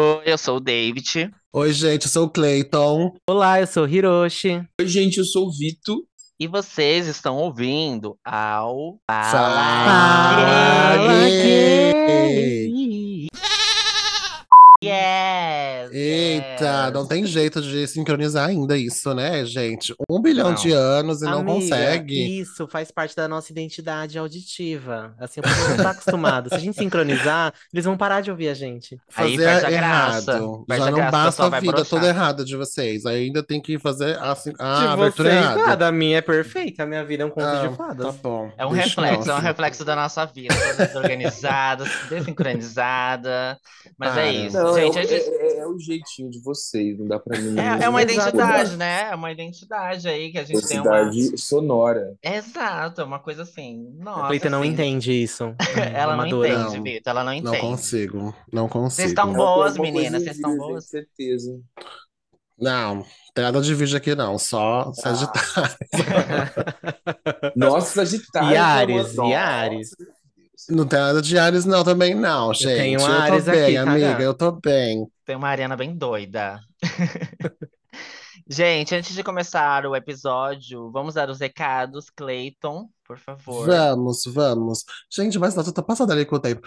Oi, 0.00 0.22
eu 0.26 0.38
sou 0.38 0.58
o 0.58 0.60
David. 0.60 1.28
Oi, 1.52 1.72
gente, 1.72 2.04
eu 2.04 2.08
sou 2.08 2.26
o 2.26 2.30
Clayton. 2.30 3.16
Olá, 3.28 3.60
eu 3.60 3.66
sou 3.66 3.82
o 3.82 3.88
Hiroshi. 3.88 4.64
Oi, 4.80 4.86
gente, 4.86 5.18
eu 5.18 5.24
sou 5.24 5.48
o 5.48 5.50
Vito. 5.50 6.04
E 6.38 6.46
vocês 6.46 7.08
estão 7.08 7.36
ouvindo 7.36 8.16
ao 8.24 8.96
Fala 9.10 10.94
Gay. 14.80 15.77
Yes! 15.92 15.98
Eita, 16.52 16.84
yes. 16.86 16.92
não 16.92 17.06
tem 17.06 17.24
jeito 17.26 17.60
de 17.60 17.86
sincronizar 17.86 18.48
ainda 18.48 18.76
isso, 18.76 19.12
né, 19.14 19.44
gente? 19.44 19.94
Um 20.08 20.20
bilhão 20.20 20.48
Não. 20.48 20.54
de 20.54 20.72
anos 20.72 21.22
e 21.22 21.24
não 21.24 21.40
Amiga, 21.40 21.52
consegue. 21.54 22.40
Isso 22.40 22.66
faz 22.68 22.90
parte 22.90 23.14
da 23.16 23.26
nossa 23.28 23.50
identidade 23.52 24.18
auditiva. 24.18 25.14
Assim, 25.18 25.40
o 25.40 25.42
povo 25.42 25.68
não 25.70 25.76
tá 25.76 25.90
acostumado. 25.90 26.48
Se 26.48 26.54
a 26.56 26.58
gente 26.58 26.76
sincronizar, 26.78 27.52
eles 27.72 27.84
vão 27.84 27.96
parar 27.96 28.20
de 28.20 28.30
ouvir 28.30 28.48
a 28.48 28.54
gente. 28.54 28.98
Aí 29.16 29.32
Fazer 29.36 29.44
perde 29.44 29.66
a 29.66 29.70
graça. 29.70 30.30
errado. 30.32 30.64
Perde 30.66 30.82
Já 30.82 30.88
a 30.88 30.90
não 30.90 30.98
graça, 30.98 31.10
basta 31.12 31.44
a 31.44 31.48
vai 31.48 31.60
vida 31.60 31.72
broxar. 31.72 31.90
toda 32.00 32.08
errada 32.10 32.44
de 32.44 32.56
vocês. 32.56 33.06
Ainda 33.06 33.42
tem 33.42 33.60
que 33.60 33.78
fazer 33.78 34.16
a, 34.18 34.32
assim, 34.32 34.52
a 34.58 34.78
de 34.80 34.86
abertura 34.86 35.30
vocês, 35.30 35.42
errada. 35.44 35.62
nada. 35.66 35.86
A 35.88 35.92
minha 35.92 36.18
é 36.18 36.20
perfeita. 36.20 36.82
A 36.82 36.86
minha 36.86 37.04
vida 37.04 37.22
é 37.22 37.26
um 37.26 37.30
conto 37.30 37.46
Ah, 37.46 37.66
de 37.68 37.76
fadas. 37.76 38.06
tá 38.06 38.12
bom. 38.22 38.50
É 38.56 38.66
um 38.66 38.72
Deixa 38.72 38.88
reflexo, 39.00 39.30
é 39.30 39.34
um 39.34 39.38
reflexo 39.40 39.84
da 39.84 39.96
nossa 39.96 40.24
vida, 40.26 40.54
toda 40.54 40.86
desorganizada, 40.86 41.84
desincronizada. 42.10 43.58
Mas 43.98 44.10
Para. 44.10 44.26
é 44.26 44.32
isso, 44.32 44.56
Não, 44.56 44.74
gente. 44.74 44.98
a 44.98 45.02
gente- 45.02 45.14
é- 45.14 45.56
é- 45.56 45.58
é 45.60 45.66
o 45.78 45.80
jeitinho 45.80 46.30
de 46.30 46.40
vocês, 46.40 46.98
não 46.98 47.06
dá 47.06 47.18
pra 47.18 47.38
mim. 47.40 47.58
É, 47.58 47.84
é 47.84 47.88
uma 47.88 48.02
identidade, 48.02 48.76
né? 48.76 49.10
É 49.10 49.14
uma 49.14 49.32
identidade 49.32 50.08
aí 50.08 50.30
que 50.30 50.38
a 50.38 50.44
gente 50.44 50.66
tem 50.66 50.80
uma. 50.80 51.00
Identidade 51.02 51.38
sonora. 51.38 52.14
Exato, 52.22 53.00
é 53.00 53.04
uma 53.04 53.18
coisa 53.18 53.42
assim. 53.42 53.96
A 54.00 54.04
Nossa, 54.04 54.26
Cleiton 54.28 54.50
não 54.50 54.60
assim, 54.62 54.70
entende 54.70 55.12
isso. 55.12 55.54
Ela 55.94 56.16
não 56.16 56.24
Amadora. 56.24 56.48
entende, 56.48 56.76
Não. 56.76 56.82
Vitor. 56.82 57.10
Ela 57.10 57.24
não 57.24 57.32
Não 57.32 57.38
entende. 57.38 57.60
consigo, 57.60 58.34
não 58.52 58.68
Vocês 58.68 59.08
estão 59.10 59.26
consigo. 59.26 59.40
É 59.40 59.44
uma 59.44 59.54
boas, 59.56 59.78
meninas. 59.78 60.22
Vocês 60.22 60.36
estão 60.36 60.56
boas? 60.56 60.84
certeza. 60.88 61.58
Não, 62.60 63.04
tem 63.34 63.44
nada 63.44 63.60
de 63.60 63.72
vídeo 63.72 63.96
aqui 63.96 64.16
não, 64.16 64.36
só 64.36 64.80
Ah. 64.88 64.92
Sagitário. 64.92 65.76
Nossa, 67.54 68.04
Sagitário. 68.04 68.50
E 68.50 68.56
Ares, 68.56 69.14
nossa, 69.14 69.30
e 69.30 69.34
Ares. 69.34 69.90
Não 70.68 70.86
tem 70.86 70.98
nada 70.98 71.22
de 71.22 71.38
Ares 71.38 71.64
não 71.64 71.82
também 71.82 72.14
não, 72.14 72.52
gente. 72.52 72.66
tenho 72.66 73.00
Eu 73.00 73.06
Ares 73.06 73.44
tô 73.44 73.50
bem, 73.50 73.76
aqui, 73.76 73.86
tá, 73.86 73.92
amiga, 73.92 74.22
eu 74.22 74.34
tô 74.34 74.52
bem. 74.52 75.06
Tem 75.24 75.36
uma 75.36 75.48
Ariana 75.48 75.76
bem 75.76 75.96
doida. 75.96 76.60
Gente, 78.50 78.94
antes 78.94 79.14
de 79.14 79.22
começar 79.22 79.84
o 79.84 79.94
episódio, 79.94 80.90
vamos 80.90 81.12
dar 81.12 81.28
os 81.28 81.38
recados, 81.38 82.08
Clayton, 82.08 82.88
por 83.04 83.18
favor. 83.18 83.66
Vamos, 83.66 84.22
vamos. 84.24 84.84
Gente, 85.10 85.38
mas 85.38 85.54
nossa, 85.54 85.68
eu 85.68 85.74
tô 85.74 85.82
passada 85.82 86.14
ali 86.14 86.24
com 86.24 86.36
o 86.36 86.40
tempo. 86.40 86.66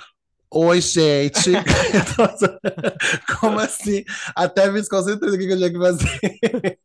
Oi, 0.53 0.81
gente. 0.81 1.52
Como 3.39 3.57
assim? 3.57 4.03
Até 4.35 4.69
me 4.69 4.81
desconcentrei 4.81 5.31
do 5.31 5.38
que 5.38 5.45
eu 5.45 5.58
tinha 5.58 5.71
que 5.71 5.80
fazer. 5.80 6.80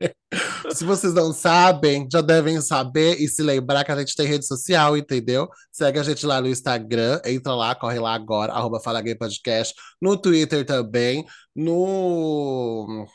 Se 0.73 0.85
vocês 0.85 1.13
não 1.13 1.33
sabem, 1.33 2.07
já 2.11 2.21
devem 2.21 2.61
saber 2.61 3.21
e 3.21 3.27
se 3.27 3.43
lembrar 3.43 3.83
que 3.83 3.91
a 3.91 3.99
gente 3.99 4.15
tem 4.15 4.27
rede 4.27 4.47
social, 4.47 4.97
entendeu? 4.97 5.49
Segue 5.73 5.99
a 5.99 6.03
gente 6.05 6.25
lá 6.25 6.41
no 6.41 6.49
Instagram, 6.49 7.21
entra 7.25 7.55
lá, 7.55 7.75
corre 7.75 7.99
lá 7.99 8.15
agora, 8.15 8.53
arroba 8.53 8.79
Fala 8.79 9.01
Gay 9.01 9.17
Podcast, 9.17 9.75
no 10.01 10.17
Twitter 10.17 10.65
também, 10.65 11.27
no 11.55 13.07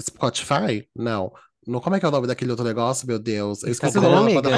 Spotify? 0.00 0.86
Não. 0.94 1.32
No, 1.70 1.80
como 1.80 1.96
é 1.96 2.00
que 2.00 2.04
é 2.06 2.08
o 2.08 2.12
nome 2.12 2.26
daquele 2.26 2.50
outro 2.50 2.64
negócio, 2.64 3.06
meu 3.06 3.18
Deus? 3.18 3.62
Eu 3.62 3.70
esqueci 3.70 3.96
o 3.98 4.00
Instagram, 4.00 4.20
nome. 4.20 4.32
amiga. 4.36 4.50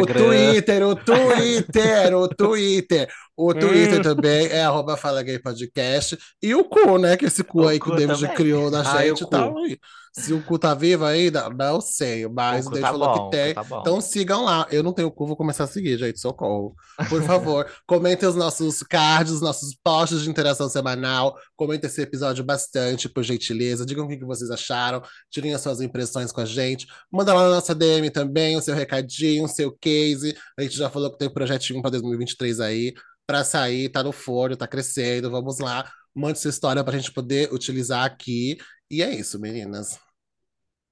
O. 0.00 0.06
Twitter, 0.06 0.86
o 0.86 0.94
Twitter, 0.96 2.16
o 2.16 2.28
Twitter. 2.28 3.08
O 3.36 3.52
Twitter 3.54 3.98
Hum. 4.00 4.02
também 4.02 4.46
é 4.48 4.62
arroba 4.62 4.96
Fala 4.96 5.22
Gay 5.22 5.38
Podcast. 5.38 6.16
E 6.42 6.54
o 6.54 6.64
cu, 6.64 6.98
né? 6.98 7.16
Que 7.16 7.26
esse 7.26 7.42
cu 7.42 7.62
O 7.62 7.68
aí 7.68 7.78
que 7.78 7.86
cu 7.86 7.92
o 7.92 7.96
David 7.96 8.20
também. 8.20 8.36
criou 8.36 8.70
na 8.70 8.82
Ai, 8.88 9.08
gente 9.08 9.24
o 9.24 9.26
tá 9.26 9.48
cu. 9.48 9.58
aí. 9.58 9.78
Se 10.12 10.32
o 10.32 10.42
cu 10.42 10.58
tá 10.58 10.74
vivo 10.74 11.04
ainda, 11.04 11.48
não 11.50 11.80
sei. 11.80 12.26
Mas 12.28 12.66
O 12.66 12.70
o 12.70 12.80
tá 12.80 12.88
falou 12.88 13.14
bom, 13.14 13.30
que 13.30 13.36
tem. 13.36 13.54
tá. 13.54 13.64
Então 13.80 14.00
sigam 14.00 14.44
lá. 14.44 14.66
Eu 14.70 14.82
não 14.82 14.92
tenho 14.92 15.10
cu, 15.10 15.26
vou 15.26 15.36
começar 15.36 15.64
a 15.64 15.66
seguir, 15.66 15.96
gente. 15.98 16.18
Socorro. 16.20 16.74
Por 17.08 17.22
favor, 17.22 17.66
comentem 17.86 18.28
os 18.28 18.34
nossos 18.34 18.82
cards, 18.82 19.32
os 19.32 19.40
nossos 19.40 19.74
posts 19.84 20.22
de 20.22 20.28
interação 20.30 20.68
semanal. 20.68 21.36
Comentem 21.56 21.88
esse 21.88 22.02
episódio 22.02 22.42
bastante, 22.44 23.08
por 23.08 23.22
gentileza. 23.22 23.86
Digam 23.86 24.04
o 24.06 24.08
que 24.08 24.24
vocês 24.24 24.50
acharam. 24.50 25.00
Tirem 25.30 25.54
as 25.54 25.60
suas 25.60 25.80
impressões 25.80 26.32
com 26.32 26.40
a 26.40 26.44
gente. 26.44 26.86
Manda 27.10 27.32
lá 27.32 27.44
na 27.44 27.50
nossa 27.56 27.74
DM 27.74 28.10
também 28.10 28.56
o 28.56 28.60
seu 28.60 28.74
recadinho, 28.74 29.44
o 29.44 29.48
seu 29.48 29.70
case. 29.80 30.36
A 30.58 30.62
gente 30.62 30.76
já 30.76 30.90
falou 30.90 31.10
que 31.12 31.18
tem 31.18 31.30
projetinho 31.32 31.80
para 31.80 31.92
2023 31.92 32.60
aí. 32.60 32.94
Pra 33.26 33.44
sair, 33.44 33.88
tá 33.88 34.02
no 34.02 34.10
forno, 34.10 34.56
tá 34.56 34.66
crescendo. 34.66 35.30
Vamos 35.30 35.60
lá. 35.60 35.88
Mande 36.12 36.40
sua 36.40 36.50
história 36.50 36.82
pra 36.82 36.98
gente 36.98 37.12
poder 37.12 37.52
utilizar 37.54 38.04
aqui. 38.04 38.56
E 38.90 39.02
é 39.02 39.14
isso, 39.14 39.38
meninas. 39.38 39.98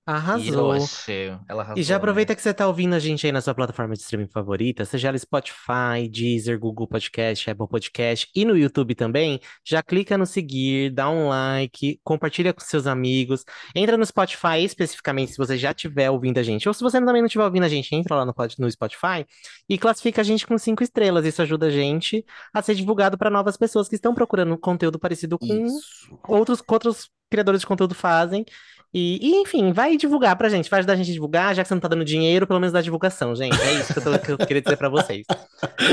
Arrasou. 0.07 0.75
Hiroshi, 0.75 1.39
ela 1.47 1.63
arrasou, 1.63 1.79
E 1.79 1.83
já 1.83 1.95
né? 1.95 1.97
aproveita 1.99 2.35
que 2.35 2.41
você 2.41 2.55
tá 2.55 2.67
ouvindo 2.67 2.95
a 2.95 2.99
gente 2.99 3.27
aí 3.27 3.31
na 3.33 3.43
sua 3.43 3.55
plataforma 3.55 3.93
de 3.95 4.01
streaming 4.01 4.29
favorita, 4.29 4.83
seja 4.87 5.09
ela 5.09 5.19
Spotify, 5.19 6.09
Deezer, 6.11 6.59
Google 6.59 6.89
Podcast, 6.89 7.51
Apple 7.51 7.69
Podcast 7.69 8.27
e 8.35 8.43
no 8.43 8.57
YouTube 8.57 8.95
também, 8.95 9.39
já 9.63 9.83
clica 9.83 10.17
no 10.17 10.25
seguir, 10.25 10.91
dá 10.95 11.11
um 11.11 11.29
like, 11.29 12.01
compartilha 12.03 12.55
com 12.55 12.61
seus 12.63 12.87
amigos, 12.87 13.45
entra 13.75 13.99
no 13.99 14.07
Spotify 14.07 14.65
especificamente 14.65 15.33
se 15.33 15.37
você 15.37 15.59
já 15.59 15.73
estiver 15.73 16.11
ouvindo 16.11 16.39
a 16.39 16.43
gente, 16.43 16.67
ou 16.67 16.73
se 16.73 16.83
você 16.83 16.99
também 17.05 17.21
não 17.21 17.27
estiver 17.27 17.45
ouvindo 17.45 17.65
a 17.65 17.69
gente, 17.69 17.95
entra 17.95 18.15
lá 18.17 18.25
no, 18.25 18.35
no 18.61 18.71
Spotify 18.71 19.27
e 19.69 19.77
classifica 19.77 20.23
a 20.23 20.25
gente 20.25 20.47
com 20.47 20.57
cinco 20.57 20.83
estrelas, 20.83 21.27
isso 21.27 21.43
ajuda 21.43 21.67
a 21.67 21.71
gente 21.71 22.25
a 22.55 22.63
ser 22.63 22.75
divulgado 22.75 23.19
para 23.19 23.29
novas 23.29 23.59
pessoas 23.59 23.91
que 23.91 23.95
estão 23.97 24.15
procurando 24.15 24.57
conteúdo 24.57 24.99
parecido 24.99 25.39
com 25.39 25.67
Isso. 25.67 26.19
outros, 26.27 26.63
que 26.63 26.73
outros 26.73 27.11
criadores 27.31 27.61
de 27.61 27.66
conteúdo 27.66 27.94
fazem. 27.94 28.44
E, 28.93 29.19
e, 29.21 29.34
enfim, 29.43 29.71
vai 29.71 29.99
divulgar 29.99 30.34
pra 30.37 30.49
gente, 30.49 30.71
vai 30.71 30.78
ajudar 30.78 30.94
a 30.94 30.97
gente 30.97 31.11
a 31.11 31.12
divulgar, 31.12 31.55
já 31.55 31.62
que 31.62 31.69
você 31.69 31.75
não 31.75 31.81
tá 31.81 31.89
dando 31.89 32.06
dinheiro, 32.06 32.47
pelo 32.47 32.59
menos 32.59 32.72
dá 32.72 32.81
divulgação, 32.81 33.34
gente. 33.37 33.61
É 33.61 33.72
isso 33.75 33.93
que 33.93 33.99
eu, 33.99 34.03
tô- 34.03 34.19
que 34.19 34.33
eu 34.33 34.39
queria 34.39 34.62
dizer 34.62 34.78
pra 34.78 34.89
vocês. 34.89 35.27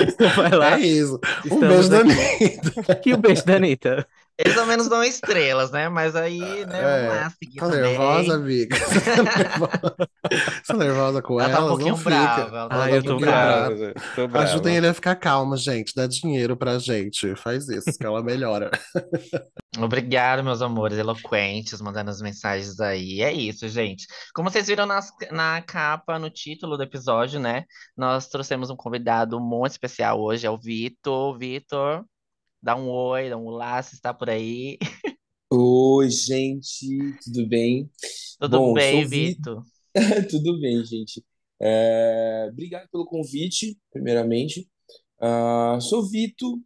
Então 0.08 0.30
vai 0.36 0.52
lá. 0.52 0.80
É 0.80 0.82
isso. 0.82 1.20
Um 1.52 1.56
Estamos 1.56 1.90
beijo 1.90 1.90
da. 1.90 2.00
Anitta. 2.00 3.02
E 3.06 3.14
o 3.14 3.18
beijo 3.18 3.46
da 3.46 3.56
Anitta. 3.58 4.08
Eles 4.38 4.58
ao 4.58 4.66
menos 4.66 4.90
dão 4.90 5.02
estrelas, 5.04 5.72
né? 5.72 5.88
Mas 5.88 6.14
aí, 6.16 6.40
né, 6.40 6.80
É, 6.82 7.06
vamos 7.08 7.16
lá 7.22 7.30
seguir 7.42 7.56
Tá 7.60 7.66
também. 7.70 7.82
nervosa, 7.84 8.34
amiga? 8.36 8.76
Você 8.78 9.00
tá 9.16 9.24
nervosa, 9.24 9.96
tá 10.68 10.74
nervosa 10.78 11.22
com 11.22 11.40
Ela 11.42 11.50
tá 11.54 11.64
um 11.64 11.68
pouquinho 11.70 11.90
Não 11.92 11.98
fica. 11.98 12.10
brava. 12.10 12.58
Ela 12.58 12.70
tá 12.70 12.76
Ah, 12.76 12.80
um 12.84 12.88
eu 12.90 13.04
tô 13.04 13.10
pouquinho 13.12 13.32
brava. 13.32 13.76
brava. 13.76 13.94
Tô 14.16 14.28
brava. 14.28 14.46
Ajudem 14.50 14.76
ele 14.76 14.88
a 14.88 14.94
ficar 14.94 15.16
calmo, 15.16 15.56
gente. 15.56 15.94
Dá 15.96 16.06
dinheiro 16.08 16.58
pra 16.58 16.78
gente. 16.80 17.34
Faz 17.36 17.68
isso, 17.70 17.92
que 17.98 18.06
ela 18.06 18.22
melhora. 18.24 18.72
Obrigado, 19.84 20.44
meus 20.44 20.62
amores 20.62 20.98
eloquentes, 20.98 21.82
mandando 21.82 22.10
as 22.10 22.22
mensagens 22.22 22.80
aí. 22.80 23.22
É 23.22 23.32
isso, 23.34 23.68
gente. 23.68 24.06
Como 24.34 24.50
vocês 24.50 24.68
viram 24.68 24.86
nas- 24.86 25.12
na 25.32 25.62
capa, 25.62 26.18
no 26.18 26.30
título 26.30 26.78
do 26.78 26.84
episódio, 26.84 27.40
né? 27.40 27.66
Nós 27.96 28.28
trouxemos 28.28 28.70
um 28.70 28.76
convidado 28.76 29.40
muito 29.40 29.72
especial 29.74 30.22
hoje, 30.22 30.48
é 30.48 30.50
o 30.50 30.58
Vitor. 30.58 31.38
Vitor, 31.38 32.06
dá 32.62 32.76
um 32.76 32.90
oi, 32.90 33.30
dá 33.30 33.38
um 33.38 33.46
olá, 33.46 33.82
se 33.84 33.96
está 33.96 34.14
por 34.14 34.30
aí. 34.30 34.78
Oi, 35.52 36.10
gente, 36.10 36.88
tudo 37.24 37.48
bem? 37.48 37.90
Tudo 38.40 38.58
Bom, 38.58 38.74
bem, 38.74 39.06
Vitor? 39.06 39.64
Tudo 40.30 40.60
bem, 40.60 40.84
gente. 40.84 41.24
É, 41.62 42.50
Obrigado 42.52 42.90
pelo 42.92 43.06
convite, 43.06 43.78
primeiramente. 43.92 44.68
Ah, 45.22 45.78
sou 45.80 46.10
Vito, 46.10 46.60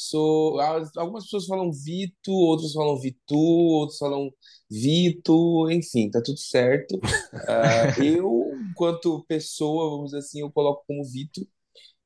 sou. 0.00 0.60
Algumas 0.96 1.24
pessoas 1.24 1.46
falam 1.46 1.70
Vito, 1.72 2.32
outros 2.32 2.72
falam 2.72 2.98
Vitu, 2.98 3.36
outros 3.36 3.98
falam 3.98 4.32
Vito, 4.70 5.70
enfim, 5.70 6.10
tá 6.10 6.22
tudo 6.22 6.38
certo. 6.38 6.98
Ah, 7.48 7.94
eu, 8.04 8.50
enquanto 8.70 9.24
pessoa, 9.26 9.90
vamos 9.90 10.06
dizer 10.06 10.18
assim, 10.18 10.40
eu 10.40 10.50
coloco 10.50 10.84
como 10.86 11.04
Vito, 11.04 11.46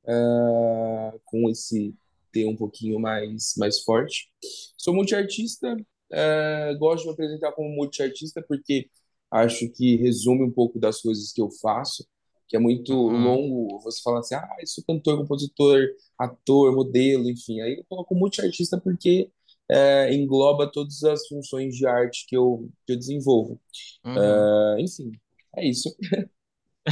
ah, 0.07 1.13
com 1.25 1.49
esse 1.49 1.95
T 2.31 2.45
um 2.45 2.55
pouquinho 2.55 2.99
mais, 2.99 3.53
mais 3.57 3.81
forte. 3.83 4.29
Sou 4.77 4.93
multiartista, 4.93 5.75
ah, 6.13 6.73
gosto 6.79 7.03
de 7.03 7.07
me 7.07 7.13
apresentar 7.13 7.51
como 7.53 7.69
multiartista 7.75 8.43
porque 8.47 8.89
acho 9.31 9.69
que 9.71 9.95
resume 9.97 10.43
um 10.43 10.51
pouco 10.51 10.79
das 10.79 11.01
coisas 11.01 11.31
que 11.31 11.41
eu 11.41 11.49
faço, 11.61 12.05
que 12.47 12.55
é 12.55 12.59
muito 12.59 12.93
Uhum. 12.93 13.23
longo 13.23 13.79
você 13.81 14.01
falar 14.01 14.19
assim, 14.19 14.35
ah, 14.35 14.47
eu 14.59 14.67
sou 14.67 14.83
cantor, 14.85 15.17
compositor, 15.17 15.79
ator, 16.19 16.73
modelo, 16.75 17.29
enfim. 17.29 17.61
Aí 17.61 17.77
eu 17.77 17.85
coloco 17.89 18.15
multiartista 18.15 18.79
porque 18.79 19.29
é, 19.69 20.13
engloba 20.13 20.71
todas 20.71 21.03
as 21.03 21.27
funções 21.27 21.75
de 21.75 21.87
arte 21.87 22.25
que 22.27 22.35
eu, 22.37 22.69
que 22.85 22.93
eu 22.93 22.97
desenvolvo. 22.97 23.59
Uhum. 24.05 24.17
Ah, 24.17 24.75
enfim, 24.79 25.11
é 25.57 25.67
isso. 25.67 25.89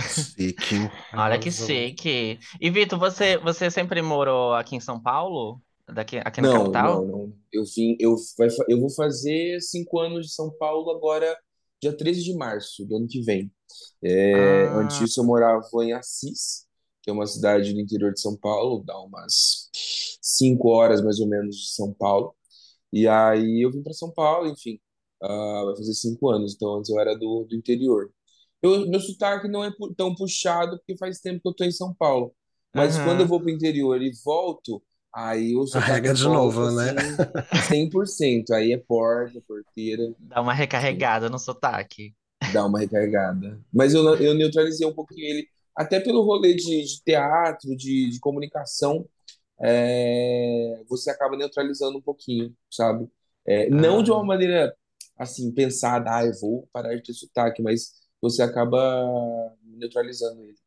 Chique. 0.06 0.90
Olha 1.16 1.40
que 1.40 1.52
chique. 1.52 2.40
E 2.60 2.70
Vitor, 2.70 2.98
você, 3.00 3.38
você 3.38 3.70
sempre 3.70 4.02
morou 4.02 4.54
aqui 4.54 4.76
em 4.76 4.80
São 4.80 5.00
Paulo? 5.02 5.62
Daqui, 5.88 6.18
aqui 6.18 6.42
na 6.42 6.48
Não, 6.48 6.54
capital? 6.64 7.06
não, 7.06 7.06
não. 7.06 7.38
Eu 7.52 7.64
vim, 7.66 7.96
eu, 8.00 8.16
vai 8.38 8.48
eu 8.68 8.80
vou 8.80 8.90
fazer 8.90 9.60
cinco 9.62 10.00
anos 10.00 10.28
de 10.28 10.34
São 10.34 10.52
Paulo 10.58 10.90
agora, 10.92 11.38
dia 11.82 11.96
13 11.96 12.24
de 12.24 12.34
março 12.36 12.86
do 12.86 12.96
ano 12.98 13.08
que 13.08 13.22
vem. 13.22 13.52
É, 14.04 14.70
Ah. 14.72 14.80
antes 14.80 14.98
disso 14.98 15.22
eu 15.22 15.26
morava 15.26 15.66
em 15.84 15.94
Assis, 15.94 16.66
que 17.02 17.10
é 17.10 17.14
uma 17.14 17.26
cidade 17.28 17.74
do 17.74 17.80
interior 17.80 18.14
de 18.14 18.20
São 18.22 18.36
Paulo, 18.38 18.84
dá 18.86 18.98
umas 19.00 19.70
cinco 20.22 20.70
horas 20.70 21.02
mais 21.04 21.20
ou 21.20 21.28
menos 21.28 21.56
de 21.58 21.70
São 21.74 21.94
Paulo. 21.94 22.36
E 22.92 23.08
aí 23.08 23.66
eu 23.66 23.72
vim 23.72 23.84
para 23.84 23.94
São 23.94 24.12
Paulo, 24.12 24.48
enfim, 24.50 24.80
ah, 25.22 25.64
vai 25.66 25.76
fazer 25.78 25.94
cinco 25.94 26.30
anos, 26.30 26.54
então 26.56 26.76
antes 26.78 26.90
eu 26.92 27.00
era 27.00 27.16
do, 27.18 27.46
do 27.46 27.56
interior. 27.56 28.12
Eu, 28.62 28.88
meu 28.90 29.00
sotaque 29.00 29.48
não 29.48 29.64
é 29.64 29.72
pu- 29.72 29.94
tão 29.96 30.16
puxado 30.16 30.78
porque 30.78 30.98
faz 30.98 31.20
tempo 31.20 31.42
que 31.42 31.48
eu 31.50 31.54
tô 31.56 31.64
em 31.66 31.72
São 31.72 31.94
Paulo. 31.94 32.34
Mas 32.74 32.98
quando 33.00 33.22
eu 33.22 33.28
vou 33.28 33.40
pro 33.42 33.50
interior 33.50 34.02
e 34.02 34.12
volto, 34.24 34.82
aí 35.14 35.56
o 35.56 35.66
sotaque 35.68 36.10
Carrega 36.10 36.14
de 36.14 36.24
volta 36.24 36.28
novo, 36.28 36.72
né? 36.72 36.94
assim, 36.94 37.28
100%. 37.68 38.54
Aí 38.54 38.72
é 38.74 38.78
porta, 38.78 39.42
porteira, 39.48 40.14
Dá 40.18 40.42
uma 40.42 40.54
recarregada 40.54 41.30
no 41.30 41.38
sotaque. 41.40 42.16
Dá 42.52 42.66
uma 42.66 42.80
recarregada. 42.80 43.60
Mas 43.74 43.94
eu, 43.94 44.04
eu 44.18 44.34
neutralizei 44.34 44.86
um 44.88 44.94
pouquinho 44.94 45.26
ele, 45.28 45.48
até 45.76 46.00
pelo 46.00 46.22
rolê 46.24 46.54
de, 46.54 46.84
de 46.84 47.04
teatro, 47.04 47.76
de, 47.76 48.10
de 48.10 48.20
comunicação, 48.20 49.08
é, 49.62 50.82
você 50.90 51.10
acaba 51.12 51.38
neutralizando 51.38 51.98
um 51.98 52.02
pouquinho, 52.02 52.56
sabe? 52.70 53.08
É, 53.46 53.70
não 53.70 54.04
de 54.04 54.12
uma 54.12 54.22
Ah. 54.22 54.26
maneira 54.26 54.76
assim, 55.18 55.52
pensada, 55.54 56.16
ah, 56.18 56.26
eu 56.26 56.34
vou 56.40 56.68
parar 56.74 56.96
de 56.96 57.04
ter 57.04 57.14
sotaque, 57.14 57.62
mas 57.62 57.94
você 58.22 58.42
acaba 58.42 58.80
neutralizando 59.64 60.44
ele. 60.44 60.58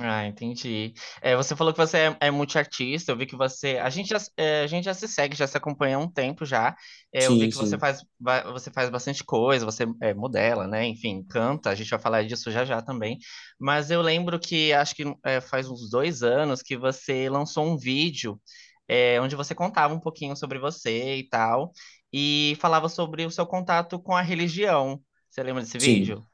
Ah, 0.00 0.24
entendi. 0.26 0.94
É, 1.20 1.36
você 1.36 1.54
falou 1.54 1.70
que 1.72 1.78
você 1.78 1.98
é, 1.98 2.16
é 2.28 2.30
multiartista, 2.30 3.12
eu 3.12 3.16
vi 3.16 3.26
que 3.26 3.36
você. 3.36 3.76
A 3.78 3.90
gente 3.90 4.08
já, 4.08 4.16
é, 4.38 4.62
a 4.62 4.66
gente 4.66 4.84
já 4.84 4.94
se 4.94 5.06
segue, 5.06 5.36
já 5.36 5.46
se 5.46 5.54
acompanha 5.56 5.96
há 5.96 5.98
um 5.98 6.10
tempo 6.10 6.46
já. 6.46 6.74
É, 7.12 7.26
eu 7.26 7.36
vi 7.36 7.46
Sim, 7.46 7.50
que 7.50 7.54
você 7.54 7.76
sim. 7.76 7.78
faz, 7.78 8.02
ba- 8.18 8.42
você 8.52 8.70
faz 8.70 8.88
bastante 8.88 9.22
coisa, 9.22 9.66
você 9.66 9.84
é, 10.00 10.14
modela, 10.14 10.66
né? 10.66 10.86
Enfim, 10.86 11.22
canta, 11.28 11.68
a 11.70 11.74
gente 11.74 11.90
vai 11.90 11.98
falar 11.98 12.24
disso 12.24 12.50
já 12.50 12.64
já 12.64 12.80
também. 12.80 13.18
Mas 13.60 13.90
eu 13.90 14.00
lembro 14.00 14.40
que 14.40 14.72
acho 14.72 14.94
que 14.94 15.04
é, 15.26 15.42
faz 15.42 15.68
uns 15.68 15.90
dois 15.90 16.22
anos 16.22 16.62
que 16.62 16.74
você 16.76 17.28
lançou 17.28 17.66
um 17.66 17.76
vídeo 17.76 18.40
é, 18.88 19.20
onde 19.20 19.36
você 19.36 19.54
contava 19.54 19.92
um 19.94 20.00
pouquinho 20.00 20.34
sobre 20.36 20.58
você 20.58 21.16
e 21.16 21.28
tal, 21.28 21.70
e 22.12 22.56
falava 22.60 22.88
sobre 22.88 23.26
o 23.26 23.30
seu 23.30 23.46
contato 23.46 24.00
com 24.00 24.16
a 24.16 24.22
religião. 24.22 25.00
Você 25.30 25.42
lembra 25.42 25.62
desse 25.62 25.78
Sim. 25.78 25.78
vídeo? 25.78 26.26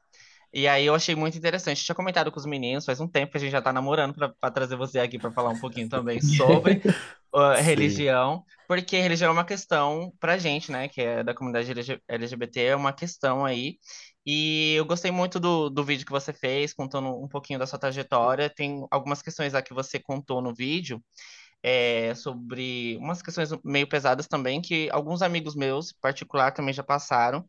E 0.52 0.66
aí 0.66 0.86
eu 0.86 0.94
achei 0.94 1.14
muito 1.14 1.36
interessante. 1.36 1.80
Eu 1.80 1.84
tinha 1.84 1.94
comentado 1.94 2.32
com 2.32 2.38
os 2.38 2.46
meninos, 2.46 2.84
faz 2.84 3.00
um 3.00 3.08
tempo 3.08 3.32
que 3.32 3.38
a 3.38 3.40
gente 3.40 3.52
já 3.52 3.62
tá 3.62 3.72
namorando 3.72 4.14
para 4.14 4.50
trazer 4.50 4.76
você 4.76 4.98
aqui 4.98 5.18
para 5.18 5.30
falar 5.30 5.50
um 5.50 5.60
pouquinho 5.60 5.88
também 5.88 6.20
sobre 6.20 6.80
uh, 7.34 7.60
religião, 7.62 8.44
porque 8.66 8.98
religião 8.98 9.30
é 9.30 9.32
uma 9.32 9.44
questão 9.44 10.12
pra 10.18 10.38
gente, 10.38 10.72
né, 10.72 10.88
que 10.88 11.00
é 11.00 11.22
da 11.22 11.34
comunidade 11.34 11.70
LG 11.70 12.00
LGBT, 12.08 12.60
é 12.62 12.76
uma 12.76 12.92
questão 12.92 13.44
aí. 13.44 13.78
E 14.24 14.74
eu 14.74 14.84
gostei 14.84 15.10
muito 15.10 15.40
do, 15.40 15.70
do 15.70 15.82
vídeo 15.82 16.04
que 16.04 16.12
você 16.12 16.32
fez, 16.32 16.74
contando 16.74 17.08
um 17.08 17.28
pouquinho 17.28 17.58
da 17.58 17.66
sua 17.66 17.78
trajetória. 17.78 18.50
Tem 18.50 18.86
algumas 18.90 19.22
questões 19.22 19.54
lá 19.54 19.62
que 19.62 19.72
você 19.72 19.98
contou 19.98 20.42
no 20.42 20.54
vídeo, 20.54 21.02
é, 21.62 22.14
sobre 22.14 22.96
umas 22.98 23.22
questões 23.22 23.50
meio 23.64 23.88
pesadas 23.88 24.26
também, 24.26 24.60
que 24.60 24.88
alguns 24.90 25.22
amigos 25.22 25.54
meus, 25.54 25.90
em 25.90 26.00
particular, 26.00 26.52
também 26.52 26.74
já 26.74 26.82
passaram. 26.82 27.44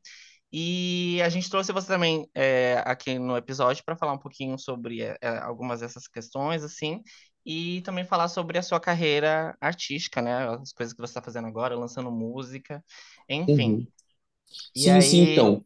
E 0.51 1.21
a 1.23 1.29
gente 1.29 1.49
trouxe 1.49 1.71
você 1.71 1.87
também 1.87 2.27
é, 2.33 2.81
aqui 2.85 3.19
no 3.19 3.37
episódio 3.37 3.83
para 3.83 3.95
falar 3.95 4.13
um 4.13 4.17
pouquinho 4.17 4.57
sobre 4.57 5.01
é, 5.01 5.17
algumas 5.43 5.81
dessas 5.81 6.07
questões, 6.07 6.63
assim, 6.63 7.03
e 7.45 7.81
também 7.81 8.03
falar 8.03 8.27
sobre 8.27 8.57
a 8.57 8.63
sua 8.63 8.79
carreira 8.79 9.55
artística, 9.61 10.21
né? 10.21 10.47
As 10.49 10.73
coisas 10.73 10.93
que 10.93 11.01
você 11.01 11.11
está 11.11 11.21
fazendo 11.21 11.47
agora, 11.47 11.75
lançando 11.77 12.11
música, 12.11 12.83
enfim. 13.29 13.73
Uhum. 13.73 13.87
Sim, 14.75 15.01
sim, 15.01 15.21
aí. 15.21 15.33
então. 15.33 15.61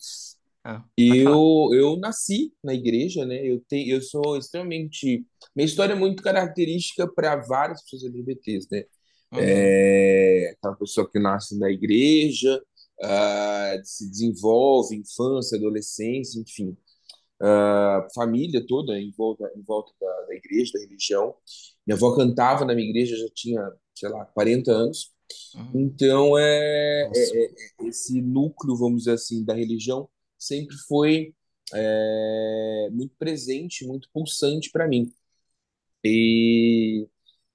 Ah. 0.66 0.84
Eu, 0.98 1.70
eu 1.74 1.98
nasci 1.98 2.54
na 2.64 2.74
igreja, 2.74 3.26
né? 3.26 3.36
Eu, 3.44 3.60
te, 3.62 3.90
eu 3.90 4.02
sou 4.02 4.38
extremamente. 4.38 5.26
Minha 5.56 5.66
história 5.66 5.94
é 5.94 5.96
muito 5.96 6.22
característica 6.22 7.12
para 7.12 7.36
várias 7.38 7.82
pessoas 7.84 8.04
LGBTs, 8.04 8.68
né? 8.72 8.84
Uhum, 9.32 9.40
É, 9.42 10.54
aquela 10.56 10.76
pessoa 10.76 11.10
que 11.10 11.20
nasce 11.20 11.58
na 11.58 11.72
igreja, 11.72 12.62
ah, 13.04 13.82
se 13.84 14.10
desenvolve, 14.10 14.96
infância, 14.96 15.58
adolescência, 15.58 16.40
enfim, 16.42 16.78
a 17.42 18.08
família 18.16 18.66
toda 18.68 19.00
em 19.00 19.12
volta, 19.12 19.52
em 19.56 19.62
volta 19.64 19.92
da, 20.00 20.22
da 20.28 20.36
igreja, 20.36 20.72
da 20.74 20.80
religião. 20.82 21.36
Minha 21.86 21.96
avó 21.98 22.16
cantava 22.16 22.66
na 22.66 22.74
minha 22.76 22.90
igreja, 22.90 23.16
já 23.18 23.28
tinha, 23.34 23.72
sei 23.96 24.10
lá, 24.10 24.26
40 24.26 24.72
anos. 24.72 25.12
uhum, 25.54 25.84
Então, 25.84 26.38
é, 26.38 27.12
é- 27.14 27.46
é- 27.46 27.46
é- 27.46 27.88
esse 27.90 28.22
núcleo, 28.22 28.76
vamos 28.78 29.00
dizer 29.04 29.14
assim, 29.14 29.44
da 29.46 29.54
religião 29.56 30.10
sempre 30.38 30.76
foi 30.88 31.34
é, 31.74 32.90
muito 32.92 33.16
presente, 33.18 33.86
muito 33.88 34.10
pulsante 34.14 34.70
para 34.72 34.88
mim. 34.88 35.12
E, 36.04 37.08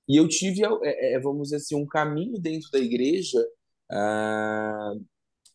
e 0.08 0.16
eu 0.18 0.28
tive, 0.28 0.62
é, 0.84 1.14
é, 1.14 1.20
vamos 1.20 1.44
dizer 1.44 1.56
assim, 1.56 1.76
um 1.76 1.86
caminho 1.86 2.38
dentro 2.40 2.70
da 2.72 2.78
igreja 2.78 3.38
ah, 3.90 4.94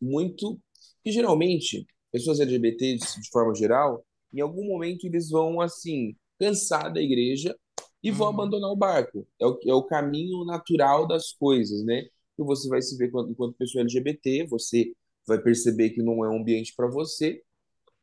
muito 0.04 0.60
que 1.04 1.12
geralmente 1.12 1.86
pessoas 2.12 2.40
LGBTs 2.40 3.22
de 3.22 3.30
forma 3.30 3.56
geral, 3.56 4.06
em 4.34 4.42
algum 4.42 4.66
momento 4.66 5.06
eles 5.06 5.30
vão 5.30 5.62
assim 5.62 6.16
cansar 6.40 6.92
da 6.94 7.02
igreja 7.02 7.56
e 8.04 8.12
vão 8.12 8.28
uhum, 8.28 8.34
abandonar 8.34 8.70
o 8.72 8.76
barco. 8.76 9.28
É 9.40 9.46
o, 9.46 9.60
é 9.66 9.74
o 9.74 9.84
caminho 9.84 10.44
natural 10.46 11.08
das 11.08 11.32
coisas, 11.32 11.84
né? 11.86 12.04
E 12.38 12.44
você 12.44 12.68
vai 12.68 12.82
se 12.82 12.98
ver 12.98 13.08
enquanto, 13.08 13.32
enquanto 13.32 13.56
pessoa 13.56 13.82
LGBT, 13.82 14.46
você 14.48 14.92
vai 15.26 15.42
perceber 15.42 15.92
que 15.92 16.02
não 16.04 16.26
é 16.26 16.30
um 16.30 16.42
ambiente 16.42 16.74
para 16.76 16.88
você 16.90 17.42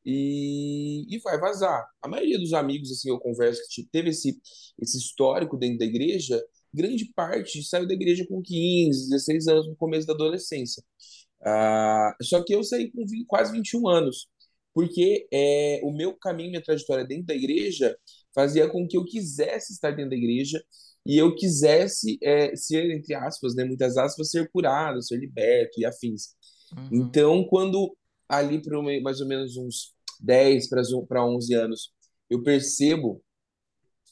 e, 0.05 1.05
e 1.14 1.19
vai 1.20 1.38
vazar. 1.38 1.87
A 2.02 2.08
maioria 2.08 2.38
dos 2.38 2.52
amigos, 2.55 2.91
assim, 2.91 3.11
eu 3.11 3.19
converso 3.19 3.61
que 3.70 3.85
teve 3.85 4.11
esse, 4.11 4.41
esse 4.81 4.99
histórico 4.99 5.56
dentro 5.56 5.79
da 5.79 5.85
igreja, 5.85 6.43
grande 6.73 7.12
parte 7.14 7.62
saiu 7.62 7.87
da 7.87 7.94
igreja 7.94 8.26
com 8.26 8.41
15, 8.41 9.11
16 9.11 9.49
anos, 9.49 9.69
no 9.69 9.76
começo 9.76 10.06
da 10.06 10.14
adolescência. 10.14 10.82
Ah, 11.44 12.14
só 12.22 12.42
que 12.44 12.54
eu 12.54 12.62
saí 12.62 12.90
com 12.90 13.06
20, 13.06 13.26
quase 13.26 13.52
21 13.52 13.88
anos, 13.88 14.28
porque 14.75 15.26
é, 15.32 15.81
o 15.82 15.92
meu 15.92 16.14
caminho, 16.16 16.50
minha 16.50 16.62
trajetória 16.62 17.04
dentro 17.06 17.26
da 17.26 17.34
igreja 17.34 17.96
fazia 18.34 18.69
com 18.69 18.87
que 18.87 18.96
eu 18.96 19.04
quisesse 19.04 19.72
estar 19.72 19.90
dentro 19.92 20.10
da 20.10 20.16
igreja 20.16 20.62
e 21.04 21.16
eu 21.16 21.34
quisesse 21.34 22.19
é, 22.22 22.54
ser, 22.56 22.90
entre 22.90 23.14
aspas, 23.14 23.54
né, 23.54 23.64
muitas 23.64 23.96
aspas, 23.96 24.31
ser 24.31 24.50
curado, 24.50 25.02
ser 25.02 25.16
liberto 25.19 25.81
e 25.81 25.84
afins. 25.87 26.34
uhum, 26.76 26.88
Então, 26.90 27.44
quando 27.44 27.96
ali 28.28 28.62
para 28.62 28.81
mais 29.02 29.20
ou 29.20 29.26
menos 29.26 29.56
uns 29.56 29.94
10 30.20 30.69
para 31.08 31.26
11 31.26 31.54
anos, 31.54 31.92
eu 32.28 32.42
percebo, 32.42 33.22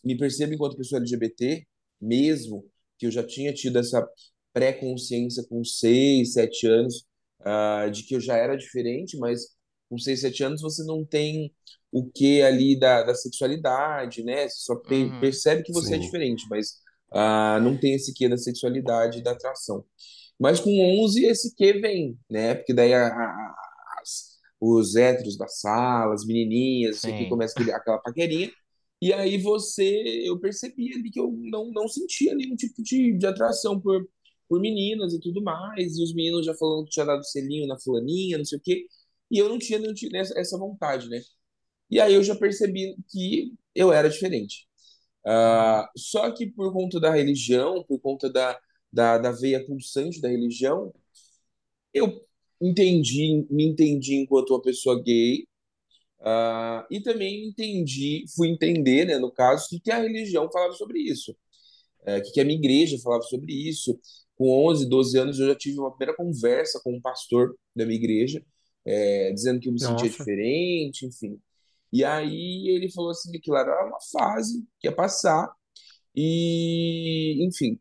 me 0.05 0.17
percebo 0.17 0.55
enquanto 0.55 0.77
pessoa 0.77 1.01
LGBT, 1.01 1.67
mesmo 2.01 2.65
que 2.99 3.07
eu 3.07 3.11
já 3.11 3.25
tinha 3.25 3.53
tido 3.53 3.79
essa 3.79 4.07
pré-consciência 4.53 5.45
com 5.49 5.63
6 5.65 6.33
7 6.33 6.67
anos, 6.67 7.07
ah, 7.45 7.89
de 7.91 8.05
que 8.05 8.15
eu 8.17 8.21
já 8.21 8.37
era 8.37 8.57
diferente, 8.57 9.17
mas 9.19 9.43
com 9.89 9.99
6 9.99 10.21
7 10.21 10.43
anos 10.45 10.61
você 10.63 10.85
não 10.85 11.05
tem 11.05 11.55
o 11.93 12.09
que 12.11 12.43
ali 12.43 12.79
da, 12.79 13.03
da 13.03 13.15
sexualidade, 13.15 14.23
né? 14.25 14.49
Você 14.49 14.57
só 14.61 14.77
pe- 14.77 15.13
uhum, 15.13 15.21
percebe 15.21 15.63
que 15.63 15.73
você 15.73 15.97
é 15.97 15.99
Sim. 15.99 15.99
diferente, 15.99 16.47
mas 16.51 16.77
ah, 17.13 17.59
não 17.63 17.79
tem 17.79 17.95
esse 17.95 18.13
quê 18.15 18.29
da 18.29 18.37
sexualidade 18.37 19.19
e 19.19 19.23
da 19.23 19.33
atração. 19.33 19.85
Mas 20.39 20.61
com 20.61 20.71
11 21.03 21.25
esse 21.27 21.55
que 21.55 21.73
vem, 21.75 22.19
né? 22.31 22.55
Porque 22.55 22.75
daí 22.75 22.95
a, 22.95 23.07
a- 23.09 23.55
as- 24.03 24.39
os 24.61 24.97
héteros 24.97 25.37
da 25.37 25.47
sala, 25.49 26.15
as 26.15 26.27
menininhas, 26.27 26.99
isso 26.99 27.11
aqui 27.11 27.27
começa 27.27 27.55
aquele, 27.55 27.73
aquela 27.73 27.99
paquerinha. 27.99 28.51
E 29.01 29.13
aí 29.13 29.39
você, 29.39 29.85
eu 30.27 30.39
percebi 30.41 30.93
ali 30.95 31.11
que 31.11 31.21
eu 31.21 31.31
não, 31.33 31.71
não 31.71 31.87
sentia 31.89 32.35
nenhum 32.35 32.57
tipo 32.57 32.83
de, 32.83 33.17
de 33.17 33.27
atração 33.27 33.81
por, 33.81 34.09
por 34.49 34.61
meninas 34.61 35.13
e 35.15 35.21
tudo 35.21 35.43
mais. 35.43 35.97
E 35.99 36.03
os 36.03 36.15
meninos 36.15 36.47
já 36.47 36.55
falando 36.55 36.85
que 36.85 36.91
tinha 36.91 37.07
dado 37.07 37.25
selinho 37.25 37.67
na 37.67 37.79
fulaninha, 37.79 38.39
não 38.39 38.45
sei 38.45 38.59
o 38.59 38.61
quê. 38.63 38.87
E 39.31 39.39
eu 39.39 39.49
não 39.49 39.59
tinha 39.59 39.79
nenhum, 39.79 39.95
tipo- 39.95 40.17
essa, 40.17 40.39
essa 40.39 40.59
vontade, 40.59 41.09
né? 41.09 41.21
E 41.91 42.01
aí 42.01 42.15
eu 42.15 42.23
já 42.25 42.35
percebi 42.37 42.97
que 43.11 43.55
eu 43.75 43.93
era 43.93 44.09
diferente. 44.11 44.67
Ah, 45.27 45.91
só 45.97 46.31
que 46.33 46.47
por 46.49 46.73
conta 46.73 47.01
da 47.01 47.11
religião, 47.13 47.85
por 47.85 48.01
conta 48.01 48.31
da, 48.31 48.59
da, 48.93 49.19
da 49.19 49.33
veia 49.33 49.65
pulsante 49.67 50.21
da 50.21 50.29
religião, 50.29 50.93
eu 51.93 52.25
entendi, 52.61 53.47
me 53.51 53.65
entendi 53.67 54.17
enquanto 54.17 54.51
uma 54.51 54.63
pessoa 54.63 55.01
gay, 55.03 55.47
ah, 56.21 56.87
e 56.91 57.01
também 57.03 57.49
entendi, 57.49 58.25
fui 58.37 58.49
entender, 58.51 59.07
né, 59.07 59.19
no 59.19 59.33
caso, 59.33 59.69
que, 59.71 59.81
que 59.81 59.91
a 59.93 60.01
religião 60.01 60.51
falava 60.53 60.75
sobre 60.75 61.01
isso, 61.01 61.37
é, 62.05 62.21
que, 62.21 62.33
que 62.33 62.41
a 62.43 62.45
minha 62.45 62.59
igreja 62.59 62.99
falava 63.03 63.23
sobre 63.25 63.53
isso. 63.55 63.99
Com 64.39 64.69
11, 64.69 64.89
12 64.89 65.19
anos, 65.19 65.41
eu 65.41 65.49
já 65.49 65.55
tive 65.57 65.79
uma 65.81 65.91
primeira 65.91 66.17
conversa 66.17 66.81
com 66.83 66.95
um 66.95 67.01
pastor 67.01 67.57
da 67.75 67.85
minha 67.85 67.99
igreja, 67.99 68.43
é, 68.87 69.33
dizendo 69.33 69.61
que 69.61 69.69
eu 69.69 69.73
me 69.73 69.81
sentia 69.81 69.95
Nossa. 69.95 70.09
diferente, 70.09 71.07
enfim. 71.07 71.41
E 71.93 72.05
aí 72.05 72.69
ele 72.69 72.91
falou 72.93 73.11
assim 73.11 73.31
que 73.33 73.39
aquilo 73.39 73.57
era 73.57 73.87
uma 73.87 73.99
fase 74.13 74.65
que 74.81 74.89
ia 74.89 74.95
passar, 74.95 75.51
e, 76.15 77.47
enfim, 77.47 77.79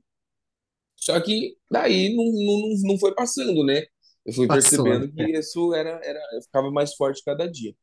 só 0.96 1.20
que 1.22 1.56
daí 1.72 2.16
não, 2.16 2.26
não, 2.26 2.92
não 2.92 3.00
foi 3.00 3.14
passando, 3.14 3.64
né? 3.64 3.84
Eu 4.26 4.34
fui 4.34 4.48
Passou, 4.48 4.84
percebendo 4.84 5.14
que 5.14 5.24
isso 5.38 5.74
era, 5.74 6.02
era, 6.04 6.20
ficava 6.44 6.70
mais 6.72 6.94
forte 6.96 7.24
cada 7.24 7.50
dia. 7.50 7.74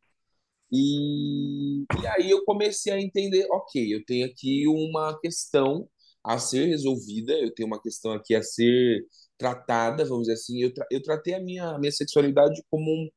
E, 0.71 1.85
e 2.02 2.07
aí 2.09 2.31
eu 2.31 2.45
comecei 2.45 2.93
a 2.93 3.00
entender, 3.00 3.47
ok, 3.50 3.95
eu 3.95 4.04
tenho 4.04 4.26
aqui 4.26 4.66
uma 4.69 5.19
questão 5.21 5.88
a 6.25 6.38
ser 6.38 6.66
resolvida, 6.66 7.33
eu 7.35 7.52
tenho 7.54 7.66
uma 7.66 7.81
questão 7.81 8.12
aqui 8.12 8.35
a 8.35 8.43
ser 8.43 9.07
tratada, 9.38 10.04
vamos 10.04 10.23
dizer 10.23 10.35
assim. 10.35 10.62
Eu, 10.62 10.73
tra 10.73 10.87
eu 10.90 11.02
tratei 11.02 11.35
a 11.35 11.40
minha, 11.40 11.71
a 11.71 11.78
minha 11.78 11.93
sexualidade 11.93 12.62
como 12.71 12.90
um 12.90 13.09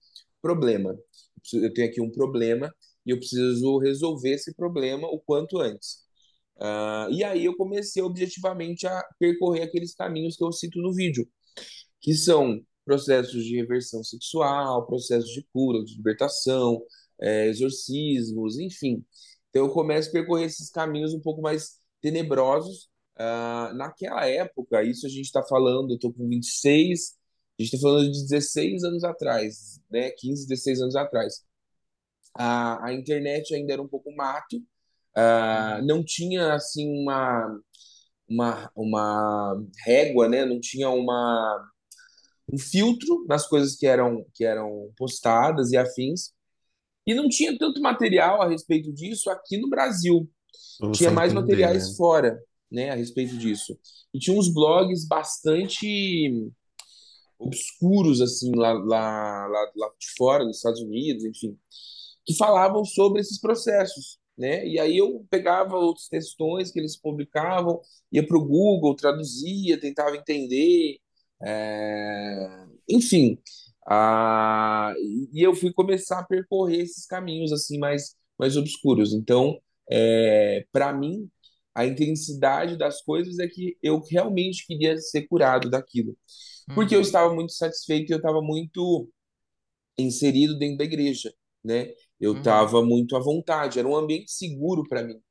problema. 0.41 0.97
Eu 1.53 1.73
tenho 1.73 1.87
aqui 1.89 2.01
um 2.01 2.11
problema 2.11 2.73
e 3.05 3.11
eu 3.11 3.17
preciso 3.17 3.79
resolver 3.79 4.31
esse 4.31 4.53
problema 4.55 5.07
o 5.07 5.19
quanto 5.19 5.59
antes. 5.59 6.05
Uh, 6.57 7.11
e 7.11 7.23
aí 7.23 7.45
eu 7.45 7.55
comecei 7.55 8.01
objetivamente 8.01 8.87
a 8.87 9.03
percorrer 9.19 9.63
aqueles 9.63 9.93
caminhos 9.95 10.35
que 10.35 10.43
eu 10.43 10.51
cito 10.51 10.79
no 10.81 10.93
vídeo, 10.93 11.27
que 12.01 12.13
são 12.15 12.61
processos 12.85 13.43
de 13.45 13.57
reversão 13.57 14.03
sexual, 14.03 14.85
processos 14.87 15.31
de 15.31 15.45
cura, 15.53 15.83
de 15.83 15.95
libertação, 15.95 16.81
é, 17.21 17.47
exorcismos, 17.47 18.57
enfim. 18.59 19.05
Então 19.49 19.65
eu 19.67 19.73
começo 19.73 20.09
a 20.09 20.11
percorrer 20.13 20.45
esses 20.45 20.69
caminhos 20.69 21.13
um 21.13 21.21
pouco 21.21 21.41
mais 21.41 21.79
tenebrosos. 22.01 22.89
Uh, 23.19 23.73
naquela 23.73 24.27
época, 24.27 24.83
isso 24.83 25.07
a 25.07 25.09
gente 25.09 25.25
está 25.25 25.41
falando, 25.43 25.91
eu 25.91 25.95
estou 25.95 26.13
com 26.13 26.27
26, 26.29 27.15
a 27.59 27.63
gente 27.63 27.73
está 27.73 27.87
falando 27.87 28.11
de 28.11 28.27
16 28.27 28.83
anos 28.83 29.03
atrás, 29.03 29.81
né? 29.89 30.11
15, 30.11 30.47
16 30.47 30.81
anos 30.81 30.95
atrás. 30.95 31.43
A, 32.35 32.85
a 32.85 32.93
internet 32.93 33.55
ainda 33.55 33.73
era 33.73 33.81
um 33.81 33.87
pouco 33.87 34.15
mato, 34.15 34.57
uh, 34.57 35.83
não 35.83 36.03
tinha 36.03 36.53
assim 36.53 36.87
uma, 37.01 37.59
uma, 38.29 38.71
uma 38.75 39.63
régua, 39.83 40.29
né? 40.29 40.45
Não 40.45 40.59
tinha 40.59 40.89
uma 40.89 41.67
um 42.51 42.57
filtro 42.57 43.25
nas 43.27 43.45
coisas 43.45 43.75
que 43.75 43.85
eram 43.85 44.25
que 44.33 44.45
eram 44.45 44.91
postadas 44.95 45.71
e 45.71 45.77
afins. 45.77 46.31
E 47.05 47.13
não 47.13 47.27
tinha 47.29 47.57
tanto 47.57 47.81
material 47.81 48.41
a 48.41 48.49
respeito 48.49 48.91
disso 48.93 49.29
aqui 49.29 49.57
no 49.57 49.69
Brasil. 49.69 50.29
tinha 50.91 51.09
mais 51.09 51.31
entender, 51.31 51.51
materiais 51.51 51.89
né? 51.89 51.95
fora, 51.95 52.39
né, 52.71 52.89
a 52.89 52.95
respeito 52.95 53.37
disso. 53.37 53.77
E 54.13 54.19
tinha 54.19 54.37
uns 54.37 54.53
blogs 54.53 55.07
bastante 55.07 56.51
obscuros 57.39 58.21
assim 58.21 58.51
lá, 58.55 58.73
lá, 58.73 59.47
lá, 59.47 59.71
lá 59.75 59.89
de 59.99 60.07
fora, 60.17 60.43
nos 60.43 60.57
Estados 60.57 60.81
Unidos, 60.81 61.23
enfim, 61.23 61.57
que 62.25 62.35
falavam 62.35 62.83
sobre 62.83 63.21
esses 63.21 63.39
processos 63.39 64.19
né? 64.37 64.65
E 64.67 64.79
aí 64.79 64.97
eu 64.97 65.25
pegava 65.29 65.75
outros 65.77 66.07
textões 66.07 66.71
que 66.71 66.79
eles 66.79 66.95
publicavam, 66.95 67.81
ia 68.11 68.25
para 68.25 68.37
o 68.37 68.45
Google, 68.45 68.95
traduzia, 68.95 69.79
tentava 69.79 70.15
entender, 70.15 70.99
é... 71.43 72.65
enfim. 72.89 73.39
A... 73.89 74.93
E 75.33 75.41
eu 75.43 75.55
fui 75.55 75.73
começar 75.73 76.19
a 76.19 76.25
percorrer 76.25 76.81
esses 76.81 77.05
caminhos 77.05 77.51
assim 77.51 77.79
mais, 77.79 78.15
mais 78.37 78.55
obscuros. 78.57 79.13
Então, 79.13 79.59
é... 79.89 80.65
para 80.71 80.93
mim, 80.93 81.29
a 81.77 81.85
intensidade 81.85 82.75
das 82.75 83.03
coisas 83.03 83.37
é 83.37 83.47
que 83.47 83.77
eu 83.83 84.01
realmente 84.09 84.65
queria 84.65 84.97
ser 84.97 85.27
curado 85.27 85.69
daquilo. 85.69 86.17
Porque 86.73 86.95
eu 86.95 86.99
uhum. 86.99 87.05
estava 87.05 87.31
muito 87.31 87.53
satisfeito 87.53 88.09
e 88.09 88.13
eu 88.13 88.17
estava 88.17 88.41
muito 88.41 89.07
inserido 89.95 90.57
dentro 90.57 90.79
da 90.79 90.85
igreja, 90.85 91.31
né? 91.63 91.93
Eu 92.19 92.39
estava 92.39 92.79
uhum. 92.79 92.85
muito 92.87 93.15
à 93.15 93.19
vontade, 93.19 93.77
era 93.77 93.87
um 93.87 93.95
ambiente 93.95 94.31
seguro 94.31 94.83
para 94.89 95.03
mim. 95.03 95.21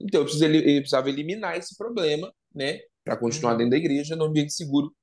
Então, 0.00 0.20
eu, 0.20 0.24
precisava, 0.24 0.54
eu 0.54 0.80
precisava 0.80 1.08
eliminar 1.08 1.56
esse 1.56 1.76
problema, 1.76 2.32
né, 2.54 2.78
para 3.02 3.16
continuar 3.16 3.52
uhum. 3.52 3.58
dentro 3.58 3.70
da 3.72 3.76
igreja, 3.78 4.14
no 4.14 4.26
ambiente 4.26 4.52
seguro 4.52 4.94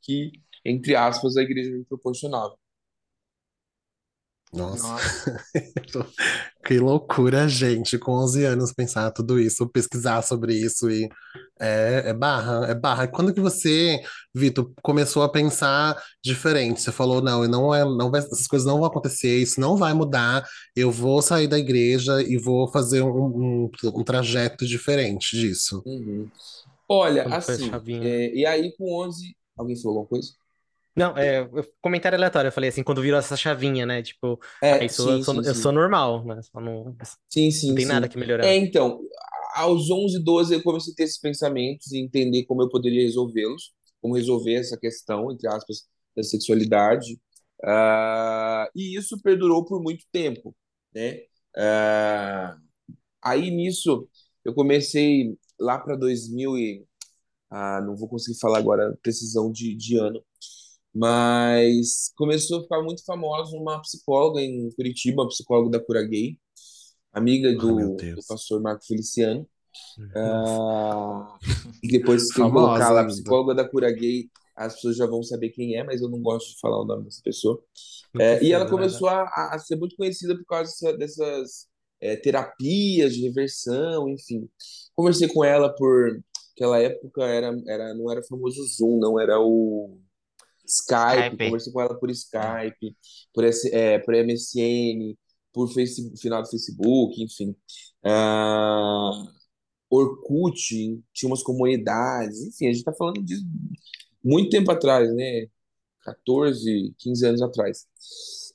que, 0.00 0.32
entre 0.64 0.96
aspas, 0.96 1.36
a 1.36 1.42
igreja 1.42 1.70
me 1.70 1.84
proporcionava. 1.84 2.56
Nossa, 4.52 4.88
Nossa. 4.88 5.44
que 6.66 6.78
loucura, 6.78 7.48
gente, 7.48 7.96
com 7.96 8.12
11 8.12 8.44
anos 8.44 8.72
pensar 8.72 9.12
tudo 9.12 9.38
isso, 9.38 9.68
pesquisar 9.68 10.22
sobre 10.22 10.54
isso 10.54 10.90
e 10.90 11.08
é, 11.60 12.02
é 12.06 12.12
barra, 12.12 12.66
é 12.66 12.74
barra. 12.74 13.06
Quando 13.06 13.32
que 13.32 13.40
você, 13.40 14.00
Vitor, 14.34 14.72
começou 14.82 15.22
a 15.22 15.28
pensar 15.28 16.02
diferente? 16.22 16.82
Você 16.82 16.90
falou, 16.90 17.22
não, 17.22 17.46
não 17.46 17.72
é, 17.72 17.84
não 17.84 18.10
vai, 18.10 18.20
essas 18.20 18.48
coisas 18.48 18.66
não 18.66 18.78
vão 18.78 18.86
acontecer, 18.86 19.36
isso 19.38 19.60
não 19.60 19.76
vai 19.76 19.94
mudar, 19.94 20.44
eu 20.74 20.90
vou 20.90 21.22
sair 21.22 21.46
da 21.46 21.58
igreja 21.58 22.20
e 22.20 22.36
vou 22.36 22.66
fazer 22.72 23.02
um, 23.02 23.08
um, 23.08 23.70
um 23.84 24.02
trajeto 24.02 24.66
diferente 24.66 25.36
disso. 25.36 25.80
Uhum. 25.86 26.28
Olha, 26.88 27.22
assim, 27.36 27.70
é, 28.02 28.34
e 28.34 28.44
aí 28.44 28.74
com 28.76 28.92
11, 29.06 29.36
alguém 29.56 29.76
falou 29.76 29.98
alguma 29.98 30.08
coisa? 30.08 30.32
Não, 30.96 31.16
é 31.16 31.48
comentário 31.80 32.16
aleatório. 32.16 32.48
Eu 32.48 32.52
falei 32.52 32.70
assim, 32.70 32.82
quando 32.82 33.02
virou 33.02 33.18
essa 33.18 33.36
chavinha, 33.36 33.86
né? 33.86 34.02
Tipo, 34.02 34.38
é, 34.62 34.84
isso 34.84 35.04
sim, 35.04 35.10
eu, 35.10 35.24
sou, 35.24 35.42
sim, 35.42 35.48
eu 35.48 35.54
sou 35.54 35.72
normal, 35.72 36.24
né? 36.24 36.40
Só 36.42 36.60
não, 36.60 36.96
sim, 37.28 37.50
sim, 37.50 37.68
não 37.68 37.74
tem 37.76 37.86
sim. 37.86 37.92
nada 37.92 38.08
que 38.08 38.18
melhorar. 38.18 38.44
É, 38.44 38.56
então, 38.56 39.00
aos 39.54 39.90
11, 39.90 40.22
12 40.22 40.54
eu 40.54 40.62
comecei 40.62 40.92
a 40.92 40.96
ter 40.96 41.04
esses 41.04 41.18
pensamentos 41.18 41.92
e 41.92 41.98
entender 41.98 42.44
como 42.44 42.62
eu 42.62 42.68
poderia 42.68 43.02
resolvê-los, 43.02 43.72
como 44.00 44.16
resolver 44.16 44.54
essa 44.54 44.76
questão, 44.76 45.30
entre 45.30 45.48
aspas, 45.48 45.84
da 46.16 46.22
sexualidade. 46.22 47.14
Uh, 47.62 48.66
e 48.74 48.96
isso 48.96 49.20
perdurou 49.22 49.64
por 49.64 49.82
muito 49.82 50.04
tempo, 50.10 50.54
né? 50.94 51.20
Uh, 51.56 52.60
aí 53.22 53.50
nisso 53.50 54.08
eu 54.44 54.54
comecei 54.54 55.36
lá 55.58 55.78
para 55.78 55.96
2000 55.96 56.56
e 56.56 56.86
ah, 57.50 57.80
não 57.82 57.96
vou 57.96 58.08
conseguir 58.08 58.38
falar 58.38 58.58
agora 58.58 58.96
precisão 59.02 59.50
de, 59.50 59.74
de 59.74 59.96
ano, 59.96 60.22
mas 60.94 62.12
começou 62.16 62.58
a 62.58 62.62
ficar 62.62 62.82
muito 62.82 63.04
famosa 63.04 63.56
uma 63.56 63.80
psicóloga 63.80 64.40
em 64.40 64.70
Curitiba, 64.72 65.22
uma 65.22 65.28
psicóloga 65.28 65.78
da 65.78 65.84
Cura 65.84 66.02
Gay, 66.02 66.36
amiga 67.12 67.54
do, 67.54 67.96
do 67.96 68.26
pastor 68.28 68.60
Marco 68.60 68.84
Feliciano. 68.84 69.46
Uh, 69.98 71.38
e 71.82 71.88
depois 71.88 72.32
que 72.32 72.40
eu 72.40 72.50
colocar 72.50 72.90
lá, 72.90 73.04
psicóloga 73.04 73.54
da 73.54 73.68
Cura 73.68 73.90
Gay, 73.90 74.28
as 74.56 74.74
pessoas 74.74 74.96
já 74.96 75.06
vão 75.06 75.22
saber 75.22 75.50
quem 75.50 75.76
é, 75.76 75.84
mas 75.84 76.02
eu 76.02 76.08
não 76.08 76.20
gosto 76.20 76.50
de 76.50 76.60
falar 76.60 76.80
o 76.80 76.84
nome 76.84 77.04
dessa 77.04 77.22
pessoa. 77.22 77.62
É, 78.18 78.42
e 78.42 78.52
ela 78.52 78.68
começou 78.68 79.08
a, 79.08 79.22
a, 79.22 79.58
ser 79.58 79.76
muito 79.76 79.94
conhecida 79.96 80.36
por 80.36 80.44
causa 80.44 80.96
dessas 80.96 81.68
é, 82.00 82.16
terapias 82.16 83.14
de 83.14 83.22
reversão, 83.22 84.08
enfim. 84.08 84.48
Conversei 84.94 85.28
com 85.28 85.44
ela 85.44 85.72
por 85.74 86.20
aquela 86.56 86.78
época 86.78 87.22
era, 87.22 87.56
era 87.66 87.94
não 87.94 88.10
era 88.10 88.22
famoso 88.24 88.62
Zoom, 88.66 88.98
não 88.98 89.18
era 89.18 89.40
o 89.40 89.98
Skype, 90.70 91.24
Skype. 91.24 91.44
conversei 91.44 91.72
com 91.72 91.80
ela 91.80 91.98
por 91.98 92.10
Skype, 92.10 92.96
por, 93.34 93.44
esse, 93.44 93.74
é, 93.74 93.98
por 93.98 94.14
MSN, 94.14 95.16
por 95.52 95.68
Facebook, 95.72 96.20
final 96.20 96.42
do 96.42 96.48
Facebook, 96.48 97.22
enfim. 97.22 97.54
Uh, 98.04 99.28
Orkut, 99.90 100.56
tinha 101.12 101.28
umas 101.28 101.42
comunidades, 101.42 102.40
enfim, 102.42 102.66
a 102.66 102.68
gente 102.68 102.78
está 102.78 102.92
falando 102.92 103.22
de 103.22 103.34
muito 104.22 104.50
tempo 104.50 104.70
atrás, 104.70 105.12
né? 105.14 105.46
14, 106.02 106.94
15 106.98 107.26
anos 107.26 107.42
atrás. 107.42 107.86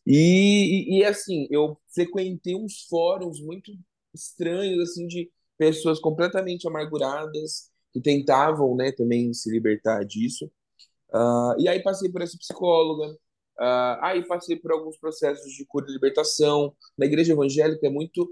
E, 0.05 0.97
e, 0.97 0.99
e, 0.99 1.05
assim, 1.05 1.47
eu 1.51 1.77
frequentei 1.93 2.55
uns 2.55 2.83
fóruns 2.89 3.39
muito 3.41 3.71
estranhos, 4.13 4.89
assim, 4.89 5.07
de 5.07 5.31
pessoas 5.57 5.99
completamente 5.99 6.67
amarguradas 6.67 7.69
que 7.93 8.01
tentavam, 8.01 8.75
né, 8.75 8.91
também 8.91 9.33
se 9.33 9.49
libertar 9.49 10.03
disso. 10.03 10.51
Uh, 11.13 11.59
e 11.59 11.67
aí 11.67 11.81
passei 11.81 12.11
por 12.11 12.21
essa 12.21 12.37
psicóloga, 12.37 13.11
uh, 13.13 13.97
aí 14.01 14.25
passei 14.27 14.55
por 14.55 14.71
alguns 14.71 14.97
processos 14.97 15.51
de 15.53 15.65
cura 15.65 15.85
e 15.89 15.93
libertação. 15.93 16.75
Na 16.97 17.05
igreja 17.05 17.33
evangélica 17.33 17.87
é 17.87 17.89
muito 17.89 18.29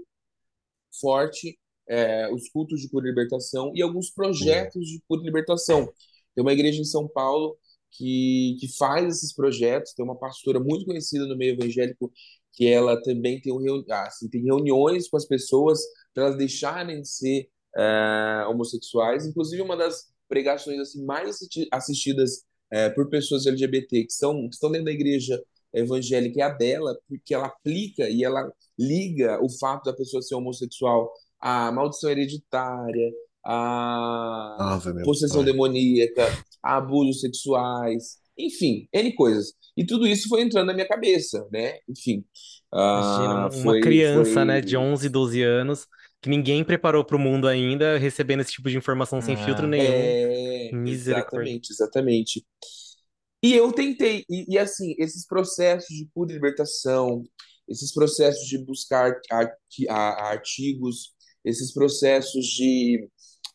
forte 1.00 1.58
é, 1.88 2.32
os 2.32 2.48
cultos 2.48 2.80
de 2.80 2.88
cura 2.88 3.06
e 3.06 3.10
libertação 3.10 3.72
e 3.74 3.82
alguns 3.82 4.10
projetos 4.10 4.86
de 4.86 5.02
cura 5.06 5.22
e 5.22 5.26
libertação. 5.26 5.92
Tem 6.34 6.42
uma 6.42 6.52
igreja 6.52 6.80
em 6.80 6.84
São 6.84 7.08
Paulo 7.08 7.56
que, 7.90 8.56
que 8.60 8.76
faz 8.76 9.16
esses 9.16 9.32
projetos, 9.34 9.92
tem 9.92 10.04
uma 10.04 10.18
pastora 10.18 10.58
muito 10.58 10.84
conhecida 10.84 11.26
no 11.26 11.36
meio 11.36 11.54
evangélico 11.54 12.12
que 12.52 12.66
ela 12.66 13.00
também 13.02 13.40
tem, 13.40 13.52
um 13.52 13.58
reuni 13.58 13.84
assim, 13.90 14.28
tem 14.28 14.42
reuniões 14.44 15.08
com 15.08 15.16
as 15.16 15.26
pessoas 15.26 15.80
para 16.12 16.24
elas 16.24 16.36
deixarem 16.36 17.02
de 17.02 17.08
ser 17.08 17.48
é, 17.76 18.46
homossexuais. 18.48 19.26
Inclusive, 19.26 19.60
uma 19.62 19.76
das 19.76 20.12
pregações 20.28 20.80
assim, 20.80 21.04
mais 21.04 21.38
assistidas 21.72 22.44
é, 22.74 22.90
por 22.90 23.08
pessoas 23.08 23.46
LGBT 23.46 24.02
que, 24.02 24.12
são, 24.12 24.48
que 24.48 24.54
estão 24.54 24.68
dentro 24.68 24.86
da 24.86 24.90
igreja 24.90 25.40
evangélica 25.72 26.40
é 26.40 26.42
a 26.42 26.48
dela, 26.48 26.98
porque 27.08 27.32
ela 27.32 27.46
aplica 27.46 28.10
e 28.10 28.24
ela 28.24 28.52
liga 28.76 29.38
o 29.40 29.48
fato 29.48 29.84
da 29.84 29.92
pessoa 29.92 30.20
ser 30.20 30.34
homossexual 30.34 31.08
à 31.40 31.70
maldição 31.70 32.10
hereditária, 32.10 33.12
à 33.44 34.80
possessão 35.04 35.44
demoníaca, 35.44 36.26
a 36.60 36.78
abusos 36.78 37.20
sexuais, 37.20 38.16
enfim, 38.36 38.88
N 38.92 39.12
coisas. 39.14 39.52
E 39.76 39.86
tudo 39.86 40.04
isso 40.04 40.28
foi 40.28 40.42
entrando 40.42 40.66
na 40.66 40.74
minha 40.74 40.88
cabeça, 40.88 41.46
né? 41.52 41.78
Enfim. 41.88 42.24
Imagina, 42.72 43.34
uma 43.34 43.50
foi, 43.52 43.80
criança, 43.80 44.32
foi... 44.32 44.44
né, 44.44 44.60
de 44.60 44.76
11, 44.76 45.08
12 45.08 45.42
anos 45.42 45.86
que 46.24 46.30
ninguém 46.30 46.64
preparou 46.64 47.04
para 47.04 47.16
o 47.16 47.20
mundo 47.20 47.46
ainda, 47.46 47.98
recebendo 47.98 48.40
esse 48.40 48.52
tipo 48.52 48.70
de 48.70 48.78
informação 48.78 49.20
sem 49.20 49.34
ah, 49.34 49.44
filtro 49.44 49.66
nenhum. 49.66 49.92
É, 49.92 50.70
exatamente, 50.86 51.70
exatamente. 51.70 52.46
E 53.42 53.52
eu 53.52 53.70
tentei, 53.70 54.24
e, 54.30 54.54
e, 54.54 54.58
assim, 54.58 54.94
esses 54.98 55.26
processos 55.26 55.94
de 55.94 56.08
pura 56.14 56.32
libertação, 56.32 57.22
esses 57.68 57.92
processos 57.92 58.48
de 58.48 58.56
buscar 58.56 59.20
artigos, 59.90 61.12
esses 61.44 61.74
processos 61.74 62.46
de. 62.46 63.06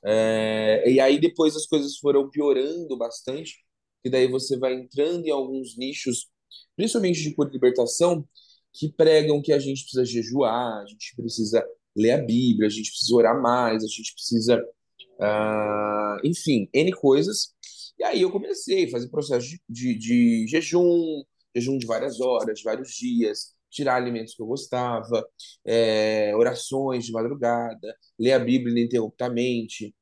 É, 0.05 0.83
e 0.91 0.99
aí 0.99 1.19
depois 1.19 1.55
as 1.55 1.65
coisas 1.65 1.97
foram 1.97 2.29
piorando 2.29 2.95
bastante, 2.95 3.55
que 4.03 4.11
daí 4.11 4.27
você 4.27 4.59
vai 4.59 4.75
entrando 4.75 5.25
em 5.25 5.31
alguns 5.31 5.75
nichos, 5.75 6.27
principalmente 6.75 7.23
de 7.23 7.33
por 7.33 7.51
libertação, 7.51 8.23
que 8.71 8.93
pregam 8.93 9.41
que 9.41 9.51
a 9.51 9.57
gente 9.57 9.81
precisa 9.81 10.05
jejuar, 10.05 10.83
a 10.83 10.85
gente 10.85 11.15
precisa 11.15 11.65
ler 11.99 12.11
a 12.11 12.17
Bíblia, 12.17 12.67
a 12.67 12.71
gente 12.71 12.91
precisa 12.91 13.15
orar 13.15 13.41
mais, 13.41 13.83
a 13.83 13.87
gente 13.87 14.13
precisa, 14.13 14.63
uh, 15.19 16.25
enfim, 16.25 16.69
N 16.73 16.91
coisas. 16.93 17.53
E 17.99 18.03
aí 18.03 18.21
eu 18.21 18.31
comecei 18.31 18.85
a 18.85 18.91
fazer 18.91 19.09
processo 19.09 19.47
de, 19.47 19.59
de, 19.67 19.95
de 19.95 20.47
jejum, 20.47 21.23
jejum 21.53 21.77
de 21.77 21.85
várias 21.85 22.21
horas, 22.21 22.59
de 22.59 22.63
vários 22.63 22.91
dias, 22.91 23.53
tirar 23.69 23.95
alimentos 23.97 24.33
que 24.33 24.41
eu 24.41 24.47
gostava, 24.47 25.27
é, 25.65 26.33
orações 26.35 27.05
de 27.05 27.11
madrugada, 27.11 27.95
ler 28.17 28.33
a 28.33 28.39
Bíblia 28.39 28.71
ininterruptamente, 28.71 29.93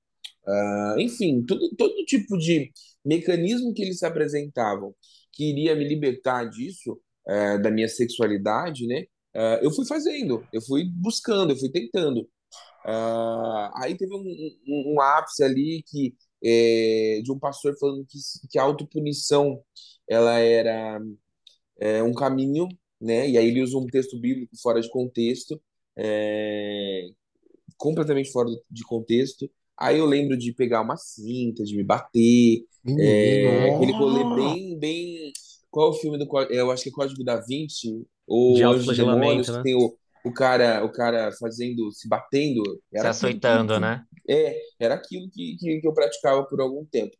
uh, 0.47 0.99
enfim, 0.99 1.43
todo, 1.45 1.75
todo 1.75 2.05
tipo 2.05 2.37
de 2.37 2.71
mecanismo 3.03 3.73
que 3.73 3.81
eles 3.81 3.99
se 3.99 4.05
apresentavam 4.05 4.93
que 5.33 5.51
iria 5.51 5.75
me 5.75 5.87
libertar 5.87 6.45
disso, 6.45 6.99
uh, 7.27 7.61
da 7.61 7.69
minha 7.69 7.87
sexualidade, 7.87 8.87
né? 8.87 9.05
Uh, 9.35 9.59
eu 9.61 9.71
fui 9.71 9.85
fazendo, 9.85 10.45
eu 10.51 10.61
fui 10.61 10.85
buscando, 10.89 11.51
eu 11.51 11.57
fui 11.57 11.69
tentando. 11.69 12.27
aí 13.75 13.95
teve 13.97 14.13
um, 14.13 14.19
um, 14.67 14.93
um, 14.95 15.01
ápice 15.01 15.43
ali 15.43 15.83
que 15.87 16.15
é, 16.43 17.21
de 17.23 17.31
um 17.31 17.39
pastor 17.39 17.77
falando 17.79 18.05
que, 18.07 18.17
que 18.49 18.59
a 18.59 18.63
autopunição 18.63 19.61
ela 20.09 20.39
era 20.39 20.99
é, 21.79 22.01
um 22.03 22.13
caminho 22.13 22.67
né? 22.99 23.29
E 23.29 23.37
aí 23.37 23.47
ele 23.47 23.61
usa 23.61 23.77
um 23.77 23.85
texto 23.85 24.19
bíblico 24.19 24.55
fora 24.61 24.81
de 24.81 24.89
contexto, 24.89 25.61
é, 25.95 27.07
completamente 27.77 28.31
fora 28.31 28.49
de 28.69 28.83
contexto. 28.83 29.49
Aí 29.77 29.99
eu 29.99 30.05
lembro 30.05 30.35
de 30.37 30.53
pegar 30.53 30.81
uma 30.81 30.97
cinta, 30.97 31.63
de 31.63 31.75
me 31.77 31.83
bater, 31.83 32.65
é, 32.99 33.75
aquele 33.75 33.91
rolê 33.91 34.23
bem, 34.35 34.79
bem. 34.79 35.33
Qual 35.69 35.87
é 35.87 35.89
o 35.89 35.93
filme 35.93 36.17
do 36.17 36.27
Eu 36.49 36.71
acho 36.71 36.83
que 36.83 36.89
é 36.89 36.91
Código 36.91 37.23
da 37.23 37.37
Vinci, 37.37 38.05
ou 38.25 38.55
de 38.55 38.63
Anjos 38.63 38.97
Demônios, 38.97 39.47
né? 39.49 39.57
que 39.57 39.63
tem 39.63 39.75
o, 39.75 39.97
o 40.25 40.33
cara, 40.33 40.83
o 40.83 40.91
cara 40.91 41.31
fazendo, 41.39 41.91
se 41.91 42.07
batendo. 42.07 42.61
Era 42.93 43.13
se 43.13 43.25
açoitando, 43.25 43.75
que, 43.75 43.79
né? 43.79 44.05
É, 44.29 44.59
era 44.79 44.95
aquilo 44.95 45.29
que, 45.29 45.57
que, 45.57 45.79
que, 45.79 45.87
eu 45.87 45.93
praticava 45.93 46.45
por 46.45 46.59
algum 46.59 46.85
tempo. 46.85 47.15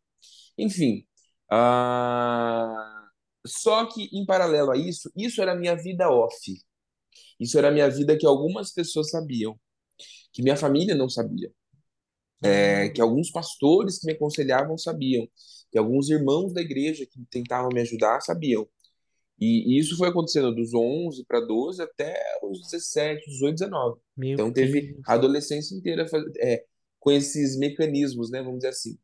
Enfim. 0.56 1.04
Uh... 1.50 2.98
Só 3.46 3.86
que, 3.86 4.10
em 4.12 4.26
paralelo 4.26 4.70
a 4.70 4.76
isso, 4.76 5.10
isso 5.16 5.40
era 5.40 5.52
a 5.52 5.56
minha 5.56 5.74
vida 5.74 6.10
off. 6.10 6.36
Isso 7.40 7.56
era 7.56 7.68
a 7.68 7.70
minha 7.70 7.88
vida 7.88 8.16
que 8.18 8.26
algumas 8.26 8.72
pessoas 8.72 9.10
sabiam, 9.10 9.58
que 10.32 10.42
minha 10.42 10.56
família 10.56 10.94
não 10.94 11.08
sabia. 11.08 11.50
É, 12.42 12.84
hum. 12.84 12.92
que 12.92 13.00
alguns 13.00 13.30
pastores 13.30 13.98
que 13.98 14.06
me 14.06 14.12
aconselhavam 14.12 14.78
sabiam, 14.78 15.26
que 15.70 15.78
alguns 15.78 16.08
irmãos 16.08 16.52
da 16.52 16.60
igreja 16.60 17.06
que 17.06 17.24
tentavam 17.30 17.70
me 17.72 17.80
ajudar 17.80 18.20
sabiam. 18.20 18.66
E, 19.40 19.74
e 19.74 19.78
isso 19.78 19.96
foi 19.96 20.08
acontecendo 20.08 20.52
dos 20.54 20.74
11 20.74 21.24
para 21.24 21.40
12 21.40 21.80
até 21.80 22.16
os 22.42 22.60
17, 22.62 23.30
18, 23.30 23.54
19. 23.58 24.00
Meu 24.16 24.32
então 24.32 24.52
teve 24.52 24.80
Deus. 24.80 25.00
a 25.06 25.14
adolescência 25.14 25.76
inteira 25.76 26.06
é, 26.38 26.64
com 26.98 27.10
esses 27.10 27.56
mecanismos, 27.56 28.30
né, 28.30 28.42
vamos 28.42 28.58
dizer 28.58 28.70
assim. 28.70 28.98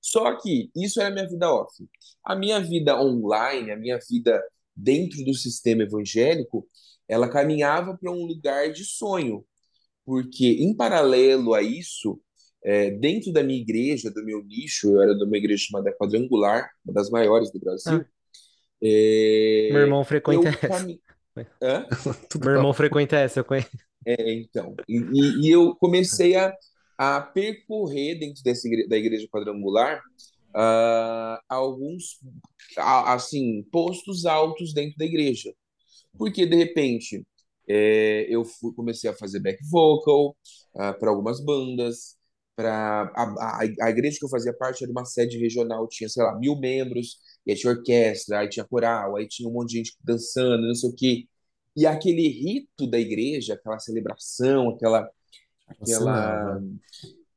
Só 0.00 0.36
que 0.36 0.70
isso 0.74 1.00
era 1.00 1.10
a 1.10 1.12
minha 1.12 1.28
vida 1.28 1.52
off. 1.52 1.88
A 2.24 2.34
minha 2.34 2.60
vida 2.60 3.00
online, 3.00 3.70
a 3.70 3.76
minha 3.76 3.98
vida 4.08 4.42
dentro 4.74 5.24
do 5.24 5.34
sistema 5.34 5.82
evangélico, 5.82 6.66
ela 7.06 7.28
caminhava 7.28 7.96
para 7.96 8.10
um 8.10 8.24
lugar 8.24 8.72
de 8.72 8.84
sonho. 8.84 9.44
Porque, 10.04 10.46
em 10.46 10.74
paralelo 10.74 11.54
a 11.54 11.62
isso, 11.62 12.20
é, 12.64 12.90
dentro 12.90 13.32
da 13.32 13.42
minha 13.42 13.60
igreja, 13.60 14.10
do 14.10 14.24
meu 14.24 14.42
nicho, 14.44 14.90
eu 14.90 15.02
era 15.02 15.14
de 15.14 15.24
uma 15.24 15.36
igreja 15.36 15.64
chamada 15.66 15.94
Quadrangular, 15.96 16.68
uma 16.84 16.94
das 16.94 17.10
maiores 17.10 17.52
do 17.52 17.60
Brasil. 17.60 18.00
Ah. 18.00 18.06
É, 18.82 19.68
meu 19.72 19.80
irmão 19.82 20.04
frequenta 20.04 20.48
essa. 20.48 20.68
Cami... 20.68 21.00
meu 22.44 22.52
irmão 22.52 22.72
frequenta 22.72 23.16
essa, 23.16 23.40
eu 23.40 23.44
conheço. 23.44 23.70
É, 24.06 24.32
então. 24.32 24.74
E, 24.88 25.46
e 25.46 25.50
eu 25.50 25.74
comecei 25.76 26.36
a 26.36 26.54
a 26.98 27.20
percorrer 27.20 28.18
dentro 28.18 28.42
dessa 28.42 28.66
igreja, 28.66 28.88
da 28.88 28.96
igreja 28.96 29.28
quadrangular 29.28 30.02
uh, 30.48 31.40
alguns 31.48 32.18
assim 32.76 33.62
postos 33.70 34.26
altos 34.26 34.74
dentro 34.74 34.98
da 34.98 35.04
igreja 35.04 35.54
porque 36.18 36.44
de 36.44 36.56
repente 36.56 37.24
é, 37.70 38.26
eu 38.28 38.44
fui, 38.44 38.74
comecei 38.74 39.08
a 39.08 39.14
fazer 39.14 39.38
back 39.38 39.62
vocal 39.70 40.36
uh, 40.74 40.98
para 40.98 41.10
algumas 41.10 41.40
bandas 41.40 42.17
para 42.58 43.12
a, 43.14 43.22
a, 43.22 43.60
a, 43.82 43.90
igreja 43.90 44.18
que 44.18 44.24
eu 44.24 44.28
fazia 44.28 44.52
parte 44.52 44.82
era 44.82 44.90
uma 44.90 45.04
sede 45.04 45.38
regional 45.38 45.86
tinha 45.86 46.08
sei 46.08 46.24
lá 46.24 46.36
mil 46.36 46.58
membros 46.58 47.18
e 47.46 47.52
aí 47.52 47.56
tinha 47.56 47.72
orquestra 47.72 48.40
aí 48.40 48.48
tinha 48.48 48.64
coral 48.64 49.16
aí 49.16 49.28
tinha 49.28 49.48
um 49.48 49.52
monte 49.52 49.70
de 49.70 49.76
gente 49.78 49.96
dançando 50.02 50.66
não 50.66 50.74
sei 50.74 50.90
o 50.90 50.94
que 50.94 51.28
e 51.76 51.86
aquele 51.86 52.26
rito 52.26 52.88
da 52.90 52.98
igreja 52.98 53.54
aquela 53.54 53.78
celebração 53.78 54.70
aquela 54.70 55.08
aquela. 55.68 56.60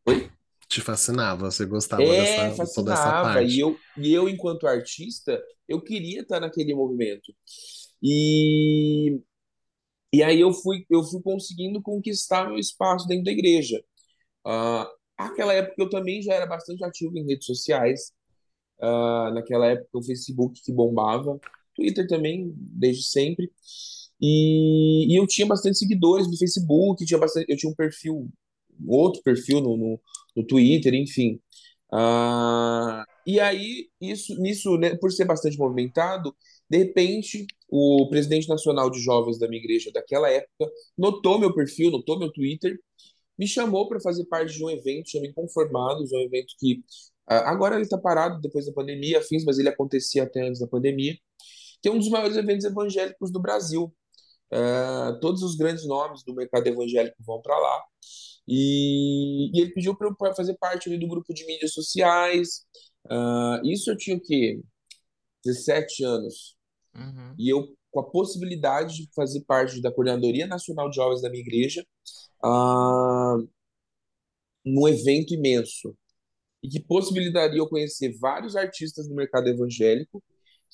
Oi? 0.05 0.31
Te 0.67 0.79
fascinava, 0.79 1.51
você 1.51 1.65
gostava 1.65 2.01
é, 2.01 2.07
dessa, 2.07 2.55
fascinava. 2.55 2.73
toda 2.73 2.93
essa 2.93 3.11
parte. 3.11 3.53
E 3.53 3.59
eu, 3.59 3.77
e 3.97 4.13
eu, 4.13 4.29
enquanto 4.29 4.67
artista, 4.67 5.41
eu 5.67 5.81
queria 5.81 6.21
estar 6.21 6.39
naquele 6.39 6.73
movimento. 6.73 7.33
E, 8.01 9.19
e 10.13 10.23
aí 10.23 10.39
eu 10.39 10.53
fui, 10.53 10.85
eu 10.89 11.03
fui 11.03 11.21
conseguindo 11.21 11.81
conquistar 11.81 12.47
meu 12.47 12.57
espaço 12.57 13.05
dentro 13.05 13.25
da 13.25 13.31
igreja. 13.31 13.83
Uh, 14.47 14.87
naquela 15.23 15.53
época 15.53 15.75
eu 15.77 15.89
também 15.89 16.21
já 16.21 16.33
era 16.33 16.45
bastante 16.45 16.83
ativo 16.83 17.17
em 17.17 17.25
redes 17.25 17.45
sociais. 17.45 18.11
Uh, 18.79 19.31
naquela 19.33 19.67
época 19.67 19.89
o 19.93 20.03
Facebook 20.03 20.59
que 20.63 20.73
bombava, 20.73 21.39
Twitter 21.75 22.07
também, 22.07 22.51
desde 22.55 23.03
sempre. 23.03 23.51
E, 24.19 25.13
e 25.13 25.19
eu 25.19 25.25
tinha 25.27 25.47
bastante 25.47 25.77
seguidores 25.77 26.27
no 26.27 26.37
Facebook, 26.37 27.05
tinha 27.05 27.19
bastante, 27.19 27.45
eu 27.49 27.57
tinha 27.57 27.71
um 27.71 27.75
perfil, 27.75 28.29
outro 28.87 29.21
perfil 29.23 29.61
no, 29.61 29.77
no, 29.77 29.99
no 30.35 30.45
Twitter, 30.45 30.93
enfim. 30.93 31.39
Uh, 31.91 33.03
e 33.25 33.39
aí, 33.39 33.89
isso, 33.99 34.39
nisso, 34.41 34.77
né, 34.77 34.95
por 34.97 35.11
ser 35.11 35.25
bastante 35.25 35.57
movimentado, 35.57 36.35
de 36.69 36.77
repente, 36.77 37.45
o 37.69 38.07
presidente 38.09 38.47
nacional 38.47 38.89
de 38.89 39.01
jovens 39.01 39.37
da 39.37 39.47
minha 39.47 39.61
igreja 39.61 39.91
daquela 39.93 40.29
época 40.29 40.71
notou 40.97 41.39
meu 41.39 41.53
perfil, 41.53 41.91
notou 41.91 42.17
meu 42.17 42.31
Twitter, 42.31 42.79
me 43.41 43.47
chamou 43.47 43.89
para 43.89 43.99
fazer 43.99 44.23
parte 44.25 44.53
de 44.53 44.63
um 44.63 44.69
evento 44.69 45.09
chamado 45.09 45.31
Inconformados, 45.31 46.11
um 46.11 46.19
evento 46.19 46.53
que 46.59 46.75
uh, 47.27 47.41
agora 47.45 47.73
ele 47.73 47.83
está 47.83 47.97
parado 47.97 48.39
depois 48.39 48.67
da 48.67 48.71
pandemia, 48.71 49.17
afins, 49.17 49.43
mas 49.43 49.57
ele 49.57 49.67
acontecia 49.67 50.21
até 50.21 50.47
antes 50.47 50.61
da 50.61 50.67
pandemia, 50.67 51.17
que 51.81 51.89
é 51.89 51.91
um 51.91 51.97
dos 51.97 52.09
maiores 52.09 52.37
eventos 52.37 52.65
evangélicos 52.65 53.31
do 53.31 53.41
Brasil. 53.41 53.91
Uh, 54.53 55.19
todos 55.21 55.41
os 55.41 55.55
grandes 55.55 55.87
nomes 55.87 56.23
do 56.23 56.35
mercado 56.35 56.67
evangélico 56.67 57.15
vão 57.25 57.41
para 57.41 57.57
lá. 57.57 57.83
E, 58.47 59.49
e, 59.57 59.61
ele 59.61 59.73
pediu 59.73 59.97
para 59.97 60.07
eu 60.07 60.35
fazer 60.35 60.55
parte 60.59 60.87
ali 60.87 60.99
do 60.99 61.07
grupo 61.07 61.33
de 61.33 61.43
mídias 61.47 61.73
sociais. 61.73 62.67
Uh, 63.07 63.65
isso 63.65 63.89
eu 63.89 63.97
tinha 63.97 64.15
o 64.17 64.21
quê? 64.21 64.61
17 65.43 66.03
anos. 66.03 66.55
Uhum. 66.93 67.33
E 67.39 67.49
eu, 67.49 67.75
com 67.91 67.99
a 67.99 68.09
possibilidade 68.09 68.95
de 68.95 69.09
fazer 69.13 69.41
parte 69.41 69.81
da 69.81 69.91
Coordenadoria 69.91 70.47
Nacional 70.47 70.89
de 70.89 70.95
Jovens 70.95 71.21
da 71.21 71.29
minha 71.29 71.41
igreja, 71.41 71.85
uh, 72.43 73.47
num 74.65 74.87
evento 74.87 75.33
imenso. 75.33 75.95
E 76.63 76.69
que 76.69 76.79
possibilitaria 76.79 77.59
eu 77.59 77.67
conhecer 77.67 78.17
vários 78.19 78.55
artistas 78.55 79.07
do 79.07 79.15
mercado 79.15 79.47
evangélico, 79.47 80.23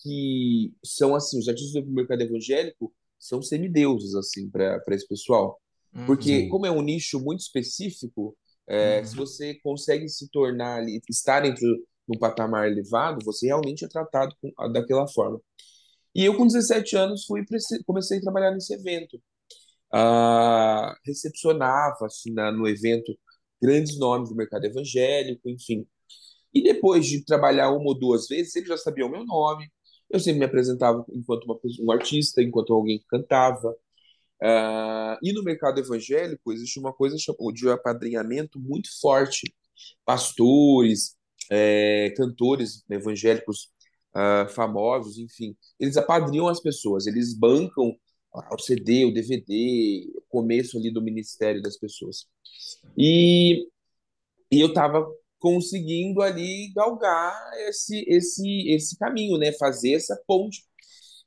que 0.03 0.73
são, 0.83 1.15
assim, 1.15 1.39
os 1.39 1.47
artistas 1.47 1.83
do 1.83 1.91
mercado 1.91 2.21
evangélico 2.21 2.93
são 3.17 3.41
semideuses, 3.41 4.13
assim, 4.13 4.49
para 4.49 4.83
esse 4.89 5.07
pessoal. 5.07 5.59
Porque, 6.05 6.43
uhum. 6.43 6.49
como 6.49 6.65
é 6.65 6.71
um 6.71 6.81
nicho 6.81 7.19
muito 7.19 7.39
específico, 7.39 8.37
é, 8.67 8.99
uhum. 8.99 9.05
se 9.05 9.15
você 9.15 9.55
consegue 9.63 10.07
se 10.09 10.29
tornar 10.29 10.79
ali, 10.79 11.01
estar 11.09 11.41
dentro 11.41 11.61
de 11.61 11.81
um 12.15 12.19
patamar 12.19 12.69
elevado, 12.69 13.23
você 13.25 13.47
realmente 13.47 13.83
é 13.83 13.87
tratado 13.87 14.35
com, 14.39 14.51
daquela 14.71 15.07
forma. 15.07 15.41
E 16.17 16.25
eu, 16.25 16.35
com 16.35 16.47
17 16.47 16.95
anos, 16.97 17.25
fui 17.25 17.45
comecei 17.85 18.17
a 18.17 18.21
trabalhar 18.21 18.51
nesse 18.51 18.73
evento. 18.73 19.21
Ah, 19.93 20.95
recepcionava, 21.05 22.07
assim, 22.07 22.33
na, 22.33 22.51
no 22.51 22.67
evento, 22.67 23.17
grandes 23.61 23.99
nomes 23.99 24.29
do 24.29 24.35
mercado 24.35 24.65
evangélico, 24.65 25.49
enfim. 25.49 25.87
E 26.53 26.63
depois 26.63 27.05
de 27.05 27.23
trabalhar 27.25 27.71
uma 27.71 27.89
ou 27.89 27.99
duas 27.99 28.27
vezes, 28.27 28.55
eles 28.55 28.69
já 28.69 28.77
sabiam 28.77 29.09
o 29.09 29.11
meu 29.11 29.25
nome, 29.25 29.71
eu 30.09 30.19
sempre 30.19 30.39
me 30.39 30.45
apresentava 30.45 31.05
enquanto 31.13 31.45
uma, 31.45 31.59
um 31.81 31.91
artista, 31.91 32.41
enquanto 32.41 32.73
alguém 32.73 32.99
que 32.99 33.05
cantava. 33.07 33.69
Uh, 34.41 35.17
e 35.23 35.33
no 35.33 35.43
mercado 35.43 35.79
evangélico 35.79 36.53
existe 36.53 36.79
uma 36.79 36.93
coisa 36.93 37.15
de 37.53 37.69
apadrinhamento 37.69 38.59
muito 38.59 38.89
forte. 39.01 39.53
Pastores, 40.05 41.15
é, 41.51 42.13
cantores 42.17 42.83
evangélicos 42.89 43.71
uh, 44.15 44.49
famosos, 44.49 45.17
enfim, 45.17 45.55
eles 45.79 45.97
apadrinham 45.97 46.47
as 46.47 46.59
pessoas, 46.59 47.07
eles 47.07 47.33
bancam 47.33 47.95
o 48.51 48.59
CD, 48.59 49.05
o 49.05 49.13
DVD, 49.13 50.11
o 50.15 50.21
começo 50.29 50.77
ali 50.77 50.91
do 50.91 51.01
ministério 51.01 51.61
das 51.61 51.77
pessoas. 51.77 52.27
E, 52.97 53.67
e 54.51 54.59
eu 54.59 54.67
estava 54.67 55.05
conseguindo 55.39 56.21
ali 56.21 56.71
galgar 56.75 57.35
esse, 57.67 58.05
esse, 58.07 58.69
esse 58.69 58.97
caminho, 58.97 59.37
né? 59.37 59.51
Fazer 59.53 59.93
essa 59.93 60.19
ponte. 60.27 60.63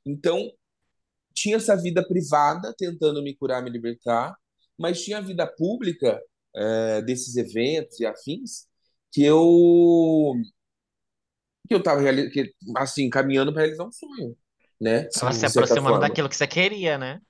Então, 0.05 0.51
tinha 1.33 1.57
essa 1.57 1.75
vida 1.75 2.05
privada 2.05 2.73
tentando 2.77 3.21
me 3.23 3.35
curar, 3.35 3.63
me 3.63 3.69
libertar, 3.69 4.35
mas 4.77 5.01
tinha 5.03 5.17
a 5.17 5.21
vida 5.21 5.47
pública 5.47 6.21
é, 6.55 7.01
desses 7.01 7.35
eventos 7.37 7.99
e 7.99 8.05
afins 8.05 8.67
que 9.11 9.23
eu 9.23 10.33
que 11.67 11.73
eu 11.73 11.79
estava 11.79 12.01
assim 12.77 13.09
caminhando 13.09 13.53
para 13.53 13.61
realizar 13.63 13.85
um 13.85 13.91
sonho, 13.91 14.35
né? 14.79 15.03
Tava 15.05 15.33
se 15.33 15.45
aproximando 15.45 15.99
daquilo 15.99 16.29
que 16.29 16.35
você 16.35 16.47
queria, 16.47 16.97
né? 16.97 17.21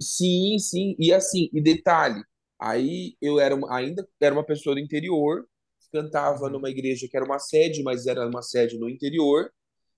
Sim, 0.00 0.58
sim. 0.58 0.94
E 0.98 1.12
assim, 1.12 1.48
e 1.52 1.60
detalhe, 1.60 2.22
aí 2.60 3.16
eu 3.20 3.40
era 3.40 3.56
ainda 3.70 4.06
era 4.20 4.34
uma 4.34 4.44
pessoa 4.44 4.74
do 4.74 4.80
interior, 4.80 5.46
cantava 5.92 6.44
uhum. 6.44 6.50
numa 6.50 6.70
igreja 6.70 7.08
que 7.08 7.16
era 7.16 7.24
uma 7.24 7.38
sede, 7.38 7.82
mas 7.82 8.06
era 8.06 8.26
uma 8.26 8.42
sede 8.42 8.78
no 8.78 8.88
interior, 8.88 9.50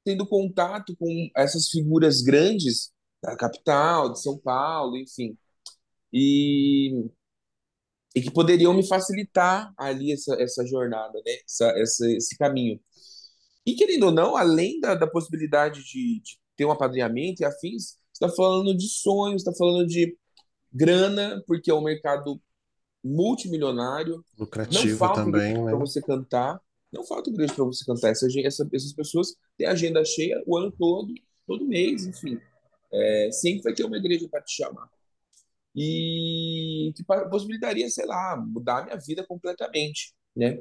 tendo 0.05 0.27
contato 0.27 0.97
com 0.97 1.29
essas 1.37 1.69
figuras 1.69 2.23
grandes 2.23 2.93
da 3.23 3.37
capital, 3.37 4.13
de 4.13 4.23
São 4.23 4.39
Paulo, 4.39 4.97
enfim. 4.97 5.37
E, 6.13 7.07
e 8.15 8.23
que 8.23 8.31
poderiam 8.31 8.75
me 8.75 8.87
facilitar 8.87 9.73
ali 9.77 10.13
essa, 10.13 10.35
essa 10.41 10.67
jornada, 10.67 11.21
né? 11.25 11.33
essa, 11.45 11.67
essa, 11.79 12.11
esse 12.11 12.37
caminho. 12.37 12.81
E 13.67 13.75
querendo 13.75 14.07
ou 14.07 14.13
não, 14.13 14.37
além 14.37 14.81
da, 14.81 14.95
da 14.95 15.07
possibilidade 15.07 15.85
de, 15.85 16.21
de 16.21 16.39
ter 16.57 16.65
um 16.65 16.71
apadrinhamento 16.71 17.43
e 17.43 17.45
afins, 17.45 17.97
está 18.13 18.29
falando 18.29 18.77
de 18.77 18.89
sonhos, 18.89 19.43
está 19.43 19.53
falando 19.53 19.87
de 19.87 20.17
grana, 20.73 21.43
porque 21.47 21.71
é 21.71 21.75
um 21.75 21.83
mercado 21.83 22.41
multimilionário. 23.03 24.25
Lucrativo 24.39 25.13
também, 25.15 25.55
né? 25.55 25.71
Para 25.71 25.79
você 25.79 26.01
cantar. 26.01 26.61
Não 26.93 27.05
falta 27.05 27.31
igreja 27.31 27.55
para 27.55 27.65
você 27.65 27.85
cantar. 27.85 28.11
Essa, 28.11 28.27
essa, 28.45 28.69
essas 28.73 28.93
pessoas 28.93 29.37
têm 29.57 29.67
agenda 29.67 30.05
cheia 30.05 30.43
o 30.47 30.57
ano 30.57 30.73
todo, 30.73 31.13
todo 31.47 31.67
mês, 31.67 32.05
enfim. 32.05 32.39
É, 32.93 33.31
sempre 33.33 33.63
vai 33.63 33.75
ter 33.75 33.85
uma 33.85 33.97
igreja 33.97 34.29
para 34.29 34.43
te 34.43 34.57
chamar. 34.57 34.89
E 35.75 36.93
que 36.97 37.05
possibilitaria, 37.05 37.89
sei 37.89 38.05
lá, 38.05 38.37
mudar 38.37 38.79
a 38.79 38.85
minha 38.87 38.97
vida 38.97 39.25
completamente, 39.25 40.13
né? 40.35 40.59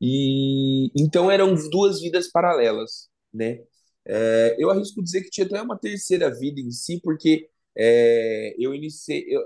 E 0.00 0.90
então 0.96 1.30
eram 1.30 1.54
duas 1.70 2.00
vidas 2.00 2.30
paralelas, 2.30 3.08
né? 3.32 3.60
É, 4.06 4.56
eu 4.58 4.70
arrisco 4.70 5.02
dizer 5.02 5.22
que 5.22 5.30
tinha 5.30 5.46
até 5.46 5.60
uma 5.62 5.78
terceira 5.78 6.30
vida 6.36 6.60
em 6.60 6.70
si, 6.70 7.00
porque 7.02 7.48
é, 7.76 8.54
eu 8.58 8.74
iniciei, 8.74 9.24
eu, 9.28 9.42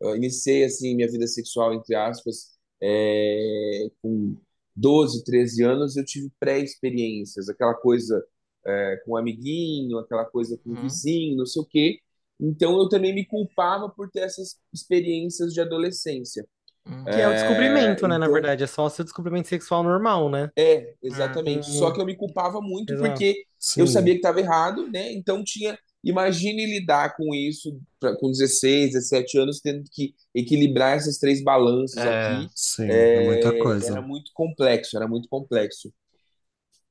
eu, 0.00 0.16
iniciei 0.16 0.64
assim 0.64 0.94
minha 0.94 1.10
vida 1.10 1.26
sexual 1.26 1.74
entre 1.74 1.94
aspas 1.94 2.52
é, 2.82 3.88
com 4.02 4.36
12, 4.76 5.24
13 5.24 5.62
anos. 5.64 5.96
Eu 5.96 6.04
tive 6.04 6.30
pré-experiências, 6.38 7.48
aquela 7.48 7.74
coisa 7.74 8.24
é, 8.66 8.96
com 9.04 9.12
um 9.12 9.16
amiguinho, 9.16 9.98
aquela 9.98 10.24
coisa 10.24 10.58
com 10.58 10.70
um 10.70 10.74
uhum. 10.76 10.82
vizinho, 10.82 11.36
não 11.36 11.46
sei 11.46 11.62
o 11.62 11.66
quê. 11.66 12.00
Então 12.40 12.78
eu 12.78 12.88
também 12.88 13.14
me 13.14 13.24
culpava 13.26 13.88
por 13.88 14.10
ter 14.10 14.20
essas 14.20 14.58
experiências 14.72 15.52
de 15.52 15.60
adolescência. 15.60 16.46
Hum. 16.86 17.04
Que 17.04 17.20
é 17.20 17.28
o 17.28 17.32
descobrimento, 17.32 18.08
né? 18.08 18.18
Na 18.18 18.26
então 18.26 18.34
verdade, 18.34 18.64
é 18.64 18.66
só 18.66 18.86
o 18.86 18.90
seu 18.90 19.04
descobrimento 19.04 19.48
sexual 19.48 19.82
normal, 19.82 20.28
né? 20.28 20.50
É, 20.56 20.94
exatamente. 21.02 21.70
Só 21.70 21.90
que 21.92 22.00
eu 22.00 22.04
me 22.06 22.16
culpava 22.16 22.60
muito 22.60 22.92
Exato. 22.92 23.08
porque 23.10 23.44
Sim. 23.58 23.80
eu 23.82 23.86
sabia 23.86 24.14
que 24.14 24.18
estava 24.18 24.40
errado, 24.40 24.88
né? 24.90 25.12
Então 25.12 25.42
tinha. 25.44 25.78
Imagine 26.04 26.66
lidar 26.66 27.14
com 27.16 27.32
isso 27.32 27.80
pra, 28.00 28.16
com 28.16 28.28
16, 28.28 28.90
17 28.94 29.38
anos, 29.38 29.60
tendo 29.60 29.84
que 29.88 30.12
equilibrar 30.34 30.96
essas 30.96 31.16
três 31.16 31.40
balanças 31.44 32.04
É, 32.04 32.08
aqui. 32.08 32.48
sim, 32.56 32.88
é 32.90 33.24
muita 33.24 33.48
É, 33.50 33.58
coisa. 33.62 33.86
era 33.92 34.02
muito 34.02 34.32
complexo, 34.34 34.96
era 34.96 35.06
muito 35.06 35.28
complexo. 35.28 35.92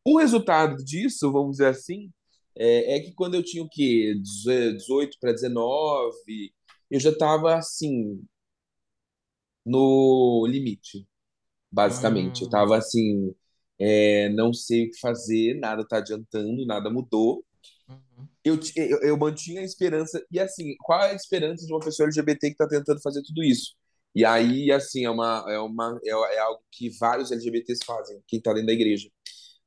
O 0.05 0.17
resultado 0.17 0.77
disso, 0.83 1.31
vamos 1.31 1.53
dizer 1.57 1.67
assim, 1.67 2.09
é, 2.57 2.95
é 2.95 2.99
que 3.01 3.13
quando 3.13 3.35
eu 3.35 3.43
tinha 3.43 3.63
o 3.63 3.69
quê? 3.69 4.13
18 4.21 5.17
para 5.19 5.31
19, 5.33 6.53
eu 6.89 6.99
já 6.99 7.09
estava 7.09 7.55
assim, 7.55 8.21
no 9.65 10.45
limite, 10.47 11.07
basicamente. 11.71 12.43
Eu 12.43 12.49
Hum. 12.49 12.51
tava 12.51 12.77
assim, 12.77 13.35
é, 13.79 14.29
não 14.29 14.53
sei 14.53 14.87
o 14.87 14.91
que 14.91 14.99
fazer, 14.99 15.55
nada 15.59 15.87
tá 15.87 15.97
adiantando, 15.97 16.65
nada 16.65 16.89
mudou. 16.89 17.45
Uhum. 17.87 18.29
Eu, 18.43 18.59
eu, 18.75 19.01
eu 19.01 19.17
mantinha 19.17 19.61
a 19.61 19.63
esperança. 19.63 20.23
E 20.31 20.39
assim, 20.39 20.75
qual 20.79 21.01
é 21.01 21.11
a 21.11 21.15
esperança 21.15 21.65
de 21.65 21.73
uma 21.73 21.79
pessoa 21.79 22.07
LGBT 22.07 22.49
que 22.51 22.55
tá 22.57 22.67
tentando 22.67 23.01
fazer 23.01 23.21
tudo 23.23 23.43
isso? 23.43 23.75
E 24.15 24.25
aí, 24.25 24.71
assim, 24.71 25.05
é 25.05 25.09
uma, 25.09 25.45
é 25.47 25.59
uma, 25.59 25.99
é, 26.03 26.09
é 26.35 26.39
algo 26.39 26.61
que 26.71 26.89
vários 26.99 27.31
LGBTs 27.31 27.85
fazem, 27.85 28.21
quem 28.27 28.41
tá 28.41 28.51
dentro 28.53 28.67
da 28.67 28.73
igreja. 28.73 29.09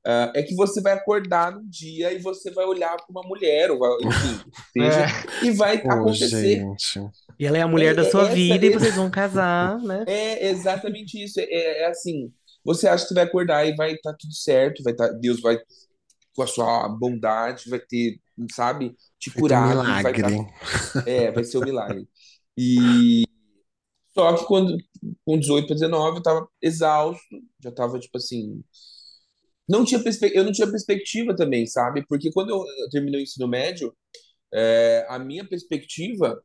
Ah, 0.06 0.32
é 0.34 0.42
que 0.42 0.54
você 0.54 0.80
vai 0.82 0.92
acordar 0.92 1.52
num 1.52 1.66
dia 1.68 2.12
e 2.12 2.18
você 2.18 2.50
vai 2.50 2.64
olhar 2.66 2.94
para 2.96 3.06
uma 3.10 3.22
mulher, 3.26 3.70
ou 3.70 3.78
vai, 3.78 3.90
enfim, 4.02 4.44
seja, 4.76 5.06
É. 5.06 5.44
e 5.46 5.50
vai 5.52 5.76
acontecer. 5.78 6.58
gente. 6.60 7.00
E 7.38 7.46
ela 7.46 7.58
é 7.58 7.62
a 7.62 7.68
mulher 7.68 7.92
É, 7.92 7.94
da 7.94 8.02
é 8.02 8.10
sua 8.10 8.24
essa 8.24 8.34
vida 8.34 8.66
e 8.66 8.70
vocês 8.70 8.94
vão 8.94 9.10
casar, 9.10 9.78
né? 9.78 10.04
É 10.06 10.48
exatamente 10.50 11.22
isso. 11.22 11.40
É, 11.40 11.82
é 11.82 11.86
assim, 11.86 12.32
você 12.64 12.86
acha 12.88 13.06
que 13.08 13.14
vai 13.14 13.24
acordar 13.24 13.66
e 13.66 13.74
vai 13.76 13.92
estar 13.94 14.14
tudo 14.14 14.34
certo, 14.34 14.82
vai 14.82 14.94
tá, 14.94 15.08
Deus 15.08 15.40
vai 15.40 15.58
com 16.36 16.42
a 16.42 16.46
sua 16.46 16.88
bondade, 16.88 17.70
vai 17.70 17.78
ter, 17.80 18.18
sabe, 18.52 18.94
te 19.18 19.30
Feito 19.30 19.38
um 19.38 19.40
curado, 19.40 19.82
vai 20.02 20.12
milagre. 20.12 20.22
tá, 20.22 21.04
é, 21.06 21.30
vai 21.32 21.44
ser 21.44 21.58
um 21.58 21.64
milagre. 21.64 22.08
E 22.58 23.24
só 24.14 24.34
que 24.36 24.44
quando 24.46 24.76
com 25.24 25.38
18 25.38 25.66
para 25.66 25.74
19 25.76 26.18
eu 26.18 26.22
tava 26.22 26.48
exausto, 26.62 27.22
já 27.62 27.70
tava 27.72 27.98
tipo 27.98 28.16
assim, 28.18 28.62
não 29.68 29.85
tinha 29.85 30.03
eu 30.35 30.44
não 30.44 30.53
tinha 30.53 30.70
perspectiva 30.70 31.35
também, 31.37 31.66
sabe? 31.66 32.05
Porque 32.09 32.31
quando 32.33 32.50
eu 32.50 32.90
terminei 32.90 33.20
o 33.20 33.22
ensino 33.24 33.48
médio, 33.48 33.94
é, 34.53 35.07
a 35.09 35.18
minha 35.18 35.46
perspectiva, 35.48 36.42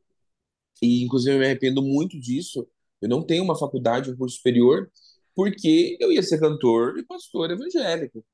e 0.82 1.04
inclusive 1.04 1.34
eu 1.36 1.40
me 1.40 1.46
arrependo 1.46 1.82
muito 1.82 2.18
disso, 2.20 2.66
eu 3.00 3.08
não 3.08 3.22
tenho 3.24 3.44
uma 3.44 3.58
faculdade, 3.58 4.10
um 4.10 4.16
curso 4.16 4.36
superior, 4.36 4.90
porque 5.34 5.96
eu 6.00 6.12
ia 6.12 6.22
ser 6.22 6.40
cantor 6.40 6.98
e 6.98 7.04
pastor 7.06 7.50
evangélico. 7.50 8.24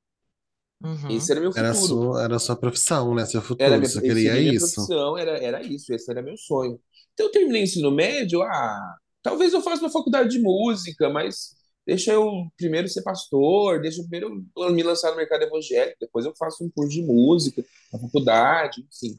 Uhum. 0.83 1.09
Esse 1.09 1.33
era 1.33 1.40
meu 1.40 1.53
Era 1.55 1.70
a 1.70 1.75
futuro. 1.75 1.87
sua, 1.88 2.22
era 2.22 2.37
a 2.37 2.38
sua 2.38 2.57
profissão, 2.57 3.14
né? 3.14 3.25
Seu 3.27 3.42
Era 3.59 3.79
futuro. 3.79 3.79
minha, 3.79 3.88
Você 3.90 4.01
queria 4.03 4.35
minha 4.35 4.53
isso. 4.55 4.59
profissão, 4.59 5.16
era, 5.16 5.38
era 5.38 5.62
isso, 5.62 5.92
esse 5.94 6.11
era 6.11 6.22
meu 6.22 6.37
sonho. 6.37 6.81
Então 7.14 7.27
eu 7.27 7.33
terminei 7.33 7.62
o 7.62 7.64
ensino 7.64 7.90
médio, 7.90 8.42
ah, 8.42 8.96
talvez 9.22 9.53
eu 9.55 9.62
faça 9.62 9.83
uma 9.83 9.90
faculdade 9.90 10.29
de 10.31 10.38
música, 10.40 11.09
mas 11.09 11.57
deixa 11.87 12.12
eu 12.12 12.49
primeiro 12.57 12.88
ser 12.88 13.03
pastor, 13.03 13.81
deixa 13.81 14.01
eu 14.01 14.09
primeiro 14.09 14.44
me 14.72 14.83
lançar 14.83 15.11
no 15.11 15.16
mercado 15.16 15.44
evangélico, 15.44 15.96
depois 16.01 16.27
eu 16.27 16.35
faço 16.37 16.64
um 16.64 16.70
curso 16.70 16.90
de 16.90 17.03
música, 17.03 17.64
na 17.92 17.99
faculdade, 17.99 18.85
enfim. 18.92 19.18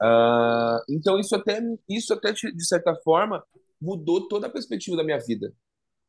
Ah, 0.00 0.82
então 0.88 1.18
isso 1.20 1.34
até, 1.36 1.60
isso 1.88 2.14
até 2.14 2.32
de 2.32 2.66
certa 2.66 2.94
forma 3.04 3.44
mudou 3.80 4.26
toda 4.28 4.46
a 4.46 4.50
perspectiva 4.50 4.96
da 4.96 5.04
minha 5.04 5.18
vida, 5.18 5.52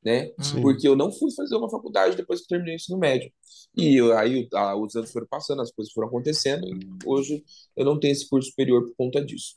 né? 0.04 0.32
Sim. 0.40 0.62
Porque 0.62 0.88
eu 0.88 0.96
não 0.96 1.12
fui 1.12 1.30
fazer 1.34 1.56
uma 1.56 1.70
faculdade 1.70 2.16
depois 2.16 2.42
que 2.42 2.48
terminei 2.48 2.76
o 2.76 2.78
ensino 2.78 2.98
médio. 2.98 3.32
E 3.76 3.96
eu, 3.96 4.18
aí 4.18 4.50
os 4.82 4.96
anos 4.96 5.12
foram 5.12 5.28
passando, 5.28 5.62
as 5.62 5.72
coisas 5.72 5.94
foram 5.94 6.08
acontecendo, 6.08 6.66
e 6.68 6.80
hoje 7.06 7.44
eu 7.76 7.86
não 7.86 8.00
tenho 8.00 8.14
esse 8.14 8.28
curso 8.30 8.50
superior 8.50 8.84
por 8.84 8.96
conta 8.96 9.24
disso. 9.24 9.56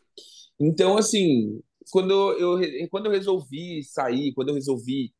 Então, 0.58 0.96
assim, 0.96 1.60
quando 1.90 2.12
eu- 2.32 2.88
quando 2.88 3.06
eu 3.06 3.12
resolvi 3.12 3.82
sair, 3.82 4.32
quando 4.34 4.48
eu 4.50 4.54
resolvi 4.54 5.12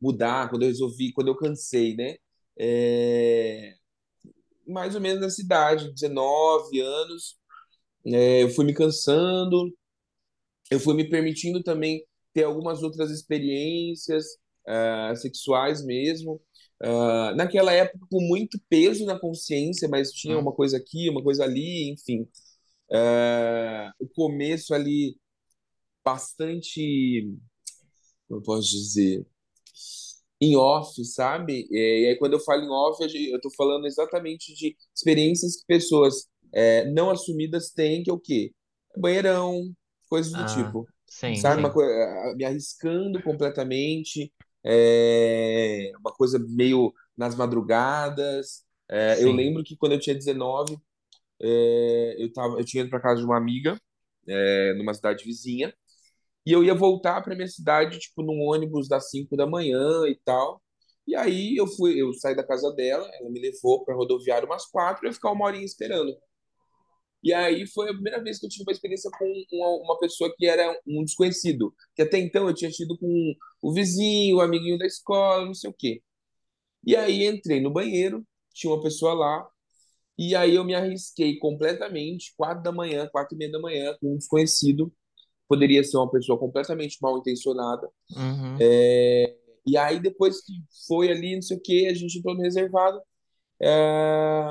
mudar, 0.00 0.48
quando 0.50 0.62
eu 0.62 0.68
resolvi, 0.68 1.12
quando 1.12 1.28
eu 1.28 1.36
cansei, 1.36 1.94
né? 1.96 2.16
É, 2.58 3.74
mais 4.66 4.94
ou 4.94 5.00
menos 5.00 5.20
nessa 5.20 5.40
idade, 5.42 5.92
19 5.92 6.80
anos, 6.80 7.36
é, 8.06 8.42
eu 8.42 8.50
fui 8.50 8.64
me 8.64 8.74
cansando, 8.74 9.72
eu 10.70 10.80
fui 10.80 10.94
me 10.94 11.08
permitindo 11.08 11.62
também 11.62 12.04
ter 12.32 12.44
algumas 12.44 12.82
outras 12.82 13.10
experiências 13.10 14.24
ah, 14.66 15.14
sexuais 15.16 15.84
mesmo. 15.84 16.40
Ah, 16.82 17.34
naquela 17.36 17.72
época, 17.72 18.06
com 18.10 18.20
muito 18.22 18.60
peso 18.68 19.04
na 19.06 19.18
consciência, 19.18 19.88
mas 19.88 20.12
tinha 20.12 20.38
Hum. 20.38 20.42
uma 20.42 20.52
coisa 20.52 20.76
aqui, 20.76 21.08
uma 21.10 21.22
coisa 21.22 21.44
ali, 21.44 21.90
enfim. 21.90 22.28
Ah, 22.92 23.92
o 23.98 24.08
começo 24.08 24.74
ali 24.74 25.16
bastante, 26.04 27.28
como 28.28 28.40
eu 28.40 28.44
posso 28.44 28.70
dizer, 28.70 29.26
em 30.40 30.56
off, 30.56 31.04
sabe? 31.04 31.68
É, 31.72 32.02
E 32.02 32.06
aí, 32.08 32.16
quando 32.18 32.34
eu 32.34 32.40
falo 32.40 32.62
em 32.64 32.70
off, 32.70 33.02
eu 33.02 33.36
estou 33.36 33.50
falando 33.56 33.86
exatamente 33.86 34.54
de 34.54 34.76
experiências 34.94 35.56
que 35.56 35.66
pessoas 35.66 36.26
é, 36.52 36.84
não 36.90 37.10
assumidas 37.10 37.70
têm, 37.70 38.02
que 38.02 38.10
é 38.10 38.12
o 38.12 38.18
quê? 38.20 38.52
Banheirão, 38.96 39.72
coisas 40.08 40.34
do 40.34 40.44
Ah, 40.44 40.44
tipo 40.44 40.88
sim, 41.06 41.34
sabe? 41.34 41.62
Sim. 41.66 41.72
coisa, 41.72 42.34
me 42.36 42.44
arriscando 42.44 43.22
completamente, 43.22 44.32
é, 44.64 45.92
uma 46.00 46.12
coisa 46.12 46.38
meio 46.38 46.92
nas 47.16 47.34
madrugadas. 47.36 48.64
É, 48.88 49.22
eu 49.22 49.30
lembro 49.32 49.62
que 49.64 49.76
quando 49.76 49.92
eu 49.92 50.00
tinha 50.00 50.14
19, 50.16 50.78
é, 51.40 52.16
eu 52.18 52.32
tava, 52.32 52.58
eu 52.60 52.64
tinha 52.64 52.82
ido 52.82 52.90
para 52.90 53.00
casa 53.00 53.20
de 53.20 53.26
uma 53.26 53.36
amiga, 53.36 53.80
é, 54.28 54.74
numa 54.74 54.94
cidade 54.94 55.24
vizinha, 55.24 55.74
e 56.48 56.52
eu 56.52 56.64
ia 56.64 56.74
voltar 56.74 57.22
para 57.22 57.34
minha 57.34 57.46
cidade, 57.46 57.98
tipo, 57.98 58.22
num 58.22 58.40
ônibus 58.42 58.88
das 58.88 59.10
5 59.10 59.36
da 59.36 59.46
manhã 59.46 60.06
e 60.08 60.16
tal. 60.24 60.62
E 61.06 61.14
aí 61.14 61.54
eu 61.56 61.66
fui, 61.66 62.00
eu 62.00 62.12
saí 62.14 62.34
da 62.34 62.42
casa 62.46 62.72
dela, 62.74 63.06
ela 63.20 63.30
me 63.30 63.38
levou 63.40 63.84
para 63.84 63.94
rodoviária 63.94 64.46
umas 64.46 64.64
quatro, 64.66 65.04
eu 65.04 65.10
ia 65.10 65.14
ficar 65.14 65.30
uma 65.32 65.44
horinha 65.44 65.64
esperando. 65.66 66.16
E 67.22 67.32
aí 67.34 67.66
foi 67.66 67.90
a 67.90 67.92
primeira 67.92 68.22
vez 68.22 68.38
que 68.38 68.46
eu 68.46 68.50
tive 68.50 68.64
uma 68.64 68.72
experiência 68.72 69.10
com 69.18 69.24
uma, 69.52 69.68
uma 69.84 69.98
pessoa 69.98 70.32
que 70.36 70.46
era 70.46 70.78
um 70.86 71.04
desconhecido. 71.04 71.74
Que 71.94 72.02
até 72.02 72.18
então 72.18 72.48
eu 72.48 72.54
tinha 72.54 72.70
tido 72.70 72.96
com 72.98 73.34
o 73.60 73.72
vizinho, 73.72 74.36
o 74.36 74.40
amiguinho 74.40 74.78
da 74.78 74.86
escola, 74.86 75.44
não 75.44 75.54
sei 75.54 75.68
o 75.70 75.74
quê. 75.76 76.02
E 76.84 76.96
aí 76.96 77.26
entrei 77.26 77.60
no 77.60 77.70
banheiro, 77.72 78.26
tinha 78.54 78.72
uma 78.72 78.82
pessoa 78.82 79.14
lá, 79.14 79.48
e 80.18 80.34
aí 80.36 80.54
eu 80.56 80.64
me 80.64 80.74
arrisquei 80.74 81.38
completamente, 81.38 82.34
quatro 82.36 82.62
da 82.62 82.72
manhã, 82.72 83.08
quatro 83.12 83.34
e 83.36 83.38
meia 83.38 83.52
da 83.52 83.60
manhã, 83.60 83.96
com 84.00 84.14
um 84.14 84.18
desconhecido. 84.18 84.92
Poderia 85.48 85.82
ser 85.82 85.96
uma 85.96 86.10
pessoa 86.10 86.38
completamente 86.38 86.98
mal 87.00 87.18
intencionada. 87.18 87.88
Uhum. 88.14 88.56
É, 88.60 89.34
e 89.66 89.76
aí, 89.76 90.00
depois 90.00 90.40
que 90.40 90.52
foi 90.86 91.10
ali, 91.10 91.34
não 91.34 91.42
sei 91.42 91.56
o 91.56 91.60
que, 91.60 91.86
a 91.86 91.94
gente 91.94 92.18
entrou 92.18 92.34
no 92.34 92.42
reservado. 92.42 93.00
É, 93.60 94.44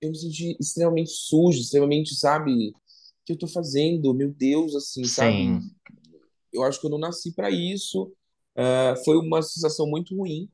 eu 0.00 0.10
me 0.10 0.16
senti 0.16 0.56
extremamente 0.60 1.10
sujo, 1.10 1.60
extremamente, 1.60 2.14
sabe? 2.14 2.70
O 2.70 2.72
que 3.24 3.32
eu 3.32 3.38
tô 3.38 3.46
fazendo? 3.46 4.12
Meu 4.14 4.30
Deus, 4.30 4.74
assim, 4.74 5.04
sabe? 5.04 5.32
Sim. 5.32 5.60
Eu 6.52 6.62
acho 6.62 6.80
que 6.80 6.86
eu 6.86 6.90
não 6.90 6.98
nasci 6.98 7.32
para 7.32 7.50
isso. 7.50 8.12
É, 8.56 8.94
foi 9.04 9.16
uma 9.16 9.42
sensação 9.42 9.86
muito 9.86 10.16
ruim. 10.16 10.48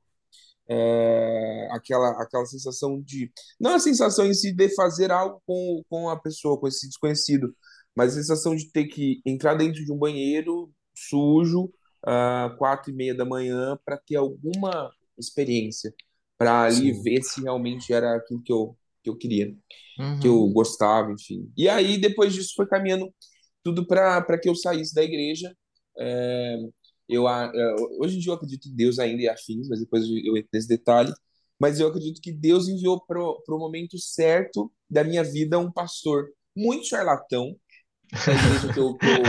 É, 0.68 1.68
aquela, 1.72 2.10
aquela 2.22 2.46
sensação 2.46 3.00
de. 3.02 3.30
Não 3.58 3.74
a 3.74 3.78
sensação 3.80 4.24
em 4.24 4.32
si 4.32 4.52
de 4.52 4.72
fazer 4.74 5.10
algo 5.10 5.42
com, 5.44 5.82
com 5.88 6.08
a 6.08 6.16
pessoa, 6.16 6.58
com 6.58 6.68
esse 6.68 6.86
desconhecido, 6.86 7.52
mas 7.96 8.12
a 8.12 8.16
sensação 8.20 8.54
de 8.56 8.70
ter 8.70 8.86
que 8.86 9.20
entrar 9.26 9.54
dentro 9.54 9.84
de 9.84 9.92
um 9.92 9.98
banheiro 9.98 10.72
sujo, 10.94 11.64
uh, 12.06 12.56
quatro 12.58 12.90
e 12.90 12.94
meia 12.94 13.14
da 13.14 13.24
manhã, 13.24 13.78
para 13.84 13.96
ter 13.98 14.16
alguma 14.16 14.92
experiência, 15.18 15.94
para 16.38 16.62
ali 16.64 16.92
Sim. 16.92 17.02
ver 17.02 17.22
se 17.22 17.42
realmente 17.42 17.92
era 17.92 18.16
aquilo 18.16 18.42
que 18.42 18.52
eu, 18.52 18.76
que 19.02 19.10
eu 19.10 19.16
queria, 19.16 19.54
Uhum. 19.98 20.20
que 20.20 20.28
eu 20.28 20.48
gostava, 20.48 21.12
enfim. 21.12 21.50
E 21.56 21.68
aí, 21.68 21.98
depois 21.98 22.32
disso, 22.34 22.52
foi 22.56 22.66
caminhando 22.66 23.12
tudo 23.62 23.86
para 23.86 24.38
que 24.40 24.48
eu 24.48 24.54
saísse 24.54 24.94
da 24.94 25.02
igreja. 25.02 25.56
É, 25.98 26.56
eu, 27.08 27.26
a- 27.28 27.52
é, 27.54 27.74
hoje 28.00 28.16
em 28.16 28.20
dia 28.20 28.30
eu 28.32 28.36
acredito 28.36 28.68
em 28.68 28.74
Deus 28.76 28.98
ainda 28.98 29.22
e 29.22 29.28
afins, 29.28 29.68
mas 29.68 29.80
depois 29.80 30.04
eu 30.08 30.36
entro 30.36 30.50
nesse 30.52 30.68
detalhe. 30.68 31.12
Mas 31.58 31.78
eu 31.80 31.88
acredito 31.88 32.20
que 32.22 32.32
Deus 32.32 32.68
enviou 32.68 33.00
para 33.06 33.20
o 33.22 33.58
momento 33.58 33.98
certo 33.98 34.72
da 34.88 35.04
minha 35.04 35.22
vida 35.24 35.58
um 35.58 35.70
pastor 35.72 36.30
muito 36.56 36.86
charlatão 36.86 37.56
da 38.12 38.32
igreja 38.32 38.72
que 38.72 38.80
eu, 38.80 38.94
que 38.96 39.06
eu, 39.06 39.22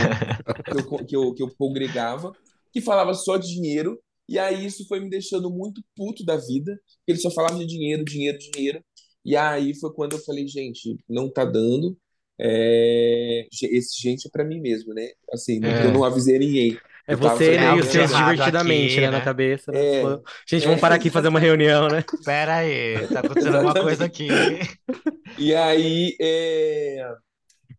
que 0.64 0.72
eu, 0.72 1.06
que 1.06 1.16
eu, 1.16 1.34
que 1.34 1.42
eu 1.42 1.54
congregava, 1.56 2.32
que 2.72 2.80
falava 2.80 3.14
só 3.14 3.36
de 3.36 3.48
dinheiro. 3.48 3.98
E 4.28 4.38
aí 4.38 4.64
isso 4.64 4.86
foi 4.88 5.00
me 5.00 5.10
deixando 5.10 5.50
muito 5.50 5.82
puto 5.96 6.24
da 6.24 6.36
vida, 6.36 6.72
porque 6.98 7.12
ele 7.12 7.18
só 7.18 7.30
falava 7.30 7.58
de 7.58 7.66
dinheiro, 7.66 8.04
dinheiro, 8.04 8.38
dinheiro. 8.38 8.80
E 9.24 9.36
aí 9.36 9.74
foi 9.78 9.92
quando 9.92 10.14
eu 10.14 10.18
falei, 10.20 10.46
gente, 10.48 10.96
não 11.08 11.30
tá 11.30 11.44
dando. 11.44 11.96
É, 12.40 13.46
esse 13.52 14.00
gente 14.00 14.26
é 14.26 14.30
para 14.30 14.44
mim 14.44 14.60
mesmo, 14.60 14.92
né? 14.94 15.08
Assim, 15.32 15.60
porque 15.60 15.74
eu 15.86 15.90
É. 15.90 15.92
não 15.92 16.02
avisei 16.04 16.38
ninguém. 16.38 16.78
É 17.06 17.14
Eu 17.14 17.18
você 17.18 17.56
né, 17.56 17.62
e 17.64 17.66
"Não, 17.66 17.78
os 17.78 17.86
seus 17.86 18.10
divertidamente, 18.14 18.92
aqui, 18.92 19.00
né, 19.00 19.10
na 19.10 19.18
né?" 19.18 19.24
cabeça. 19.24 19.72
né? 19.72 19.96
É. 19.96 20.02
Falou, 20.02 20.22
Gente, 20.48 20.62
É. 20.62 20.66
vamos 20.66 20.80
parar 20.80 20.94
aqui 20.94 21.08
e 21.08 21.10
fazer 21.10 21.28
uma 21.28 21.38
reunião, 21.40 21.88
né? 21.88 22.04
Pera 22.24 22.56
aí, 22.58 23.06
tá 23.08 23.20
acontecendo 23.20 23.56
alguma 23.58 23.74
coisa 23.74 24.04
aqui. 24.04 24.28
E 25.38 25.54
aí, 25.54 26.16
é, 26.20 27.12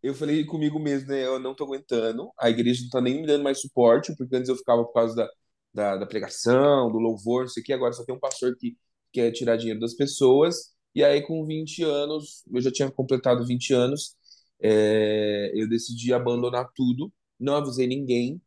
eu 0.03 0.13
falei 0.15 0.45
comigo 0.45 0.79
mesmo, 0.79 1.09
né? 1.09 1.25
Eu 1.25 1.39
não 1.39 1.55
tô 1.55 1.63
aguentando, 1.65 2.31
a 2.39 2.49
igreja 2.49 2.83
não 2.83 2.89
tá 2.89 3.01
nem 3.01 3.21
me 3.21 3.27
dando 3.27 3.43
mais 3.43 3.61
suporte, 3.61 4.15
porque 4.17 4.35
antes 4.35 4.49
eu 4.49 4.55
ficava 4.57 4.83
por 4.85 4.93
causa 4.93 5.15
da, 5.15 5.29
da, 5.73 5.97
da 5.97 6.05
pregação, 6.05 6.91
do 6.91 6.99
louvor, 6.99 7.43
não 7.43 7.49
sei 7.49 7.63
o 7.63 7.65
quê, 7.65 7.73
agora 7.73 7.93
só 7.93 8.05
tem 8.05 8.15
um 8.15 8.19
pastor 8.19 8.55
que 8.57 8.77
quer 9.11 9.31
tirar 9.31 9.57
dinheiro 9.57 9.79
das 9.79 9.93
pessoas. 9.95 10.73
E 10.95 11.03
aí, 11.03 11.21
com 11.23 11.45
20 11.45 11.83
anos, 11.83 12.43
eu 12.53 12.61
já 12.61 12.71
tinha 12.71 12.91
completado 12.91 13.45
20 13.45 13.73
anos, 13.73 14.15
é, 14.61 15.51
eu 15.55 15.67
decidi 15.69 16.13
abandonar 16.13 16.69
tudo, 16.75 17.11
não 17.39 17.55
avisei 17.55 17.87
ninguém, 17.87 18.41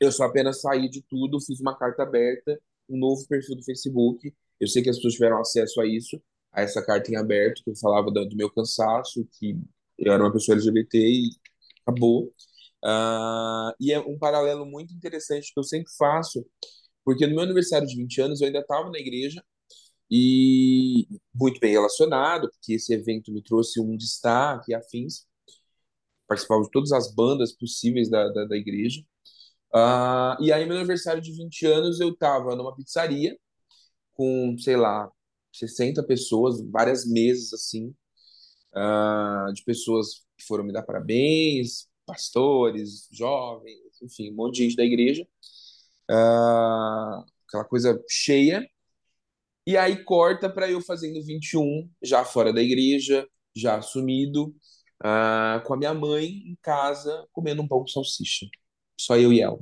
eu 0.00 0.12
só 0.12 0.24
apenas 0.24 0.60
saí 0.60 0.88
de 0.88 1.02
tudo, 1.02 1.40
fiz 1.40 1.60
uma 1.60 1.76
carta 1.76 2.02
aberta, 2.02 2.60
um 2.88 2.98
novo 2.98 3.26
perfil 3.28 3.56
do 3.56 3.64
Facebook. 3.64 4.32
Eu 4.60 4.68
sei 4.68 4.82
que 4.82 4.90
as 4.90 4.96
pessoas 4.96 5.14
tiveram 5.14 5.40
acesso 5.40 5.80
a 5.80 5.86
isso, 5.86 6.20
a 6.54 6.62
essa 6.62 6.84
carta 6.84 7.10
em 7.10 7.16
aberto, 7.16 7.62
que 7.64 7.70
eu 7.70 7.76
falava 7.76 8.10
do, 8.10 8.36
meu 8.36 8.50
cansaço, 8.50 9.26
que 9.32 9.58
eu 9.98 10.12
era 10.12 10.22
uma 10.22 10.32
pessoa 10.32 10.56
LGBT 10.56 10.98
e 10.98 11.30
acabou. 11.82 12.32
Ah, 12.84 13.74
e 13.80 13.92
é 13.92 14.00
um 14.00 14.18
paralelo 14.18 14.66
muito 14.66 14.94
interessante 14.94 15.52
que 15.52 15.60
eu 15.60 15.64
sempre 15.64 15.92
faço, 15.98 16.46
porque 17.04 17.26
no 17.26 17.34
meu 17.34 17.44
aniversário 17.44 17.86
de 17.88 17.96
20 17.96 18.20
anos 18.22 18.40
eu 18.40 18.46
ainda 18.48 18.60
estava 18.60 18.90
na 18.90 18.98
igreja 18.98 19.42
e 20.10 21.08
muito 21.34 21.60
bem 21.60 21.72
relacionado, 21.72 22.50
porque 22.50 22.74
esse 22.74 22.92
evento 22.94 23.32
me 23.32 23.42
trouxe 23.42 23.80
um 23.80 23.96
destaque 23.96 24.72
e 24.72 24.74
afins. 24.74 25.26
Participava 26.26 26.62
de 26.62 26.70
todas 26.70 26.92
as 26.92 27.14
bandas 27.14 27.52
possíveis 27.52 28.08
da, 28.10 28.28
da, 28.30 28.44
da 28.46 28.56
igreja. 28.56 29.02
Ah, 29.74 30.36
e 30.40 30.52
aí, 30.52 30.66
meu 30.66 30.76
aniversário 30.76 31.22
de 31.22 31.32
20 31.32 31.66
anos, 31.66 32.00
eu 32.00 32.16
tava 32.16 32.56
numa 32.56 32.74
pizzaria 32.76 33.36
com, 34.14 34.56
sei 34.58 34.76
lá, 34.76 35.10
60 35.58 36.02
pessoas, 36.04 36.60
várias 36.70 37.06
mesas 37.06 37.52
assim, 37.54 37.94
ah, 38.74 39.46
de 39.54 39.62
pessoas 39.64 40.24
que 40.36 40.44
foram 40.46 40.64
me 40.64 40.72
dar 40.72 40.82
parabéns, 40.82 41.88
pastores, 42.06 43.08
jovens, 43.12 43.78
enfim, 44.02 44.32
um 44.32 44.36
monte 44.36 44.56
de 44.56 44.64
gente 44.64 44.76
da 44.76 44.84
igreja. 44.84 45.26
Ah, 46.10 47.24
aquela 47.48 47.64
coisa 47.64 48.02
cheia. 48.08 48.66
E 49.66 49.76
aí 49.76 50.04
corta 50.04 50.48
para 50.50 50.70
eu 50.70 50.80
fazendo 50.80 51.24
21, 51.24 51.88
já 52.02 52.24
fora 52.24 52.52
da 52.52 52.62
igreja, 52.62 53.26
já 53.56 53.76
assumido, 53.78 54.54
ah, 55.02 55.62
com 55.66 55.74
a 55.74 55.76
minha 55.76 55.94
mãe 55.94 56.26
em 56.26 56.56
casa, 56.62 57.26
comendo 57.32 57.62
um 57.62 57.68
pão 57.68 57.80
com 57.80 57.86
salsicha. 57.88 58.46
Só 59.00 59.16
eu 59.16 59.32
e 59.32 59.40
ela. 59.40 59.58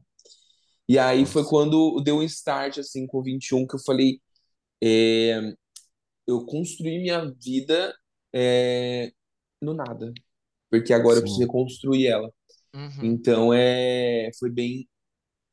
E 0.88 0.98
aí 0.98 1.26
foi 1.26 1.44
quando 1.44 2.00
deu 2.02 2.16
um 2.18 2.22
start, 2.22 2.78
assim, 2.78 3.06
com 3.06 3.22
21, 3.22 3.66
que 3.66 3.76
eu 3.76 3.80
falei, 3.80 4.20
é, 4.82 5.40
eu 6.26 6.44
construí 6.46 7.00
minha 7.00 7.30
vida 7.30 7.94
é, 8.32 9.12
no 9.60 9.74
nada. 9.74 10.12
Porque 10.70 10.92
agora 10.92 11.18
eu 11.18 11.22
preciso 11.22 11.40
Sim. 11.40 11.46
reconstruir 11.46 12.06
ela. 12.06 12.32
Uhum. 12.74 13.04
Então, 13.04 13.52
é, 13.52 14.30
foi 14.38 14.50
bem 14.50 14.88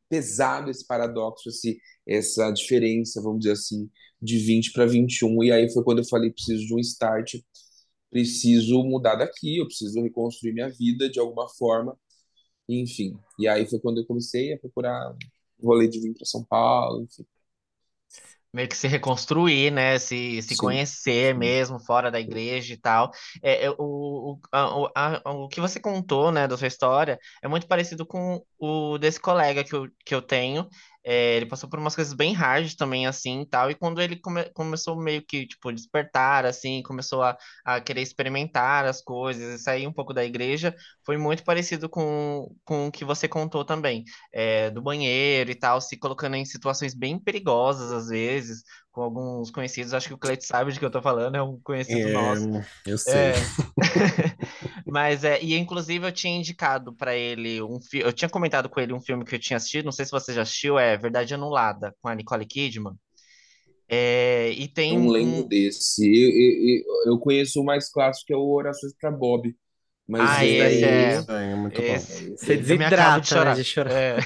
pesado 0.09 0.71
esse 0.71 0.85
paradoxo, 0.87 1.49
esse, 1.49 1.79
essa 2.07 2.51
diferença, 2.51 3.21
vamos 3.21 3.39
dizer 3.39 3.53
assim, 3.53 3.89
de 4.21 4.37
20 4.39 4.71
para 4.71 4.85
21. 4.85 5.43
E 5.43 5.51
aí 5.51 5.71
foi 5.71 5.83
quando 5.83 5.99
eu 5.99 6.07
falei, 6.07 6.31
preciso 6.31 6.65
de 6.65 6.73
um 6.73 6.79
start, 6.79 7.35
preciso 8.09 8.83
mudar 8.83 9.15
daqui, 9.15 9.57
eu 9.57 9.65
preciso 9.65 10.01
reconstruir 10.01 10.53
minha 10.53 10.69
vida 10.69 11.09
de 11.09 11.19
alguma 11.19 11.47
forma. 11.49 11.97
Enfim, 12.67 13.17
e 13.37 13.47
aí 13.47 13.67
foi 13.67 13.79
quando 13.79 13.99
eu 13.99 14.05
comecei 14.05 14.53
a 14.53 14.59
procurar 14.59 15.15
um 15.61 15.67
rolê 15.67 15.87
de 15.87 15.99
vir 15.99 16.13
para 16.13 16.25
São 16.25 16.43
Paulo, 16.45 17.03
enfim. 17.03 17.25
Meio 18.51 18.67
que 18.67 18.75
se 18.75 18.87
reconstruir, 18.87 19.71
né? 19.71 19.99
Se, 19.99 20.41
se 20.41 20.55
Sim, 20.55 20.55
conhecer 20.55 21.35
mesmo 21.35 21.79
fora 21.79 22.09
da 22.09 22.19
igreja 22.19 22.73
e 22.73 22.77
tal. 22.77 23.11
É, 23.43 23.65
é, 23.65 23.69
o, 23.71 23.75
o, 23.79 24.39
a- 24.51 24.75
o, 24.79 24.91
a- 24.95 25.21
o 25.33 25.47
que 25.47 25.61
você 25.61 25.79
contou, 25.79 26.31
né, 26.31 26.47
da 26.47 26.57
sua 26.57 26.67
história, 26.67 27.19
é 27.43 27.47
muito 27.47 27.67
parecido 27.67 28.05
com 28.07 28.43
o 28.57 28.97
desse 28.97 29.19
colega 29.19 29.63
que 29.63 29.75
eu, 29.75 29.87
que 30.05 30.15
eu 30.15 30.21
tenho. 30.21 30.67
É, 31.03 31.35
ele 31.37 31.45
passou 31.45 31.69
por 31.69 31.79
umas 31.79 31.95
coisas 31.95 32.13
bem 32.13 32.33
hard 32.33 32.73
também, 32.75 33.07
assim, 33.07 33.41
e 33.41 33.45
tal. 33.45 33.71
E 33.71 33.75
quando 33.75 34.01
ele 34.01 34.15
come, 34.19 34.43
começou 34.51 34.95
meio 35.01 35.25
que, 35.25 35.47
tipo, 35.47 35.71
despertar, 35.71 36.45
assim, 36.45 36.81
começou 36.83 37.23
a, 37.23 37.37
a 37.65 37.79
querer 37.81 38.01
experimentar 38.01 38.85
as 38.85 39.01
coisas 39.01 39.59
e 39.61 39.63
sair 39.63 39.87
um 39.87 39.93
pouco 39.93 40.13
da 40.13 40.25
igreja, 40.25 40.75
foi 41.09 41.17
muito 41.17 41.43
parecido 41.43 41.89
com, 41.89 42.55
com 42.63 42.87
o 42.87 42.91
que 42.91 43.03
você 43.03 43.27
contou 43.27 43.65
também 43.65 44.03
é, 44.31 44.69
do 44.69 44.79
banheiro 44.79 45.49
e 45.49 45.55
tal, 45.55 45.81
se 45.81 45.97
colocando 45.97 46.35
em 46.35 46.45
situações 46.45 46.93
bem 46.93 47.17
perigosas 47.19 47.91
às 47.91 48.09
vezes, 48.09 48.61
com 48.91 49.01
alguns 49.01 49.49
conhecidos. 49.49 49.91
Acho 49.95 50.07
que 50.09 50.13
o 50.13 50.19
Cleiton 50.19 50.45
sabe 50.45 50.71
de 50.71 50.77
que 50.77 50.85
eu 50.85 50.91
tô 50.91 51.01
falando, 51.01 51.35
é 51.35 51.41
um 51.41 51.59
conhecido 51.61 52.07
É, 52.07 52.13
nosso. 52.13 52.47
eu 52.85 52.97
sei. 52.97 53.31
É. 53.31 53.49
Mas 54.85 55.23
é, 55.23 55.41
e 55.41 55.57
inclusive 55.57 56.05
eu 56.05 56.11
tinha 56.11 56.37
indicado 56.37 56.93
pra 56.95 57.15
ele 57.15 57.59
um 57.61 57.81
filme, 57.81 58.05
eu 58.07 58.13
tinha 58.13 58.29
comentado 58.29 58.69
com 58.69 58.79
ele 58.79 58.93
um 58.93 59.01
filme 59.01 59.25
que 59.25 59.33
eu 59.35 59.39
tinha 59.39 59.57
assistido, 59.57 59.85
não 59.85 59.91
sei 59.91 60.05
se 60.05 60.11
você 60.11 60.31
já 60.33 60.43
assistiu, 60.43 60.77
é 60.77 60.95
Verdade 60.97 61.33
Anulada, 61.33 61.95
com 62.01 62.07
a 62.09 62.13
Nicole 62.15 62.45
Kidman. 62.45 62.93
É, 63.87 64.51
e 64.51 64.67
tem 64.67 64.97
Não 64.97 65.07
lembro 65.07 65.43
um. 65.43 65.47
desse. 65.47 66.03
Eu, 66.05 66.29
eu, 66.31 66.83
eu- 67.05 67.13
eu 67.13 67.19
conheço 67.19 67.61
o 67.61 67.65
mais 67.65 67.89
clássico, 67.91 68.27
que 68.27 68.33
é 68.33 68.37
o 68.37 68.49
Orações 68.51 68.93
para 68.99 69.11
Bob. 69.11 69.55
Mas 70.09 70.31
Ah, 70.31 70.45
Esse 70.45 70.85
é. 70.85 71.25
é 71.27 71.55
muito 71.55 71.83
bom. 71.83 71.95
Esse. 71.95 72.33
esse 72.33 72.57
Você 72.65 72.75
acabo 72.83 73.19
de 73.19 73.27
desidrata, 73.27 73.37
né, 73.37 73.53
chorar. 73.53 73.55
de 73.55 73.63
chorar. 73.63 73.91
É. 73.91 74.17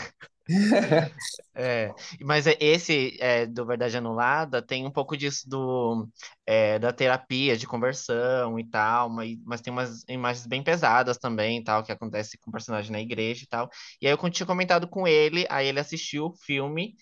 É, 1.56 1.94
mas 2.22 2.48
é- 2.48 2.58
esse 2.60 3.18
é, 3.22 3.46
do 3.46 3.66
Verdade 3.66 3.96
Anulada 3.98 4.62
tem 4.62 4.86
um 4.86 4.92
pouco 4.92 5.16
disso 5.16 5.48
do, 5.50 6.08
é, 6.46 6.80
da 6.80 6.92
terapia 6.92 7.56
de 7.58 7.68
conversão 7.68 8.60
e 8.60 8.68
tal, 8.70 9.10
mas, 9.10 9.38
mas 9.46 9.62
tem 9.62 9.72
umas 9.72 10.04
imagens 10.08 10.48
bem 10.48 10.64
pesadas 10.64 11.18
também, 11.18 11.60
e 11.60 11.64
tal, 11.64 11.84
que 11.84 11.92
acontece 11.92 12.38
com 12.40 12.50
o 12.50 12.54
personagem 12.54 12.92
na 12.92 13.00
igreja 13.02 13.44
e 13.44 13.48
tal. 13.48 13.70
E 14.02 14.08
aí 14.08 14.14
eu 14.14 14.30
tinha 14.30 14.48
comentado 14.48 14.88
com 14.88 15.08
ele, 15.08 15.46
aí 15.50 15.68
ele 15.68 15.80
assistiu 15.80 16.26
o 16.28 16.36
filme 16.36 16.96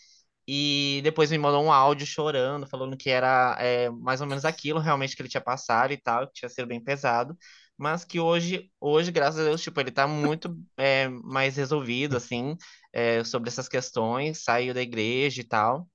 E 0.48 1.02
depois 1.04 1.32
me 1.32 1.38
mandou 1.38 1.64
um 1.64 1.72
áudio 1.72 2.06
chorando, 2.08 2.68
falando 2.68 2.98
que 2.98 3.10
era 3.10 3.56
é, 3.60 3.90
mais 3.92 4.22
ou 4.22 4.28
menos 4.28 4.46
aquilo 4.46 4.80
realmente 4.80 5.16
que 5.16 5.22
ele 5.22 5.30
tinha 5.30 5.42
passado 5.42 5.94
e 5.94 5.98
tal, 5.98 6.28
que 6.28 6.34
tinha 6.34 6.50
sido 6.50 6.68
bem 6.68 6.84
pesado. 6.84 7.38
Mas 7.82 8.06
que 8.06 8.20
hoje, 8.20 8.72
hoje, 8.80 9.12
graças 9.12 9.40
a 9.42 9.44
Deus, 9.44 9.60
tipo, 9.60 9.80
ele 9.80 9.90
tá 9.90 10.08
muito 10.08 10.56
é, 10.78 11.08
mais 11.10 11.58
resolvido, 11.58 12.16
assim, 12.16 12.56
é, 12.94 13.24
sobre 13.24 13.50
essas 13.50 13.68
questões, 13.68 14.44
saiu 14.44 14.72
da 14.72 14.84
igreja 14.84 15.42
e 15.42 15.44
tal. 15.44 15.90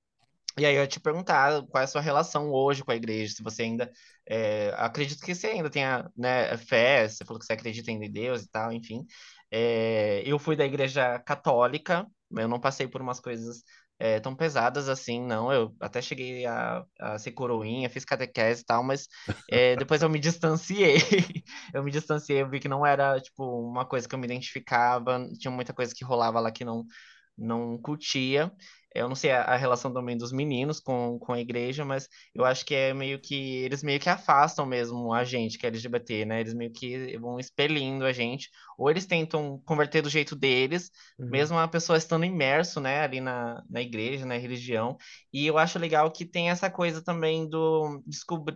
E 0.57 0.65
aí 0.65 0.75
eu 0.75 0.81
ia 0.81 0.87
te 0.87 0.99
perguntar 0.99 1.63
qual 1.67 1.81
é 1.81 1.85
a 1.85 1.87
sua 1.87 2.01
relação 2.01 2.51
hoje 2.51 2.83
com 2.83 2.91
a 2.91 2.95
igreja, 2.95 3.35
se 3.35 3.41
você 3.41 3.63
ainda 3.63 3.89
é, 4.27 4.73
acredito 4.75 5.23
que 5.23 5.33
você 5.33 5.47
ainda 5.47 5.69
tenha 5.69 6.11
né, 6.17 6.57
fé, 6.57 7.07
você 7.07 7.23
falou 7.23 7.39
que 7.39 7.45
você 7.45 7.53
acredita 7.53 7.89
em 7.89 8.11
Deus 8.11 8.43
e 8.43 8.49
tal, 8.49 8.73
enfim. 8.73 9.05
É, 9.49 10.23
eu 10.25 10.37
fui 10.37 10.57
da 10.57 10.65
igreja 10.65 11.19
católica, 11.19 12.05
eu 12.31 12.49
não 12.49 12.59
passei 12.59 12.85
por 12.85 13.01
umas 13.01 13.21
coisas 13.21 13.63
é, 13.99 14.19
tão 14.19 14.35
pesadas 14.35 14.89
assim, 14.89 15.21
não. 15.21 15.51
Eu 15.51 15.75
até 15.79 16.01
cheguei 16.01 16.45
a, 16.45 16.83
a 16.99 17.17
ser 17.19 17.31
coroinha, 17.31 17.89
fiz 17.89 18.05
catequese 18.05 18.61
e 18.61 18.65
tal, 18.65 18.83
mas 18.83 19.07
é, 19.49 19.75
depois 19.75 20.01
eu 20.01 20.09
me 20.09 20.19
distanciei. 20.19 20.97
eu 21.73 21.83
me 21.83 21.91
distanciei, 21.91 22.41
eu 22.41 22.49
vi 22.49 22.59
que 22.59 22.67
não 22.67 22.85
era, 22.85 23.19
tipo, 23.19 23.43
uma 23.43 23.85
coisa 23.85 24.07
que 24.07 24.13
eu 24.15 24.19
me 24.19 24.25
identificava, 24.25 25.27
tinha 25.39 25.51
muita 25.51 25.73
coisa 25.73 25.93
que 25.95 26.05
rolava 26.05 26.39
lá 26.39 26.51
que 26.51 26.65
não, 26.65 26.85
não 27.37 27.77
curtia. 27.77 28.51
Eu 28.95 29.07
não 29.07 29.15
sei 29.15 29.31
a, 29.31 29.43
a, 29.43 29.55
relação 29.55 29.93
também 29.93 30.17
dos 30.17 30.31
meninos 30.31 30.79
com, 30.79 31.19
com 31.19 31.33
a 31.33 31.39
igreja, 31.39 31.85
mas 31.85 32.07
eu 32.33 32.43
acho 32.45 32.65
que 32.65 32.73
é 32.73 32.93
meio 32.93 33.19
que 33.19 33.57
eles 33.57 33.83
meio 33.83 33.99
que 33.99 34.09
afastam 34.09 34.65
mesmo 34.65 35.13
a 35.13 35.23
gente, 35.23 35.57
que 35.57 35.65
é 35.65 35.69
LGBT, 35.69 36.25
né? 36.25 36.39
Eles 36.39 36.53
meio 36.53 36.71
que 36.71 37.17
vão 37.17 37.39
expelindo 37.39 38.05
a 38.05 38.11
gente, 38.11 38.49
ou 38.77 38.89
eles 38.89 39.05
tentam 39.05 39.61
converter 39.65 40.01
do 40.01 40.09
jeito 40.09 40.35
deles, 40.35 40.91
uhum. 41.19 41.29
mesmo 41.29 41.57
a 41.57 41.67
pessoa 41.67 41.97
estando 41.97 42.25
imerso, 42.25 42.79
né, 42.79 43.01
ali 43.01 43.19
na, 43.19 43.63
na 43.69 43.81
igreja, 43.81 44.25
na 44.25 44.37
religião. 44.37 44.97
E 45.31 45.45
eu 45.45 45.57
acho 45.57 45.79
legal 45.79 46.11
que 46.11 46.25
tem 46.25 46.49
essa 46.49 46.69
coisa 46.69 47.01
também 47.01 47.47
do 47.47 48.01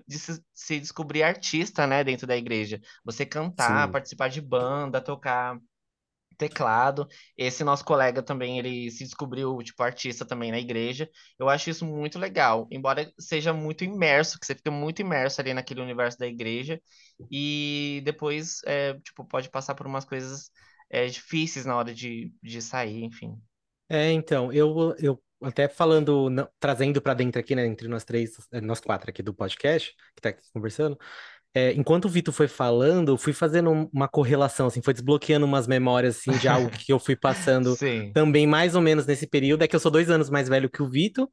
de 0.08 0.20
se, 0.20 0.44
se 0.54 0.80
descobrir 0.80 1.24
artista, 1.24 1.86
né, 1.86 2.04
dentro 2.04 2.26
da 2.26 2.38
igreja. 2.38 2.80
Você 3.04 3.26
cantar, 3.26 3.88
Sim. 3.88 3.92
participar 3.92 4.30
de 4.30 4.42
banda, 4.42 5.02
tocar 5.02 5.60
teclado. 6.42 7.08
Esse 7.38 7.64
nosso 7.64 7.86
colega 7.86 8.24
também, 8.24 8.58
ele 8.58 8.90
se 8.90 9.04
descobriu, 9.04 9.58
tipo, 9.60 9.82
artista 9.84 10.26
também 10.26 10.52
na 10.52 10.60
igreja. 10.60 11.10
Eu 11.40 11.48
acho 11.48 11.70
isso 11.70 11.86
muito 11.86 12.18
legal, 12.18 12.68
embora 12.72 13.12
seja 13.20 13.54
muito 13.54 13.84
imerso, 13.84 14.40
que 14.40 14.46
você 14.46 14.56
fica 14.56 14.72
muito 14.72 15.02
imerso 15.02 15.40
ali 15.40 15.54
naquele 15.54 15.82
universo 15.82 16.18
da 16.18 16.28
igreja, 16.28 16.82
e 17.32 18.02
depois, 18.04 18.62
é, 18.66 18.96
tipo, 18.96 19.24
pode 19.26 19.50
passar 19.50 19.76
por 19.76 19.86
umas 19.86 20.06
coisas 20.06 20.50
é, 20.90 21.06
difíceis 21.06 21.66
na 21.66 21.76
hora 21.78 21.94
de, 21.94 22.34
de 22.42 22.62
sair, 22.62 23.04
enfim. 23.04 23.38
É, 23.88 24.12
então, 24.12 24.52
eu, 24.52 24.96
eu 25.00 25.22
até 25.42 25.68
falando, 25.68 26.30
trazendo 26.60 27.02
para 27.02 27.14
dentro 27.14 27.40
aqui, 27.40 27.56
né, 27.56 27.66
entre 27.66 27.88
nós 27.88 28.04
três, 28.04 28.36
nós 28.64 28.80
quatro 28.80 29.10
aqui 29.10 29.22
do 29.22 29.34
podcast, 29.34 29.94
que 30.16 30.22
tá 30.22 30.30
aqui 30.30 30.42
conversando, 30.54 30.98
é, 31.54 31.74
enquanto 31.74 32.06
o 32.06 32.10
Vitor 32.10 32.34
foi 32.34 32.48
falando, 32.48 33.18
fui 33.18 33.34
fazendo 33.34 33.90
uma 33.94 34.08
correlação, 34.08 34.68
assim, 34.68 34.82
foi 34.82 34.94
desbloqueando 34.94 35.46
umas 35.46 35.68
memórias, 35.68 36.18
assim, 36.18 36.32
de 36.38 36.48
algo 36.48 36.70
que 36.70 36.94
eu 36.94 37.00
fui 37.00 37.16
passando 37.16 37.76
também 38.14 38.48
mais 38.48 38.74
ou 38.76 38.82
menos 38.82 39.06
nesse 39.06 39.28
período. 39.28 39.64
É 39.64 39.68
que 39.68 39.76
eu 39.76 39.80
sou 39.80 39.92
dois 39.92 40.10
anos 40.10 40.30
mais 40.30 40.48
velho 40.48 40.70
que 40.70 40.82
o 40.82 40.90
Vitor, 40.90 41.28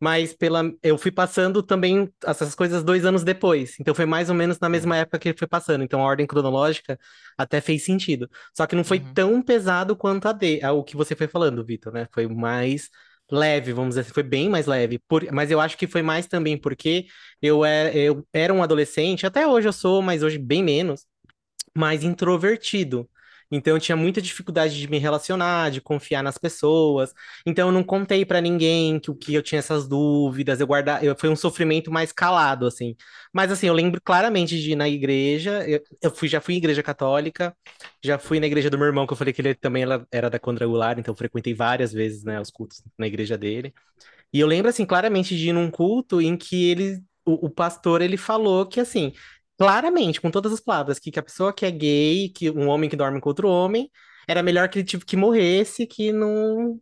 mas 0.00 0.32
pela, 0.32 0.70
eu 0.82 0.96
fui 0.96 1.10
passando 1.10 1.62
também 1.62 2.12
essas 2.24 2.54
coisas 2.54 2.84
dois 2.84 3.04
anos 3.04 3.24
depois. 3.24 3.74
Então 3.80 3.94
foi 3.94 4.06
mais 4.06 4.28
ou 4.28 4.34
menos 4.34 4.58
na 4.60 4.68
mesma 4.68 4.96
época 4.98 5.18
que 5.18 5.30
ele 5.30 5.38
foi 5.38 5.48
passando. 5.48 5.82
Então 5.82 6.00
a 6.00 6.04
ordem 6.04 6.26
cronológica 6.26 6.98
até 7.36 7.60
fez 7.60 7.84
sentido. 7.84 8.30
Só 8.54 8.66
que 8.66 8.76
não 8.76 8.84
foi 8.84 8.98
uhum. 8.98 9.14
tão 9.14 9.42
pesado 9.42 9.96
quanto 9.96 10.28
a 10.28 10.32
de, 10.32 10.60
o 10.64 10.84
que 10.84 10.96
você 10.96 11.16
foi 11.16 11.26
falando, 11.26 11.64
Vitor, 11.64 11.92
né? 11.92 12.06
Foi 12.12 12.26
mais 12.28 12.88
leve, 13.30 13.72
vamos 13.72 13.90
dizer 13.90 14.02
assim, 14.02 14.12
foi 14.12 14.22
bem 14.22 14.48
mais 14.48 14.66
leve. 14.66 14.98
Por, 15.08 15.24
mas 15.32 15.50
eu 15.50 15.60
acho 15.60 15.76
que 15.76 15.86
foi 15.86 16.02
mais 16.02 16.26
também 16.26 16.56
porque 16.58 17.06
eu 17.42 17.64
é, 17.64 17.94
eu 17.96 18.26
era 18.32 18.52
um 18.54 18.62
adolescente, 18.62 19.26
até 19.26 19.46
hoje 19.46 19.68
eu 19.68 19.72
sou, 19.72 20.02
mas 20.02 20.22
hoje 20.22 20.38
bem 20.38 20.62
menos, 20.62 21.06
mais 21.76 22.04
introvertido. 22.04 23.08
Então 23.50 23.74
eu 23.74 23.80
tinha 23.80 23.96
muita 23.96 24.20
dificuldade 24.20 24.78
de 24.78 24.88
me 24.88 24.98
relacionar, 24.98 25.70
de 25.70 25.80
confiar 25.80 26.22
nas 26.22 26.38
pessoas. 26.38 27.12
Então 27.46 27.68
eu 27.68 27.72
não 27.72 27.82
contei 27.84 28.24
para 28.24 28.40
ninguém 28.40 28.98
que 28.98 29.10
o 29.10 29.14
que 29.14 29.34
eu 29.34 29.42
tinha 29.42 29.58
essas 29.58 29.86
dúvidas, 29.88 30.60
eu 30.60 30.66
guardar, 30.66 31.02
eu, 31.04 31.16
foi 31.18 31.28
um 31.28 31.36
sofrimento 31.36 31.90
mais 31.90 32.12
calado 32.12 32.66
assim. 32.66 32.96
Mas 33.32 33.50
assim, 33.52 33.66
eu 33.68 33.74
lembro 33.74 34.00
claramente 34.02 34.60
de 34.60 34.72
ir 34.72 34.76
na 34.76 34.88
igreja, 34.88 35.68
eu, 35.68 35.80
eu 36.02 36.10
fui 36.10 36.28
já 36.28 36.40
fui 36.40 36.54
em 36.54 36.58
igreja 36.58 36.82
católica, 36.82 37.56
já 38.02 38.18
fui 38.18 38.40
na 38.40 38.46
igreja 38.46 38.70
do 38.70 38.78
meu 38.78 38.86
irmão 38.86 39.06
que 39.06 39.12
eu 39.12 39.16
falei 39.16 39.32
que 39.32 39.40
ele 39.42 39.54
também 39.54 39.84
era 40.10 40.30
da 40.30 40.38
quadrangular, 40.38 40.98
então 40.98 41.12
eu 41.12 41.18
frequentei 41.18 41.54
várias 41.54 41.92
vezes, 41.92 42.24
né, 42.24 42.40
os 42.40 42.50
cultos 42.50 42.82
na 42.98 43.06
igreja 43.06 43.36
dele. 43.38 43.72
E 44.32 44.40
eu 44.40 44.46
lembro 44.46 44.70
assim 44.70 44.84
claramente 44.84 45.36
de 45.36 45.48
ir 45.48 45.52
num 45.52 45.70
culto 45.70 46.20
em 46.20 46.36
que 46.36 46.70
ele 46.70 47.02
o, 47.24 47.46
o 47.46 47.50
pastor 47.50 48.00
ele 48.02 48.16
falou 48.16 48.66
que 48.66 48.80
assim, 48.80 49.12
claramente, 49.58 50.20
com 50.20 50.30
todas 50.30 50.52
as 50.52 50.60
palavras, 50.60 50.98
que, 50.98 51.10
que 51.10 51.18
a 51.18 51.22
pessoa 51.22 51.52
que 51.52 51.66
é 51.66 51.70
gay, 51.70 52.28
que 52.28 52.50
um 52.50 52.68
homem 52.68 52.90
que 52.90 52.96
dorme 52.96 53.20
com 53.20 53.28
outro 53.28 53.48
homem, 53.48 53.90
era 54.28 54.42
melhor 54.42 54.68
que 54.68 54.78
ele 54.78 54.86
tive 54.86 55.04
que 55.04 55.16
morresse, 55.16 55.86
que 55.86 56.12
não, 56.12 56.80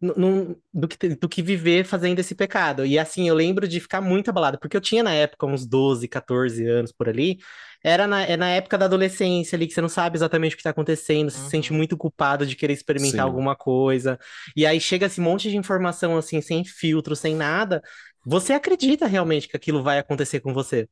não, 0.00 0.56
do, 0.72 0.88
que, 0.88 1.08
do 1.10 1.28
que 1.28 1.42
viver 1.42 1.84
fazendo 1.84 2.18
esse 2.18 2.34
pecado. 2.34 2.84
E 2.84 2.98
assim, 2.98 3.28
eu 3.28 3.34
lembro 3.34 3.68
de 3.68 3.80
ficar 3.80 4.00
muito 4.00 4.30
abalado, 4.30 4.58
porque 4.58 4.76
eu 4.76 4.80
tinha 4.80 5.02
na 5.02 5.12
época 5.12 5.46
uns 5.46 5.66
12, 5.66 6.08
14 6.08 6.66
anos 6.66 6.92
por 6.92 7.08
ali, 7.08 7.38
era 7.82 8.06
na, 8.06 8.22
é 8.22 8.36
na 8.36 8.48
época 8.48 8.76
da 8.76 8.86
adolescência 8.86 9.56
ali, 9.56 9.66
que 9.66 9.74
você 9.74 9.80
não 9.80 9.88
sabe 9.88 10.16
exatamente 10.16 10.52
o 10.52 10.56
que 10.56 10.60
está 10.60 10.70
acontecendo, 10.70 11.26
uhum. 11.26 11.30
se 11.30 11.50
sente 11.50 11.70
uhum. 11.70 11.76
muito 11.76 11.96
culpado 11.96 12.46
de 12.46 12.56
querer 12.56 12.72
experimentar 12.72 13.12
Sim. 13.12 13.20
alguma 13.20 13.54
coisa, 13.56 14.18
e 14.56 14.66
aí 14.66 14.80
chega 14.80 15.06
esse 15.06 15.20
monte 15.20 15.50
de 15.50 15.56
informação 15.56 16.16
assim, 16.16 16.40
sem 16.40 16.64
filtro, 16.64 17.16
sem 17.16 17.34
nada, 17.34 17.82
você 18.24 18.52
acredita 18.52 19.06
realmente 19.06 19.48
que 19.48 19.56
aquilo 19.56 19.82
vai 19.82 19.98
acontecer 19.98 20.40
com 20.40 20.52
você. 20.52 20.88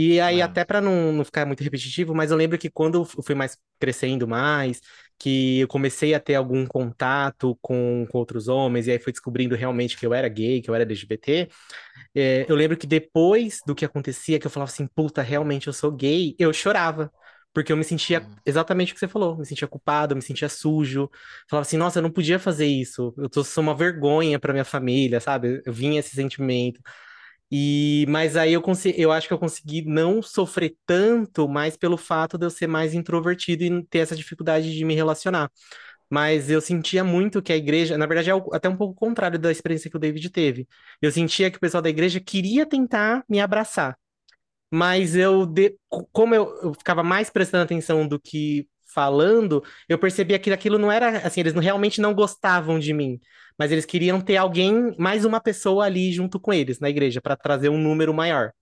E 0.00 0.20
aí, 0.20 0.38
é. 0.38 0.42
até 0.42 0.64
para 0.64 0.80
não, 0.80 1.12
não 1.12 1.24
ficar 1.24 1.44
muito 1.44 1.60
repetitivo, 1.64 2.14
mas 2.14 2.30
eu 2.30 2.36
lembro 2.36 2.56
que 2.56 2.70
quando 2.70 3.00
eu 3.00 3.04
fui 3.24 3.34
mais 3.34 3.58
crescendo 3.80 4.28
mais, 4.28 4.80
que 5.18 5.58
eu 5.58 5.66
comecei 5.66 6.14
a 6.14 6.20
ter 6.20 6.36
algum 6.36 6.64
contato 6.64 7.58
com, 7.60 8.06
com 8.08 8.18
outros 8.18 8.46
homens, 8.46 8.86
e 8.86 8.92
aí 8.92 9.00
fui 9.00 9.12
descobrindo 9.12 9.56
realmente 9.56 9.96
que 9.96 10.06
eu 10.06 10.14
era 10.14 10.28
gay, 10.28 10.62
que 10.62 10.70
eu 10.70 10.74
era 10.76 10.84
LGBT, 10.84 11.48
é, 12.14 12.46
eu 12.48 12.54
lembro 12.54 12.76
que 12.76 12.86
depois 12.86 13.58
do 13.66 13.74
que 13.74 13.84
acontecia, 13.84 14.38
que 14.38 14.46
eu 14.46 14.50
falava 14.52 14.70
assim, 14.70 14.86
puta, 14.86 15.20
realmente 15.20 15.66
eu 15.66 15.72
sou 15.72 15.90
gay, 15.90 16.36
eu 16.38 16.52
chorava. 16.52 17.10
Porque 17.52 17.72
eu 17.72 17.76
me 17.76 17.82
sentia 17.82 18.20
uhum. 18.20 18.36
exatamente 18.46 18.92
o 18.92 18.94
que 18.94 19.00
você 19.00 19.08
falou, 19.08 19.36
me 19.38 19.44
sentia 19.46 19.66
culpado, 19.66 20.14
me 20.14 20.22
sentia 20.22 20.48
sujo. 20.48 21.10
Falava 21.50 21.66
assim, 21.66 21.78
nossa, 21.78 21.98
eu 21.98 22.02
não 22.02 22.10
podia 22.10 22.38
fazer 22.38 22.66
isso. 22.66 23.12
Eu 23.18 23.28
tô, 23.28 23.42
sou 23.42 23.62
uma 23.62 23.74
vergonha 23.74 24.38
para 24.38 24.52
minha 24.52 24.64
família, 24.66 25.18
sabe? 25.18 25.60
Eu 25.64 25.72
vinha 25.72 25.98
esse 25.98 26.14
sentimento. 26.14 26.80
E, 27.50 28.04
mas 28.08 28.36
aí 28.36 28.52
eu, 28.52 28.60
consegui, 28.62 29.00
eu 29.00 29.10
acho 29.10 29.26
que 29.26 29.32
eu 29.34 29.38
consegui 29.38 29.82
não 29.84 30.20
sofrer 30.22 30.76
tanto, 30.86 31.48
mais 31.48 31.76
pelo 31.76 31.96
fato 31.96 32.36
de 32.36 32.44
eu 32.46 32.50
ser 32.50 32.66
mais 32.66 32.92
introvertido 32.94 33.64
e 33.64 33.84
ter 33.86 34.00
essa 34.00 34.14
dificuldade 34.16 34.74
de 34.74 34.84
me 34.84 34.94
relacionar. 34.94 35.50
Mas 36.10 36.50
eu 36.50 36.60
sentia 36.60 37.04
muito 37.04 37.42
que 37.42 37.52
a 37.52 37.56
igreja, 37.56 37.98
na 37.98 38.06
verdade, 38.06 38.30
é 38.30 38.34
até 38.54 38.68
um 38.68 38.76
pouco 38.76 38.94
contrário 38.94 39.38
da 39.38 39.50
experiência 39.52 39.90
que 39.90 39.96
o 39.96 40.00
David 40.00 40.30
teve. 40.30 40.66
Eu 41.02 41.12
sentia 41.12 41.50
que 41.50 41.58
o 41.58 41.60
pessoal 41.60 41.82
da 41.82 41.90
igreja 41.90 42.20
queria 42.20 42.66
tentar 42.66 43.24
me 43.28 43.40
abraçar. 43.40 43.96
Mas 44.70 45.16
eu, 45.16 45.46
de, 45.46 45.76
como 46.12 46.34
eu, 46.34 46.46
eu 46.62 46.74
ficava 46.74 47.02
mais 47.02 47.30
prestando 47.30 47.64
atenção 47.64 48.06
do 48.06 48.20
que 48.20 48.68
falando, 48.98 49.62
eu 49.88 49.98
percebia 49.98 50.38
que 50.38 50.50
aquilo 50.50 50.78
não 50.78 50.90
era 50.90 51.18
assim, 51.18 51.40
eles 51.40 51.54
realmente 51.54 52.00
não 52.00 52.14
gostavam 52.14 52.78
de 52.78 52.92
mim 52.92 53.20
mas 53.58 53.72
eles 53.72 53.84
queriam 53.84 54.20
ter 54.20 54.36
alguém, 54.36 54.94
mais 54.96 55.24
uma 55.24 55.40
pessoa 55.40 55.84
ali 55.84 56.12
junto 56.12 56.38
com 56.38 56.52
eles 56.52 56.78
na 56.78 56.88
igreja, 56.88 57.20
para 57.20 57.36
trazer 57.36 57.68
um 57.68 57.76
número 57.76 58.14
maior. 58.14 58.52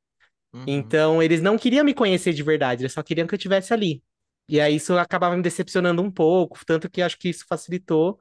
Uhum. 0.55 0.65
Então, 0.67 1.23
eles 1.23 1.43
não 1.43 1.59
queriam 1.59 1.85
me 1.85 1.93
conhecer 1.93 2.33
de 2.33 2.43
verdade, 2.43 2.83
eles 2.83 2.95
só 2.95 3.03
queriam 3.03 3.27
que 3.27 3.35
eu 3.35 3.37
estivesse 3.37 3.75
ali. 3.75 4.03
E 4.49 4.59
aí 4.61 4.77
isso 4.77 4.97
acabava 4.97 5.37
me 5.37 5.43
decepcionando 5.43 6.01
um 6.01 6.11
pouco, 6.11 6.61
tanto 6.65 6.89
que 6.89 7.03
acho 7.03 7.19
que 7.19 7.29
isso 7.29 7.45
facilitou 7.47 8.19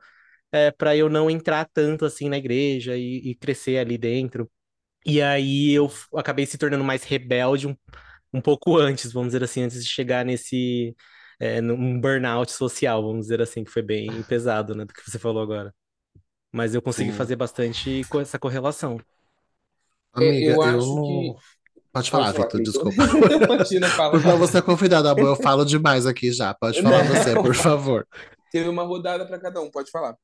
é, 0.51 0.71
para 0.71 0.95
eu 0.97 1.07
não 1.09 1.29
entrar 1.29 1.65
tanto 1.73 2.03
assim 2.05 2.27
na 2.29 2.37
igreja 2.37 2.97
e, 2.97 3.29
e, 3.29 3.35
crescer 3.35 3.77
ali 3.77 3.97
dentro. 3.97 4.51
E 5.05 5.21
aí 5.21 5.71
eu 5.71 5.89
acabei 6.15 6.45
se 6.45 6.57
tornando 6.57 6.83
mais 6.83 7.03
rebelde 7.03 7.67
um, 7.67 7.75
um 8.33 8.41
pouco 8.41 8.77
antes, 8.77 9.13
vamos 9.13 9.29
dizer 9.29 9.43
assim, 9.43 9.63
antes 9.63 9.83
de 9.83 9.89
chegar 9.89 10.25
nesse 10.25 10.95
é, 11.39 11.61
num 11.61 11.99
burnout 11.99 12.51
social, 12.51 13.01
vamos 13.01 13.23
dizer 13.23 13.41
assim, 13.41 13.63
que 13.63 13.71
foi 13.71 13.81
bem 13.81 14.23
pesado, 14.23 14.75
né, 14.75 14.85
do 14.85 14.93
que 14.93 15.09
você 15.09 15.19
falou 15.19 15.41
agora. 15.41 15.73
Mas 16.51 16.73
eu 16.73 16.81
consegui 16.81 17.11
Sim. 17.11 17.17
fazer 17.17 17.35
bastante 17.35 18.03
com 18.09 18.19
essa 18.19 18.39
correlação. 18.39 18.99
Amiga, 20.13 20.51
eu, 20.51 20.55
eu 20.55 20.61
acho 20.61 21.01
que. 21.01 21.55
Pode 21.91 22.11
falar, 22.11 22.31
Vitor, 22.33 22.61
desculpa. 22.61 22.95
Imagina. 23.45 23.89
Por 23.89 24.21
favor, 24.21 24.37
você 24.37 24.57
é 24.57 24.61
convidado, 24.61 25.07
amor. 25.07 25.27
Eu 25.27 25.35
falo 25.35 25.65
demais 25.65 26.05
aqui 26.05 26.31
já. 26.31 26.53
Pode 26.53 26.81
falar 26.81 27.03
você, 27.03 27.33
por 27.33 27.55
favor. 27.55 28.07
Teve 28.51 28.67
uma 28.69 28.83
rodada 28.83 29.25
para 29.25 29.39
cada 29.39 29.61
um, 29.61 29.69
pode 29.69 29.89
falar. 29.91 30.15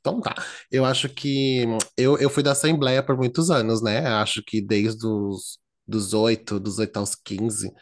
Então 0.00 0.20
tá. 0.20 0.34
Eu 0.70 0.84
acho 0.84 1.08
que 1.08 1.64
eu, 1.96 2.16
eu 2.18 2.30
fui 2.30 2.42
da 2.42 2.52
Assembleia 2.52 3.02
por 3.02 3.16
muitos 3.16 3.50
anos, 3.50 3.82
né? 3.82 4.06
Acho 4.06 4.42
que 4.44 4.60
desde 4.60 5.04
os 5.06 5.58
dos 5.86 6.12
8, 6.12 6.58
dos 6.58 6.78
8 6.78 6.96
aos 6.96 7.14
15, 7.14 7.72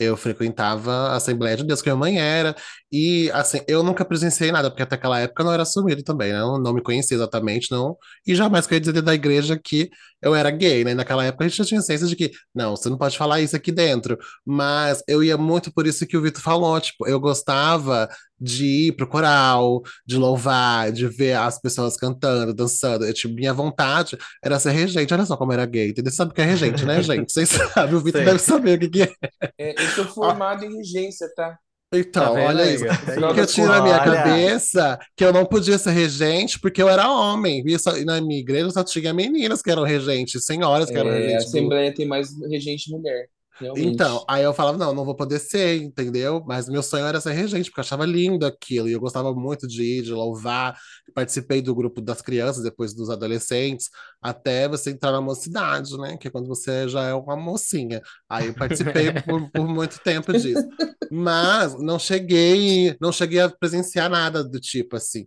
Eu 0.00 0.16
frequentava 0.16 0.90
a 0.92 1.16
Assembleia 1.16 1.56
de 1.58 1.64
Deus, 1.64 1.82
que 1.82 1.88
minha 1.88 1.96
mãe 1.96 2.18
era, 2.18 2.56
e 2.90 3.30
assim, 3.32 3.60
eu 3.68 3.82
nunca 3.82 4.04
presenciei 4.04 4.50
nada, 4.50 4.70
porque 4.70 4.82
até 4.82 4.94
aquela 4.96 5.20
época 5.20 5.42
eu 5.42 5.46
não 5.46 5.52
era 5.52 5.62
assumido 5.62 6.02
também, 6.02 6.32
né? 6.32 6.40
Eu 6.40 6.58
não 6.58 6.72
me 6.72 6.82
conhecia 6.82 7.16
exatamente, 7.16 7.70
não, 7.70 7.96
e 8.26 8.34
jamais 8.34 8.66
queria 8.66 8.80
dizer 8.80 9.02
da 9.02 9.14
igreja 9.14 9.60
que 9.62 9.90
eu 10.22 10.34
era 10.34 10.50
gay, 10.50 10.84
né? 10.84 10.94
Naquela 10.94 11.24
época 11.24 11.44
a 11.44 11.48
gente 11.48 11.58
já 11.58 11.64
tinha 11.64 11.80
ciência 11.82 12.06
de 12.06 12.16
que, 12.16 12.30
não, 12.54 12.76
você 12.76 12.88
não 12.88 12.98
pode 12.98 13.16
falar 13.16 13.40
isso 13.40 13.54
aqui 13.56 13.70
dentro, 13.70 14.18
mas 14.44 15.02
eu 15.06 15.22
ia 15.22 15.36
muito 15.36 15.72
por 15.72 15.86
isso 15.86 16.06
que 16.06 16.16
o 16.16 16.22
Vitor 16.22 16.42
falou, 16.42 16.80
tipo, 16.80 17.06
eu 17.06 17.20
gostava 17.20 18.08
de 18.40 18.64
ir 18.88 18.92
pro 18.92 19.06
coral, 19.06 19.82
de 20.06 20.16
louvar, 20.16 20.90
de 20.92 21.06
ver 21.06 21.36
as 21.36 21.60
pessoas 21.60 21.96
cantando, 21.96 22.54
dançando. 22.54 23.04
Eu, 23.04 23.12
tipo, 23.12 23.34
minha 23.34 23.52
vontade 23.52 24.16
era 24.42 24.58
ser 24.58 24.70
regente. 24.70 25.12
Olha 25.12 25.26
só 25.26 25.36
como 25.36 25.52
era 25.52 25.66
gay, 25.66 25.90
entendeu? 25.90 26.10
Você 26.10 26.16
sabe 26.16 26.32
o 26.32 26.34
que 26.34 26.40
é 26.40 26.44
regente, 26.44 26.84
né, 26.84 27.00
gente? 27.02 27.30
Vocês 27.32 27.48
sabem, 27.50 27.94
o 27.94 28.00
Vitor 28.00 28.24
deve 28.24 28.38
saber 28.38 28.76
o 28.76 28.80
que, 28.80 28.88
que 28.88 29.02
é. 29.02 29.12
É, 29.58 29.82
eu 29.82 29.88
sou 29.90 30.04
formado 30.06 30.64
em 30.64 30.76
regência, 30.76 31.28
tá? 31.34 31.58
Então, 31.92 32.34
Tá 32.34 32.40
olha 32.42 32.72
isso. 32.72 32.84
amiga? 32.88 33.04
Tá 33.20 33.26
Porque 33.26 33.40
eu 33.40 33.46
tinha 33.48 33.66
na 33.66 33.82
minha 33.82 33.96
Olha. 34.00 34.04
cabeça 34.22 34.96
que 35.16 35.24
eu 35.24 35.32
não 35.32 35.44
podia 35.44 35.76
ser 35.76 35.90
regente 35.90 36.58
porque 36.60 36.80
eu 36.80 36.88
era 36.88 37.10
homem. 37.10 37.64
E, 37.66 37.76
só- 37.80 37.96
na 38.04 38.20
minha 38.20 38.38
igreja 38.38 38.70
só 38.70 38.84
tinha 38.84 39.12
meninas 39.12 39.60
que 39.60 39.70
eram 39.72 39.82
regentes, 39.82 40.44
senhoras 40.44 40.88
que 40.88 40.96
eram 40.96 41.10
É, 41.10 41.14
a 41.14 41.18
regentes. 41.18 41.44
do- 41.46 41.48
Assembleia 41.48 41.92
tem 41.92 42.06
mais 42.06 42.28
regente 42.48 42.92
mulher, 42.92 43.26
realmente. 43.60 43.86
Então, 43.86 44.24
aí 44.28 44.42
eu 44.42 44.54
falava, 44.54 44.78
não, 44.78 44.94
não 44.94 45.04
vou 45.04 45.14
poder 45.14 45.38
ser, 45.38 45.82
entendeu? 45.82 46.42
Mas 46.46 46.68
meu 46.68 46.82
sonho 46.82 47.06
era 47.06 47.20
ser 47.20 47.32
regente, 47.32 47.70
porque 47.70 47.80
eu 47.80 47.84
achava 47.84 48.06
lindo 48.06 48.46
aquilo, 48.46 48.88
e 48.88 48.92
eu 48.92 49.00
gostava 49.00 49.32
muito 49.34 49.68
de 49.68 49.82
ir, 49.82 50.02
de 50.02 50.12
louvar. 50.12 50.78
Participei 51.14 51.60
do 51.60 51.74
grupo 51.74 52.00
das 52.00 52.22
crianças, 52.22 52.62
depois 52.62 52.94
dos 52.94 53.10
adolescentes, 53.10 53.90
até 54.22 54.66
você 54.66 54.90
entrar 54.90 55.12
na 55.12 55.20
mocidade, 55.20 55.96
né? 55.98 56.16
Que 56.16 56.28
é 56.28 56.30
quando 56.30 56.48
você 56.48 56.88
já 56.88 57.04
é 57.04 57.14
uma 57.14 57.36
mocinha. 57.36 58.00
Aí 58.28 58.46
eu 58.46 58.54
participei 58.54 59.12
por, 59.22 59.50
por 59.50 59.68
muito 59.68 60.00
tempo 60.00 60.32
disso. 60.32 60.66
Mas 61.10 61.78
não 61.78 61.98
cheguei, 61.98 62.96
não 63.00 63.12
cheguei 63.12 63.40
a 63.40 63.48
presenciar 63.48 64.08
nada 64.08 64.42
do 64.42 64.58
tipo 64.60 64.96
assim. 64.96 65.26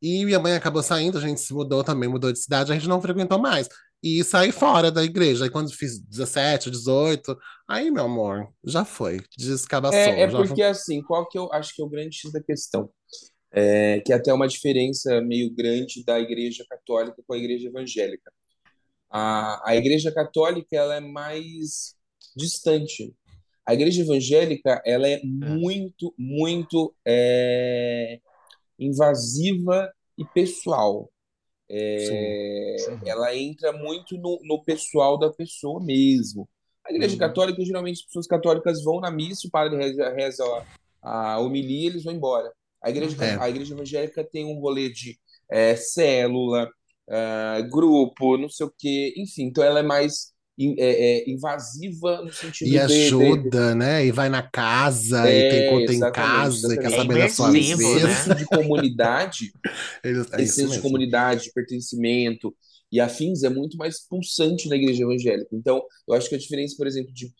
E 0.00 0.24
minha 0.24 0.38
mãe 0.38 0.54
acabou 0.54 0.82
saindo, 0.82 1.16
a 1.16 1.20
gente 1.20 1.40
se 1.40 1.54
mudou 1.54 1.82
também, 1.82 2.08
mudou 2.08 2.30
de 2.30 2.38
cidade, 2.38 2.70
a 2.70 2.74
gente 2.74 2.86
não 2.86 3.00
frequentou 3.00 3.38
mais. 3.38 3.68
E 4.04 4.22
saí 4.22 4.52
fora 4.52 4.92
da 4.92 5.02
igreja. 5.02 5.44
Aí 5.44 5.50
quando 5.50 5.72
fiz 5.72 5.98
17, 5.98 6.70
18, 6.70 7.34
aí, 7.66 7.90
meu 7.90 8.04
amor, 8.04 8.52
já 8.62 8.84
foi. 8.84 9.22
Descabaçou. 9.34 9.98
É, 9.98 10.20
é 10.20 10.28
porque, 10.30 10.62
assim, 10.62 11.02
qual 11.02 11.26
que 11.26 11.38
eu 11.38 11.50
acho 11.50 11.74
que 11.74 11.80
é 11.80 11.84
o 11.86 11.88
grande 11.88 12.14
X 12.14 12.30
da 12.30 12.42
questão? 12.42 12.90
É, 13.50 14.00
que 14.00 14.12
até 14.12 14.30
uma 14.30 14.46
diferença 14.46 15.22
meio 15.22 15.50
grande 15.54 16.04
da 16.04 16.20
igreja 16.20 16.66
católica 16.68 17.22
com 17.26 17.32
a 17.32 17.38
igreja 17.38 17.68
evangélica. 17.68 18.30
A, 19.08 19.70
a 19.70 19.74
igreja 19.74 20.12
católica, 20.12 20.76
ela 20.76 20.96
é 20.96 21.00
mais 21.00 21.94
distante. 22.36 23.16
A 23.64 23.72
igreja 23.72 24.02
evangélica, 24.02 24.82
ela 24.84 25.08
é 25.08 25.22
muito, 25.24 26.14
muito 26.18 26.94
é, 27.06 28.20
invasiva 28.78 29.90
e 30.18 30.26
pessoal. 30.26 31.10
É, 31.68 32.76
Sim, 32.78 32.98
sim. 32.98 33.08
ela 33.08 33.34
entra 33.36 33.72
muito 33.72 34.16
no, 34.18 34.38
no 34.44 34.62
pessoal 34.64 35.18
da 35.18 35.30
pessoa 35.32 35.82
mesmo. 35.82 36.48
A 36.86 36.92
igreja 36.92 37.14
Uhum. 37.14 37.18
católica, 37.18 37.64
geralmente, 37.64 38.00
as 38.00 38.06
pessoas 38.06 38.26
católicas 38.26 38.82
vão 38.84 39.00
na 39.00 39.10
missa, 39.10 39.48
o 39.48 39.50
padre 39.50 39.78
reza, 39.78 40.10
reza 40.12 40.44
a, 41.02 41.32
a 41.34 41.38
homilia, 41.40 41.88
eles 41.88 42.04
vão 42.04 42.12
embora. 42.12 42.52
A 42.82 42.90
igreja, 42.90 43.16
É. 43.24 43.36
a 43.40 43.48
igreja 43.48 43.74
evangélica 43.74 44.22
tem 44.22 44.44
um 44.44 44.60
rolê 44.60 44.90
de 44.90 45.18
é, 45.50 45.74
célula, 45.76 46.68
ah, 47.08 47.60
grupo, 47.70 48.36
não 48.36 48.48
sei 48.50 48.66
o 48.66 48.74
quê, 48.78 49.14
enfim, 49.16 49.44
então 49.44 49.64
ela 49.64 49.80
é 49.80 49.82
mais 49.82 50.33
é, 50.58 51.20
é, 51.28 51.30
invasiva 51.30 52.22
no 52.22 52.32
sentido 52.32 52.70
E 52.70 52.78
de- 52.78 53.12
de- 53.12 53.44
ajuda, 53.44 53.74
né? 53.74 54.06
E 54.06 54.10
vai 54.12 54.28
na 54.30 54.42
casa, 54.42 55.32
e 55.34 55.42
É, 55.42 55.44
tem 55.44 55.62
conta 55.64 55.92
em 55.92 56.04
exatamente, 56.04 56.08
casa, 56.08 56.74
e 56.74 56.78
quer 56.78 56.90
saber 56.90 57.18
da 57.18 57.28
sua 57.28 57.52
imersivo, 57.52 57.52
vida. 57.52 58.00
né? 58.00 58.12
Esse 58.12 58.24
senso 58.24 58.36
de 58.36 58.46
comunidade 58.48 59.54
é 60.32 60.42
esse 60.42 60.54
isso 60.54 60.56
senso 60.56 60.74
de 60.74 60.80
comunidade, 60.80 61.44
de 61.44 61.52
pertencimento 61.52 62.54
e 62.90 63.00
afins 63.00 63.42
é 63.42 63.48
muito 63.50 63.76
mais 63.76 64.06
pulsante 64.08 64.68
na 64.68 64.76
igreja 64.76 65.02
evangélica. 65.04 65.48
Então, 65.52 65.82
eu 66.08 66.14
acho 66.14 66.28
que 66.28 66.34
a 66.34 66.38
diferença, 66.38 66.74
por 66.76 66.86
exemplo, 66.86 67.12
de, 67.12 67.32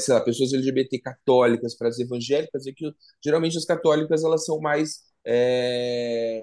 sei 0.00 0.14
lá, 0.14 0.20
pessoas 0.20 0.52
LGBT 0.52 0.98
católicas 1.00 1.76
para 1.76 1.88
as 1.88 1.98
evangélicas 1.98 2.66
é 2.66 2.72
que 2.72 2.92
geralmente 3.24 3.58
as 3.58 3.64
católicas 3.64 4.24
elas 4.24 4.44
são 4.44 4.60
mais 4.60 5.00
eh, 5.26 6.42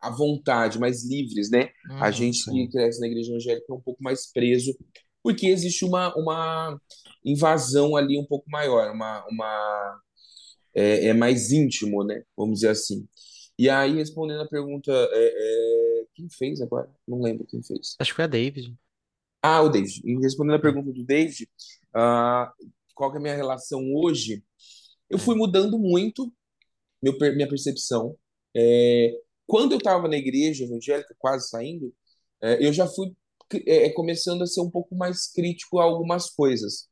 à 0.00 0.10
vontade, 0.10 0.78
mais 0.78 1.04
livres, 1.04 1.50
né? 1.50 1.70
A 1.98 2.06
Uhum. 2.06 2.12
gente 2.12 2.38
sim. 2.38 2.52
que 2.52 2.68
cresce 2.68 3.00
na 3.00 3.06
igreja 3.06 3.30
evangélica 3.30 3.66
é 3.70 3.74
um 3.74 3.80
pouco 3.80 4.02
mais 4.02 4.30
preso, 4.32 4.76
porque 5.22 5.46
existe 5.46 5.84
uma, 5.84 6.14
uma 6.16 6.80
invasão 7.24 7.96
ali 7.96 8.18
um 8.18 8.24
pouco 8.24 8.50
maior, 8.50 8.90
uma, 8.92 9.24
uma 9.28 10.00
é, 10.74 11.08
é 11.08 11.12
mais 11.12 11.50
íntimo, 11.52 12.04
né? 12.04 12.22
Vamos 12.36 12.60
dizer 12.60 12.70
assim. 12.70 13.06
E 13.58 13.68
aí, 13.68 13.94
respondendo 13.96 14.40
a 14.42 14.48
pergunta, 14.48 14.90
é, 14.92 16.00
é, 16.02 16.04
quem 16.14 16.28
fez 16.30 16.60
agora? 16.60 16.90
Não 17.06 17.20
lembro 17.20 17.46
quem 17.46 17.62
fez. 17.62 17.94
Acho 17.98 18.12
que 18.12 18.16
foi 18.16 18.24
a 18.24 18.28
David. 18.28 18.74
Ah, 19.42 19.62
o 19.62 19.68
David. 19.68 20.00
E 20.04 20.18
respondendo 20.20 20.56
a 20.56 20.60
pergunta 20.60 20.92
do 20.92 21.04
David, 21.04 21.48
ah, 21.94 22.52
qual 22.94 23.10
que 23.10 23.16
é 23.16 23.20
a 23.20 23.22
minha 23.22 23.34
relação 23.36 23.82
hoje? 23.94 24.42
Eu 25.08 25.18
fui 25.18 25.34
mudando 25.34 25.78
muito 25.78 26.32
meu 27.02 27.16
minha 27.34 27.48
percepção. 27.48 28.16
É, 28.56 29.12
quando 29.50 29.72
eu 29.72 29.78
estava 29.78 30.06
na 30.06 30.16
igreja 30.16 30.64
evangélica, 30.64 31.12
quase 31.18 31.48
saindo, 31.48 31.92
é, 32.40 32.64
eu 32.64 32.72
já 32.72 32.86
fui 32.86 33.12
é, 33.66 33.90
começando 33.90 34.42
a 34.42 34.46
ser 34.46 34.60
um 34.60 34.70
pouco 34.70 34.94
mais 34.94 35.26
crítico 35.26 35.80
a 35.80 35.84
algumas 35.84 36.30
coisas. 36.30 36.88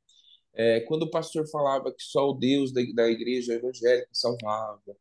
É, 0.55 0.81
quando 0.81 1.05
o 1.05 1.11
pastor 1.11 1.49
falava 1.49 1.93
que 1.93 2.03
só 2.03 2.31
o 2.31 2.35
Deus 2.35 2.73
da, 2.73 2.81
da 2.97 3.09
igreja 3.09 3.55
evangélica 3.55 4.09
salvava, 4.13 4.97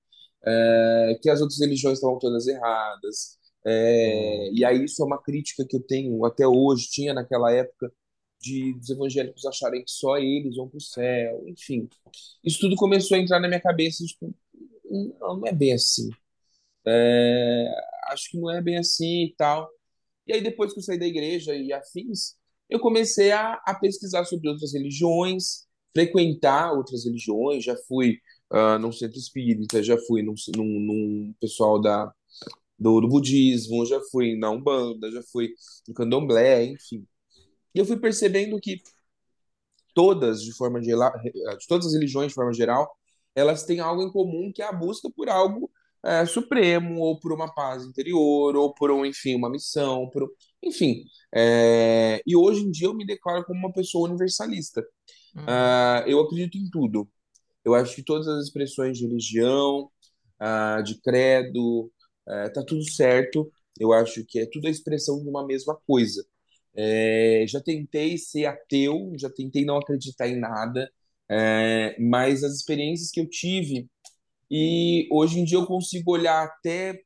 é, 0.45 1.19
que 1.19 1.31
as 1.31 1.41
outras 1.41 1.59
religiões 1.59 1.97
estavam 1.97 2.19
todas 2.19 2.45
erradas, 2.45 3.39
é, 3.65 4.51
e 4.53 4.63
aí 4.63 4.83
isso 4.83 5.01
é 5.01 5.05
uma 5.05 5.21
crítica 5.21 5.65
que 5.67 5.77
eu 5.77 5.81
tenho 5.81 6.23
até 6.25 6.47
hoje, 6.47 6.87
tinha 6.91 7.11
naquela 7.11 7.51
época, 7.51 7.91
de 8.39 8.75
os 8.79 8.87
evangélicos 8.91 9.45
acharem 9.47 9.83
que 9.83 9.89
só 9.89 10.17
eles 10.17 10.57
vão 10.57 10.69
para 10.69 10.77
o 10.77 10.81
céu, 10.81 11.43
enfim. 11.47 11.89
Isso 12.43 12.59
tudo 12.59 12.75
começou 12.75 13.17
a 13.17 13.19
entrar 13.19 13.39
na 13.39 13.47
minha 13.47 13.59
cabeça, 13.59 14.05
tipo, 14.05 14.31
não, 15.19 15.37
não 15.37 15.47
é 15.47 15.51
bem 15.51 15.73
assim. 15.73 16.07
É, 16.87 17.67
acho 18.09 18.31
que 18.31 18.37
não 18.37 18.49
é 18.49 18.61
bem 18.61 18.77
assim 18.77 19.25
e 19.25 19.35
tal. 19.37 19.69
E 20.25 20.33
aí, 20.33 20.41
depois 20.41 20.73
que 20.73 20.79
eu 20.79 20.83
saí 20.83 20.99
da 20.99 21.05
igreja 21.05 21.55
e 21.55 21.73
afins, 21.73 22.35
eu 22.69 22.79
comecei 22.79 23.31
a, 23.31 23.53
a 23.65 23.75
pesquisar 23.75 24.25
sobre 24.25 24.49
outras 24.49 24.73
religiões, 24.73 25.67
frequentar 25.93 26.73
outras 26.73 27.05
religiões. 27.05 27.63
Já 27.63 27.75
fui 27.87 28.19
ah, 28.49 28.77
num 28.79 28.91
centro 28.91 29.17
espírita, 29.17 29.83
já 29.83 29.97
fui 30.07 30.21
num, 30.23 30.35
num, 30.55 30.79
num 30.79 31.35
pessoal 31.39 31.81
da, 31.81 32.13
do, 32.77 33.01
do 33.01 33.07
budismo, 33.07 33.85
já 33.85 33.99
fui 34.11 34.37
na 34.37 34.49
Umbanda, 34.51 35.11
já 35.11 35.21
fui 35.31 35.53
no 35.87 35.93
Candomblé, 35.93 36.65
enfim. 36.65 37.05
E 37.73 37.79
eu 37.79 37.85
fui 37.85 37.97
percebendo 37.99 38.59
que 38.59 38.81
todas, 39.93 40.43
de 40.43 40.53
forma 40.53 40.81
geral, 40.81 41.13
todas 41.67 41.87
as 41.87 41.93
religiões, 41.93 42.29
de 42.29 42.35
forma 42.35 42.53
geral, 42.53 42.89
elas 43.35 43.63
têm 43.63 43.79
algo 43.79 44.03
em 44.03 44.11
comum, 44.11 44.51
que 44.53 44.61
é 44.61 44.65
a 44.65 44.71
busca 44.71 45.09
por 45.09 45.29
algo 45.29 45.71
é, 46.07 46.25
supremo, 46.25 47.01
ou 47.01 47.19
por 47.19 47.33
uma 47.33 47.53
paz 47.53 47.83
interior, 47.83 48.55
ou 48.55 48.73
por, 48.73 48.89
um, 48.91 49.05
enfim, 49.05 49.35
uma 49.35 49.49
missão, 49.49 50.09
por, 50.09 50.29
enfim. 50.63 51.03
É, 51.35 52.21
e 52.25 52.35
hoje 52.35 52.61
em 52.61 52.71
dia 52.71 52.87
eu 52.87 52.93
me 52.93 53.05
declaro 53.05 53.43
como 53.45 53.59
uma 53.59 53.73
pessoa 53.73 54.07
universalista. 54.07 54.81
Uhum. 55.35 55.43
Ah, 55.47 56.03
eu 56.07 56.19
acredito 56.21 56.57
em 56.57 56.69
tudo. 56.69 57.09
Eu 57.65 57.75
acho 57.75 57.95
que 57.95 58.03
todas 58.03 58.27
as 58.27 58.45
expressões 58.45 58.97
de 58.97 59.05
religião, 59.05 59.89
ah, 60.39 60.81
de 60.81 60.99
credo, 61.01 61.91
ah, 62.27 62.49
tá 62.49 62.63
tudo 62.63 62.83
certo. 62.89 63.51
Eu 63.79 63.93
acho 63.93 64.25
que 64.25 64.39
é 64.39 64.45
tudo 64.45 64.67
a 64.67 64.71
expressão 64.71 65.21
de 65.21 65.29
uma 65.29 65.45
mesma 65.45 65.75
coisa. 65.85 66.25
É, 66.75 67.45
já 67.47 67.59
tentei 67.61 68.17
ser 68.17 68.45
ateu, 68.45 69.11
já 69.17 69.29
tentei 69.29 69.65
não 69.65 69.77
acreditar 69.77 70.27
em 70.27 70.39
nada, 70.39 70.91
é, 71.29 71.95
mas 71.99 72.43
as 72.43 72.53
experiências 72.53 73.11
que 73.11 73.19
eu 73.19 73.27
tive, 73.27 73.89
e 74.51 75.07
hoje 75.11 75.39
em 75.39 75.45
dia 75.45 75.57
eu 75.57 75.65
consigo 75.67 76.11
olhar 76.11 76.43
até, 76.45 77.01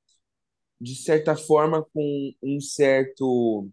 de 0.81 0.95
certa 0.95 1.35
forma, 1.35 1.83
com 1.93 2.33
um 2.43 2.59
certo 2.61 3.69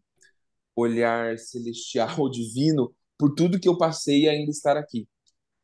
olhar 0.76 1.38
celestial, 1.38 2.28
divino, 2.30 2.94
por 3.18 3.34
tudo 3.34 3.60
que 3.60 3.68
eu 3.68 3.78
passei 3.78 4.22
e 4.24 4.28
ainda 4.28 4.50
estar 4.50 4.76
aqui. 4.76 5.08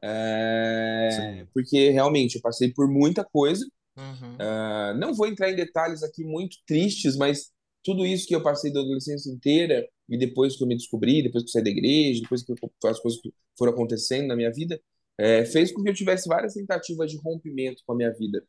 É, 0.02 1.46
porque 1.54 1.90
realmente 1.90 2.36
eu 2.36 2.42
passei 2.42 2.72
por 2.72 2.88
muita 2.90 3.24
coisa, 3.24 3.66
Uhum. 3.96 4.44
ah, 4.60 4.94
não 4.98 5.14
vou 5.14 5.26
entrar 5.26 5.50
em 5.50 5.56
detalhes 5.56 6.02
aqui 6.02 6.24
muito 6.24 6.56
tristes, 6.66 7.16
mas 7.16 7.52
tudo 7.82 8.06
isso 8.06 8.26
que 8.26 8.34
eu 8.34 8.42
passei 8.42 8.72
da 8.72 8.80
adolescência 8.80 9.30
inteira 9.30 9.86
e 10.08 10.16
depois 10.18 10.56
que 10.56 10.62
eu 10.62 10.66
me 10.68 10.76
descobri, 10.76 11.22
depois 11.22 11.44
que 11.44 11.48
eu 11.50 11.52
saí 11.52 11.64
da 11.64 11.70
igreja, 11.70 12.20
depois 12.22 12.42
que 12.42 12.52
eu- 12.52 12.56
as 12.90 13.00
coisas 13.00 13.20
que 13.20 13.32
foram 13.58 13.72
acontecendo 13.72 14.26
na 14.28 14.36
minha 14.36 14.52
vida, 14.52 14.80
é, 15.18 15.44
fez 15.44 15.72
com 15.72 15.82
que 15.82 15.90
eu 15.90 15.94
tivesse 15.94 16.28
várias 16.28 16.54
tentativas 16.54 17.10
de 17.10 17.18
rompimento 17.18 17.82
com 17.86 17.92
a 17.92 17.96
minha 17.96 18.12
vida. 18.12 18.44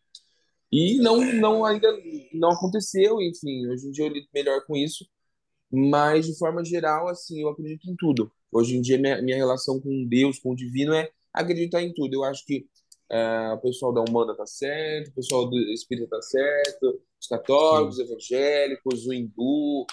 E 0.72 0.98
não, 0.98 1.20
não 1.34 1.66
ainda 1.66 1.88
não 2.34 2.52
aconteceu, 2.52 3.22
enfim, 3.22 3.68
hoje 3.68 3.88
em 3.88 3.92
dia 3.92 4.06
eu 4.06 4.14
lido 4.14 4.28
melhor 4.34 4.66
com 4.66 4.76
isso, 4.76 5.06
mas 5.72 6.26
de 6.26 6.38
forma 6.38 6.64
geral, 6.66 7.08
assim, 7.08 7.42
eu 7.42 7.50
acredito 7.50 7.90
em 7.90 7.96
tudo. 7.96 8.32
Hoje 8.52 8.76
em 8.76 8.82
dia 8.82 8.98
minha, 8.98 9.22
minha 9.22 9.38
relação 9.38 9.80
com 9.80 10.06
Deus, 10.08 10.40
com 10.40 10.52
o 10.52 10.56
divino 10.56 10.94
é 10.94 11.10
acreditar 11.34 11.82
em 11.82 11.94
tudo. 11.94 12.16
Eu 12.16 12.24
acho 12.24 12.46
que 12.46 12.66
é, 13.12 13.54
o 13.54 13.60
pessoal 13.60 13.94
da 13.94 14.02
Umbanda 14.02 14.36
tá 14.36 14.46
certo, 14.46 15.10
o 15.10 15.14
pessoal 15.14 15.50
do 15.50 15.58
Espírita 15.72 16.10
tá 16.10 16.22
certo, 16.22 17.00
os 17.22 17.28
católicos, 17.28 18.00
os 18.00 18.10
evangélicos, 18.10 19.06
o 19.06 19.14
hindu, 19.14 19.86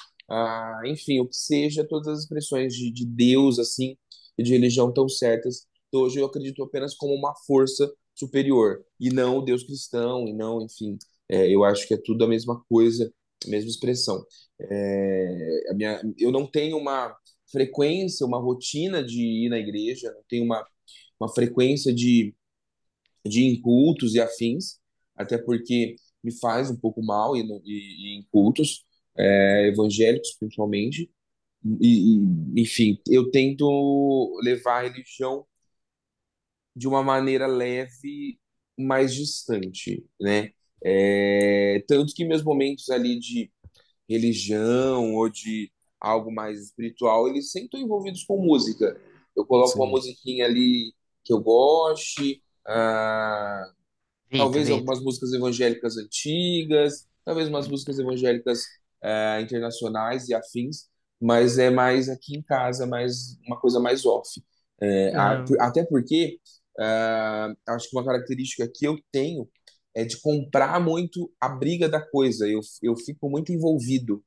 enfim, 0.84 1.20
o 1.20 1.28
que 1.28 1.36
seja, 1.36 1.84
todas 1.84 2.08
as 2.08 2.20
expressões 2.20 2.74
de, 2.74 2.90
de 2.90 3.04
Deus, 3.06 3.58
assim, 3.58 3.96
e 4.38 4.42
de 4.42 4.52
religião 4.52 4.92
tão 4.92 5.08
certas. 5.08 5.66
Então, 5.92 6.04
hoje 6.04 6.18
eu 6.18 6.24
acredito 6.24 6.62
apenas 6.62 6.94
como 6.94 7.14
uma 7.14 7.34
força 7.46 7.92
superior, 8.14 8.82
e 8.98 9.10
não 9.10 9.38
o 9.38 9.42
Deus 9.42 9.62
cristão, 9.62 10.26
e 10.26 10.32
não, 10.32 10.62
enfim, 10.62 10.96
é, 11.28 11.54
eu 11.54 11.64
acho 11.64 11.86
que 11.86 11.92
é 11.92 11.98
tudo 11.98 12.24
a 12.24 12.28
mesma 12.28 12.64
coisa, 12.66 13.12
a 13.46 13.50
mesma 13.50 13.68
expressão. 13.68 14.24
É, 14.58 15.70
a 15.70 15.74
minha, 15.74 16.00
eu 16.18 16.32
não 16.32 16.46
tenho 16.46 16.78
uma 16.78 17.14
frequência, 17.50 18.26
uma 18.26 18.38
rotina 18.38 19.04
de 19.04 19.20
ir 19.20 19.50
na 19.50 19.58
igreja, 19.58 20.10
não 20.14 20.22
tenho 20.26 20.44
uma, 20.44 20.66
uma 21.20 21.28
frequência 21.28 21.92
de, 21.92 22.34
de 23.26 23.44
incultos 23.44 24.14
e 24.14 24.20
afins, 24.20 24.78
até 25.16 25.38
porque 25.38 25.96
me 26.24 26.32
faz 26.38 26.70
um 26.70 26.76
pouco 26.76 27.02
mal 27.02 27.36
ir, 27.36 27.44
ir 27.66 28.18
em 28.18 28.26
cultos, 28.32 28.86
é, 29.18 29.68
evangélicos 29.68 30.34
principalmente, 30.38 31.10
e, 31.80 32.16
e, 32.16 32.62
enfim, 32.62 32.98
eu 33.08 33.30
tento 33.30 34.40
levar 34.42 34.80
a 34.80 34.88
religião 34.88 35.46
de 36.74 36.88
uma 36.88 37.02
maneira 37.02 37.46
leve, 37.46 38.38
mais 38.78 39.14
distante, 39.14 40.04
né? 40.20 40.50
É, 40.84 41.84
tanto 41.86 42.14
que 42.14 42.24
meus 42.24 42.42
momentos 42.42 42.88
ali 42.90 43.18
de 43.18 43.50
religião 44.08 45.14
ou 45.14 45.28
de 45.28 45.70
algo 46.00 46.32
mais 46.32 46.60
espiritual, 46.60 47.28
eles 47.28 47.50
sempre 47.52 47.66
estão 47.66 47.80
envolvidos 47.80 48.24
com 48.24 48.42
música. 48.42 49.00
Eu 49.36 49.46
coloco 49.46 49.72
Sim. 49.72 49.78
uma 49.78 49.86
musiquinha 49.86 50.44
ali 50.44 50.92
que 51.24 51.32
eu 51.32 51.40
goste, 51.40 52.42
ah, 52.66 53.72
talvez 54.30 54.68
algumas 54.70 55.00
músicas 55.00 55.32
evangélicas 55.32 55.96
antigas, 55.96 57.06
talvez 57.24 57.48
umas 57.48 57.68
músicas 57.68 57.98
evangélicas 57.98 58.64
ah, 59.02 59.40
internacionais 59.40 60.28
e 60.28 60.34
afins, 60.34 60.88
mas 61.20 61.58
é 61.58 61.70
mais 61.70 62.08
aqui 62.08 62.36
em 62.36 62.42
casa, 62.42 62.86
mais 62.86 63.38
uma 63.46 63.58
coisa 63.60 63.78
mais 63.78 64.04
off. 64.04 64.42
É, 64.80 65.14
a, 65.14 65.44
até 65.60 65.84
porque 65.84 66.40
uh, 66.78 67.56
acho 67.68 67.88
que 67.88 67.96
uma 67.96 68.04
característica 68.04 68.70
que 68.72 68.86
eu 68.86 68.98
tenho 69.10 69.48
é 69.94 70.04
de 70.04 70.20
comprar 70.20 70.80
muito 70.80 71.30
a 71.40 71.48
briga 71.48 71.88
da 71.88 72.00
coisa. 72.00 72.48
Eu, 72.48 72.60
eu 72.82 72.96
fico 72.96 73.28
muito 73.28 73.52
envolvido. 73.52 74.24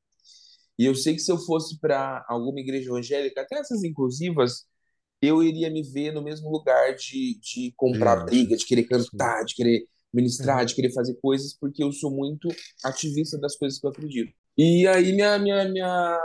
E 0.77 0.85
eu 0.85 0.93
sei 0.93 1.13
que 1.13 1.21
se 1.21 1.31
eu 1.31 1.37
fosse 1.37 1.79
para 1.79 2.25
alguma 2.27 2.59
igreja 2.59 2.89
evangélica, 2.89 3.41
até 3.41 3.57
essas 3.57 3.83
inclusivas, 3.83 4.65
eu 5.21 5.41
iria 5.41 5.69
me 5.69 5.81
ver 5.81 6.11
no 6.11 6.21
mesmo 6.21 6.51
lugar 6.51 6.95
de, 6.95 7.39
de 7.39 7.73
comprar 7.77 8.21
é, 8.21 8.25
briga, 8.25 8.57
de 8.57 8.65
querer 8.65 8.83
cantar, 8.83 9.39
sim. 9.39 9.45
de 9.45 9.55
querer 9.55 9.87
ministrar, 10.13 10.61
é. 10.61 10.65
de 10.65 10.75
querer 10.75 10.93
fazer 10.93 11.15
coisas, 11.21 11.53
porque 11.57 11.83
eu 11.83 11.91
sou 11.91 12.11
muito 12.11 12.49
ativista 12.83 13.37
das 13.37 13.55
coisas 13.57 13.79
que 13.79 13.85
eu 13.85 13.91
acredito. 13.91 14.33
E 14.57 14.87
aí 14.87 15.11
minha, 15.11 15.37
minha, 15.37 15.67
minha 15.67 16.19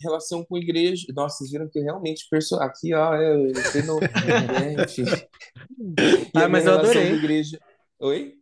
relação 0.00 0.44
com 0.44 0.56
a 0.56 0.58
igreja, 0.58 1.06
nossa, 1.14 1.38
vocês 1.38 1.50
viram 1.50 1.68
que 1.68 1.80
realmente 1.80 2.26
perso... 2.30 2.56
aqui, 2.56 2.94
ó, 2.94 3.14
eu, 3.14 3.54
sei 3.56 3.82
no, 3.82 4.00
é, 4.02 4.82
enfim. 4.82 5.04
E 5.04 6.30
ah, 6.34 6.48
mas 6.48 6.64
eu 6.64 6.74
adorei. 6.74 7.12
Igreja... 7.12 7.60
Oi? 8.00 8.34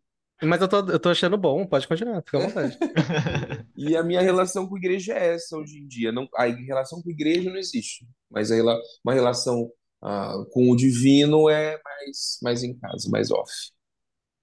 Mas 0.44 0.60
eu 0.60 0.68
tô, 0.68 0.78
eu 0.90 0.98
tô 0.98 1.08
achando 1.08 1.36
bom, 1.36 1.64
pode 1.66 1.86
continuar, 1.86 2.22
fica 2.22 2.38
à 2.38 2.46
vontade. 2.46 2.76
e 3.76 3.96
a 3.96 4.02
minha 4.02 4.20
relação 4.20 4.66
com 4.66 4.74
a 4.74 4.78
igreja 4.78 5.14
é 5.14 5.34
essa 5.34 5.56
hoje 5.56 5.78
em 5.78 5.86
dia. 5.86 6.10
Não, 6.10 6.28
a 6.34 6.46
relação 6.46 7.00
com 7.00 7.08
a 7.08 7.12
igreja 7.12 7.48
não 7.48 7.58
existe, 7.58 8.06
mas 8.28 8.50
a, 8.50 8.56
uma 9.04 9.14
relação 9.14 9.70
uh, 10.02 10.44
com 10.50 10.70
o 10.70 10.76
divino 10.76 11.48
é 11.48 11.80
mais, 11.84 12.38
mais 12.42 12.62
em 12.64 12.76
casa, 12.76 13.08
mais 13.10 13.30
off. 13.30 13.52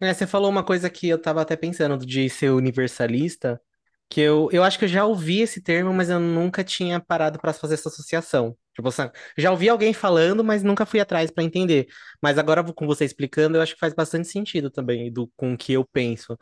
É, 0.01 0.13
você 0.13 0.25
falou 0.25 0.49
uma 0.49 0.63
coisa 0.63 0.89
que 0.89 1.09
eu 1.09 1.21
tava 1.21 1.41
até 1.41 1.57
pensando 1.57 2.05
de 2.05 2.29
ser 2.29 2.51
universalista, 2.51 3.61
que 4.10 4.22
eu, 4.22 4.49
eu 4.51 4.64
acho 4.64 4.80
que 4.80 4.86
eu 4.86 4.89
já 4.89 5.05
ouvi 5.05 5.41
esse 5.41 5.62
termo, 5.62 5.93
mas 5.93 6.10
eu 6.10 6.20
nunca 6.20 6.64
tinha 6.64 6.99
parado 6.99 7.39
para 7.39 7.53
fazer 7.53 7.76
essa 7.76 7.89
associação. 7.89 8.57
Tipo, 8.74 8.89
já 9.38 9.51
ouvi 9.51 9.70
alguém 9.70 9.93
falando, 9.93 10.43
mas 10.43 10.64
nunca 10.64 10.86
fui 10.86 10.99
atrás 10.99 11.30
para 11.32 11.43
entender. 11.43 11.88
Mas 12.22 12.38
agora, 12.38 12.64
com 12.74 12.88
você 12.88 13.05
explicando, 13.05 13.57
eu 13.57 13.62
acho 13.62 13.74
que 13.74 13.80
faz 13.80 13.93
bastante 13.93 14.28
sentido 14.28 14.70
também 14.72 15.12
do, 15.12 15.28
com 15.36 15.53
o 15.53 15.57
que 15.57 15.74
eu 15.74 15.86
penso. 15.86 16.38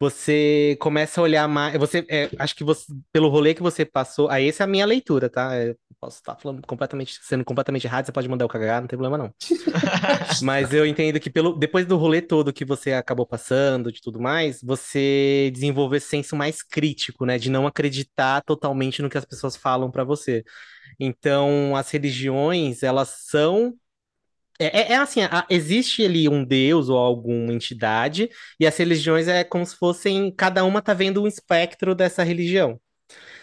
Você 0.00 0.76
começa 0.80 1.20
a 1.20 1.24
olhar 1.24 1.46
mais. 1.48 1.76
Você, 1.78 2.04
é, 2.10 2.28
acho 2.38 2.56
que 2.56 2.64
você, 2.64 2.86
pelo 3.12 3.28
rolê 3.28 3.54
que 3.54 3.62
você 3.62 3.84
passou. 3.84 4.28
Aí, 4.28 4.48
essa 4.48 4.64
é 4.64 4.66
a 4.66 4.66
minha 4.66 4.86
leitura, 4.86 5.28
tá? 5.30 5.54
É, 5.56 5.74
posso 6.02 6.16
estar 6.16 6.34
falando 6.34 6.66
completamente, 6.66 7.20
sendo 7.22 7.44
completamente 7.44 7.86
errado, 7.86 8.04
você 8.06 8.10
pode 8.10 8.28
mandar 8.28 8.44
eu 8.44 8.48
cagar, 8.48 8.80
não 8.80 8.88
tem 8.88 8.98
problema 8.98 9.16
não. 9.16 9.32
Mas 10.42 10.74
eu 10.74 10.84
entendo 10.84 11.20
que 11.20 11.30
pelo, 11.30 11.54
depois 11.54 11.86
do 11.86 11.96
rolê 11.96 12.20
todo 12.20 12.52
que 12.52 12.64
você 12.64 12.92
acabou 12.92 13.24
passando, 13.24 13.92
de 13.92 14.00
tudo 14.00 14.20
mais, 14.20 14.60
você 14.60 15.48
desenvolveu 15.54 15.98
esse 15.98 16.08
senso 16.08 16.34
mais 16.34 16.60
crítico, 16.60 17.24
né? 17.24 17.38
De 17.38 17.48
não 17.48 17.68
acreditar 17.68 18.42
totalmente 18.42 19.00
no 19.00 19.08
que 19.08 19.16
as 19.16 19.24
pessoas 19.24 19.54
falam 19.54 19.92
para 19.92 20.02
você. 20.02 20.42
Então, 20.98 21.76
as 21.76 21.88
religiões, 21.88 22.82
elas 22.82 23.08
são 23.28 23.72
é, 24.58 24.66
é, 24.80 24.92
é, 24.92 24.96
assim, 24.96 25.20
existe 25.48 26.04
ali 26.04 26.28
um 26.28 26.44
deus 26.44 26.88
ou 26.88 26.98
alguma 26.98 27.52
entidade, 27.52 28.28
e 28.60 28.66
as 28.66 28.76
religiões 28.76 29.26
é 29.26 29.42
como 29.44 29.64
se 29.64 29.74
fossem, 29.76 30.32
cada 30.34 30.64
uma 30.64 30.82
tá 30.82 30.94
vendo 30.94 31.22
um 31.22 31.26
espectro 31.26 31.94
dessa 31.94 32.22
religião. 32.22 32.80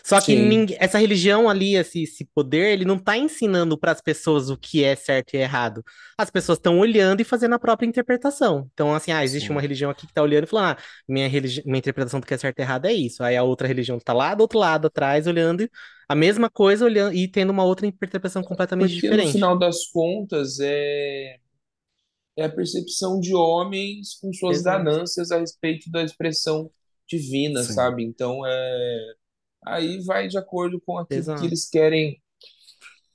Só 0.03 0.20
que 0.20 0.36
ninguém, 0.36 0.76
essa 0.80 0.97
religião 0.97 1.49
ali, 1.49 1.76
esse, 1.76 2.03
esse 2.03 2.26
poder, 2.34 2.72
ele 2.72 2.86
não 2.86 2.95
está 2.95 3.17
ensinando 3.17 3.78
para 3.78 3.91
as 3.91 4.01
pessoas 4.01 4.49
o 4.49 4.57
que 4.57 4.84
é 4.84 4.95
certo 4.95 5.34
e 5.36 5.38
errado. 5.38 5.84
As 6.17 6.30
pessoas 6.30 6.57
estão 6.57 6.80
olhando 6.80 7.22
e 7.22 7.24
fazendo 7.24 7.53
a 7.53 7.59
própria 7.59 7.86
interpretação. 7.86 8.67
Então, 8.74 8.93
assim, 8.93 9.11
ah, 9.11 9.24
existe 9.24 9.47
Sim. 9.47 9.53
uma 9.53 9.61
religião 9.61 9.91
aqui 9.91 10.07
que 10.07 10.11
está 10.11 10.24
olhando 10.24 10.45
e 10.45 10.47
falando, 10.47 10.72
ah, 10.72 10.78
minha, 11.07 11.28
religi... 11.28 11.61
minha 11.65 11.78
interpretação 11.78 12.20
do 12.20 12.26
que 12.26 12.34
é 12.34 12.38
certo 12.38 12.59
e 12.59 12.61
errado 12.61 12.86
é 12.86 12.93
isso. 12.93 13.24
Aí 13.24 13.38
a 13.38 13.43
outra 13.43 13.67
religião 13.67 13.97
está 13.97 14.13
lá 14.13 14.34
do 14.34 14.41
outro 14.41 14.57
lado 14.57 14.88
atrás, 14.88 15.28
olhando 15.28 15.70
a 16.07 16.15
mesma 16.15 16.49
coisa, 16.49 16.86
olhando 16.86 17.13
e 17.13 17.28
tendo 17.28 17.51
uma 17.51 17.63
outra 17.63 17.86
interpretação 17.86 18.41
completamente 18.41 18.93
Porque, 18.93 19.07
diferente. 19.07 19.28
No 19.28 19.34
final 19.34 19.59
das 19.59 19.86
contas, 19.91 20.59
é 20.59 21.38
é 22.38 22.45
a 22.45 22.49
percepção 22.49 23.20
de 23.20 23.36
homens 23.36 24.17
com 24.22 24.32
suas 24.32 24.59
Exato. 24.59 24.84
ganâncias 24.84 25.30
a 25.30 25.39
respeito 25.39 25.91
da 25.91 26.01
expressão 26.01 26.72
divina, 27.05 27.61
Sim. 27.63 27.74
sabe? 27.74 28.03
Então 28.03 28.45
é 28.45 29.13
aí 29.66 29.99
vai 30.01 30.28
de 30.28 30.38
acordo 30.38 30.80
com 30.82 30.97
aquilo 30.97 31.20
Exato. 31.20 31.41
que 31.41 31.47
eles 31.47 31.70
querem 31.70 32.22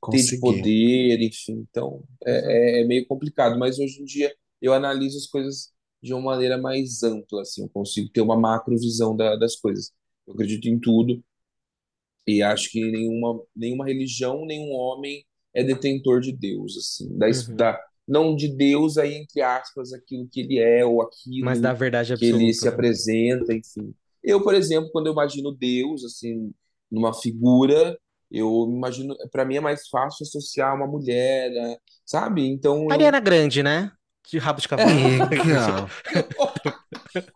Conseguir. 0.01 0.29
ter 0.29 0.35
de 0.35 0.41
poder, 0.41 1.23
enfim. 1.23 1.67
Então, 1.71 2.05
é, 2.25 2.81
é, 2.81 2.85
meio 2.85 3.07
complicado, 3.07 3.59
mas 3.59 3.79
hoje 3.79 4.01
em 4.01 4.05
dia 4.05 4.35
eu 4.61 4.73
analiso 4.73 5.19
as 5.19 5.27
coisas 5.27 5.73
de 6.03 6.13
uma 6.13 6.33
maneira 6.33 6.59
mais 6.59 7.03
ampla, 7.03 7.43
assim, 7.43 7.63
eu 7.63 7.69
consigo 7.71 8.11
ter 8.11 8.21
uma 8.21 8.39
macrovisão 8.39 9.17
da, 9.17 9.37
das 9.37 9.57
coisas. 9.57 9.91
Eu 10.27 10.35
acredito 10.35 10.69
em 10.69 10.79
tudo 10.79 11.23
e 12.27 12.43
acho 12.43 12.71
que 12.71 12.81
nenhuma, 12.91 13.43
nenhuma 13.55 13.87
religião, 13.87 14.45
nenhum 14.45 14.73
homem 14.73 15.25
é 15.55 15.63
detentor 15.63 16.21
de 16.21 16.33
Deus, 16.33 16.77
assim, 16.77 17.17
da, 17.17 17.27
uhum. 17.27 17.57
da, 17.57 17.81
não 18.07 18.37
de 18.37 18.49
Deus 18.49 18.99
aí, 18.99 19.15
entre 19.15 19.41
aspas, 19.41 19.93
aquilo 19.93 20.29
que 20.31 20.41
ele 20.41 20.59
é 20.59 20.85
ou 20.85 21.01
aquilo 21.01 21.45
Mas 21.45 21.61
da 21.61 21.73
verdade 21.73 22.09
que 22.09 22.13
absoluta. 22.15 22.43
ele 22.43 22.53
se 22.53 22.69
apresenta, 22.69 23.55
enfim. 23.55 23.95
Eu, 24.25 24.43
por 24.43 24.55
exemplo, 24.55 24.91
quando 24.93 25.07
eu 25.07 25.13
imagino 25.13 25.53
Deus, 25.53 26.05
assim, 26.05 26.53
numa 26.91 27.13
figura, 27.13 27.97
eu 28.31 28.67
imagino, 28.69 29.15
para 29.31 29.45
mim 29.45 29.57
é 29.57 29.61
mais 29.61 29.89
fácil 29.89 30.25
associar 30.25 30.75
uma 30.75 30.87
mulher, 30.87 31.51
né? 31.51 31.77
sabe? 32.05 32.47
Então. 32.47 32.91
Ariana 32.91 33.19
eu... 33.19 33.23
Grande, 33.23 33.63
né? 33.63 33.91
De 34.31 34.39
rabo 34.39 34.61
de 34.61 34.69
cavalo. 34.69 34.91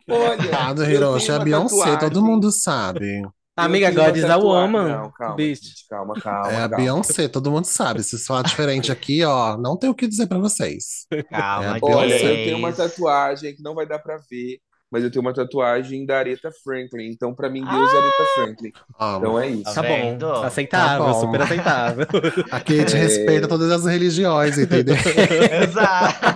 Olha. 0.09 0.59
Ah, 0.59 0.73
do 0.73 0.85
Hiroshi 0.85 1.31
é 1.31 1.39
Beyoncé, 1.39 1.77
tatuagem. 1.77 1.99
todo 2.01 2.25
mundo 2.25 2.51
sabe. 2.51 3.23
Amiga, 3.55 3.91
God 3.91 4.17
is 4.17 4.25
a 4.25 4.39
woman. 4.39 4.89
Não, 4.89 5.11
calma, 5.11 5.37
gente, 5.39 5.87
calma, 5.91 6.15
calma. 6.15 6.51
É 6.51 6.57
a 6.57 6.61
calma. 6.61 6.77
Beyoncé, 6.77 7.29
todo 7.29 7.51
mundo 7.51 7.67
sabe. 7.67 8.03
Se 8.03 8.19
falar 8.25 8.43
diferente 8.43 8.91
aqui, 8.91 9.23
ó, 9.23 9.59
não 9.59 9.77
tem 9.77 9.91
o 9.91 9.95
que 9.95 10.07
dizer 10.07 10.27
pra 10.29 10.39
vocês. 10.39 11.07
Calma, 11.29 11.77
é 11.77 11.81
Olha, 11.83 12.15
eu 12.15 12.45
tenho 12.45 12.57
uma 12.57 12.73
tatuagem 12.73 13.55
que 13.55 13.63
não 13.63 13.75
vai 13.75 13.87
dar 13.87 13.99
pra 13.99 14.17
ver, 14.31 14.59
mas 14.91 15.05
eu 15.05 15.11
tenho 15.11 15.23
uma 15.23 15.35
tatuagem 15.35 16.07
da 16.07 16.19
Aretha 16.19 16.51
Franklin. 16.65 17.11
Então, 17.11 17.35
para 17.35 17.51
mim, 17.51 17.65
Deus 17.65 17.93
é 17.93 17.97
ah! 17.97 18.01
Aretha 18.01 18.25
Franklin. 18.35 18.73
Ah, 18.99 19.17
então 19.19 19.39
é 19.39 19.49
isso. 19.49 19.75
Tá, 19.75 19.83
bom. 19.83 20.43
Aceitável, 20.45 21.07
tá 21.07 21.13
bom. 21.13 21.21
super 21.21 21.43
aceitável. 21.43 22.07
Aqui 22.51 22.75
a 22.75 22.77
gente 22.79 22.97
é... 22.97 22.99
respeita 22.99 23.49
todas 23.49 23.71
as 23.71 23.85
religiões, 23.85 24.57
entendeu? 24.59 24.95
Exato. 25.63 26.27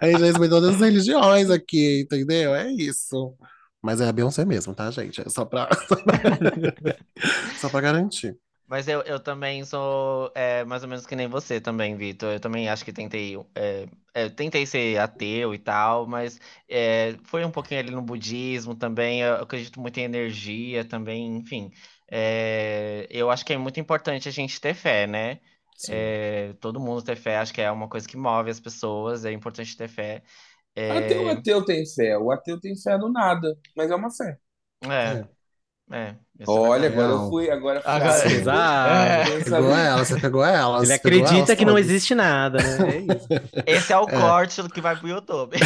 a 0.00 0.06
gente 0.06 0.20
respeita 0.20 0.48
todas 0.48 0.74
as 0.74 0.80
religiões 0.80 1.50
aqui, 1.50 2.02
entendeu? 2.02 2.54
É 2.54 2.70
isso. 2.70 3.34
Mas 3.82 4.00
é 4.00 4.08
a 4.08 4.12
Beyoncé 4.12 4.44
mesmo, 4.46 4.74
tá, 4.74 4.90
gente? 4.90 5.20
É 5.20 5.28
só 5.28 5.44
pra, 5.44 5.68
só 7.60 7.68
pra 7.68 7.80
garantir. 7.82 8.34
Mas 8.66 8.88
eu, 8.88 9.02
eu 9.02 9.20
também 9.20 9.64
sou 9.64 10.32
é, 10.34 10.64
mais 10.64 10.82
ou 10.82 10.88
menos 10.88 11.04
que 11.06 11.14
nem 11.14 11.28
você 11.28 11.60
também, 11.60 11.96
Vitor. 11.96 12.32
Eu 12.34 12.40
também 12.40 12.68
acho 12.68 12.84
que 12.84 12.92
tentei, 12.92 13.36
é, 13.54 13.86
é, 14.14 14.28
tentei 14.30 14.66
ser 14.66 14.98
ateu 14.98 15.54
e 15.54 15.58
tal, 15.58 16.06
mas 16.06 16.40
é, 16.68 17.16
foi 17.24 17.44
um 17.44 17.50
pouquinho 17.50 17.80
ali 17.80 17.90
no 17.90 18.00
budismo 18.02 18.74
também. 18.74 19.20
Eu 19.20 19.36
acredito 19.42 19.78
muito 19.80 19.98
em 19.98 20.04
energia 20.04 20.84
também, 20.84 21.36
enfim. 21.36 21.70
É, 22.10 23.06
eu 23.10 23.30
acho 23.30 23.44
que 23.44 23.52
é 23.52 23.58
muito 23.58 23.78
importante 23.80 24.28
a 24.28 24.32
gente 24.32 24.60
ter 24.60 24.74
fé, 24.74 25.06
né? 25.06 25.40
É, 25.86 26.54
todo 26.60 26.80
mundo 26.80 27.02
ter 27.02 27.16
fé, 27.16 27.36
acho 27.38 27.52
que 27.52 27.60
é 27.60 27.70
uma 27.70 27.88
coisa 27.88 28.08
que 28.08 28.16
move 28.16 28.50
as 28.50 28.60
pessoas, 28.60 29.24
é 29.26 29.32
importante 29.32 29.76
ter 29.76 29.88
fé. 29.88 30.22
Até 30.88 31.18
o 31.20 31.28
ateu 31.28 31.62
tem 31.64 31.84
fé. 31.86 32.16
O 32.18 32.30
ateu 32.30 32.58
tem 32.60 32.74
fé 32.76 32.96
no 32.98 33.10
nada, 33.12 33.58
mas 33.76 33.90
é 33.90 33.94
uma 33.94 34.10
fé. 34.10 34.38
é, 34.90 35.24
é, 35.92 36.14
é 36.40 36.44
Olha, 36.46 36.88
agora 36.88 37.08
eu 37.08 37.18
Não. 37.18 37.30
fui, 37.30 37.50
agora 37.50 37.80
fui 37.80 37.90
Agora-. 37.90 38.26
Exato. 38.32 39.30
Quem 39.32 39.44
Pegou 39.44 39.70
ela, 39.76 40.04
você 40.04 40.20
pegou 40.20 40.44
ela. 40.44 40.82
Ele 40.82 40.92
acredita 40.92 41.34
elas 41.36 41.54
que 41.54 41.64
não 41.64 41.78
existe 41.78 42.14
nada, 42.14 42.58
né? 42.58 42.96
É 42.96 42.98
isso. 43.00 43.28
Esse 43.66 43.92
é 43.92 43.98
o 43.98 44.06
corte 44.06 44.62
do 44.62 44.68
que 44.68 44.80
vai 44.80 44.96
pro 44.96 45.08
YouTube. 45.08 45.56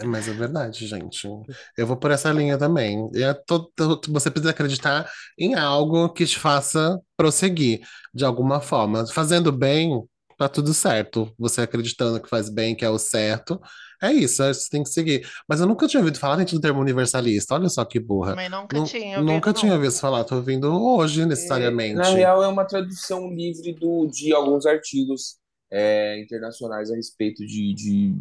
É, 0.00 0.04
Mas 0.04 0.28
é 0.28 0.32
verdade, 0.32 0.86
gente. 0.86 1.28
Eu 1.76 1.86
vou 1.86 1.96
por 1.96 2.10
essa 2.10 2.30
linha 2.32 2.58
também. 2.58 3.08
É 3.14 3.32
to- 3.34 3.70
to- 3.76 4.00
você 4.08 4.30
precisa 4.30 4.50
acreditar 4.50 5.08
em 5.38 5.54
algo 5.54 6.08
que 6.10 6.26
te 6.26 6.38
faça 6.38 6.98
prosseguir 7.16 7.80
de 8.14 8.24
alguma 8.24 8.60
forma. 8.60 9.06
Fazendo 9.06 9.52
bem, 9.52 10.02
tá 10.38 10.48
tudo 10.48 10.72
certo. 10.74 11.32
Você 11.38 11.62
acreditando 11.62 12.20
que 12.20 12.28
faz 12.28 12.48
bem, 12.48 12.74
que 12.74 12.84
é 12.84 12.90
o 12.90 12.98
certo. 12.98 13.60
É 14.02 14.12
isso, 14.12 14.42
é- 14.42 14.52
você 14.52 14.68
tem 14.68 14.82
que 14.82 14.88
seguir. 14.90 15.26
Mas 15.48 15.60
eu 15.60 15.66
nunca 15.66 15.86
tinha 15.86 16.00
ouvido 16.00 16.18
falar 16.18 16.38
gente, 16.38 16.54
do 16.54 16.60
termo 16.60 16.80
universalista. 16.80 17.54
Olha 17.54 17.68
só 17.68 17.84
que 17.84 18.00
burra. 18.00 18.30
Também 18.30 18.48
nunca 18.48 18.76
Nu- 18.78 18.84
tinha 18.84 19.18
ouvido, 19.18 19.32
nunca 19.32 19.50
não. 19.52 19.60
tinha 19.60 19.74
ouvido 19.74 19.92
falar. 19.92 20.24
Tô 20.24 20.36
ouvindo 20.36 20.66
hoje, 20.72 21.24
necessariamente. 21.24 21.94
Na 21.94 22.08
real, 22.10 22.42
é 22.42 22.48
uma 22.48 22.64
tradução 22.64 23.32
livre 23.32 23.72
do, 23.74 24.06
de 24.08 24.32
alguns 24.34 24.66
artigos 24.66 25.36
é, 25.70 26.20
internacionais 26.20 26.90
a 26.90 26.96
respeito 26.96 27.46
de, 27.46 27.72
de- 27.74 28.14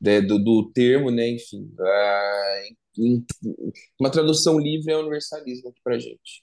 de- 0.00 0.20
do, 0.22 0.38
do 0.38 0.70
termo, 0.72 1.10
né? 1.10 1.28
Enfim, 1.30 1.70
ah, 1.80 2.62
em- 2.98 3.24
uma 3.98 4.10
tradução 4.10 4.58
livre 4.58 4.92
é 4.92 4.96
universalismo 4.96 5.70
aqui 5.70 5.80
pra 5.82 5.98
gente. 5.98 6.42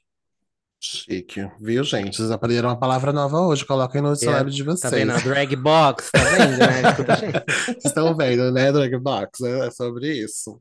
Chique. 0.83 1.47
Viu, 1.59 1.83
gente? 1.83 2.17
Vocês 2.17 2.31
aprenderam 2.31 2.69
uma 2.69 2.79
palavra 2.79 3.13
nova 3.13 3.39
hoje. 3.41 3.63
Coloquem 3.63 4.01
no 4.01 4.13
dicionário 4.13 4.49
de 4.49 4.63
Tá 4.65 4.71
vocês. 4.71 4.91
vendo? 4.91 5.11
A 5.11 5.17
drag 5.19 5.55
box, 5.55 6.09
tá 6.11 6.19
vendo, 6.23 6.57
né? 6.57 6.81
Escuta 6.89 7.15
gente. 7.17 7.85
Estão 7.85 8.17
vendo, 8.17 8.51
né, 8.51 8.71
Drag 8.71 8.97
Box? 8.97 9.41
É 9.45 9.69
sobre 9.69 10.11
isso. 10.11 10.59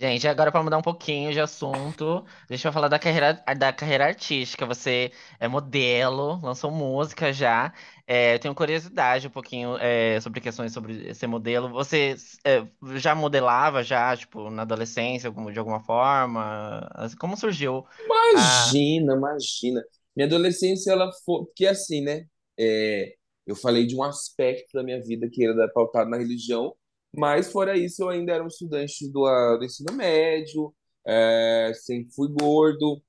Gente, 0.00 0.28
agora 0.28 0.52
para 0.52 0.62
mudar 0.62 0.78
um 0.78 0.82
pouquinho 0.82 1.32
de 1.32 1.40
assunto, 1.40 2.24
deixa 2.48 2.68
eu 2.68 2.72
falar 2.72 2.86
da 2.86 3.00
carreira, 3.00 3.42
da 3.56 3.72
carreira 3.72 4.06
artística. 4.06 4.64
Você 4.64 5.10
é 5.40 5.48
modelo, 5.48 6.38
lançou 6.40 6.70
música 6.70 7.32
já. 7.32 7.72
É, 8.10 8.34
eu 8.34 8.38
tenho 8.38 8.54
curiosidade 8.54 9.26
um 9.26 9.30
pouquinho 9.30 9.76
é, 9.76 10.18
sobre 10.20 10.40
questões 10.40 10.72
sobre 10.72 11.12
ser 11.14 11.26
modelo. 11.26 11.68
Você 11.68 12.16
é, 12.42 12.66
já 12.96 13.14
modelava 13.14 13.82
já, 13.82 14.16
tipo, 14.16 14.48
na 14.48 14.62
adolescência, 14.62 15.30
de 15.30 15.58
alguma 15.58 15.80
forma? 15.80 16.88
Assim, 16.94 17.16
Como 17.16 17.36
surgiu? 17.36 17.84
Imagina, 18.02 19.14
imagina. 19.14 19.82
Minha 20.16 20.26
adolescência, 20.26 20.90
ela 20.90 21.10
foi. 21.24 21.44
Porque 21.44 21.66
assim, 21.66 22.00
né? 22.00 22.24
é, 22.58 23.14
eu 23.46 23.54
falei 23.54 23.86
de 23.86 23.94
um 23.96 24.02
aspecto 24.02 24.72
da 24.74 24.82
minha 24.82 25.00
vida 25.00 25.28
que 25.30 25.44
era 25.44 25.68
pautado 25.68 26.10
na 26.10 26.18
religião, 26.18 26.74
mas 27.16 27.50
fora 27.50 27.76
isso, 27.78 28.02
eu 28.02 28.08
ainda 28.08 28.32
era 28.32 28.44
um 28.44 28.48
estudante 28.48 29.10
do, 29.10 29.56
do 29.58 29.64
ensino 29.64 29.92
médio, 29.94 30.74
é, 31.06 31.72
sempre 31.74 32.12
fui 32.12 32.28
gordo, 32.28 33.02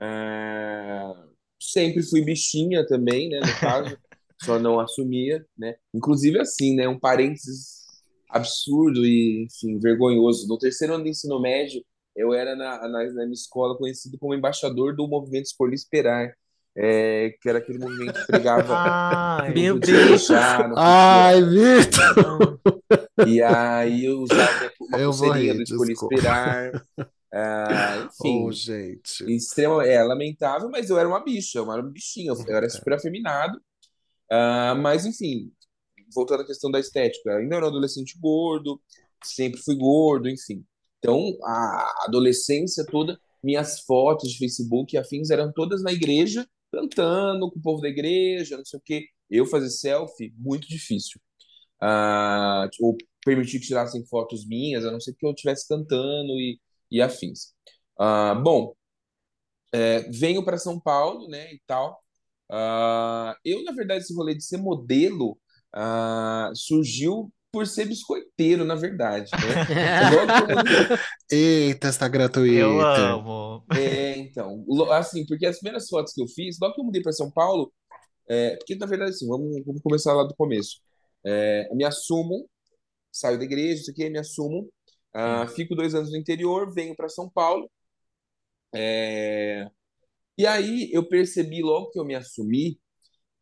é, 0.00 1.02
sempre 1.60 2.02
fui 2.02 2.24
bichinha 2.24 2.84
também, 2.86 3.28
né? 3.28 3.40
No 3.40 3.60
caso, 3.60 3.96
só 4.42 4.58
não 4.58 4.80
assumia, 4.80 5.44
né? 5.56 5.74
Inclusive, 5.94 6.38
assim, 6.40 6.74
né? 6.74 6.88
Um 6.88 6.98
parênteses 6.98 7.84
absurdo 8.30 9.04
e, 9.06 9.44
enfim, 9.46 9.78
vergonhoso. 9.78 10.48
No 10.48 10.58
terceiro 10.58 10.94
ano 10.94 11.04
do 11.04 11.10
ensino 11.10 11.40
médio, 11.40 11.84
eu 12.16 12.32
era 12.32 12.54
na, 12.56 12.88
na, 12.88 13.04
na 13.04 13.22
minha 13.24 13.32
escola 13.32 13.76
conhecido 13.76 14.18
como 14.18 14.34
embaixador 14.34 14.94
do 14.94 15.06
movimento 15.06 15.46
Escolhi 15.46 15.74
Esperar, 15.74 16.32
é, 16.76 17.34
que 17.40 17.48
era 17.48 17.58
aquele 17.58 17.78
movimento 17.78 18.18
que 18.20 18.26
pregava 18.26 18.74
Ai, 19.40 19.54
Meu 19.54 19.78
Deus. 19.78 20.28
não 20.28 20.74
Ai, 20.76 21.40
Vitor! 21.42 22.60
E 23.26 23.40
aí 23.42 24.04
eu 24.04 24.20
usava 24.20 24.70
uma 24.80 24.98
Eu 24.98 25.10
pulseirinha 25.10 25.54
do 25.54 25.62
Escolhi 25.62 25.92
desculpa. 25.92 26.14
Esperar. 26.16 26.82
Ah, 27.36 27.96
enfim, 28.06 28.44
Oh, 28.46 28.52
gente. 28.52 29.24
extrema, 29.34 29.84
é 29.84 30.00
lamentável, 30.04 30.70
mas 30.70 30.88
eu 30.88 30.96
era 30.96 31.08
uma 31.08 31.18
bicha, 31.18 31.58
eu 31.58 31.72
era 31.72 31.82
um 31.82 31.90
bichinho, 31.90 32.32
eu 32.46 32.56
era 32.56 32.70
super 32.70 32.92
afeminado. 32.92 33.60
Ah, 34.30 34.74
mas 34.74 35.06
enfim, 35.06 35.52
voltando 36.14 36.42
à 36.42 36.46
questão 36.46 36.70
da 36.70 36.80
estética, 36.80 37.36
ainda 37.36 37.56
era 37.56 37.66
um 37.66 37.68
adolescente 37.68 38.18
gordo, 38.18 38.80
sempre 39.24 39.60
fui 39.62 39.76
gordo, 39.76 40.28
enfim. 40.28 40.64
Então, 40.98 41.36
a 41.44 42.04
adolescência 42.06 42.84
toda, 42.86 43.18
minhas 43.42 43.80
fotos 43.80 44.30
de 44.30 44.38
Facebook 44.38 44.94
e 44.94 44.98
afins 44.98 45.30
eram 45.30 45.52
todas 45.52 45.82
na 45.82 45.92
igreja, 45.92 46.46
cantando 46.72 47.50
com 47.50 47.58
o 47.58 47.62
povo 47.62 47.82
da 47.82 47.88
igreja, 47.88 48.56
não 48.56 48.64
sei 48.64 48.78
o 48.78 48.82
quê. 48.82 49.06
Eu 49.30 49.46
fazer 49.46 49.70
selfie, 49.70 50.32
muito 50.38 50.68
difícil. 50.68 51.20
Ah, 51.80 52.68
ou 52.80 52.96
permitir 53.24 53.60
que 53.60 53.66
tirassem 53.66 54.04
fotos 54.06 54.46
minhas, 54.46 54.84
a 54.84 54.90
não 54.92 55.00
ser 55.00 55.14
que 55.14 55.26
eu 55.26 55.30
estivesse 55.32 55.68
cantando 55.68 56.32
e, 56.40 56.60
e 56.90 57.00
afins. 57.02 57.54
Ah, 57.98 58.34
bom, 58.34 58.74
é, 59.72 60.00
venho 60.10 60.44
para 60.44 60.58
São 60.58 60.78
Paulo, 60.80 61.28
né, 61.28 61.52
e 61.52 61.60
tal. 61.66 62.03
Ah, 62.56 63.36
eu, 63.44 63.64
na 63.64 63.72
verdade, 63.72 64.04
esse 64.04 64.14
rolê 64.14 64.32
de 64.32 64.44
ser 64.44 64.58
modelo 64.58 65.36
ah, 65.72 66.52
surgiu 66.54 67.32
por 67.50 67.66
ser 67.66 67.86
biscoiteiro, 67.86 68.64
na 68.64 68.76
verdade, 68.76 69.28
né? 69.32 70.96
Eita, 71.30 71.88
está 71.88 72.06
gratuito. 72.06 72.54
eu 72.56 72.80
amo. 72.80 73.64
É, 73.76 74.18
então, 74.18 74.64
assim, 74.92 75.26
porque 75.26 75.46
as 75.46 75.58
primeiras 75.58 75.88
fotos 75.88 76.12
que 76.12 76.22
eu 76.22 76.28
fiz, 76.28 76.56
logo 76.60 76.74
que 76.74 76.80
eu 76.80 76.84
mudei 76.84 77.02
para 77.02 77.12
São 77.12 77.28
Paulo, 77.30 77.72
é, 78.28 78.56
porque 78.56 78.76
na 78.76 78.86
verdade, 78.86 79.10
assim, 79.10 79.26
vamos, 79.26 79.64
vamos 79.64 79.82
começar 79.82 80.14
lá 80.14 80.22
do 80.22 80.34
começo. 80.36 80.80
É, 81.24 81.66
eu 81.70 81.76
me 81.76 81.84
assumo, 81.84 82.48
saio 83.10 83.38
da 83.38 83.44
igreja, 83.44 83.82
isso 83.82 83.90
aqui, 83.90 84.08
me 84.10 84.18
assumo, 84.18 84.68
ah, 85.12 85.46
fico 85.48 85.74
dois 85.74 85.94
anos 85.94 86.10
no 86.12 86.16
interior, 86.18 86.72
venho 86.72 86.94
para 86.94 87.08
São 87.08 87.28
Paulo, 87.28 87.68
é, 88.72 89.68
e 90.36 90.46
aí 90.46 90.90
eu 90.92 91.06
percebi 91.06 91.62
logo 91.62 91.90
que 91.90 91.98
eu 91.98 92.04
me 92.04 92.14
assumi, 92.14 92.78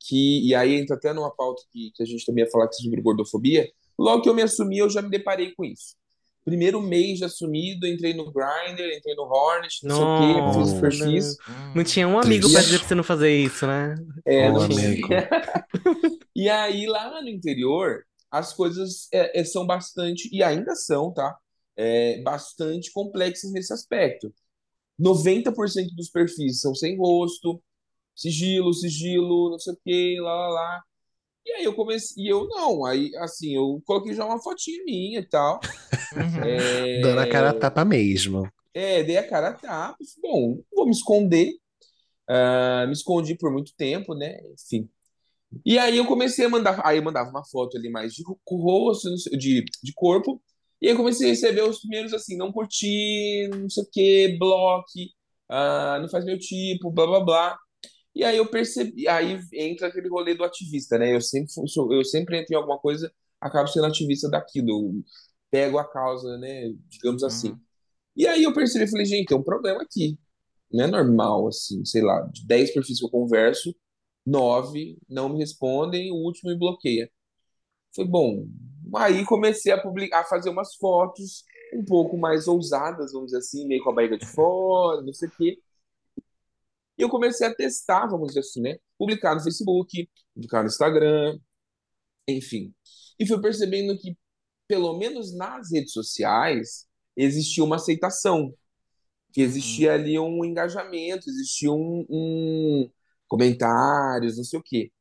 que, 0.00 0.46
e 0.46 0.54
aí 0.54 0.74
entra 0.74 0.96
até 0.96 1.12
numa 1.12 1.34
pauta 1.34 1.62
que, 1.70 1.90
que 1.94 2.02
a 2.02 2.06
gente 2.06 2.24
também 2.24 2.44
ia 2.44 2.50
falar 2.50 2.64
aqui 2.64 2.76
sobre 2.76 3.00
gordofobia, 3.00 3.68
logo 3.98 4.22
que 4.22 4.28
eu 4.28 4.34
me 4.34 4.42
assumi, 4.42 4.78
eu 4.78 4.90
já 4.90 5.00
me 5.00 5.10
deparei 5.10 5.52
com 5.54 5.64
isso. 5.64 5.94
Primeiro 6.44 6.82
mês 6.82 7.18
de 7.18 7.24
assumido, 7.24 7.86
entrei 7.86 8.14
no 8.14 8.24
Grindr, 8.32 8.82
entrei 8.96 9.14
no 9.14 9.22
Hornet, 9.22 9.78
não 9.84 9.94
sei 9.94 10.04
o 10.04 10.16
quê, 10.16 10.58
fiz 10.58 10.72
Nossa, 10.72 10.80
perfis. 10.80 11.36
Não 11.72 11.84
tinha 11.84 12.08
um 12.08 12.18
amigo 12.18 12.50
pra 12.50 12.60
dizer 12.60 12.78
pra 12.80 12.88
você 12.88 12.94
não 12.96 13.04
fazer 13.04 13.30
isso, 13.30 13.64
né? 13.64 13.94
É, 14.26 14.50
Ô, 14.50 14.54
não 14.54 14.62
amigo. 14.62 15.08
tinha. 15.08 15.28
E 16.34 16.48
aí, 16.48 16.86
lá 16.86 17.20
no 17.20 17.28
interior, 17.28 18.04
as 18.30 18.54
coisas 18.54 19.06
é, 19.12 19.40
é, 19.40 19.44
são 19.44 19.66
bastante, 19.66 20.28
e 20.32 20.42
ainda 20.42 20.74
são, 20.74 21.12
tá? 21.12 21.36
É, 21.76 22.20
bastante 22.22 22.90
complexas 22.90 23.52
nesse 23.52 23.72
aspecto. 23.72 24.32
90% 25.02 25.94
dos 25.94 26.10
perfis 26.10 26.60
são 26.60 26.74
sem 26.74 26.96
rosto, 26.96 27.62
sigilo, 28.14 28.72
sigilo, 28.72 29.50
não 29.50 29.58
sei 29.58 29.72
o 29.74 29.78
quê, 29.84 30.16
lá, 30.20 30.34
lá, 30.34 30.48
lá. 30.48 30.82
E 31.44 31.52
aí 31.52 31.64
eu 31.64 31.74
comecei, 31.74 32.24
e 32.24 32.28
eu 32.28 32.46
não, 32.48 32.84
aí 32.84 33.14
assim, 33.16 33.54
eu 33.54 33.82
coloquei 33.84 34.14
já 34.14 34.24
uma 34.24 34.40
fotinha 34.40 34.84
minha 34.84 35.20
e 35.20 35.28
tal. 35.28 35.60
Uhum. 36.14 36.44
É, 36.44 37.00
Dando 37.00 37.20
a 37.20 37.26
cara 37.26 37.50
a 37.50 37.54
tapa 37.54 37.84
mesmo. 37.84 38.48
é, 38.74 39.02
dei 39.02 39.16
a 39.16 39.26
cara 39.28 39.48
a 39.48 39.54
tapa, 39.54 39.96
bom, 40.22 40.62
vou 40.72 40.86
me 40.86 40.92
esconder. 40.92 41.52
Ah, 42.28 42.84
me 42.86 42.92
escondi 42.92 43.34
por 43.34 43.50
muito 43.52 43.74
tempo, 43.76 44.14
né? 44.14 44.38
Enfim. 44.52 44.88
E 45.66 45.78
aí 45.78 45.98
eu 45.98 46.06
comecei 46.06 46.46
a 46.46 46.48
mandar, 46.48 46.80
aí 46.84 46.96
eu 46.96 47.02
mandava 47.02 47.28
uma 47.28 47.44
foto 47.44 47.76
ali 47.76 47.90
mais 47.90 48.14
de 48.14 48.22
rosto, 48.50 49.08
de, 49.36 49.64
de 49.82 49.92
corpo, 49.94 50.40
e 50.82 50.88
aí 50.88 50.94
eu 50.94 50.96
comecei 50.96 51.28
a 51.28 51.30
receber 51.30 51.62
os 51.62 51.78
primeiros 51.80 52.12
assim, 52.12 52.36
não 52.36 52.52
curti, 52.52 53.48
não 53.48 53.70
sei 53.70 53.84
o 53.84 53.86
que, 53.90 54.36
bloque, 54.36 55.10
ah, 55.48 55.98
não 56.02 56.08
faz 56.08 56.24
meu 56.24 56.36
tipo, 56.38 56.90
blá 56.90 57.06
blá 57.06 57.20
blá. 57.20 57.58
E 58.14 58.24
aí 58.24 58.36
eu 58.36 58.46
percebi, 58.50 59.08
aí 59.08 59.40
entra 59.54 59.88
aquele 59.88 60.08
rolê 60.08 60.34
do 60.34 60.44
ativista, 60.44 60.98
né? 60.98 61.14
Eu 61.14 61.20
sempre 61.20 61.52
eu 61.92 62.04
sempre 62.04 62.38
entro 62.40 62.54
em 62.54 62.56
alguma 62.56 62.78
coisa, 62.78 63.12
acabo 63.40 63.68
sendo 63.68 63.86
ativista 63.86 64.28
daquilo, 64.28 65.04
pego 65.52 65.78
a 65.78 65.84
causa, 65.88 66.36
né? 66.38 66.72
Digamos 66.88 67.22
assim. 67.22 67.50
Uhum. 67.52 67.60
E 68.16 68.26
aí 68.26 68.42
eu 68.42 68.52
percebi, 68.54 68.90
falei, 68.90 69.06
gente, 69.06 69.26
tem 69.28 69.38
um 69.38 69.42
problema 69.44 69.82
aqui. 69.82 70.18
Não 70.72 70.84
é 70.84 70.88
normal, 70.88 71.48
assim, 71.48 71.84
sei 71.84 72.02
lá, 72.02 72.22
de 72.32 72.46
10 72.46 72.72
perfis 72.74 72.98
que 72.98 73.06
eu 73.06 73.10
converso, 73.10 73.74
9 74.26 74.98
não 75.08 75.28
me 75.28 75.38
respondem, 75.38 76.10
o 76.12 76.16
último 76.16 76.50
me 76.50 76.58
bloqueia. 76.58 77.10
Foi 77.94 78.06
bom. 78.06 78.46
Aí 78.96 79.24
comecei 79.24 79.72
a 79.72 79.80
publicar, 79.80 80.20
a 80.20 80.24
fazer 80.24 80.50
umas 80.50 80.74
fotos 80.76 81.44
um 81.74 81.84
pouco 81.84 82.18
mais 82.18 82.46
ousadas, 82.48 83.12
vamos 83.12 83.28
dizer 83.28 83.38
assim, 83.38 83.66
meio 83.66 83.82
com 83.82 83.90
a 83.90 83.94
barriga 83.94 84.18
de 84.18 84.26
fora, 84.26 85.02
não 85.02 85.12
sei 85.14 85.28
o 85.28 85.32
quê. 85.32 85.58
E 86.98 87.02
eu 87.02 87.08
comecei 87.08 87.46
a 87.46 87.54
testar, 87.54 88.06
vamos 88.06 88.28
dizer 88.28 88.40
assim, 88.40 88.60
né? 88.62 88.76
Publicar 88.98 89.34
no 89.34 89.42
Facebook, 89.42 90.08
publicar 90.34 90.62
no 90.62 90.68
Instagram, 90.68 91.38
enfim. 92.28 92.74
E 93.18 93.26
fui 93.26 93.40
percebendo 93.40 93.98
que, 93.98 94.16
pelo 94.68 94.98
menos 94.98 95.34
nas 95.36 95.72
redes 95.72 95.92
sociais, 95.92 96.86
existia 97.16 97.64
uma 97.64 97.76
aceitação. 97.76 98.54
que 99.32 99.40
existia 99.42 99.94
ali 99.94 100.18
um 100.18 100.44
engajamento, 100.44 101.28
existia 101.30 101.70
um, 101.72 102.06
um 102.10 102.90
comentários, 103.28 104.36
não 104.36 104.44
sei 104.44 104.58
o 104.58 104.62
quê. 104.62 104.92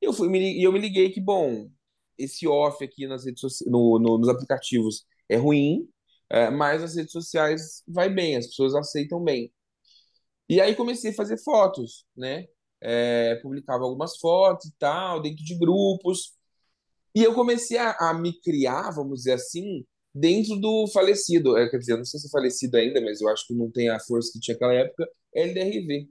Eu 0.00 0.12
fui 0.12 0.28
e 0.38 0.64
eu 0.64 0.72
me 0.72 0.80
liguei 0.80 1.10
que 1.10 1.20
bom, 1.20 1.70
esse 2.18 2.46
off 2.46 2.82
aqui 2.84 3.06
nas 3.06 3.24
redes 3.24 3.42
no, 3.66 3.98
no, 3.98 4.18
nos 4.18 4.28
aplicativos 4.28 5.04
é 5.28 5.36
ruim, 5.36 5.88
é, 6.30 6.50
mas 6.50 6.82
nas 6.82 6.96
redes 6.96 7.12
sociais 7.12 7.82
vai 7.86 8.08
bem, 8.08 8.36
as 8.36 8.46
pessoas 8.46 8.74
aceitam 8.74 9.22
bem. 9.22 9.52
E 10.48 10.60
aí 10.60 10.74
comecei 10.74 11.10
a 11.10 11.14
fazer 11.14 11.38
fotos, 11.38 12.04
né? 12.16 12.46
É, 12.80 13.36
publicava 13.36 13.84
algumas 13.84 14.18
fotos 14.18 14.66
e 14.66 14.72
tal, 14.78 15.22
dentro 15.22 15.44
de 15.44 15.58
grupos. 15.58 16.34
E 17.14 17.22
eu 17.22 17.34
comecei 17.34 17.78
a, 17.78 17.92
a, 17.92 18.14
me 18.14 18.38
criar, 18.40 18.90
vamos 18.90 19.20
dizer 19.20 19.32
assim, 19.32 19.84
dentro 20.14 20.56
do 20.56 20.86
falecido. 20.88 21.56
É, 21.56 21.68
quer 21.70 21.78
dizer, 21.78 21.96
não 21.96 22.04
sei 22.04 22.20
se 22.20 22.26
é 22.28 22.30
falecido 22.30 22.76
ainda, 22.76 23.00
mas 23.00 23.20
eu 23.20 23.28
acho 23.28 23.46
que 23.46 23.54
não 23.54 23.70
tem 23.70 23.88
a 23.90 24.00
força 24.00 24.30
que 24.32 24.40
tinha 24.40 24.54
naquela 24.54 24.74
época, 24.74 25.08
LDRV. 25.34 26.08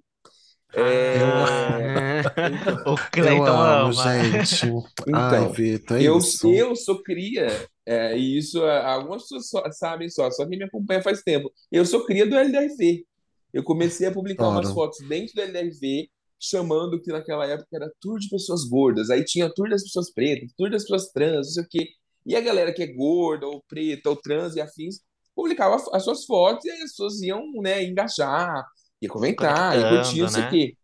É... 0.73 2.21
O 2.85 2.95
Cleiton 3.11 3.45
Eu 3.45 3.53
amo, 3.53 3.99
ama. 3.99 4.23
gente. 4.23 4.65
Então, 4.67 5.13
Ai, 5.13 5.49
Vitor, 5.51 5.97
é 5.97 6.03
eu, 6.03 6.17
isso. 6.17 6.51
eu 6.53 6.75
sou 6.75 7.01
cria, 7.03 7.47
é, 7.85 8.17
e 8.17 8.37
isso 8.37 8.63
é, 8.65 8.85
algumas 8.85 9.23
pessoas 9.23 9.49
só- 9.49 9.71
sabem 9.71 10.09
só, 10.09 10.29
só 10.31 10.45
quem 10.47 10.57
me 10.57 10.65
acompanha 10.65 11.01
faz 11.01 11.21
tempo. 11.21 11.51
Eu 11.71 11.85
sou 11.85 12.05
cria 12.05 12.25
do 12.27 12.35
LDRV. 12.37 13.05
Eu 13.53 13.63
comecei 13.63 14.07
a 14.07 14.11
publicar 14.13 14.47
umas 14.47 14.67
Adoro. 14.69 14.73
fotos 14.75 14.99
dentro 15.09 15.33
do 15.35 15.41
LDRV, 15.41 16.09
chamando 16.39 17.01
que 17.01 17.11
naquela 17.11 17.45
época 17.45 17.67
era 17.73 17.91
tour 17.99 18.17
de 18.17 18.29
pessoas 18.29 18.63
gordas. 18.63 19.09
Aí 19.09 19.23
tinha 19.25 19.49
tour 19.53 19.69
das 19.69 19.83
pessoas 19.83 20.11
pretas, 20.13 20.51
tour 20.57 20.69
das 20.69 20.83
pessoas 20.83 21.11
trans, 21.11 21.35
não 21.35 21.43
sei 21.43 21.63
o 21.63 21.67
quê. 21.69 21.87
E 22.25 22.35
a 22.35 22.41
galera 22.41 22.71
que 22.73 22.81
é 22.83 22.87
gorda, 22.87 23.45
ou 23.47 23.61
preta, 23.67 24.09
ou 24.09 24.15
trans 24.15 24.55
e 24.55 24.61
afins, 24.61 25.01
publicava 25.35 25.75
as 25.91 26.03
suas 26.03 26.23
fotos 26.25 26.63
e 26.65 26.69
aí 26.71 26.77
as 26.81 26.91
pessoas 26.91 27.21
iam, 27.21 27.41
né, 27.61 27.83
engajar, 27.83 28.63
ia 29.01 29.09
comentar, 29.09 29.77
e 29.77 29.89
curtir, 29.89 30.21
não 30.21 30.29
sei 30.29 30.41
o 30.41 30.45
né? 30.45 30.49
quê. 30.49 30.77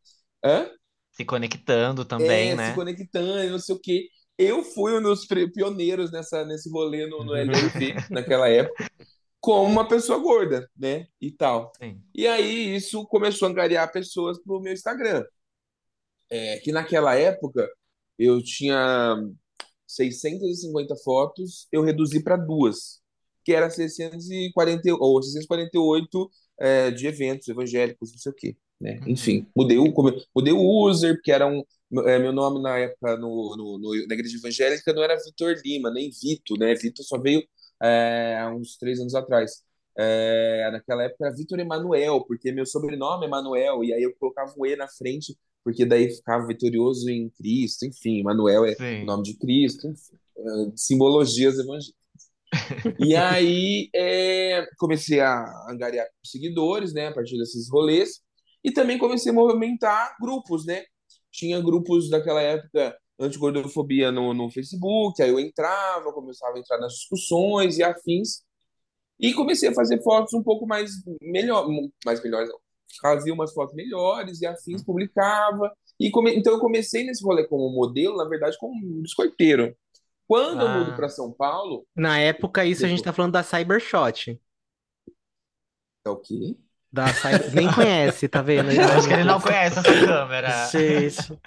Hã? 0.44 0.70
Se 1.12 1.26
conectando 1.26 2.06
também, 2.06 2.52
É, 2.52 2.56
né? 2.56 2.70
se 2.70 2.76
conectando, 2.76 3.50
não 3.52 3.60
sei 3.60 3.76
o 3.76 3.80
quê. 3.80 4.08
Eu 4.38 4.64
fui 4.64 4.96
um 4.98 5.02
dos 5.02 5.26
pioneiros 5.26 6.12
nessa, 6.12 6.46
nesse 6.46 6.70
rolê 6.70 7.08
no, 7.08 7.24
no 7.24 7.36
LRV, 7.36 7.96
naquela 8.12 8.48
época, 8.50 8.86
como 9.40 9.64
uma 9.72 9.88
pessoa 9.88 10.20
gorda, 10.20 10.70
né? 10.78 11.08
E 11.22 11.32
tal. 11.32 11.72
Sim. 11.82 12.02
E 12.14 12.28
aí 12.28 12.76
isso 12.76 13.06
começou 13.08 13.48
a 13.48 13.52
angariar 13.52 13.92
pessoas 13.92 14.40
pro 14.44 14.60
meu 14.62 14.74
Instagram. 14.74 15.24
É, 16.30 16.58
que 16.60 16.72
naquela 16.72 17.16
época 17.16 17.68
eu 18.20 18.44
tinha 18.44 19.16
650 19.88 20.96
fotos, 20.98 21.68
eu 21.72 21.82
reduzi 21.84 22.22
para 22.24 22.36
duas, 22.38 23.02
que 23.46 23.54
era 23.54 23.70
640, 23.70 24.94
ou 25.00 25.22
648 25.24 26.30
é, 26.60 26.92
de 26.92 27.08
eventos 27.08 27.48
evangélicos, 27.48 28.12
não 28.12 28.20
sei 28.20 28.32
o 28.32 28.36
quê, 28.36 28.58
né? 28.80 29.00
Uhum. 29.02 29.12
Enfim, 29.12 29.48
mudei 29.56 29.78
o, 29.78 29.94
mudei 30.36 30.54
o 30.54 30.86
user, 30.88 31.16
porque 31.16 31.32
era 31.32 31.48
um, 31.48 31.64
é, 32.06 32.20
meu 32.20 32.32
nome 32.34 32.62
na 32.62 32.78
época 32.78 33.18
no, 33.18 33.56
no- 33.56 33.80
no- 33.80 34.08
na 34.08 34.14
igreja 34.14 34.38
evangélica 34.38 34.94
não 34.94 35.04
era 35.04 35.16
Vitor 35.24 35.56
Lima, 35.64 35.92
nem 35.92 36.10
Vito, 36.12 36.56
né? 36.58 36.74
Vitor 36.76 37.04
só 37.06 37.18
veio 37.20 37.44
é, 37.82 38.38
há 38.40 38.50
uns 38.54 38.78
três 38.78 39.00
anos 39.00 39.16
atrás. 39.16 39.64
É, 40.00 40.70
naquela 40.72 41.04
época 41.04 41.26
era 41.26 41.36
Vitor 41.36 41.60
Emanuel, 41.60 42.24
porque 42.28 42.52
meu 42.52 42.66
sobrenome 42.66 43.26
é 43.26 43.28
Emanuel, 43.28 43.84
e 43.84 43.94
aí 43.94 44.04
eu 44.04 44.14
colocava 44.20 44.54
um 44.58 44.66
E 44.66 44.76
na 44.76 44.88
frente, 44.88 45.36
porque 45.64 45.86
daí 45.86 46.12
ficava 46.12 46.46
vitorioso 46.46 47.10
em 47.10 47.30
Cristo, 47.32 47.86
enfim, 47.86 48.20
Emanuel 48.20 48.66
é 48.66 48.74
o 48.74 48.76
Sim. 48.76 49.06
nome 49.06 49.24
de 49.24 49.36
Cristo, 49.38 49.88
enfim, 49.88 50.18
é, 50.38 50.72
simbologias 50.76 51.58
evangélicas. 51.58 51.96
E 53.00 53.16
aí 53.16 53.90
é, 53.94 54.66
comecei 54.78 55.20
a 55.20 55.46
angariar 55.70 56.08
seguidores, 56.26 56.94
né, 56.94 57.08
a 57.08 57.14
partir 57.14 57.38
desses 57.38 57.70
rolês, 57.70 58.22
e 58.64 58.72
também 58.72 58.98
comecei 58.98 59.32
a 59.32 59.36
movimentar 59.36 60.16
grupos, 60.20 60.66
né? 60.66 60.84
Tinha 61.32 61.62
grupos 61.62 62.10
daquela 62.10 62.42
época 62.42 62.98
antigordofobia 63.20 64.12
no, 64.12 64.34
no 64.34 64.50
Facebook, 64.50 65.22
aí 65.22 65.30
eu 65.30 65.40
entrava, 65.40 66.14
começava 66.14 66.56
a 66.56 66.60
entrar 66.60 66.80
nas 66.80 66.94
discussões 66.94 67.78
e 67.78 67.84
afins, 67.84 68.42
e 69.20 69.34
comecei 69.34 69.70
a 69.70 69.74
fazer 69.74 70.02
fotos 70.02 70.34
um 70.34 70.44
pouco 70.44 70.68
mais 70.68 70.92
melhor, 71.22 71.68
mais 72.06 72.22
melhores, 72.22 72.50
não. 72.50 72.60
Fazia 73.02 73.34
umas 73.34 73.54
fotos 73.54 73.76
melhores 73.76 74.42
e 74.42 74.46
afins, 74.46 74.84
publicava. 74.84 75.74
E 76.00 76.10
come... 76.10 76.36
Então 76.36 76.54
eu 76.54 76.60
comecei 76.60 77.04
nesse 77.04 77.24
rolê 77.24 77.46
como 77.46 77.70
modelo, 77.70 78.16
na 78.16 78.26
verdade, 78.26 78.58
como 78.60 78.74
um 78.74 79.02
biscoiteiro. 79.02 79.76
Quando 80.28 80.62
eu 80.62 80.70
mudo 80.70 80.92
Ah. 80.92 80.96
para 80.96 81.10
São 81.10 81.32
Paulo, 81.32 81.86
Na 81.96 82.20
época, 82.20 82.66
isso 82.66 82.86
a 82.86 82.88
gente 82.90 83.02
tá 83.04 83.14
falando 83.14 83.32
da 83.34 83.44
Cybershot. 83.44 84.40
é 86.06 86.10
o 86.10 86.18
quê? 86.18 86.56
Da 86.92 87.08
Cyber... 87.14 87.52
Nem 87.56 87.72
conhece, 87.72 88.28
tá 88.28 88.42
vendo? 88.42 88.72
Eu 88.72 88.84
acho 88.84 89.08
que 89.08 89.14
ele 89.14 89.24
não 89.24 89.40
conhece 89.42 89.80
essa 89.80 90.06
câmera. 90.06 90.68
Gente. 90.70 91.40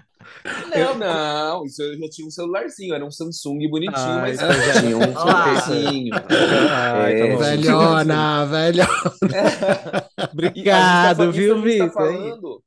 Não, 0.76 0.94
não, 0.98 1.64
isso 1.64 1.82
eu 1.82 1.98
já 1.98 2.08
tinha 2.10 2.26
um 2.26 2.30
celularzinho, 2.30 2.94
era 2.94 3.04
um 3.04 3.10
Samsung 3.10 3.58
bonitinho, 3.68 3.96
Ah, 3.96 4.18
mas 4.20 4.38
já- 4.38 4.80
tinha 4.80 4.96
um. 4.96 5.00
Ai, 5.18 6.10
tá 6.10 7.26
É. 7.26 7.36
Velhona, 7.36 8.44
velhona. 8.46 8.88
Obrigado, 10.32 11.22
Isso 11.22 11.22
a 11.22 11.30
viu, 11.32 11.62
gente 11.68 11.92
tá 11.92 12.06
Vitor? 12.06 12.62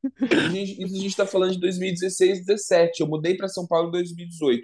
Gente- 0.52 0.84
isso 0.84 0.94
a 0.96 0.98
gente 0.98 1.08
está 1.08 1.26
falando 1.28 1.52
de 1.54 1.60
2016, 1.60 2.46
17. 2.46 3.02
Eu 3.02 3.08
mudei 3.08 3.38
para 3.38 3.48
São 3.48 3.66
Paulo 3.68 3.90
em 3.90 3.92
2018. 3.92 4.64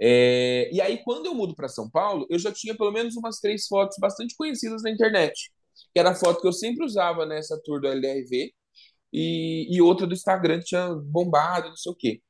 É, 0.00 0.70
e 0.72 0.80
aí, 0.80 1.02
quando 1.04 1.26
eu 1.26 1.34
mudo 1.34 1.54
para 1.54 1.68
São 1.68 1.90
Paulo, 1.90 2.26
eu 2.30 2.38
já 2.38 2.52
tinha 2.52 2.76
pelo 2.76 2.92
menos 2.92 3.16
umas 3.16 3.40
três 3.40 3.66
fotos 3.66 3.96
bastante 4.00 4.34
conhecidas 4.36 4.82
na 4.82 4.90
internet. 4.90 5.52
Que 5.92 6.00
era 6.00 6.10
a 6.10 6.14
foto 6.14 6.40
que 6.40 6.46
eu 6.48 6.52
sempre 6.52 6.84
usava 6.84 7.26
nessa 7.26 7.60
tour 7.64 7.80
do 7.80 7.88
LRV 7.88 8.52
e, 9.12 9.76
e 9.76 9.80
outra 9.82 10.06
do 10.06 10.14
Instagram 10.14 10.60
que 10.60 10.66
tinha 10.66 10.94
bombado, 10.94 11.68
não 11.68 11.76
sei 11.76 11.92
o 11.92 11.94
quê. 11.96 12.22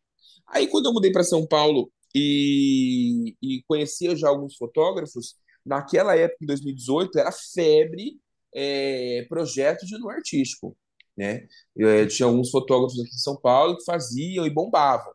Aí, 0.48 0.68
quando 0.68 0.86
eu 0.86 0.92
mudei 0.92 1.12
para 1.12 1.24
São 1.24 1.46
Paulo 1.46 1.92
e, 2.14 3.36
e 3.42 3.62
conhecia 3.68 4.16
já 4.16 4.28
alguns 4.28 4.56
fotógrafos, 4.56 5.36
naquela 5.64 6.16
época, 6.16 6.38
em 6.42 6.46
2018, 6.46 7.18
era 7.18 7.32
febre 7.32 8.18
é, 8.54 9.26
projeto 9.28 9.86
de 9.86 9.98
no 9.98 10.08
artístico, 10.08 10.76
né? 11.16 11.46
É, 11.78 12.06
tinha 12.06 12.26
alguns 12.26 12.50
fotógrafos 12.50 12.98
aqui 13.00 13.10
em 13.14 13.18
São 13.18 13.36
Paulo 13.40 13.76
que 13.76 13.84
faziam 13.84 14.46
e 14.46 14.50
bombavam. 14.50 15.12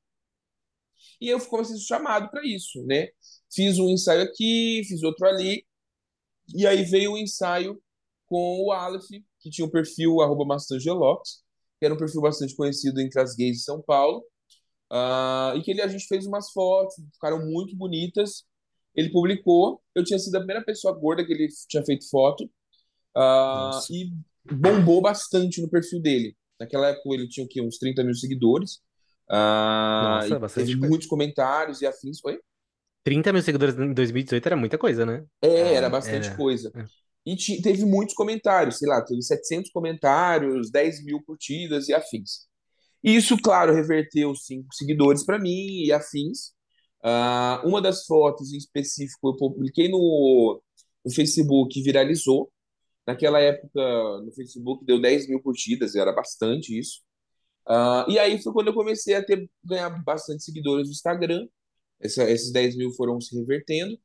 E 1.23 1.29
eu 1.29 1.39
comecei 1.39 1.73
a 1.73 1.79
ser 1.79 1.85
chamado 1.85 2.29
para 2.29 2.45
isso, 2.45 2.83
né? 2.85 3.07
Fiz 3.49 3.79
um 3.79 3.87
ensaio 3.87 4.23
aqui, 4.23 4.81
fiz 4.85 5.01
outro 5.03 5.25
ali, 5.25 5.65
e 6.53 6.67
aí 6.67 6.83
veio 6.83 7.13
o 7.13 7.17
ensaio 7.17 7.81
com 8.25 8.65
o 8.65 8.73
Aleph, 8.73 9.07
que 9.39 9.49
tinha 9.49 9.65
um 9.65 9.69
perfil 9.69 10.19
arroba 10.19 10.43
Mastangelox, 10.43 11.41
que 11.79 11.85
era 11.85 11.93
um 11.93 11.97
perfil 11.97 12.19
bastante 12.19 12.53
conhecido 12.57 12.99
entre 12.99 13.21
as 13.21 13.37
gays 13.37 13.59
de 13.59 13.63
São 13.63 13.81
Paulo, 13.81 14.21
ah, 14.91 15.53
e 15.55 15.61
que 15.61 15.71
ele, 15.71 15.81
a 15.81 15.87
gente 15.87 16.05
fez 16.07 16.25
umas 16.25 16.51
fotos, 16.51 16.95
ficaram 17.13 17.39
muito 17.45 17.73
bonitas. 17.73 18.43
Ele 18.93 19.09
publicou, 19.09 19.81
eu 19.95 20.03
tinha 20.03 20.19
sido 20.19 20.35
a 20.35 20.39
primeira 20.39 20.61
pessoa 20.61 20.93
gorda 20.93 21.25
que 21.25 21.31
ele 21.31 21.47
tinha 21.69 21.85
feito 21.85 22.09
foto, 22.09 22.51
Nossa. 23.15 23.93
e 23.93 24.11
bombou 24.51 25.01
bastante 25.01 25.61
no 25.61 25.69
perfil 25.69 26.01
dele. 26.01 26.35
Naquela 26.59 26.89
época 26.89 27.13
ele 27.13 27.29
tinha 27.29 27.45
o 27.45 27.47
quê? 27.47 27.61
uns 27.61 27.77
30 27.77 28.03
mil 28.03 28.13
seguidores. 28.13 28.81
Ah, 29.29 30.25
Nossa, 30.29 30.55
teve 30.55 30.73
coisa. 30.73 30.87
muitos 30.87 31.07
comentários 31.07 31.81
e 31.81 31.87
afins. 31.87 32.19
Foi? 32.19 32.39
30 33.03 33.33
mil 33.33 33.41
seguidores 33.41 33.75
em 33.77 33.93
2018 33.93 34.45
era 34.45 34.55
muita 34.55 34.77
coisa, 34.77 35.05
né? 35.05 35.25
É, 35.41 35.73
era 35.75 35.87
Ah, 35.87 35.89
bastante 35.89 36.27
era. 36.27 36.37
coisa. 36.37 36.71
É. 36.75 36.85
E 37.25 37.35
ti- 37.35 37.61
teve 37.61 37.85
muitos 37.85 38.13
comentários, 38.15 38.77
sei 38.77 38.87
lá, 38.87 39.01
teve 39.03 39.21
700 39.21 39.71
comentários, 39.71 40.69
10 40.71 41.03
mil 41.03 41.21
curtidas 41.23 41.87
e 41.89 41.93
afins. 41.93 42.47
E 43.03 43.15
isso, 43.15 43.37
claro, 43.37 43.73
reverteu 43.73 44.33
cinco 44.35 44.73
seguidores 44.73 45.25
para 45.25 45.39
mim 45.39 45.83
e 45.85 45.91
afins. 45.91 46.53
Ah, 47.03 47.61
uma 47.65 47.81
das 47.81 48.05
fotos 48.05 48.53
em 48.53 48.57
específico 48.57 49.29
eu 49.29 49.35
publiquei 49.37 49.89
no, 49.89 50.61
no 51.05 51.11
Facebook 51.13 51.77
e 51.79 51.83
viralizou. 51.83 52.51
Naquela 53.07 53.39
época, 53.41 53.81
no 54.25 54.31
Facebook 54.33 54.85
deu 54.85 55.01
10 55.01 55.27
mil 55.27 55.41
curtidas, 55.41 55.95
era 55.95 56.13
bastante 56.13 56.77
isso. 56.77 57.01
Ah, 57.67 58.05
e 58.09 58.19
aí 58.19 58.41
foi 58.41 58.53
quando 58.53 58.67
eu 58.67 58.73
comecei 58.73 59.15
a 59.15 59.23
ter, 59.25 59.49
ganhar 59.63 59.89
bastante 60.03 60.43
seguidores 60.43 60.87
no 60.87 60.91
Instagram. 60.93 61.47
Essa- 61.99 62.29
esses 62.29 62.51
10 62.51 62.75
mil 62.77 62.91
foram 62.93 63.21
se 63.21 63.35
revertendo. 63.37 63.97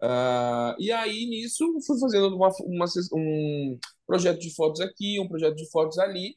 Ah, 0.00 0.76
e 0.78 0.92
aí, 0.92 1.26
nisso, 1.26 1.64
fui 1.86 1.98
fazendo 2.00 2.34
uma, 2.36 2.50
uma 2.66 2.86
um 3.14 3.78
projeto 4.06 4.40
de 4.40 4.54
fotos 4.54 4.80
aqui, 4.80 5.18
um 5.20 5.28
projeto 5.28 5.56
de 5.56 5.68
fotos 5.70 5.98
ali. 5.98 6.36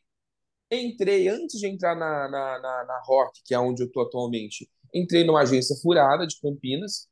Entrei, 0.71 1.27
antes 1.27 1.59
de 1.59 1.67
entrar 1.67 1.95
na, 1.95 2.29
na, 2.29 2.59
na, 2.59 2.85
na 2.85 3.01
Rock, 3.05 3.41
que 3.45 3.53
é 3.55 3.59
onde 3.59 3.83
eu 3.83 3.87
estou 3.87 4.03
atualmente, 4.03 4.69
entrei 4.93 5.23
numa 5.23 5.41
agência 5.41 5.75
furada 5.81 6.27
de 6.27 6.39
Campinas. 6.41 7.07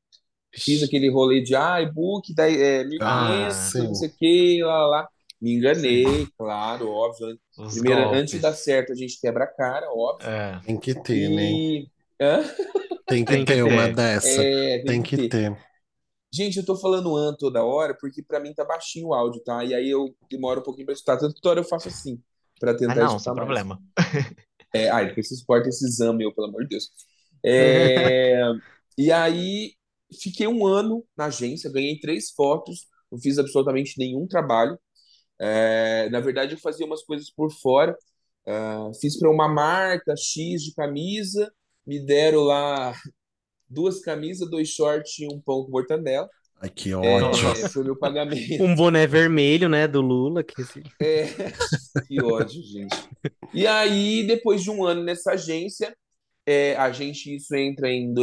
Fiz 0.55 0.83
aquele 0.83 1.09
rolê 1.09 1.41
de 1.41 1.55
ah, 1.55 1.81
e-book, 1.81 2.33
da, 2.35 2.49
é, 2.49 2.83
1.500, 2.85 3.75
Ah, 3.75 3.83
não 3.83 3.95
sei 3.95 4.09
o 4.09 4.17
que, 4.17 4.63
lá, 4.63 4.87
lá. 4.87 5.09
Me 5.39 5.53
enganei, 5.53 6.25
claro, 6.37 6.89
óbvio. 6.89 7.37
Os 7.57 7.73
Primeiro, 7.73 8.01
golpes. 8.01 8.21
antes 8.21 8.33
de 8.33 8.39
dar 8.39 8.53
certo, 8.53 8.91
a 8.91 8.95
gente 8.95 9.19
quebra 9.19 9.43
a 9.43 9.47
cara, 9.47 9.87
óbvio. 9.91 10.27
É. 10.29 10.59
Tem 10.65 10.79
que 10.79 10.95
ter, 10.95 11.29
né? 11.29 11.43
E. 11.43 11.87
Hã? 12.19 12.43
Tem 13.07 13.23
que 13.23 13.31
Tem 13.31 13.45
que 13.45 13.53
ter 13.53 13.63
uma 13.63 13.87
ter. 13.87 13.95
dessa. 13.95 14.41
É, 14.41 14.83
Tem 14.83 15.01
que 15.01 15.29
ter. 15.29 15.57
Gente, 16.33 16.57
eu 16.57 16.65
tô 16.65 16.75
falando 16.75 17.15
an 17.15 17.35
toda 17.37 17.63
hora 17.63 17.95
porque 17.99 18.21
pra 18.21 18.39
mim 18.39 18.53
tá 18.53 18.65
baixinho 18.65 19.07
o 19.07 19.13
áudio, 19.13 19.41
tá? 19.43 19.63
E 19.63 19.73
aí 19.73 19.89
eu 19.89 20.13
demoro 20.29 20.59
um 20.59 20.63
pouquinho 20.63 20.85
pra 20.85 20.93
escutar. 20.93 21.17
Tanto 21.17 21.35
que 21.35 21.41
toda 21.41 21.51
hora 21.51 21.59
eu 21.61 21.63
faço 21.63 21.87
assim, 21.87 22.21
pra 22.59 22.71
Ah, 22.71 22.77
tentar 22.77 22.95
não, 22.95 23.05
escutar 23.05 23.23
sem 23.23 23.33
mais. 23.33 23.45
problema. 23.45 23.81
É, 24.73 24.89
ai, 24.89 25.07
depois 25.07 25.27
vocês 25.29 25.43
cortam 25.43 25.69
esse 25.69 25.85
exame, 25.85 26.19
meu, 26.19 26.33
pelo 26.33 26.47
amor 26.47 26.63
de 26.63 26.69
Deus. 26.69 26.91
É, 27.45 28.41
e 28.97 29.11
aí, 29.11 29.73
fiquei 30.21 30.47
um 30.47 30.65
ano 30.65 31.05
na 31.17 31.25
agência, 31.25 31.71
ganhei 31.71 31.99
três 31.99 32.31
fotos, 32.31 32.87
não 33.11 33.19
fiz 33.19 33.37
absolutamente 33.39 33.97
nenhum 33.97 34.27
trabalho. 34.27 34.77
É, 35.39 36.09
na 36.09 36.19
verdade, 36.19 36.53
eu 36.53 36.59
fazia 36.59 36.85
umas 36.85 37.03
coisas 37.03 37.29
por 37.29 37.51
fora. 37.51 37.95
Ah, 38.45 38.89
fiz 38.99 39.17
para 39.19 39.29
uma 39.29 39.47
marca 39.47 40.15
X 40.17 40.63
de 40.63 40.73
camisa, 40.73 41.51
me 41.85 41.99
deram 41.99 42.41
lá 42.43 42.93
duas 43.69 43.99
camisas, 43.99 44.49
dois 44.49 44.69
shorts 44.69 45.19
e 45.19 45.27
um 45.27 45.39
pão 45.41 45.63
com 45.65 45.71
mortandela. 45.71 46.29
Ai, 46.59 46.69
que 46.69 46.91
É, 46.91 46.95
ódio. 46.95 47.69
foi 47.69 47.83
meu 47.83 47.95
pagamento. 47.95 48.63
Um 48.63 48.75
boné 48.75 49.05
vermelho, 49.05 49.69
né, 49.69 49.87
do 49.87 50.01
Lula. 50.01 50.43
Que... 50.43 50.55
É, 51.01 51.27
que 52.07 52.21
ódio, 52.23 52.61
gente. 52.63 52.95
E 53.53 53.67
aí, 53.67 54.25
depois 54.25 54.63
de 54.63 54.71
um 54.71 54.83
ano 54.83 55.03
nessa 55.03 55.33
agência, 55.33 55.95
é, 56.45 56.75
a 56.77 56.91
gente, 56.91 57.35
isso 57.35 57.55
entra 57.55 57.91
em 57.91 58.13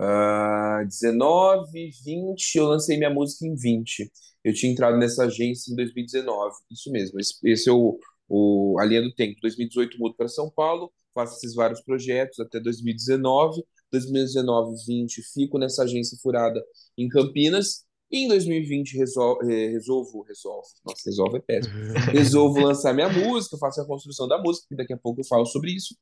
2019, 0.00 1.90
20, 2.04 2.56
eu 2.56 2.66
lancei 2.66 2.96
minha 2.96 3.10
música 3.10 3.46
em 3.46 3.54
20. 3.54 4.10
Eu 4.42 4.54
tinha 4.54 4.72
entrado 4.72 4.96
nessa 4.96 5.24
agência 5.24 5.70
em 5.70 5.76
2019, 5.76 6.54
isso 6.70 6.90
mesmo. 6.90 7.20
Esse, 7.20 7.34
esse 7.44 7.68
é 7.68 7.72
o, 7.72 7.98
o, 8.28 8.78
a 8.80 8.84
linha 8.84 9.02
do 9.02 9.12
tempo. 9.14 9.38
2018 9.42 9.98
mudo 9.98 10.14
para 10.16 10.28
São 10.28 10.50
Paulo, 10.50 10.90
faço 11.14 11.36
esses 11.36 11.54
vários 11.54 11.82
projetos 11.82 12.40
até 12.40 12.58
2019. 12.58 13.62
2019, 13.92 14.76
20, 14.86 15.20
fico 15.34 15.58
nessa 15.58 15.82
agência 15.82 16.16
furada 16.22 16.64
em 16.96 17.08
Campinas. 17.08 17.84
E 18.10 18.24
em 18.24 18.28
2020 18.28 18.96
resol, 18.96 19.38
eh, 19.42 19.68
resolvo, 19.68 20.22
resolvo, 20.22 20.66
nossa, 20.84 21.02
resolve 21.06 21.36
é 21.36 21.40
péssimo. 21.40 21.74
Resolvo 22.10 22.60
lançar 22.60 22.92
minha 22.92 23.08
música, 23.08 23.56
faço 23.56 23.80
a 23.80 23.86
construção 23.86 24.26
da 24.26 24.36
música, 24.36 24.66
que 24.68 24.74
daqui 24.74 24.92
a 24.92 24.96
pouco 24.96 25.20
eu 25.20 25.24
falo 25.24 25.46
sobre 25.46 25.70
isso. 25.70 25.94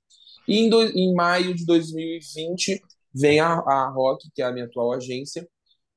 E 0.47 0.59
em, 0.59 0.71
do, 0.71 0.83
em 0.83 1.13
maio 1.15 1.55
de 1.55 1.67
2020 1.67 2.81
vem 3.15 3.41
a, 3.41 3.53
a 3.55 3.89
Rock, 3.91 4.31
que 4.35 4.43
é 4.43 4.45
a 4.45 4.53
minha 4.53 4.67
atual 4.67 4.93
agência, 4.93 5.49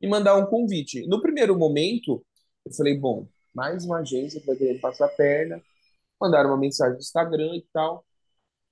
me 0.01 0.07
mandar 0.07 0.35
um 0.37 0.45
convite. 0.45 1.05
No 1.07 1.21
primeiro 1.21 1.57
momento, 1.57 2.25
eu 2.65 2.73
falei, 2.73 2.97
bom, 2.97 3.27
mais 3.53 3.85
uma 3.85 3.99
agência 3.99 4.39
que 4.39 4.47
vai 4.47 4.55
querer 4.55 4.79
passar 4.79 5.05
a 5.05 5.09
perna. 5.09 5.61
Mandaram 6.19 6.49
uma 6.49 6.57
mensagem 6.57 6.93
no 6.93 6.99
Instagram 6.99 7.55
e 7.55 7.65
tal. 7.73 8.05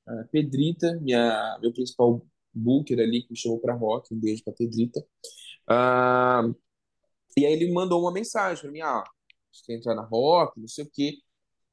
A 0.08 0.24
Pedrita, 0.32 1.00
minha, 1.02 1.58
meu 1.62 1.72
principal 1.74 2.22
booker 2.54 3.00
ali, 3.00 3.24
que 3.24 3.32
me 3.32 3.38
chamou 3.38 3.60
pra 3.60 3.74
Rock, 3.74 4.14
um 4.14 4.20
beijo 4.20 4.44
pra 4.44 4.54
Pedrita. 4.54 5.04
Ah, 5.68 6.44
e 7.38 7.46
aí 7.46 7.54
ele 7.54 7.66
me 7.68 7.74
mandou 7.74 8.02
uma 8.02 8.12
mensagem 8.12 8.62
pra 8.62 8.72
mim, 8.72 8.82
ah, 8.82 9.04
você 9.52 9.64
quer 9.66 9.74
entrar 9.76 9.96
na 9.96 10.04
Rock, 10.04 10.60
não 10.60 10.68
sei 10.68 10.86
o 10.86 10.90
quê. 10.92 11.14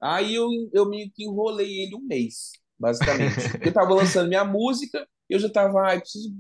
Aí 0.01 0.35
eu, 0.35 0.49
eu 0.73 0.87
meio 0.89 1.11
que 1.13 1.25
enrolei 1.25 1.83
ele 1.83 1.97
um 1.97 2.01
mês, 2.01 2.53
basicamente. 2.79 3.35
Eu 3.65 3.73
tava 3.73 3.95
lançando 3.95 4.29
minha 4.29 4.45
música, 4.45 5.09
eu 5.35 5.39
já 5.39 5.49
tava, 5.51 5.81
ai, 5.83 6.01
preciso. 6.01 6.33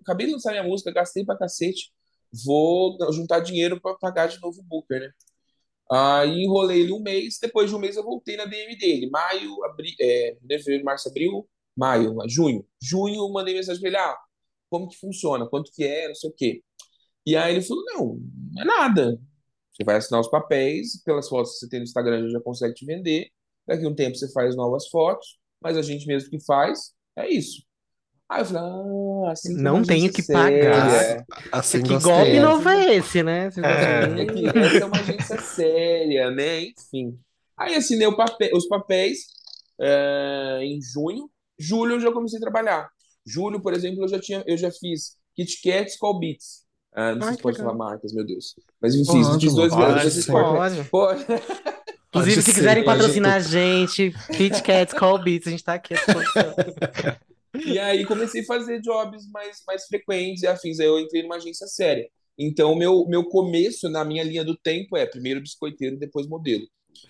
Acabei 0.00 0.26
de 0.26 0.32
lançar 0.32 0.50
minha 0.50 0.62
música, 0.62 0.92
gastei 0.92 1.24
pra 1.24 1.36
cacete, 1.36 1.92
vou 2.44 2.96
juntar 3.12 3.40
dinheiro 3.40 3.80
pra 3.80 3.94
pagar 3.94 4.26
de 4.28 4.40
novo 4.40 4.60
o 4.60 4.64
Booker, 4.64 5.00
né? 5.00 5.10
Aí 5.90 6.42
enrolei 6.42 6.80
ele 6.82 6.92
um 6.92 7.02
mês, 7.02 7.38
depois 7.40 7.70
de 7.70 7.76
um 7.76 7.78
mês 7.78 7.96
eu 7.96 8.02
voltei 8.04 8.36
na 8.36 8.46
DM 8.46 8.76
dele. 8.76 9.10
Maio, 9.10 9.64
abril, 9.64 9.94
é, 10.00 10.36
fevereiro, 10.48 10.84
março, 10.84 11.08
abril, 11.08 11.48
maio, 11.76 12.16
junho. 12.28 12.66
Junho 12.82 13.16
eu 13.16 13.32
mandei 13.32 13.54
mensagem 13.54 13.80
pra 13.80 13.88
ele, 13.88 13.98
ah, 13.98 14.16
como 14.70 14.88
que 14.88 14.98
funciona, 14.98 15.46
quanto 15.48 15.70
que 15.72 15.84
é, 15.84 16.08
não 16.08 16.14
sei 16.14 16.30
o 16.30 16.32
quê. 16.32 16.62
E 17.26 17.36
aí 17.36 17.54
ele 17.54 17.62
falou, 17.62 17.84
não, 17.86 18.20
não 18.52 18.62
é 18.62 18.64
nada. 18.64 19.20
Você 19.72 19.84
vai 19.84 19.96
assinar 19.96 20.20
os 20.20 20.28
papéis, 20.28 21.02
pelas 21.02 21.28
fotos 21.28 21.54
que 21.54 21.58
você 21.60 21.68
tem 21.68 21.80
no 21.80 21.84
Instagram 21.84 22.28
já 22.30 22.40
consegue 22.40 22.74
te 22.74 22.86
vender. 22.86 23.30
Daqui 23.66 23.86
um 23.86 23.94
tempo 23.94 24.16
você 24.16 24.30
faz 24.32 24.56
novas 24.56 24.88
fotos, 24.88 25.38
mas 25.60 25.76
a 25.76 25.82
gente 25.82 26.06
mesmo 26.06 26.30
que 26.30 26.44
faz, 26.44 26.94
é 27.16 27.28
isso. 27.28 27.62
Aí 28.34 28.40
eu 28.40 28.46
falei, 28.46 28.62
ah, 28.62 29.30
assim 29.30 29.54
que 29.54 29.60
é 29.60 29.62
Não 29.62 29.82
tenho 29.84 30.12
que 30.12 30.22
pagar. 30.24 30.90
séria. 30.90 31.26
Assim 31.52 31.82
Que 31.82 31.88
gostei. 31.90 32.12
golpe 32.12 32.40
novo 32.40 32.68
é 32.68 32.94
esse, 32.96 33.22
né? 33.22 33.48
Você 33.50 33.60
É. 33.60 34.22
É 34.22 34.26
que 34.26 34.46
essa 34.48 34.76
é 34.78 34.84
uma 34.84 34.96
agência 34.98 35.40
séria, 35.40 36.30
né? 36.32 36.62
Enfim. 36.62 37.16
Aí 37.56 37.76
assinei 37.76 38.08
o 38.08 38.16
papel- 38.16 38.50
os 38.54 38.66
papéis 38.66 39.18
é, 39.80 40.58
em 40.62 40.80
junho. 40.82 41.30
Julho 41.56 41.94
eu 41.94 42.00
já 42.00 42.10
comecei 42.10 42.38
a 42.38 42.42
trabalhar. 42.42 42.88
Julho, 43.24 43.60
por 43.60 43.72
exemplo, 43.72 44.02
eu 44.02 44.08
já 44.08 44.18
tinha, 44.18 44.42
eu 44.48 44.56
já 44.56 44.70
fiz 44.72 45.16
Kit 45.36 45.60
Kats 45.62 45.96
Call 45.96 46.18
Beats. 46.18 46.64
Ah, 46.92 47.14
não 47.14 47.22
Ai, 47.22 47.28
sei 47.28 47.30
se 47.32 47.36
que 47.36 47.42
pode 47.44 47.58
falar 47.58 47.74
marcas, 47.74 48.12
meu 48.12 48.26
Deus. 48.26 48.54
Mas 48.82 48.94
enfim, 48.96 49.22
Pode, 49.22 49.44
fiz 49.46 49.54
dois 49.54 49.72
pode. 49.72 50.26
Pode. 50.26 50.84
Pode. 50.90 51.22
Inclusive, 51.22 51.54
Pode 52.10 52.32
se 52.34 52.42
ser, 52.42 52.52
quiserem 52.54 52.84
patrocinar 52.84 53.34
a 53.34 53.40
gente, 53.40 54.12
Kit 54.36 54.60
Kats, 54.62 54.92
Call 54.94 55.22
Beats, 55.22 55.46
a 55.46 55.50
gente 55.50 55.62
tá 55.64 55.74
aqui 55.74 55.94
à 55.94 55.96
disposição. 55.96 56.54
E 57.66 57.78
aí 57.78 58.04
comecei 58.04 58.42
a 58.42 58.46
fazer 58.46 58.80
jobs 58.80 59.30
mais, 59.30 59.62
mais 59.66 59.86
frequentes 59.86 60.42
e 60.42 60.46
afins. 60.46 60.80
Aí 60.80 60.86
eu 60.86 60.98
entrei 60.98 61.22
numa 61.22 61.36
agência 61.36 61.66
séria. 61.66 62.08
Então, 62.38 62.74
meu, 62.74 63.06
meu 63.06 63.24
começo 63.24 63.88
na 63.88 64.04
minha 64.04 64.24
linha 64.24 64.44
do 64.44 64.56
tempo 64.56 64.96
é 64.96 65.06
primeiro 65.06 65.40
biscoiteiro, 65.40 65.96
depois 65.96 66.26
modelo. 66.26 66.66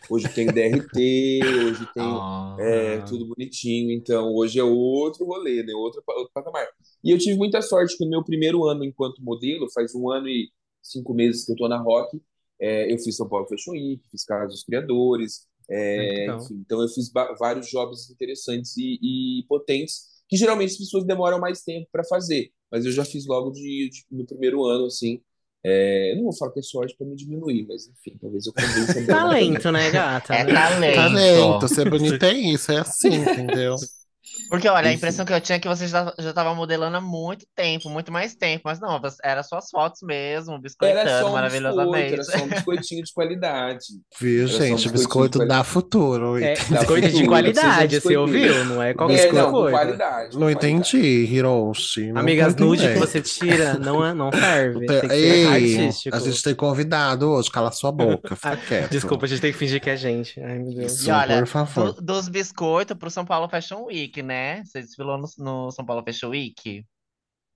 Hoje 0.09 0.28
tem 0.28 0.47
DRT, 0.47 1.40
hoje 1.66 1.86
tem 1.95 2.03
Ah. 2.03 2.57
É, 2.59 2.99
tudo 3.03 3.26
bonitinho. 3.26 3.90
Então, 3.92 4.32
hoje 4.34 4.59
é 4.59 4.64
outro 4.64 5.24
rolê, 5.24 5.62
né? 5.62 5.74
Outro, 5.74 6.03
outro 6.07 6.30
patamar. 6.32 6.66
E 7.03 7.11
eu 7.11 7.18
tive 7.18 7.36
muita 7.36 7.61
sorte 7.62 7.97
que 7.97 8.05
no 8.05 8.11
meu 8.11 8.24
primeiro 8.24 8.64
ano 8.64 8.84
enquanto 8.84 9.22
modelo, 9.22 9.70
faz 9.72 9.95
um 9.95 10.11
ano 10.11 10.28
e 10.28 10.51
cinco 10.82 11.14
meses 11.14 11.45
que 11.45 11.53
eu 11.53 11.57
tô 11.57 11.68
na 11.68 11.78
Rock, 11.78 12.20
é, 12.61 12.92
eu 12.92 12.99
fiz 12.99 13.16
São 13.16 13.28
Paulo 13.28 13.47
Fashion 13.47 13.72
Week, 13.72 14.03
fiz 14.11 14.24
Casa 14.24 14.47
dos 14.47 14.64
Criadores, 14.64 15.47
é, 15.68 15.97
legal. 16.20 16.38
enfim. 16.38 16.62
Então, 16.64 16.80
eu 16.82 16.88
fiz 16.88 17.11
vários 17.38 17.68
jobs 17.68 18.11
interessantes 18.11 18.76
e, 18.76 18.99
e 19.03 19.45
potentes, 19.49 20.13
que 20.35 20.39
geralmente 20.39 20.72
as 20.72 20.78
pessoas 20.78 21.05
demoram 21.07 21.39
mais 21.41 21.62
tempo 21.62 21.89
para 21.93 22.05
fazer. 22.05 22.51
Mas 22.70 22.85
eu 22.85 22.93
já 22.93 23.05
fiz 23.05 23.26
logo 23.26 23.51
de, 23.53 23.89
de- 23.91 24.07
no 24.11 24.26
primeiro 24.26 24.64
ano, 24.64 24.87
assim. 24.87 25.22
É, 25.64 26.12
eu 26.12 26.16
não 26.16 26.24
vou 26.24 26.37
falar 26.37 26.53
que 26.53 26.59
é 26.61 26.62
sorte 26.62 26.97
para 26.97 27.07
me 27.07 27.16
diminuir, 27.16 27.66
mas 27.66 27.87
enfim, 27.89 28.18
talvez 28.20 28.47
eu 28.47 28.53
convença. 28.55 29.01
Talento, 29.09 29.70
né, 29.72 29.91
gata? 29.91 30.35
É 30.35 30.45
talento. 30.45 30.93
Talento, 30.93 31.68
ser 31.68 31.87
bonita 31.87 32.26
é 32.26 32.35
isso, 32.35 32.70
é 32.72 32.78
assim, 32.80 33.09
entendeu? 33.24 33.76
Porque, 34.48 34.68
olha, 34.68 34.88
a 34.88 34.92
impressão 34.92 35.24
que 35.24 35.32
eu 35.32 35.40
tinha 35.40 35.56
é 35.56 35.58
que 35.58 35.68
você 35.68 35.86
já, 35.86 36.12
já 36.18 36.32
tava 36.32 36.54
modelando 36.54 36.96
há 36.96 37.00
muito 37.00 37.46
tempo, 37.54 37.88
muito 37.88 38.10
mais 38.12 38.34
tempo. 38.34 38.62
Mas 38.64 38.80
não, 38.80 39.00
era 39.22 39.42
só 39.42 39.56
as 39.58 39.70
fotos 39.70 40.00
mesmo, 40.02 40.52
Era 40.54 40.60
biscoitando 40.62 41.08
só 41.08 41.14
um 41.14 41.18
biscoito, 41.18 41.32
maravilhosamente. 41.34 42.12
era 42.14 42.24
só 42.24 42.38
um 42.38 42.48
biscoitinho 42.48 43.02
de 43.04 43.12
qualidade. 43.12 43.84
Viu, 44.20 44.44
Era 44.44 44.44
um 44.44 44.48
gente? 44.48 44.60
biscoitinho 44.70 44.92
Biscoito 44.94 45.46
dá 45.46 45.62
futuro. 45.64 46.38
É, 46.38 46.54
biscoito 46.54 47.08
de 47.10 47.26
qualidade, 47.26 48.00
você 48.00 48.16
ouviu? 48.16 48.64
Não 48.64 48.82
é 48.82 48.94
qualquer 48.94 49.28
É, 49.28 49.32
não, 49.32 49.50
coisa. 49.52 49.70
qualidade. 49.70 50.38
Não 50.38 50.50
entendi, 50.50 50.98
Hiroshi. 50.98 52.12
Não 52.12 52.20
Amigas, 52.20 52.54
nude 52.56 52.88
que 52.92 52.98
você 52.98 53.20
tira 53.20 53.74
não, 53.78 54.04
é, 54.04 54.14
não 54.14 54.30
serve. 54.32 54.86
Tem 54.86 55.00
que 55.00 55.14
Ei, 55.14 55.46
artístico. 55.46 56.16
a 56.16 56.18
gente 56.20 56.42
tem 56.42 56.54
convidado 56.54 57.30
hoje, 57.30 57.50
cala 57.50 57.70
sua 57.70 57.92
boca, 57.92 58.34
fica 58.34 58.50
Ah, 58.52 58.56
quieto. 58.56 58.90
Desculpa, 58.90 59.26
a 59.26 59.28
gente 59.28 59.40
tem 59.40 59.52
que 59.52 59.58
fingir 59.58 59.80
que 59.80 59.90
é 59.90 59.96
gente. 59.96 60.40
Ai, 60.40 60.58
meu 60.58 60.74
Deus. 60.74 60.92
Isso. 60.92 61.08
E 61.08 61.12
olha, 61.12 61.38
por 61.38 61.46
favor. 61.46 61.92
do- 61.94 62.02
dos 62.02 62.28
biscoitos 62.28 62.96
pro 62.96 63.10
São 63.10 63.24
Paulo 63.24 63.48
Fashion 63.48 63.84
Week, 63.84 64.13
né? 64.22 64.64
Você 64.64 64.80
desfilou 64.82 65.18
no, 65.18 65.26
no 65.38 65.70
São 65.72 65.84
Paulo 65.84 66.02
Fashion 66.04 66.30
Week? 66.30 66.84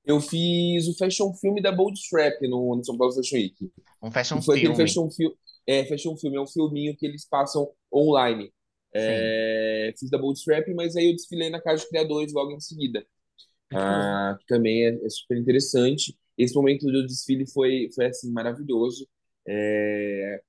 Eu 0.04 0.20
fiz 0.20 0.88
o 0.88 0.96
fashion 0.96 1.34
filme 1.34 1.60
da 1.60 1.70
Boldstrap 1.72 2.40
no, 2.42 2.76
no 2.76 2.84
São 2.84 2.96
Paulo 2.96 3.12
Fashion 3.14 3.36
Week. 3.36 3.70
Um 4.02 4.10
fashion 4.10 4.40
E 4.40 4.42
foi 4.42 4.58
aquele 4.58 4.74
filme. 4.76 4.76
fashion 4.76 5.10
filme. 5.10 5.36
É, 5.66 5.84
fashion 5.86 6.16
filme, 6.16 6.36
é 6.38 6.40
um 6.40 6.46
filminho 6.46 6.96
que 6.96 7.06
eles 7.06 7.26
passam 7.28 7.70
online. 7.94 8.52
É, 8.94 9.92
fiz 9.98 10.10
da 10.10 10.18
Boldstrap, 10.18 10.66
mas 10.74 10.96
aí 10.96 11.08
eu 11.10 11.16
desfilei 11.16 11.50
na 11.50 11.60
Casa 11.62 11.82
de 11.84 11.88
Criadores 11.90 12.32
logo 12.32 12.52
em 12.52 12.60
seguida. 12.60 13.06
Ah, 13.72 14.38
que 14.38 14.46
também 14.46 14.86
é, 14.86 14.90
é 15.04 15.08
super 15.10 15.36
interessante. 15.38 16.16
Esse 16.36 16.54
momento 16.54 16.86
do 16.86 17.06
desfile 17.06 17.46
foi, 17.50 17.88
foi 17.94 18.06
assim, 18.06 18.30
maravilhoso. 18.32 19.08
É, 19.46 20.42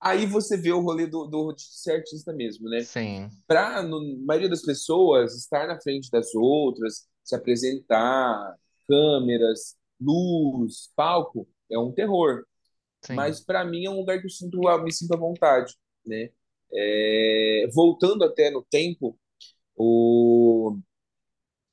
Aí 0.00 0.24
você 0.24 0.56
vê 0.56 0.72
o 0.72 0.80
rolê 0.80 1.06
do, 1.06 1.26
do 1.26 1.54
ser 1.58 1.92
artista 1.92 2.32
mesmo, 2.32 2.68
né? 2.68 2.80
Sim. 2.80 3.28
Para 3.46 3.80
a 3.80 3.82
maioria 3.82 4.48
das 4.48 4.62
pessoas 4.62 5.36
estar 5.36 5.66
na 5.66 5.80
frente 5.80 6.10
das 6.10 6.34
outras, 6.34 7.06
se 7.22 7.34
apresentar, 7.34 8.56
câmeras, 8.88 9.76
luz, 10.00 10.90
palco, 10.96 11.46
é 11.70 11.78
um 11.78 11.92
terror. 11.92 12.44
Sim. 13.02 13.14
Mas 13.14 13.40
para 13.40 13.64
mim 13.64 13.84
é 13.84 13.90
um 13.90 13.98
lugar 13.98 14.18
que 14.20 14.26
eu 14.26 14.30
sinto, 14.30 14.58
eu 14.68 14.82
me 14.82 14.92
sinto 14.92 15.12
à 15.12 15.18
vontade, 15.18 15.74
né? 16.06 16.30
É, 16.72 17.68
voltando 17.74 18.24
até 18.24 18.50
no 18.50 18.62
tempo, 18.62 19.18
o, 19.76 20.78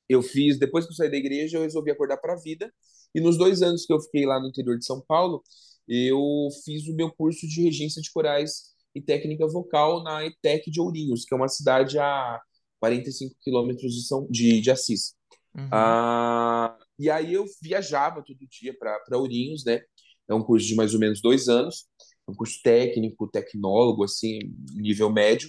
eu 0.08 0.22
fiz 0.22 0.58
depois 0.58 0.86
que 0.86 0.92
eu 0.92 0.96
saí 0.96 1.10
da 1.10 1.16
igreja, 1.16 1.58
eu 1.58 1.62
resolvi 1.62 1.90
acordar 1.90 2.16
para 2.18 2.34
a 2.34 2.40
vida. 2.40 2.72
E 3.14 3.20
nos 3.20 3.38
dois 3.38 3.62
anos 3.62 3.86
que 3.86 3.92
eu 3.92 4.00
fiquei 4.00 4.26
lá 4.26 4.40
no 4.40 4.48
interior 4.48 4.76
de 4.78 4.84
São 4.84 5.00
Paulo, 5.00 5.42
eu 5.88 6.48
fiz 6.64 6.86
o 6.86 6.94
meu 6.94 7.10
curso 7.10 7.46
de 7.48 7.62
regência 7.62 8.02
de 8.02 8.12
corais 8.12 8.74
e 8.94 9.00
técnica 9.00 9.46
vocal 9.46 10.02
na 10.02 10.24
ETEC 10.24 10.70
de 10.70 10.80
Ourinhos, 10.80 11.24
que 11.24 11.34
é 11.34 11.36
uma 11.36 11.48
cidade 11.48 11.98
a 11.98 12.40
45 12.80 13.34
quilômetros 13.40 13.94
de, 13.94 14.06
São, 14.06 14.26
de, 14.30 14.60
de 14.60 14.70
Assis. 14.70 15.14
Uhum. 15.56 15.68
Ah, 15.72 16.76
e 16.98 17.08
aí 17.10 17.32
eu 17.32 17.44
viajava 17.62 18.22
todo 18.22 18.38
dia 18.50 18.76
para 18.78 19.18
Ourinhos, 19.18 19.64
né? 19.64 19.82
É 20.28 20.34
um 20.34 20.42
curso 20.42 20.66
de 20.66 20.74
mais 20.74 20.92
ou 20.92 21.00
menos 21.00 21.22
dois 21.22 21.48
anos, 21.48 21.86
um 22.28 22.34
curso 22.34 22.60
técnico, 22.62 23.28
tecnólogo, 23.28 24.04
assim, 24.04 24.40
nível 24.74 25.10
médio. 25.10 25.48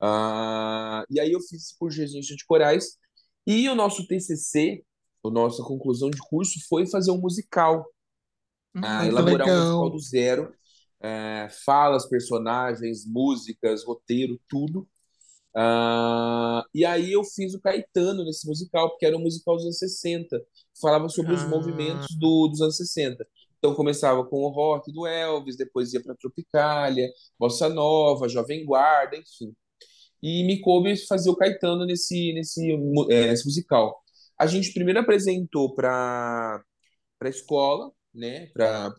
Uh, 0.00 1.04
e 1.10 1.20
aí 1.20 1.32
eu 1.32 1.40
fiz 1.40 1.64
esse 1.64 1.78
curso 1.78 1.96
de 1.96 2.02
regência 2.02 2.36
de 2.36 2.44
corais. 2.44 2.96
E 3.46 3.68
o 3.68 3.74
nosso 3.74 4.06
TCC, 4.06 4.84
a 5.24 5.30
nossa 5.30 5.62
conclusão 5.62 6.10
de 6.10 6.18
curso, 6.18 6.60
foi 6.68 6.86
fazer 6.86 7.10
um 7.10 7.20
musical. 7.20 7.84
Uh, 8.76 9.06
elaborar 9.06 9.46
legal. 9.46 9.60
um 9.60 9.64
musical 9.64 9.90
do 9.90 9.98
zero. 9.98 10.54
Uh, 11.00 11.50
falas, 11.64 12.08
personagens, 12.08 13.04
músicas, 13.06 13.84
roteiro, 13.84 14.40
tudo. 14.48 14.88
Uh, 15.54 16.64
e 16.74 16.84
aí 16.84 17.12
eu 17.12 17.22
fiz 17.24 17.54
o 17.54 17.60
Caetano 17.60 18.24
nesse 18.24 18.46
musical, 18.46 18.90
porque 18.90 19.04
era 19.04 19.16
um 19.16 19.20
musical 19.20 19.56
dos 19.56 19.64
anos 19.64 19.78
60. 19.78 20.40
Falava 20.80 21.08
sobre 21.08 21.32
os 21.34 21.44
movimentos 21.44 22.06
ah. 22.10 22.18
do, 22.18 22.48
dos 22.48 22.60
anos 22.60 22.76
60. 22.76 23.26
Então 23.58 23.74
começava 23.74 24.24
com 24.24 24.42
o 24.42 24.48
rock 24.48 24.90
do 24.92 25.06
Elvis, 25.06 25.56
depois 25.56 25.92
ia 25.92 26.02
para 26.02 26.16
Tropicália, 26.16 27.08
Bossa 27.38 27.68
Nova, 27.68 28.28
Jovem 28.28 28.64
Guarda, 28.64 29.16
enfim. 29.16 29.54
E 30.22 30.44
me 30.44 30.60
coube 30.60 30.96
fazer 31.06 31.30
o 31.30 31.36
Caetano 31.36 31.84
nesse, 31.84 32.32
nesse, 32.32 32.72
é, 33.10 33.28
nesse 33.28 33.44
musical. 33.44 34.02
A 34.38 34.46
gente 34.46 34.72
primeiro 34.72 35.00
apresentou 35.00 35.74
para 35.74 36.62
a 37.20 37.28
escola, 37.28 37.92
né? 38.14 38.46
para 38.48 38.94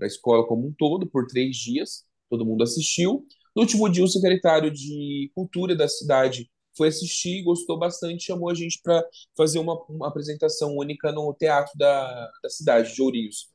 a 0.00 0.06
escola 0.06 0.46
como 0.46 0.66
um 0.66 0.72
todo, 0.72 1.06
por 1.06 1.26
três 1.26 1.56
dias. 1.56 2.04
Todo 2.28 2.46
mundo 2.46 2.62
assistiu. 2.62 3.26
No 3.54 3.62
último 3.62 3.88
dia, 3.88 4.04
o 4.04 4.08
secretário 4.08 4.70
de 4.70 5.30
Cultura 5.34 5.74
da 5.74 5.88
cidade 5.88 6.50
foi 6.76 6.88
assistir, 6.88 7.42
gostou 7.42 7.78
bastante, 7.78 8.24
chamou 8.24 8.48
a 8.48 8.54
gente 8.54 8.80
para 8.82 9.04
fazer 9.36 9.58
uma, 9.58 9.74
uma, 9.88 10.08
apresentação 10.08 10.76
única 10.76 11.12
no 11.12 11.34
teatro 11.34 11.76
da, 11.76 12.30
da 12.42 12.48
cidade, 12.48 12.94
de 12.94 13.02
Ourinhos. 13.02 13.50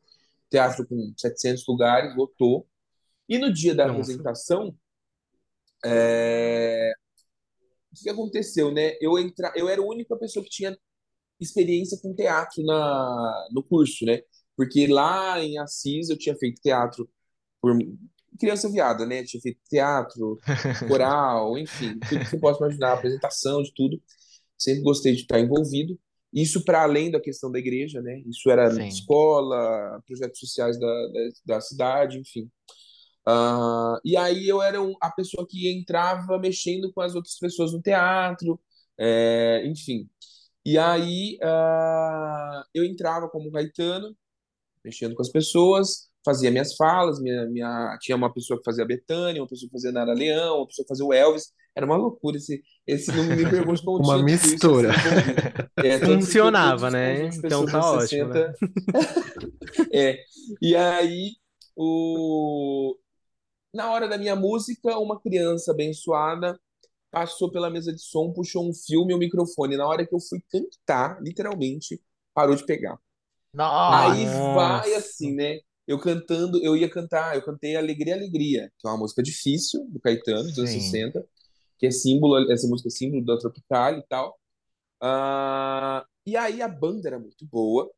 Teatro 0.50 0.86
com 0.88 1.14
700 1.18 1.66
lugares, 1.68 2.16
lotou. 2.16 2.68
E 3.28 3.38
no 3.38 3.52
dia 3.52 3.74
da 3.74 3.88
Nossa. 3.88 4.02
apresentação, 4.02 4.76
é... 5.84 6.94
o 7.92 8.04
que 8.04 8.10
aconteceu, 8.10 8.72
né? 8.72 8.96
Eu, 9.02 9.18
entra... 9.18 9.52
eu 9.56 9.68
era 9.70 9.82
a 9.82 9.86
única 9.86 10.16
pessoa 10.18 10.44
que 10.44 10.52
tinha 10.52 10.78
experiência 11.40 11.98
com 12.02 12.14
teatro 12.14 12.64
na... 12.64 13.48
no 13.52 13.64
curso, 13.64 14.06
né? 14.06 14.22
Porque 14.56 14.88
lá 14.88 15.42
em 15.44 15.58
Assis 15.58 16.10
eu 16.10 16.18
tinha 16.18 16.36
feito 16.36 16.62
teatro 16.62 17.10
por 17.62 17.78
criança 18.40 18.70
viada, 18.70 19.06
né? 19.06 19.24
Tinha 19.24 19.42
feito 19.42 19.60
teatro, 19.70 20.38
coral, 20.88 21.58
enfim, 21.58 21.98
tudo 22.00 22.20
que 22.20 22.30
você 22.30 22.38
possa 22.38 22.64
imaginar, 22.64 22.94
apresentação 22.94 23.62
de 23.62 23.74
tudo. 23.74 24.02
Sempre 24.58 24.84
gostei 24.84 25.14
de 25.14 25.22
estar 25.22 25.40
envolvido. 25.40 26.00
Isso 26.34 26.64
para 26.64 26.84
além 26.84 27.10
da 27.10 27.20
questão 27.20 27.52
da 27.52 27.60
igreja, 27.60 28.02
né? 28.02 28.22
Isso 28.26 28.50
era 28.50 28.70
Sim. 28.70 28.88
escola, 28.88 30.02
projetos 30.06 30.40
sociais 30.40 30.78
da, 30.80 30.86
da, 30.86 31.30
da 31.46 31.62
cidade, 31.62 32.20
enfim. 32.20 32.50
Uh, 33.28 33.98
e 34.04 34.16
aí 34.16 34.48
eu 34.48 34.62
era 34.62 34.82
um, 34.82 34.94
a 35.02 35.10
pessoa 35.10 35.48
que 35.50 35.72
entrava 35.72 36.38
mexendo 36.38 36.92
com 36.94 37.02
as 37.02 37.16
outras 37.16 37.38
pessoas 37.40 37.74
no 37.74 37.82
teatro, 37.82 38.60
é, 39.00 39.64
enfim. 39.66 40.08
E 40.66 40.78
aí 40.78 41.38
uh, 41.42 42.64
eu 42.74 42.84
entrava 42.84 43.30
como 43.30 43.52
Caetano, 43.52 44.16
mexendo 44.86 45.16
com 45.16 45.22
as 45.24 45.30
pessoas, 45.30 46.10
fazia 46.24 46.52
minhas 46.52 46.76
falas, 46.76 47.20
minha, 47.20 47.48
minha, 47.48 47.98
tinha 48.00 48.16
uma 48.16 48.32
pessoa 48.32 48.60
que 48.60 48.64
fazia 48.64 48.84
a 48.84 48.88
Betânia, 48.88 49.42
uma 49.42 49.48
pessoa 49.48 49.68
que 49.68 49.74
fazia 49.74 49.92
Nara 49.92 50.14
Leão, 50.14 50.60
uma 50.60 50.68
pessoa 50.68 50.86
que 50.86 50.90
fazia 50.90 51.06
o 51.06 51.12
Elvis. 51.12 51.52
Era 51.76 51.86
uma 51.86 51.98
loucura 51.98 52.38
esse, 52.38 52.64
esse 52.86 53.12
não 53.12 53.24
me 53.24 53.50
pergunte 53.50 53.84
como 53.84 53.98
Uma 54.06 54.24
mistura. 54.24 54.92
Isso, 54.92 55.88
é, 55.88 56.00
Funcionava, 56.00 56.90
né? 56.92 57.26
Então 57.28 57.66
tá 57.66 57.92
ótimo. 57.92 58.30
Né? 58.30 58.54
é. 59.92 60.20
E 60.62 60.76
aí, 60.76 61.32
o... 61.76 62.96
na 63.74 63.92
hora 63.92 64.08
da 64.08 64.18
minha 64.18 64.36
música, 64.36 64.98
uma 65.00 65.20
criança 65.20 65.72
abençoada 65.72 66.58
passou 67.12 67.50
pela 67.52 67.70
mesa 67.70 67.92
de 67.94 68.02
som, 68.02 68.32
puxou 68.32 68.70
um 68.70 68.74
filme 68.74 69.14
e 69.14 69.16
um 69.16 69.20
microfone. 69.20 69.78
Na 69.78 69.88
hora 69.88 70.06
que 70.06 70.14
eu 70.14 70.20
fui 70.20 70.40
cantar, 70.50 71.22
literalmente, 71.22 72.00
parou 72.34 72.56
de 72.56 72.66
pegar. 72.66 73.00
Nossa. 73.56 74.12
Aí 74.12 74.26
vai 74.26 74.94
assim, 74.94 75.34
né? 75.34 75.60
eu 75.88 76.00
cantando, 76.00 76.60
eu 76.64 76.76
ia 76.76 76.90
cantar, 76.90 77.36
eu 77.36 77.44
cantei 77.44 77.76
Alegria, 77.76 78.16
Alegria, 78.16 78.72
que 78.80 78.88
é 78.88 78.90
uma 78.90 78.98
música 78.98 79.22
difícil 79.22 79.88
do 79.90 80.00
Caetano, 80.00 80.44
dos 80.44 80.58
anos 80.58 80.72
60, 80.72 81.24
que 81.78 81.86
é 81.86 81.92
símbolo, 81.92 82.52
essa 82.52 82.68
música 82.68 82.88
é 82.88 82.92
símbolo 82.92 83.24
da 83.24 83.38
Tropical 83.38 84.00
e 84.00 84.04
tal. 84.08 84.40
Uh, 85.04 86.04
e 86.26 86.36
aí 86.36 86.62
a 86.62 86.68
banda 86.68 87.08
era 87.08 87.20
muito 87.20 87.46
boa, 87.46 87.90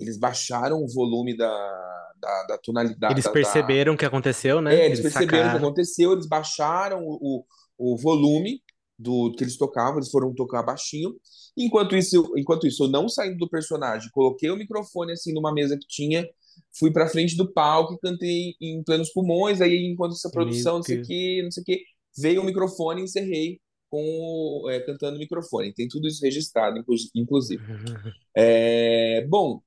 eles 0.00 0.18
baixaram 0.18 0.82
o 0.82 0.88
volume 0.88 1.36
da, 1.36 2.12
da, 2.16 2.46
da 2.48 2.58
tonalidade. 2.58 3.14
Eles 3.14 3.28
perceberam 3.28 3.92
o 3.92 3.96
da... 3.96 4.00
que 4.00 4.04
aconteceu, 4.04 4.60
né? 4.60 4.74
É, 4.74 4.86
eles, 4.86 4.98
eles 4.98 5.12
perceberam 5.12 5.48
o 5.48 5.50
que 5.52 5.58
aconteceu, 5.58 6.12
eles 6.12 6.26
baixaram 6.26 7.04
o, 7.04 7.44
o, 7.78 7.92
o 7.92 7.96
volume 7.96 8.60
do 8.98 9.32
que 9.32 9.44
eles 9.44 9.56
tocavam, 9.56 9.98
eles 9.98 10.10
foram 10.10 10.34
tocar 10.34 10.62
baixinho. 10.62 11.14
Enquanto 11.56 11.96
isso, 11.96 12.32
enquanto 12.36 12.66
isso, 12.66 12.84
eu 12.84 12.88
não 12.88 13.08
saindo 13.08 13.38
do 13.38 13.48
personagem, 13.48 14.10
coloquei 14.10 14.50
o 14.50 14.56
microfone 14.56 15.12
assim 15.12 15.32
numa 15.32 15.52
mesa 15.52 15.78
que 15.78 15.86
tinha 15.86 16.28
fui 16.76 16.92
pra 16.92 17.08
frente 17.08 17.36
do 17.36 17.52
palco 17.52 17.94
e 17.94 17.98
cantei 17.98 18.54
em 18.60 18.82
plenos 18.82 19.12
pulmões, 19.12 19.60
aí 19.60 19.86
enquanto 19.86 20.12
essa 20.12 20.30
produção, 20.30 20.76
não 20.76 20.82
sei 20.82 21.00
o 21.00 21.04
que, 21.04 21.42
não 21.42 21.50
sei 21.50 21.62
o 21.62 21.64
que, 21.64 21.82
veio 22.16 22.40
o 22.40 22.44
microfone 22.44 23.00
e 23.00 23.04
encerrei 23.04 23.60
com 23.90 24.66
é, 24.68 24.80
cantando 24.80 25.14
no 25.14 25.18
microfone. 25.18 25.72
Tem 25.72 25.88
tudo 25.88 26.06
isso 26.06 26.22
registrado, 26.22 26.82
inclusive. 27.14 27.62
É, 28.40 29.26
bom, 29.26 29.60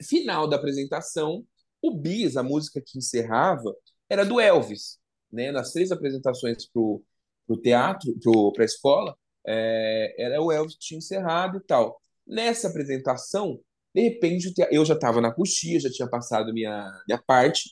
final 0.00 0.46
da 0.46 0.54
apresentação, 0.54 1.44
o 1.82 1.92
Bis, 1.92 2.36
a 2.36 2.42
música 2.42 2.80
que 2.80 2.98
encerrava, 2.98 3.74
era 4.08 4.24
do 4.24 4.38
Elvis. 4.38 4.98
Né? 5.32 5.50
Nas 5.50 5.72
três 5.72 5.90
apresentações 5.90 6.66
pro, 6.66 7.02
pro 7.50 7.60
teatro, 7.60 8.14
pro, 8.20 8.52
pra 8.52 8.64
escola, 8.64 9.16
é, 9.46 10.14
era 10.18 10.40
o 10.40 10.52
Elvis 10.52 10.74
que 10.74 10.80
tinha 10.80 10.98
encerrado 10.98 11.58
e 11.58 11.60
tal. 11.66 12.00
Nessa 12.26 12.68
apresentação, 12.68 13.60
de 13.94 14.02
repente, 14.02 14.52
eu 14.70 14.84
já 14.84 14.94
estava 14.94 15.20
na 15.20 15.32
coxia, 15.32 15.80
já 15.80 15.90
tinha 15.90 16.08
passado 16.08 16.52
minha, 16.52 16.86
minha 17.08 17.20
parte. 17.26 17.70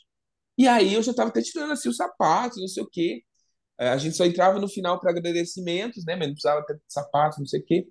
E 0.58 0.66
aí 0.68 0.94
eu 0.94 1.02
já 1.02 1.12
estava 1.12 1.30
até 1.30 1.42
tirando 1.42 1.72
assim 1.72 1.88
os 1.88 1.96
sapatos, 1.96 2.60
não 2.60 2.68
sei 2.68 2.82
o 2.82 2.88
quê. 2.90 3.22
É, 3.78 3.90
a 3.90 3.98
gente 3.98 4.16
só 4.16 4.24
entrava 4.26 4.60
no 4.60 4.68
final 4.68 5.00
para 5.00 5.10
agradecimentos, 5.12 6.04
né? 6.04 6.16
Mas 6.16 6.28
não 6.28 6.34
precisava 6.34 6.64
ter 6.66 6.80
sapatos, 6.88 7.38
não 7.38 7.46
sei 7.46 7.60
o 7.60 7.64
quê. 7.64 7.88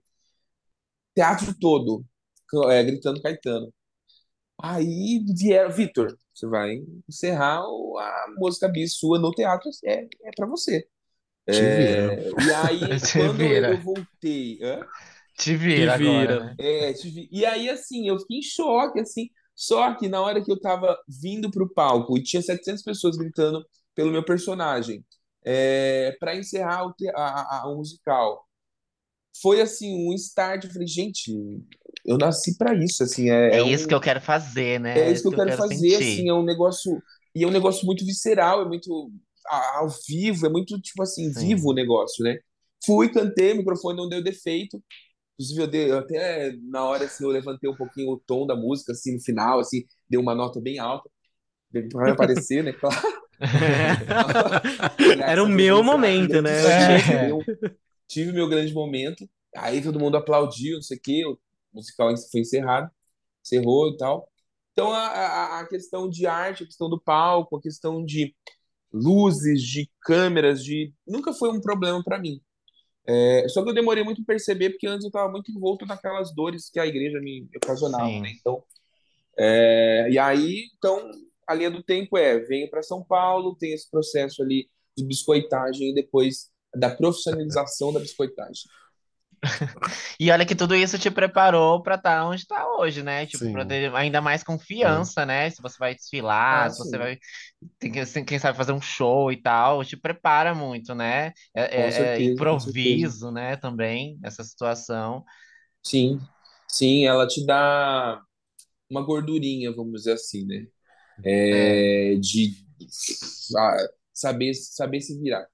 Teatro 1.16 1.54
todo, 1.60 2.06
é, 2.72 2.84
gritando 2.84 3.22
Caetano. 3.22 3.74
Aí 4.62 5.24
vieram, 5.38 5.72
Vitor, 5.72 6.18
você 6.34 6.48
vai 6.48 6.84
encerrar 7.08 7.60
a 7.62 8.28
música 8.38 8.68
bis 8.68 8.98
sua 8.98 9.20
no 9.20 9.32
teatro, 9.32 9.70
é, 9.86 10.04
é 10.24 10.32
para 10.36 10.48
você. 10.48 10.88
É, 11.48 12.30
e 12.30 12.54
aí, 12.54 12.80
quando 13.14 13.42
eu 13.42 13.82
voltei. 13.82 14.60
Hã? 14.62 14.86
Te 15.38 15.56
vira, 15.56 15.94
te 15.94 16.00
vira. 16.00 16.34
Agora, 16.34 16.46
né? 16.46 16.56
É, 16.60 16.94
te 16.94 17.10
vi... 17.10 17.30
E 17.32 17.46
aí, 17.46 17.70
assim, 17.70 18.08
eu 18.08 18.20
fiquei 18.20 18.40
em 18.40 18.42
choque, 18.42 19.00
assim. 19.00 19.30
Só 19.56 19.94
que 19.96 20.08
na 20.08 20.22
hora 20.22 20.44
que 20.44 20.52
eu 20.52 20.60
tava 20.60 20.98
vindo 21.08 21.50
pro 21.50 21.72
palco 21.74 22.18
e 22.18 22.24
tinha 22.24 22.42
700 22.42 22.84
pessoas 22.84 23.16
gritando 23.16 23.66
pelo 23.96 24.12
meu 24.12 24.24
personagem, 24.24 25.04
é, 25.46 26.16
para 26.20 26.36
encerrar 26.36 26.86
o, 26.86 26.94
te... 26.94 27.08
a, 27.10 27.62
a, 27.62 27.68
o 27.68 27.78
musical, 27.78 28.46
foi 29.42 29.62
assim 29.62 30.08
um 30.08 30.14
start. 30.14 30.66
Eu 30.66 30.72
falei, 30.72 30.88
gente, 30.88 31.32
eu 32.06 32.18
nasci 32.18 32.58
para 32.58 32.76
isso, 32.76 33.04
assim. 33.04 33.30
É, 33.30 33.56
é, 33.56 33.60
é 33.60 33.64
isso 33.64 33.86
um... 33.86 33.88
que 33.88 33.96
eu 33.96 34.02
quero 34.02 34.22
fazer, 34.22 34.80
né? 34.80 35.00
É 35.00 35.12
isso 35.12 35.22
que 35.22 35.28
eu, 35.28 35.32
que 35.32 35.42
eu 35.42 35.46
quero, 35.46 35.58
quero, 35.58 35.70
fazer, 35.70 35.90
sentir. 35.90 35.96
assim. 35.96 36.30
É 36.30 36.34
um 36.34 36.44
negócio 36.44 37.02
e 37.38 37.44
é 37.44 37.48
um 37.48 37.52
negócio 37.52 37.86
muito 37.86 38.04
visceral, 38.04 38.64
é 38.64 38.66
muito 38.66 39.12
ao 39.50 39.90
vivo, 40.08 40.46
é 40.46 40.50
muito 40.50 40.80
tipo 40.82 41.02
assim 41.02 41.32
Sim. 41.34 41.48
vivo 41.48 41.70
o 41.70 41.74
negócio, 41.74 42.24
né? 42.24 42.40
Fui, 42.86 43.10
cantei, 43.10 43.54
o 43.54 43.58
microfone 43.58 43.98
não 43.98 44.10
deu 44.10 44.24
defeito. 44.24 44.82
Inclusive, 45.34 45.62
eu, 45.62 45.68
dei, 45.68 45.92
eu 45.92 45.98
até 46.00 46.54
na 46.64 46.84
hora 46.86 47.06
assim, 47.06 47.24
eu 47.24 47.30
levantei 47.30 47.70
um 47.70 47.76
pouquinho 47.76 48.12
o 48.12 48.20
tom 48.20 48.46
da 48.46 48.56
música, 48.56 48.92
assim, 48.92 49.16
no 49.16 49.22
final, 49.22 49.60
assim, 49.60 49.84
deu 50.10 50.20
uma 50.22 50.34
nota 50.34 50.60
bem 50.60 50.80
alta. 50.80 51.10
Vai 51.94 52.12
aparecer, 52.12 52.64
né? 52.64 52.74
Claro. 52.74 52.96
Era 55.24 55.44
o 55.44 55.48
meu 55.48 55.84
momento, 55.84 56.42
né? 56.42 57.28
É. 57.28 57.32
Eu 57.32 57.40
tive 58.08 58.32
meu 58.32 58.48
grande 58.50 58.74
momento. 58.74 59.30
Aí 59.56 59.82
todo 59.82 60.00
mundo 60.00 60.18
aplaudiu, 60.18 60.76
não 60.76 60.82
sei 60.82 60.98
o 60.98 61.02
quê. 61.02 61.26
O 61.26 61.38
musical 61.74 62.16
foi 62.32 62.42
encerrado, 62.42 62.90
encerrou 63.44 63.90
e 63.90 63.98
tal. 63.98 64.28
Então, 64.72 64.92
a, 64.92 65.08
a, 65.08 65.60
a 65.60 65.68
questão 65.68 66.10
de 66.10 66.28
arte, 66.28 66.64
a 66.64 66.66
questão 66.66 66.90
do 66.90 67.02
palco, 67.02 67.58
a 67.58 67.62
questão 67.62 68.04
de 68.06 68.36
luzes, 68.92 69.62
de 69.62 69.90
câmeras, 70.02 70.64
de 70.64 70.94
nunca 71.06 71.34
foi 71.34 71.50
um 71.50 71.62
problema 71.62 72.04
para 72.04 72.20
mim. 72.20 72.42
É, 73.06 73.48
só 73.48 73.64
que 73.64 73.70
eu 73.70 73.74
demorei 73.74 74.04
muito 74.04 74.24
para 74.24 74.34
perceber, 74.36 74.72
porque 74.72 74.88
antes 74.88 75.06
eu 75.06 75.10
estava 75.10 75.32
muito 75.32 75.50
envolto 75.52 75.86
naquelas 75.86 76.34
dores 76.36 76.70
que 76.70 76.80
a 76.80 76.86
igreja 76.86 77.20
me 77.22 77.48
ocasionava, 77.56 78.20
né? 78.20 78.34
Então, 78.38 78.62
é, 79.38 80.10
e 80.12 80.20
aí, 80.20 80.70
então, 80.78 81.10
a 81.48 81.54
linha 81.54 81.72
do 81.72 81.82
tempo 81.82 82.18
é, 82.18 82.40
venho 82.40 82.70
para 82.70 82.84
São 82.84 83.04
Paulo, 83.04 83.56
tem 83.56 83.72
esse 83.72 83.90
processo 83.90 84.42
ali 84.42 84.70
de 84.98 85.06
biscoitagem 85.06 85.92
e 85.92 85.94
depois 85.94 86.50
da 86.76 86.90
profissionalização 86.90 87.94
da 87.94 88.00
biscoitagem. 88.00 88.64
E 90.20 90.32
olha 90.32 90.46
que 90.46 90.56
tudo 90.56 90.76
isso 90.76 90.98
te 91.00 91.10
preparou 91.12 91.82
para 91.82 91.96
estar 91.96 92.26
onde 92.28 92.42
está 92.42 92.68
hoje, 92.78 93.04
né? 93.04 93.26
Tipo, 93.26 93.48
para 93.52 93.66
ter 93.66 93.94
ainda 93.96 94.22
mais 94.22 94.44
confiança, 94.44 95.26
né? 95.26 95.50
Se 95.50 95.62
você 95.62 95.78
vai 95.80 95.96
desfilar, 95.96 96.70
Ah, 96.70 96.72
se 96.72 96.78
você 96.78 96.98
sim. 96.98 96.98
vai, 96.98 97.18
tem 97.80 97.92
que, 97.92 98.00
assim, 98.00 98.26
quem 98.26 98.40
sabe 98.40 98.58
fazer 98.58 98.74
um 98.74 98.82
show 98.82 99.32
e 99.32 99.42
tal, 99.42 99.84
te 99.86 99.98
prepara 99.98 100.56
muito, 100.56 100.96
né? 100.96 101.34
É, 101.56 101.64
é- 101.64 102.18
é 102.18 102.22
certeza, 102.22 102.58
certeza. 102.60 103.08
improviso, 103.08 103.32
né? 103.32 103.58
Também, 103.58 104.20
essa 104.24 104.44
situação. 104.44 105.26
Sim, 105.84 106.20
sim, 106.68 107.06
ela 107.06 107.28
te 107.28 107.46
dá 107.46 108.22
uma 108.90 109.04
gordurinha, 109.04 109.74
vamos 109.74 109.94
dizer 110.04 110.14
assim, 110.14 110.46
né? 110.46 110.68
É, 111.52 111.82
É, 111.82 112.16
de 112.18 112.56
ah, 113.58 113.78
saber, 114.14 114.54
saber 114.56 115.02
se 115.02 115.18
virar, 115.20 115.48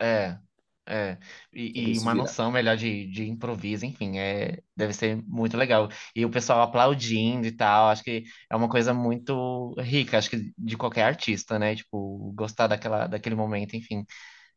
é, 0.00 0.38
é. 0.86 1.18
E, 1.52 1.94
e 1.94 1.98
uma 1.98 2.14
virar. 2.14 2.14
noção 2.14 2.50
melhor 2.52 2.76
de, 2.76 3.06
de 3.10 3.28
improviso, 3.28 3.84
enfim, 3.86 4.18
é, 4.18 4.62
deve 4.76 4.92
ser 4.92 5.16
muito 5.26 5.56
legal. 5.56 5.88
E 6.14 6.24
o 6.24 6.30
pessoal 6.30 6.62
aplaudindo 6.62 7.46
e 7.46 7.52
tal, 7.52 7.88
acho 7.88 8.02
que 8.02 8.24
é 8.50 8.56
uma 8.56 8.68
coisa 8.68 8.92
muito 8.94 9.74
rica, 9.80 10.18
acho 10.18 10.30
que 10.30 10.52
de 10.56 10.76
qualquer 10.76 11.02
artista, 11.04 11.58
né? 11.58 11.74
Tipo, 11.76 12.32
gostar 12.34 12.66
daquela, 12.66 13.06
daquele 13.06 13.34
momento, 13.34 13.74
enfim. 13.76 14.04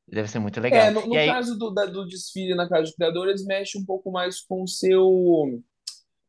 Deve 0.08 0.28
ser 0.30 0.40
muito 0.40 0.60
É, 0.70 0.90
legal. 0.90 0.92
no, 0.92 1.08
E 1.12 1.18
no 1.18 1.20
aí, 1.20 1.22
caso 1.22 1.58
do, 1.58 1.72
da- 1.74 1.86
do 1.86 2.06
desfile 2.08 2.54
na 2.56 2.68
Casa 2.68 2.92
do 2.92 2.96
Criador, 2.96 3.30
eles 3.30 3.46
mexem 3.46 3.82
um 3.82 3.86
pouco 3.86 4.12
mais 4.12 4.42
com 4.42 4.64
o 4.64 4.68
seu, 4.68 5.62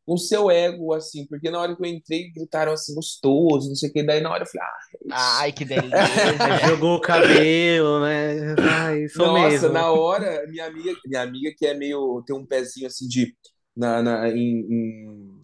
com 0.09 0.15
o 0.15 0.19
seu 0.19 0.51
ego, 0.51 0.95
assim, 0.95 1.27
porque 1.27 1.51
na 1.51 1.61
hora 1.61 1.77
que 1.77 1.83
eu 1.83 1.87
entrei, 1.87 2.31
gritaram 2.33 2.73
assim, 2.73 2.95
gostoso, 2.95 3.69
não 3.69 3.77
sei 3.77 3.91
o 3.91 3.93
que, 3.93 4.03
daí 4.03 4.21
na 4.23 4.31
hora 4.33 4.45
eu 4.45 4.49
falei, 4.49 4.67
ah, 4.67 4.79
é 4.95 4.99
ai, 5.11 5.53
que 5.53 5.65
delícia. 5.67 6.41
jogou 6.63 6.97
o 6.97 7.01
cabelo, 7.01 8.01
né? 8.01 8.57
Ai, 8.61 9.09
sou 9.09 9.29
Nossa, 9.29 9.29
mesmo. 9.31 9.69
na 9.69 9.91
hora, 9.91 10.47
minha 10.49 10.67
amiga, 10.67 10.93
minha 11.07 11.23
amiga 11.23 11.53
que 11.57 11.67
é 11.67 11.75
meio, 11.75 12.23
tem 12.27 12.37
um 12.37 12.47
pezinho 12.47 12.87
assim 12.87 13.07
de, 13.09 13.35
na, 13.77 14.03
na, 14.03 14.29
em, 14.29 14.61
em- 14.71 15.41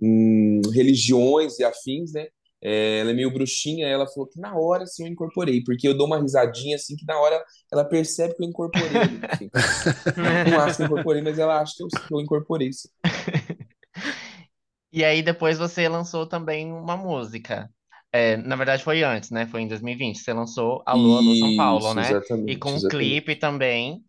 em 0.00 0.60
religiões 0.72 1.58
e 1.58 1.64
afins, 1.64 2.12
né? 2.12 2.28
É, 2.62 3.00
ela 3.00 3.10
é 3.10 3.14
meio 3.14 3.32
bruxinha, 3.32 3.86
ela 3.88 4.06
falou 4.08 4.28
que 4.28 4.40
na 4.40 4.56
hora 4.56 4.84
assim 4.84 5.04
eu 5.06 5.12
incorporei, 5.12 5.62
porque 5.64 5.86
eu 5.88 5.96
dou 5.96 6.06
uma 6.06 6.20
risadinha 6.20 6.76
assim 6.76 6.96
que 6.96 7.04
na 7.06 7.18
hora 7.20 7.42
ela 7.72 7.84
percebe 7.84 8.34
que 8.36 8.44
eu 8.44 8.48
incorporei. 8.48 9.22
Ela 10.22 10.40
não 10.44 10.58
acha 10.58 10.76
que 10.76 10.82
eu 10.82 10.86
incorporei, 10.86 11.22
mas 11.22 11.38
ela 11.38 11.60
acha 11.60 11.74
que 11.76 11.82
eu, 11.84 11.88
que 11.88 12.14
eu 12.14 12.20
incorporei. 12.20 12.72
sim. 12.72 12.88
E 14.92 15.04
aí 15.04 15.22
depois 15.22 15.58
você 15.58 15.88
lançou 15.88 16.26
também 16.26 16.72
uma 16.72 16.96
música. 16.96 17.70
É, 18.12 18.36
na 18.36 18.56
verdade 18.56 18.82
foi 18.84 19.02
antes, 19.02 19.30
né? 19.30 19.46
Foi 19.46 19.62
em 19.62 19.68
2020. 19.68 20.18
Você 20.18 20.32
lançou 20.32 20.82
Alô, 20.86 21.16
Alô 21.16 21.34
São 21.34 21.52
Paulo, 21.54 21.94
Isso, 21.94 21.94
né? 21.94 22.20
E 22.46 22.56
com 22.56 22.74
um 22.74 22.86
clipe 22.86 23.34
também, 23.36 24.04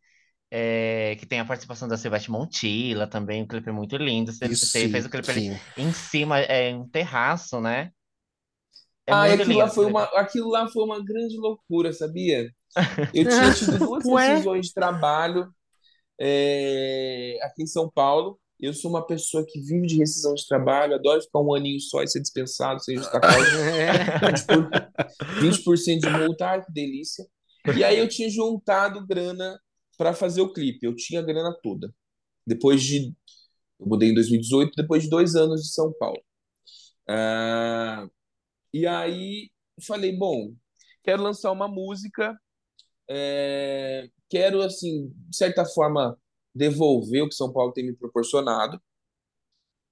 é, 0.51 1.15
que 1.19 1.25
tem 1.27 1.39
a 1.41 1.45
participação 1.45 1.87
da 1.87 1.97
Silvete 1.97 2.31
Montilla 2.31 3.07
também. 3.07 3.43
O 3.43 3.47
clipe 3.47 3.69
é 3.69 3.73
muito 3.73 3.97
lindo. 3.97 4.31
Você, 4.33 4.49
Isso 4.49 4.67
você 4.67 4.89
fez 4.89 5.05
o 5.05 5.09
clipe 5.09 5.31
ali 5.31 5.43
em 5.77 5.93
cima, 5.93 6.39
é 6.39 6.75
um 6.75 6.87
terraço, 6.89 7.61
né? 7.61 7.91
É 9.07 9.13
Ah, 9.13 9.29
e 9.29 9.33
aquilo 9.33 9.57
lá 9.57 9.67
lindo 9.67 9.69
esse 9.69 9.75
foi 9.75 9.85
uma, 9.85 10.03
clipe. 10.03 10.11
aquilo 10.17 10.49
lá 10.49 10.67
foi 10.67 10.83
uma 10.83 11.03
grande 11.03 11.37
loucura, 11.37 11.93
sabia? 11.93 12.49
Eu 13.13 13.27
tinha 13.27 13.51
tido 13.53 13.79
duas 13.79 14.07
decisões 14.09 14.67
de 14.67 14.73
trabalho 14.73 15.53
é, 16.19 17.37
aqui 17.43 17.63
em 17.63 17.67
São 17.67 17.89
Paulo. 17.91 18.39
Eu 18.59 18.73
sou 18.73 18.89
uma 18.89 19.05
pessoa 19.05 19.45
que 19.45 19.59
vive 19.59 19.87
de 19.87 19.97
rescisão 19.97 20.33
de 20.33 20.47
trabalho, 20.47 20.95
adoro 20.95 21.21
ficar 21.21 21.41
um 21.41 21.53
aninho 21.53 21.79
só 21.79 22.01
e 22.01 22.07
ser 22.07 22.21
dispensado, 22.21 22.81
sem 22.81 22.95
justa 22.97 23.19
causa. 23.19 23.47
É. 23.69 24.19
20%, 24.31 25.63
por, 25.63 25.75
20% 25.75 25.99
de 25.99 26.09
multa, 26.09 26.47
ai 26.47 26.63
que 26.63 26.71
delícia. 26.71 27.25
E 27.75 27.83
aí 27.83 27.97
eu 27.97 28.07
tinha 28.07 28.29
juntado 28.29 29.05
grana 29.05 29.59
para 29.97 30.13
fazer 30.13 30.41
o 30.41 30.51
clipe, 30.51 30.85
eu 30.85 30.95
tinha 30.95 31.19
a 31.19 31.23
grana 31.23 31.55
toda. 31.61 31.93
Depois 32.45 32.81
de. 32.81 33.13
Eu 33.79 33.87
mudei 33.87 34.09
em 34.09 34.13
2018, 34.13 34.73
depois 34.75 35.03
de 35.03 35.09
dois 35.09 35.35
anos 35.35 35.61
de 35.61 35.73
São 35.73 35.93
Paulo. 35.99 36.21
Ah, 37.07 38.07
e 38.73 38.87
aí 38.87 39.49
falei, 39.85 40.15
bom, 40.15 40.53
quero 41.03 41.23
lançar 41.23 41.51
uma 41.51 41.67
música, 41.67 42.37
é, 43.09 44.09
quero, 44.29 44.61
assim, 44.61 45.11
de 45.29 45.35
certa 45.37 45.65
forma, 45.65 46.17
devolver 46.53 47.23
o 47.23 47.29
que 47.29 47.35
São 47.35 47.51
Paulo 47.51 47.73
tem 47.73 47.85
me 47.85 47.95
proporcionado. 47.95 48.79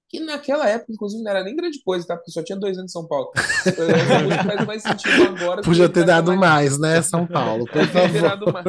Que 0.08 0.20
naquela 0.20 0.68
época, 0.68 0.92
inclusive, 0.92 1.22
não 1.22 1.30
era 1.30 1.42
nem 1.42 1.56
grande 1.56 1.82
coisa, 1.82 2.06
tá? 2.06 2.14
Porque 2.14 2.30
só 2.30 2.42
tinha 2.44 2.58
dois 2.58 2.76
anos 2.76 2.90
em 2.90 2.92
São 2.92 3.08
Paulo. 3.08 3.32
Faz 4.44 4.66
mais 4.66 4.82
sentido 4.82 5.22
agora, 5.22 5.62
Podia 5.62 5.88
ter 5.88 6.04
dado 6.04 6.36
mais. 6.36 6.76
mais, 6.76 6.78
né, 6.78 7.00
São 7.00 7.26
Paulo? 7.26 7.64
Por 7.64 7.82
favor. 7.88 8.20
dado 8.20 8.52
mais. 8.52 8.66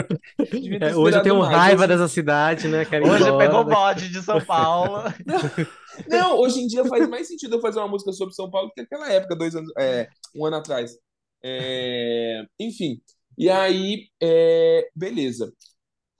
É, 0.79 0.95
hoje 0.95 1.17
eu 1.17 1.21
tenho 1.21 1.39
mais. 1.39 1.51
raiva 1.51 1.85
dessa 1.85 2.07
cidade, 2.07 2.69
né? 2.69 2.85
Quero 2.85 3.09
Hoje 3.09 3.23
embora 3.23 3.45
pegou 3.45 3.65
bode 3.65 4.07
de 4.07 4.21
São 4.21 4.39
Paulo. 4.39 5.03
não, 6.07 6.39
hoje 6.39 6.61
em 6.61 6.67
dia 6.67 6.85
faz 6.85 7.09
mais 7.09 7.27
sentido 7.27 7.57
eu 7.57 7.61
fazer 7.61 7.79
uma 7.79 7.89
música 7.89 8.13
sobre 8.13 8.33
São 8.33 8.49
Paulo 8.49 8.69
do 8.69 8.73
que 8.73 8.79
aquela 8.81 9.11
época, 9.11 9.35
dois 9.35 9.53
anos, 9.53 9.69
é, 9.77 10.07
um 10.33 10.45
ano 10.45 10.55
atrás. 10.55 10.97
É, 11.43 12.41
enfim, 12.57 13.01
e 13.37 13.49
aí, 13.49 14.07
é, 14.21 14.87
beleza. 14.95 15.51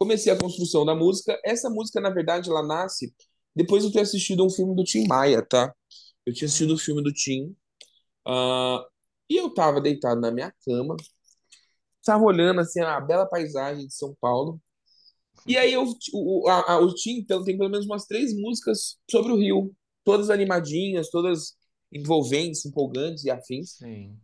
Comecei 0.03 0.31
a 0.33 0.37
construção 0.39 0.85
da 0.85 0.95
música. 0.95 1.39
Essa 1.45 1.69
música, 1.69 2.01
na 2.01 2.09
verdade, 2.09 2.49
ela 2.49 2.63
nasce 2.63 3.13
depois 3.55 3.83
de 3.83 3.89
eu 3.89 3.93
ter 3.93 4.01
assistido 4.01 4.45
um 4.45 4.49
filme 4.49 4.75
do 4.75 4.83
Tim 4.83 5.07
Maia, 5.07 5.41
tá? 5.45 5.73
Eu 6.25 6.33
tinha 6.33 6.47
assistido 6.47 6.73
o 6.73 6.77
Hum, 6.77 6.79
filme 6.79 7.03
do 7.03 7.13
Tim, 7.13 7.55
ah, 8.27 8.85
e 9.29 9.37
eu 9.37 9.53
tava 9.53 9.81
deitado 9.81 10.21
na 10.21 10.31
minha 10.31 10.53
cama, 10.65 10.95
tava 12.05 12.23
olhando 12.23 12.59
assim 12.61 12.81
a 12.81 12.99
bela 12.99 13.25
paisagem 13.27 13.87
de 13.87 13.93
São 13.95 14.15
Paulo. 14.19 14.59
E 15.47 15.57
aí 15.57 15.73
eu, 15.73 15.85
o, 16.13 16.47
a, 16.49 16.73
a- 16.75 16.79
o 16.81 16.93
Tim 16.95 17.19
então, 17.19 17.43
tem 17.45 17.57
pelo 17.57 17.69
menos 17.71 17.85
umas 17.87 18.05
três 18.05 18.33
músicas 18.39 18.97
sobre 19.11 19.33
o 19.33 19.37
Rio, 19.37 19.75
todas 20.05 20.29
animadinhas, 20.31 21.09
todas 21.11 21.55
envolventes, 21.93 22.65
empolgantes 22.65 23.25
e 23.25 23.31
afins. 23.31 23.79
sim. 23.79 24.21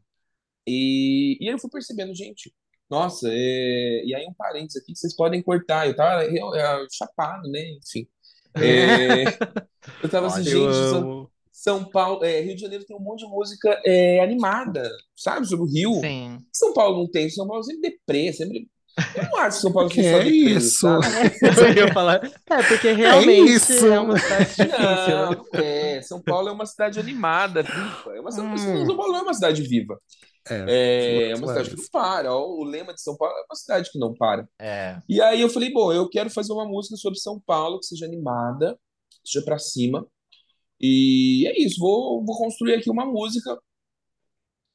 E, 0.67 1.37
e 1.41 1.47
eu 1.51 1.57
fui 1.59 1.69
percebendo, 1.69 2.13
gente, 2.13 2.53
nossa, 2.89 3.27
é... 3.31 4.03
e 4.05 4.15
aí 4.15 4.25
um 4.27 4.33
parênteses 4.33 4.81
aqui 4.81 4.93
que 4.93 4.99
vocês 4.99 5.15
podem 5.15 5.41
cortar. 5.43 5.87
Eu 5.87 5.95
tava 5.95 6.25
eu, 6.25 6.55
eu, 6.55 6.87
chapado, 6.91 7.49
né? 7.49 7.61
Enfim. 7.77 8.07
É, 8.55 9.23
eu 10.03 10.09
tava 10.09 10.27
assim, 10.27 10.43
gente, 10.43 10.73
São. 10.89 11.29
São 11.51 11.83
Paulo, 11.83 12.23
é, 12.23 12.39
Rio 12.39 12.55
de 12.55 12.61
Janeiro 12.61 12.85
tem 12.85 12.95
um 12.95 13.01
monte 13.01 13.19
de 13.19 13.27
música 13.27 13.81
é, 13.85 14.21
animada, 14.21 14.89
sabe? 15.13 15.45
Sobre 15.45 15.65
o 15.65 15.69
Rio. 15.69 15.99
Sim. 15.99 16.39
São 16.53 16.73
Paulo 16.73 16.99
não 16.99 17.11
tem, 17.11 17.29
São 17.29 17.45
Paulo 17.45 17.61
sempre 17.63 17.91
deprê, 17.91 18.31
sempre. 18.31 18.69
Eu 19.13 19.23
não 19.23 19.37
acho 19.39 19.57
que 19.57 19.61
São 19.63 19.73
Paulo 19.73 19.89
Que 19.91 20.01
só 20.01 20.19
é 20.19 20.27
isso? 20.27 20.79
sabe? 20.79 21.05
Eu 21.79 21.93
falar. 21.93 22.23
É, 22.49 22.63
porque 22.63 22.87
É 22.87 22.93
realmente 22.93 23.51
isso? 23.51 23.85
é 23.85 23.99
uma 23.99 24.17
cidade 24.17 24.45
difícil, 24.45 24.79
Não, 24.79 25.29
né? 25.31 25.35
não 25.53 25.59
é. 25.59 26.01
São 26.01 26.21
Paulo 26.21 26.47
é 26.47 26.51
uma 26.53 26.65
cidade 26.65 26.97
animada, 26.99 27.61
viva. 27.61 28.15
É 28.15 28.19
uma, 28.21 28.31
São 28.31 28.45
Hum. 28.45 28.95
Paulo 28.95 29.15
é 29.17 29.21
uma 29.21 29.33
cidade 29.33 29.61
viva. 29.61 29.99
É, 30.49 31.29
É 31.31 31.35
uma 31.35 31.47
cidade 31.47 31.69
que 31.69 31.77
não 31.77 31.87
para. 31.91 32.33
Ó, 32.33 32.47
o 32.47 32.63
lema 32.63 32.93
de 32.93 33.01
São 33.01 33.15
Paulo 33.17 33.35
é 33.35 33.43
uma 33.49 33.55
cidade 33.55 33.91
que 33.91 33.99
não 33.99 34.13
para. 34.13 34.47
É. 34.59 35.01
E 35.07 35.21
aí 35.21 35.41
eu 35.41 35.49
falei, 35.49 35.71
bom, 35.71 35.91
eu 35.91 36.09
quero 36.09 36.29
fazer 36.29 36.53
uma 36.53 36.65
música 36.65 36.95
sobre 36.97 37.19
São 37.19 37.39
Paulo 37.39 37.79
que 37.79 37.85
seja 37.85 38.05
animada, 38.05 38.77
que 39.23 39.31
seja 39.31 39.45
pra 39.45 39.59
cima. 39.59 40.05
E 40.79 41.45
é 41.47 41.61
isso, 41.61 41.79
vou, 41.79 42.23
vou 42.25 42.37
construir 42.37 42.75
aqui 42.75 42.89
uma 42.89 43.05
música. 43.05 43.57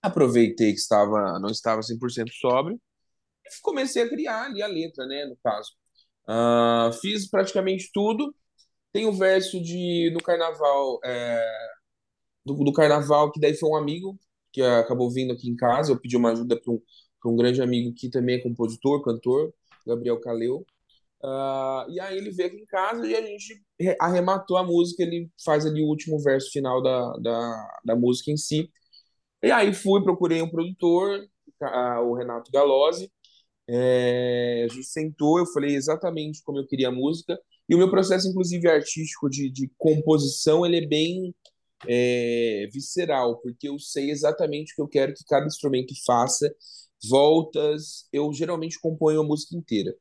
Aproveitei 0.03 0.73
que 0.73 0.79
estava, 0.79 1.39
não 1.39 1.49
estava 1.49 1.83
100% 1.83 2.31
sóbrio 2.33 2.79
e 3.45 3.63
comecei 3.63 4.03
a 4.03 4.09
criar 4.09 4.45
ali 4.45 4.63
a 4.63 4.67
letra, 4.67 5.07
né, 5.07 5.25
no 5.27 5.37
caso. 5.43 5.71
Ah, 6.27 6.91
fiz 7.01 7.29
praticamente 7.29 7.91
tudo. 7.93 8.35
Tem 8.93 9.07
o 9.07 9.13
verso 9.13 9.61
de 9.63 10.11
no 10.13 10.23
carnaval, 10.23 11.01
é, 11.05 11.45
do, 12.45 12.55
do 12.65 12.73
carnaval, 12.73 13.33
que 13.33 13.41
daí 13.41 13.55
foi 13.55 13.69
um 13.71 13.77
amigo 13.77 14.19
que 14.55 14.63
acabou 14.63 15.11
vindo 15.11 15.33
aqui 15.33 15.51
em 15.51 15.57
casa. 15.57 15.93
Eu 15.93 16.01
pedi 16.01 16.17
uma 16.17 16.31
ajuda 16.33 16.59
para 16.59 16.73
um, 16.73 16.81
um 17.27 17.37
grande 17.37 17.61
amigo 17.61 17.93
que 17.95 18.09
também 18.09 18.37
é 18.37 18.43
compositor, 18.43 19.03
cantor, 19.03 19.53
Gabriel 19.87 20.21
Caleu. 20.21 20.65
Ah, 21.23 21.87
e 21.89 21.99
aí 22.01 22.17
ele 22.19 22.31
veio 22.31 22.51
aqui 22.51 22.59
em 22.59 22.67
casa 22.67 23.07
e 23.07 23.15
a 23.17 23.23
gente 23.23 23.63
re- 23.81 23.97
arrematou 24.01 24.57
a 24.57 24.63
música. 24.65 25.03
Ele 25.03 25.29
faz 25.45 25.67
ali 25.67 25.83
o 25.83 25.89
último 25.89 26.19
verso 26.21 26.51
final 26.51 26.83
da, 26.83 27.17
da, 27.19 27.79
da 27.85 27.97
música 27.97 28.31
em 28.31 28.37
si. 28.37 28.71
E 29.43 29.51
aí 29.51 29.75
fui, 29.75 30.03
procurei 30.03 30.41
um 30.43 30.51
produtor, 30.51 31.27
o 32.05 32.15
Renato 32.15 32.51
Galozzi. 32.53 33.11
É, 33.69 34.67
a 34.71 34.73
gente 34.73 34.87
sentou, 34.87 35.39
eu 35.39 35.47
falei 35.47 35.75
exatamente 35.75 36.43
como 36.45 36.59
eu 36.59 36.67
queria 36.67 36.89
a 36.89 36.93
música. 36.93 37.39
E 37.69 37.75
o 37.75 37.79
meu 37.79 37.91
processo, 37.91 38.29
inclusive, 38.29 38.69
artístico 38.69 39.29
de, 39.31 39.51
de 39.51 39.71
composição, 39.79 40.67
ele 40.67 40.85
é 40.85 40.87
bem 40.87 41.35
é, 41.89 42.69
visceral, 42.73 43.41
porque 43.41 43.69
eu 43.69 43.79
sei 43.79 44.11
exatamente 44.11 44.73
o 44.73 44.77
que 44.77 44.83
eu 44.83 44.89
quero 44.89 45.15
que 45.15 45.25
cada 45.25 45.47
instrumento 45.47 45.95
faça, 46.07 46.55
voltas. 47.09 48.07
Eu 48.13 48.33
geralmente 48.33 48.81
componho 48.81 49.21
a 49.21 49.25
música 49.25 49.57
inteira. 49.57 49.95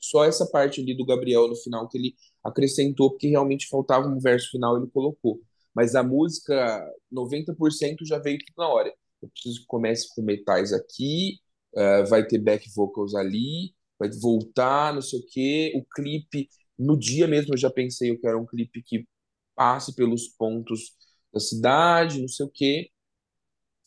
Só 0.00 0.24
essa 0.24 0.46
parte 0.46 0.80
ali 0.80 0.96
do 0.96 1.06
Gabriel 1.06 1.48
no 1.48 1.56
final 1.56 1.88
que 1.88 1.98
ele 1.98 2.14
acrescentou, 2.44 3.10
porque 3.10 3.28
realmente 3.28 3.68
faltava 3.68 4.08
um 4.08 4.18
verso 4.18 4.50
final, 4.50 4.76
ele 4.76 4.90
colocou. 4.90 5.40
Mas 5.74 5.94
a 5.94 6.02
música, 6.02 6.84
90% 7.10 8.04
já 8.04 8.18
veio 8.18 8.38
tudo 8.38 8.54
na 8.58 8.68
hora. 8.68 8.92
Eu 9.22 9.28
preciso 9.30 9.60
que 9.60 9.66
comece 9.66 10.08
com 10.14 10.22
metais 10.22 10.72
aqui, 10.72 11.38
uh, 11.74 12.06
vai 12.08 12.26
ter 12.26 12.38
back 12.38 12.68
vocals 12.74 13.14
ali, 13.14 13.74
vai 13.98 14.10
voltar, 14.20 14.92
não 14.94 15.02
sei 15.02 15.20
o 15.20 15.26
quê. 15.26 15.72
O 15.76 15.84
clipe 15.94 16.48
no 16.78 16.98
dia 16.98 17.28
mesmo 17.28 17.54
eu 17.54 17.58
já 17.58 17.70
pensei, 17.70 18.10
eu 18.10 18.20
quero 18.20 18.40
um 18.40 18.46
clipe 18.46 18.82
que 18.82 19.06
passe 19.54 19.94
pelos 19.94 20.28
pontos 20.28 20.92
da 21.32 21.40
cidade, 21.40 22.20
não 22.20 22.28
sei 22.28 22.46
o 22.46 22.50
quê. 22.50 22.90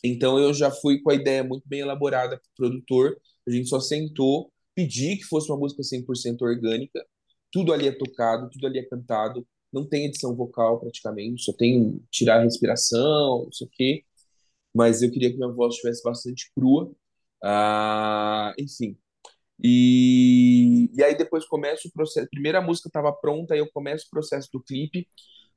Então 0.04 0.38
eu 0.40 0.54
já 0.54 0.70
fui 0.72 1.02
com 1.02 1.10
a 1.12 1.16
ideia 1.16 1.44
muito 1.44 1.68
bem 1.68 1.82
elaborada 1.82 2.38
para 2.38 2.46
o 2.46 2.56
produtor. 2.56 3.18
A 3.48 3.52
gente 3.52 3.68
só 3.70 3.80
sentou, 3.80 4.52
pedi 4.76 5.18
que 5.18 5.24
fosse 5.26 5.50
uma 5.52 5.58
música 5.58 5.84
100% 5.84 6.42
orgânica. 6.44 7.06
Tudo 7.52 7.74
ali 7.74 7.88
é 7.88 7.92
tocado, 7.92 8.50
tudo 8.50 8.68
ali 8.68 8.80
é 8.80 8.84
cantado. 8.86 9.48
Não 9.72 9.88
tem 9.88 10.06
edição 10.06 10.36
vocal 10.36 10.80
praticamente, 10.80 11.44
só 11.44 11.54
tem 11.54 12.02
tirar 12.12 12.40
a 12.40 12.44
respiração, 12.44 13.44
não 13.46 13.52
sei 13.52 13.68
o 13.68 13.70
quê. 13.72 14.04
Mas 14.74 15.02
eu 15.02 15.12
queria 15.12 15.32
que 15.32 15.38
minha 15.38 15.52
voz 15.52 15.76
estivesse 15.76 16.04
bastante 16.04 16.52
crua. 16.56 16.92
Ah, 17.44 18.54
enfim. 18.60 18.98
E, 19.64 20.90
e 20.96 21.04
aí 21.04 21.18
depois 21.18 21.46
começa 21.46 21.88
o 21.88 21.92
processo. 21.92 22.28
Primeira 22.30 22.62
música 22.62 22.90
estava 22.90 23.12
pronta, 23.14 23.54
aí 23.54 23.60
eu 23.60 23.72
começo 23.72 24.06
o 24.08 24.10
processo 24.10 24.50
do 24.54 24.62
clipe. 24.62 25.08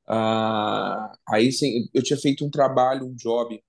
Ah, 0.09 1.13
aí 1.29 1.53
sim, 1.53 1.89
eu 1.93 2.03
tinha 2.03 2.19
feito 2.19 2.45
um 2.45 2.51
trabalho, 2.51 3.07
um 3.07 3.15
job 3.15 3.63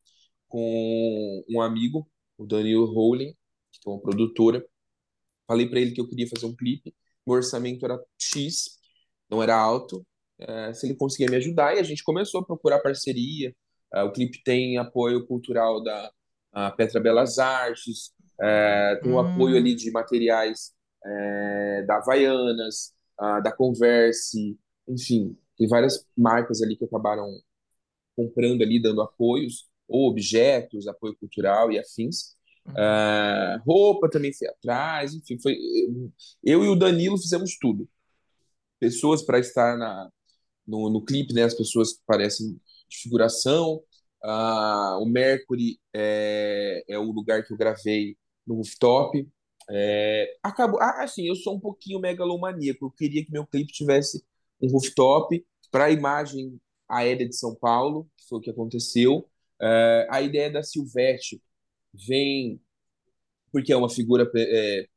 com 0.47 1.43
um 1.49 1.61
amigo, 1.61 2.09
o 2.37 2.45
Daniel 2.45 2.85
Rowling, 2.85 3.33
que 3.71 3.89
é 3.89 3.91
uma 3.91 4.01
produtora. 4.01 4.65
Falei 5.47 5.67
para 5.69 5.79
ele 5.79 5.91
que 5.91 6.01
eu 6.01 6.07
queria 6.07 6.27
fazer 6.29 6.45
um 6.45 6.55
clipe. 6.55 6.95
Meu 7.27 7.37
orçamento 7.37 7.85
era 7.85 7.99
X, 8.17 8.79
não 9.29 9.43
era 9.43 9.55
alto. 9.55 10.05
É, 10.39 10.73
se 10.73 10.87
ele 10.87 10.95
conseguia 10.95 11.29
me 11.29 11.35
ajudar, 11.37 11.75
e 11.75 11.79
a 11.79 11.83
gente 11.83 12.03
começou 12.03 12.41
a 12.41 12.45
procurar 12.45 12.79
parceria. 12.79 13.53
É, 13.93 14.03
o 14.03 14.11
clipe 14.11 14.41
tem 14.43 14.77
apoio 14.77 15.25
cultural 15.27 15.83
da 15.83 16.11
Petra 16.77 16.99
Belas 16.99 17.37
Artes, 17.37 18.11
é, 18.41 18.95
tem 19.03 19.11
o 19.11 19.15
um 19.15 19.19
apoio 19.19 19.57
ali 19.57 19.75
de 19.75 19.91
materiais 19.91 20.73
da 21.87 21.97
Havaianas, 21.97 22.93
da 23.43 23.51
Converse, 23.51 24.57
enfim, 24.87 25.37
tem 25.59 25.67
várias 25.67 26.05
marcas 26.17 26.61
ali 26.61 26.77
que 26.77 26.85
acabaram 26.85 27.27
comprando 28.15 28.61
ali, 28.61 28.81
dando 28.81 29.01
apoios 29.01 29.67
ou 29.87 30.09
objetos, 30.09 30.87
apoio 30.87 31.15
cultural 31.17 31.71
e 31.71 31.77
afins. 31.77 32.35
Uhum. 32.65 32.73
Uh, 32.73 33.63
roupa 33.65 34.09
também 34.09 34.33
foi 34.33 34.47
atrás, 34.47 35.13
enfim, 35.13 35.37
foi 35.41 35.57
eu 36.43 36.63
e 36.63 36.69
o 36.69 36.75
Danilo 36.75 37.17
fizemos 37.17 37.57
tudo. 37.59 37.89
Pessoas 38.79 39.21
para 39.21 39.39
estar 39.39 39.77
na, 39.77 40.09
no, 40.65 40.89
no 40.89 41.03
clipe, 41.03 41.33
né? 41.33 41.43
As 41.43 41.53
pessoas 41.53 41.93
que 41.93 42.01
parecem 42.07 42.53
de 42.87 42.97
figuração. 42.97 43.81
Uh, 44.23 45.01
o 45.01 45.05
Mercury 45.05 45.79
é, 45.93 46.83
é 46.87 46.97
o 46.97 47.11
lugar 47.11 47.43
que 47.45 47.51
eu 47.51 47.57
gravei 47.57 48.17
no 48.47 48.55
rooftop. 48.55 49.27
É, 49.71 50.37
acabou, 50.41 50.79
ah, 50.81 51.03
assim, 51.03 51.27
eu 51.27 51.35
sou 51.35 51.55
um 51.55 51.59
pouquinho 51.59 51.99
megalomaníaco. 51.99 52.85
Eu 52.85 52.91
queria 52.91 53.25
que 53.25 53.31
meu 53.31 53.45
clipe 53.45 53.73
tivesse 53.73 54.23
um 54.61 54.69
rooftop 54.71 55.45
para 55.71 55.85
a 55.85 55.91
imagem 55.91 56.59
aérea 56.87 57.27
de 57.27 57.35
São 57.35 57.55
Paulo, 57.55 58.09
que 58.17 58.27
foi 58.27 58.39
o 58.39 58.41
que 58.41 58.49
aconteceu. 58.49 59.27
Uh, 59.61 60.05
a 60.09 60.21
ideia 60.21 60.51
da 60.51 60.63
Silvete 60.63 61.41
vem 61.93 62.59
porque 63.51 63.73
é 63.73 63.77
uma 63.77 63.89
figura 63.89 64.29
é, 64.35 64.87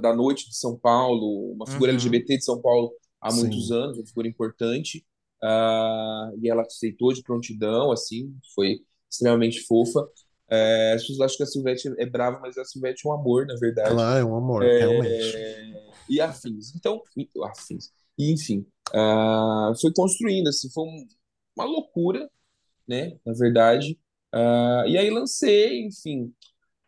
da 0.00 0.14
noite 0.14 0.48
de 0.48 0.56
São 0.56 0.76
Paulo, 0.76 1.52
uma 1.52 1.66
figura 1.66 1.92
uhum. 1.92 1.96
LGBT 1.96 2.38
de 2.38 2.44
São 2.44 2.60
Paulo 2.60 2.92
há 3.20 3.30
Sim. 3.30 3.40
muitos 3.40 3.70
anos, 3.70 3.98
uma 3.98 4.06
figura 4.06 4.28
importante, 4.28 5.04
uh, 5.42 6.36
e 6.40 6.50
ela 6.50 6.62
aceitou 6.62 7.12
de 7.12 7.22
prontidão, 7.22 7.90
assim, 7.90 8.34
foi 8.54 8.80
extremamente 9.10 9.60
fofa. 9.60 10.06
É, 10.50 10.94
as 10.94 11.02
pessoas 11.02 11.20
acham 11.20 11.36
que 11.36 11.42
a 11.42 11.46
Silvete 11.46 11.94
é 11.98 12.06
brava, 12.06 12.40
mas 12.40 12.56
a 12.56 12.64
Silvete 12.64 13.06
é 13.06 13.10
um 13.10 13.12
amor, 13.12 13.46
na 13.46 13.54
verdade. 13.56 13.90
Ela 13.90 14.18
é 14.18 14.24
um 14.24 14.34
amor, 14.34 14.64
é, 14.64 14.78
realmente. 14.78 15.36
E 16.08 16.20
afins. 16.20 16.74
Então, 16.74 17.02
afins. 17.44 17.90
E, 18.18 18.32
enfim, 18.32 18.66
uh, 18.94 19.78
foi 19.80 19.92
construindo, 19.92 20.48
assim, 20.48 20.70
foi 20.70 20.84
um, 20.84 21.06
uma 21.56 21.64
loucura, 21.64 22.30
né? 22.86 23.18
Na 23.24 23.32
verdade. 23.32 23.98
Uh, 24.34 24.88
e 24.88 24.98
aí 24.98 25.10
lancei, 25.10 25.84
enfim. 25.84 26.32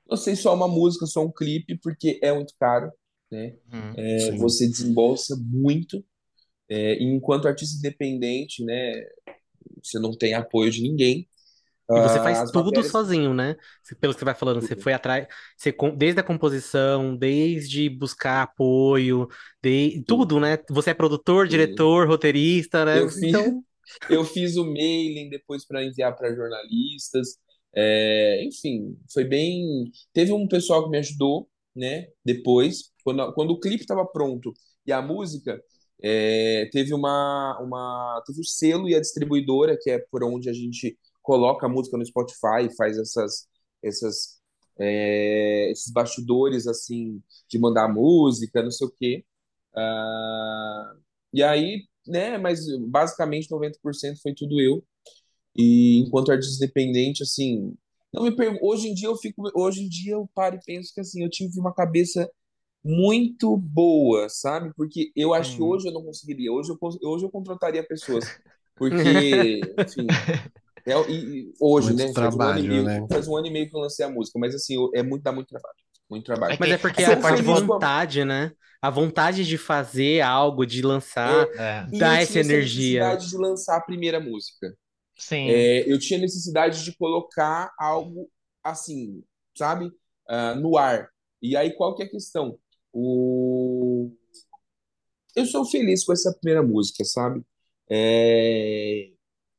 Lancei 0.09 0.35
só 0.35 0.55
uma 0.55 0.69
música, 0.69 1.07
só 1.07 1.25
um 1.25 1.31
clipe, 1.31 1.79
porque 1.79 2.19
é 2.23 2.33
muito 2.33 2.55
caro, 2.59 2.93
né? 3.31 3.57
Hum, 3.73 3.93
é, 3.97 4.33
você 4.33 4.67
desembolsa 4.67 5.37
muito. 5.37 6.05
É, 6.69 6.95
e 6.95 7.05
enquanto 7.05 7.49
artista 7.49 7.77
independente, 7.79 8.65
né? 8.65 8.93
Você 9.83 9.99
não 9.99 10.17
tem 10.17 10.35
apoio 10.35 10.71
de 10.71 10.83
ninguém. 10.83 11.29
E 11.91 12.01
você 12.03 12.19
faz 12.21 12.51
tudo 12.51 12.67
matérias... 12.67 12.93
sozinho, 12.93 13.35
né? 13.35 13.57
Pelo 14.01 14.13
que 14.13 14.21
você 14.21 14.25
vai 14.25 14.35
falando, 14.35 14.61
você 14.61 14.77
foi 14.77 14.93
atrás, 14.93 15.27
você, 15.57 15.75
desde 15.97 16.21
a 16.21 16.23
composição, 16.23 17.17
desde 17.17 17.89
buscar 17.89 18.43
apoio, 18.43 19.29
de, 19.63 20.03
tudo, 20.07 20.39
né? 20.39 20.59
Você 20.71 20.91
é 20.91 20.95
produtor, 20.95 21.49
diretor, 21.49 22.07
roteirista, 22.07 22.85
né? 22.85 23.01
Eu 23.01 23.09
fiz, 23.09 23.23
então... 23.25 23.65
eu 24.09 24.25
fiz 24.25 24.57
o 24.57 24.65
mailing 24.65 25.29
depois 25.29 25.67
para 25.67 25.85
enviar 25.85 26.15
para 26.17 26.35
jornalistas. 26.35 27.39
É, 27.75 28.45
enfim, 28.45 28.97
foi 29.13 29.25
bem. 29.25 29.91
Teve 30.13 30.33
um 30.33 30.47
pessoal 30.47 30.85
que 30.85 30.91
me 30.91 30.99
ajudou, 30.99 31.49
né? 31.75 32.07
Depois, 32.25 32.93
quando, 33.05 33.33
quando 33.33 33.51
o 33.51 33.61
clipe 33.61 33.83
estava 33.83 34.05
pronto 34.07 34.53
e 34.87 34.93
a 34.93 35.03
música, 35.03 35.61
é, 36.03 36.69
teve 36.73 36.95
uma, 36.95 37.59
uma. 37.61 38.23
Teve 38.27 38.41
o 38.41 38.45
selo 38.45 38.89
e 38.89 38.95
a 38.95 39.01
distribuidora, 39.01 39.77
que 39.81 39.91
é 39.91 39.99
por 40.11 40.25
onde 40.25 40.49
a 40.49 40.53
gente 40.53 40.97
coloca 41.31 41.65
a 41.65 41.69
música 41.69 41.97
no 41.97 42.05
Spotify, 42.05 42.75
faz 42.77 42.99
essas, 42.99 43.47
essas, 43.81 44.41
é, 44.77 45.71
esses 45.71 45.93
bastidores 45.93 46.67
assim 46.67 47.23
de 47.49 47.57
mandar 47.57 47.87
música, 47.87 48.65
não 48.65 48.71
sei 48.73 48.89
o 48.89 48.91
quê. 48.91 49.25
Uh, 49.73 50.99
e 51.33 51.41
aí, 51.41 51.85
né, 52.05 52.37
mas 52.37 52.67
basicamente 52.81 53.49
90% 53.49 54.21
foi 54.21 54.35
tudo 54.35 54.61
eu. 54.61 54.83
E 55.55 55.99
enquanto 56.01 56.33
artista 56.33 56.65
independente, 56.65 57.23
assim, 57.23 57.77
não 58.13 58.25
me 58.25 58.35
hoje 58.61 58.89
em 58.89 58.95
dia 58.95 59.07
eu 59.07 59.17
fico, 59.17 59.49
hoje 59.55 59.85
em 59.85 59.89
dia 59.89 60.15
eu 60.15 60.29
paro 60.35 60.57
e 60.57 60.65
penso 60.67 60.93
que 60.93 61.01
assim, 61.01 61.23
eu 61.23 61.31
tive 61.31 61.61
uma 61.61 61.73
cabeça 61.73 62.29
muito 62.83 63.57
boa, 63.57 64.29
sabe? 64.29 64.73
Porque 64.75 65.13
eu 65.15 65.33
acho 65.33 65.53
hum. 65.53 65.57
que 65.57 65.63
hoje 65.63 65.87
eu 65.87 65.93
não 65.93 66.03
conseguiria, 66.03 66.53
hoje 66.53 66.71
eu, 66.73 66.79
hoje 67.09 67.25
eu 67.25 67.31
contrataria 67.31 67.87
pessoas, 67.87 68.25
porque, 68.75 69.61
enfim, 69.79 70.09
é, 70.87 71.11
e, 71.11 71.53
hoje, 71.61 71.89
muito 71.89 72.07
né? 72.07 72.13
Trabalho, 72.13 72.55
faz, 72.55 72.65
um 72.65 72.69
meio, 72.69 72.83
né? 72.85 73.07
faz 73.11 73.29
um 73.29 73.37
ano 73.37 73.47
e 73.47 73.51
meio 73.51 73.69
que 73.69 73.77
eu 73.77 73.81
lancei 73.81 74.05
a 74.05 74.11
música, 74.11 74.39
mas 74.39 74.55
assim, 74.55 74.77
é 74.95 75.03
muito, 75.03 75.23
dá 75.23 75.33
muito 75.33 75.49
trabalho. 75.49 75.75
Muito 76.09 76.25
trabalho. 76.25 76.57
Mas 76.59 76.71
é 76.71 76.79
porque 76.79 77.05
a 77.05 77.17
parte 77.17 77.37
de 77.37 77.43
vontade, 77.43 78.25
né? 78.25 78.53
A 78.83 78.91
vontade 78.91 79.47
de 79.47 79.59
fazer 79.59 80.23
algo, 80.23 80.65
de 80.65 80.83
lançar, 80.83 81.47
é. 81.55 81.87
dá 81.99 82.21
essa 82.21 82.41
energia. 82.41 83.01
necessidade 83.01 83.29
de 83.29 83.37
lançar 83.37 83.77
a 83.77 83.81
primeira 83.81 84.19
música. 84.19 84.75
Sim. 85.19 85.51
É, 85.51 85.91
eu 85.91 85.99
tinha 85.99 86.19
necessidade 86.19 86.83
de 86.83 86.97
colocar 86.97 87.71
algo 87.79 88.31
assim, 88.65 89.23
sabe? 89.57 89.87
Uh, 90.29 90.55
no 90.61 90.79
ar. 90.79 91.11
E 91.43 91.57
aí, 91.57 91.73
qual 91.75 91.95
que 91.95 92.03
é 92.03 92.07
a 92.07 92.11
questão? 92.11 92.59
O... 92.93 94.11
Eu 95.37 95.45
sou 95.47 95.65
feliz 95.65 96.05
com 96.05 96.13
essa 96.13 96.33
primeira 96.41 96.63
música, 96.63 97.05
sabe? 97.05 97.43
É 97.89 99.11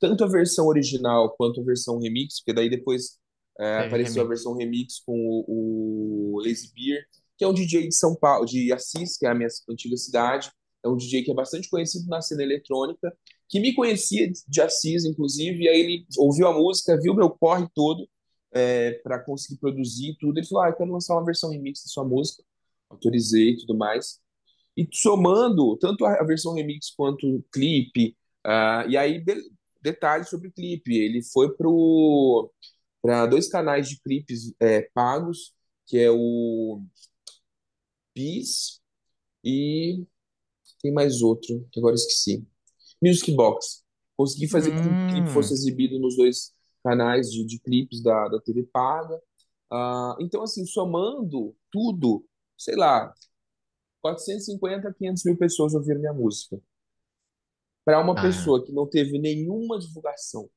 tanto 0.01 0.23
a 0.23 0.27
versão 0.27 0.65
original 0.65 1.33
quanto 1.37 1.61
a 1.61 1.63
versão 1.63 1.99
remix, 1.99 2.39
porque 2.39 2.53
daí 2.53 2.69
depois 2.69 3.19
é, 3.59 3.85
apareceu 3.85 4.15
remix. 4.15 4.25
a 4.25 4.27
versão 4.27 4.55
remix 4.55 4.99
com 5.05 5.13
o, 5.15 6.33
o 6.35 6.39
Lazy 6.39 6.73
Beer, 6.73 7.05
que 7.37 7.45
é 7.45 7.47
um 7.47 7.53
DJ 7.53 7.87
de 7.87 7.95
São 7.95 8.15
Paulo, 8.15 8.45
de 8.45 8.73
Assis, 8.73 9.17
que 9.17 9.27
é 9.27 9.29
a 9.29 9.35
minha 9.35 9.47
antiga 9.69 9.95
cidade. 9.95 10.51
É 10.83 10.89
um 10.89 10.97
DJ 10.97 11.23
que 11.23 11.31
é 11.31 11.33
bastante 11.35 11.69
conhecido 11.69 12.09
na 12.09 12.19
cena 12.19 12.41
eletrônica, 12.41 13.15
que 13.47 13.59
me 13.59 13.75
conhecia 13.75 14.31
de 14.47 14.61
Assis, 14.61 15.05
inclusive, 15.05 15.63
e 15.63 15.69
aí 15.69 15.79
ele 15.79 16.05
ouviu 16.17 16.47
a 16.47 16.53
música, 16.53 16.99
viu 16.99 17.13
meu 17.13 17.29
corre 17.29 17.67
todo 17.75 18.09
é, 18.51 18.93
para 19.03 19.19
conseguir 19.19 19.59
produzir 19.59 20.17
tudo. 20.19 20.39
Ele 20.39 20.47
falou: 20.47 20.63
Ah, 20.63 20.69
eu 20.69 20.75
quero 20.75 20.91
lançar 20.91 21.13
uma 21.13 21.25
versão 21.25 21.51
remix 21.51 21.83
da 21.83 21.89
sua 21.89 22.03
música. 22.03 22.43
Autorizei 22.89 23.51
e 23.51 23.57
tudo 23.57 23.77
mais. 23.77 24.19
E 24.75 24.87
somando 24.91 25.77
tanto 25.77 26.05
a 26.05 26.23
versão 26.23 26.53
remix 26.55 26.89
quanto 26.89 27.27
o 27.27 27.43
clipe, 27.51 28.15
uh, 28.45 28.89
e 28.89 28.97
aí 28.97 29.23
detalhes 29.81 30.29
sobre 30.29 30.47
o 30.47 30.51
clipe. 30.51 30.95
Ele 30.95 31.23
foi 31.23 31.53
para 33.01 33.25
dois 33.27 33.49
canais 33.49 33.89
de 33.89 33.99
clipes 34.01 34.53
é, 34.59 34.81
pagos, 34.93 35.53
que 35.87 35.97
é 35.97 36.09
o 36.11 36.81
Bis 38.15 38.81
e 39.43 40.05
tem 40.81 40.91
mais 40.91 41.21
outro, 41.21 41.67
que 41.71 41.79
agora 41.79 41.95
esqueci. 41.95 42.45
Music 43.01 43.31
Box. 43.33 43.83
Consegui 44.17 44.47
fazer 44.47 44.71
hum. 44.71 44.77
com 44.77 44.83
que 44.83 44.89
o 44.89 45.07
clipe 45.15 45.29
fosse 45.29 45.53
exibido 45.53 45.99
nos 45.99 46.15
dois 46.15 46.53
canais 46.83 47.31
de, 47.31 47.45
de 47.45 47.59
clipes 47.59 48.01
da, 48.01 48.27
da 48.27 48.39
TV 48.39 48.63
paga. 48.63 49.15
Uh, 49.71 50.15
então, 50.19 50.43
assim, 50.43 50.65
somando 50.65 51.55
tudo, 51.71 52.25
sei 52.57 52.75
lá, 52.75 53.13
450, 54.01 54.93
500 54.93 55.23
mil 55.25 55.37
pessoas 55.37 55.73
ouviram 55.73 55.99
minha 55.99 56.13
música 56.13 56.61
para 57.83 57.99
uma 57.99 58.17
ah. 58.17 58.21
pessoa 58.21 58.63
que 58.63 58.71
não 58.71 58.87
teve 58.87 59.17
nenhuma 59.19 59.79
divulgação, 59.79 60.49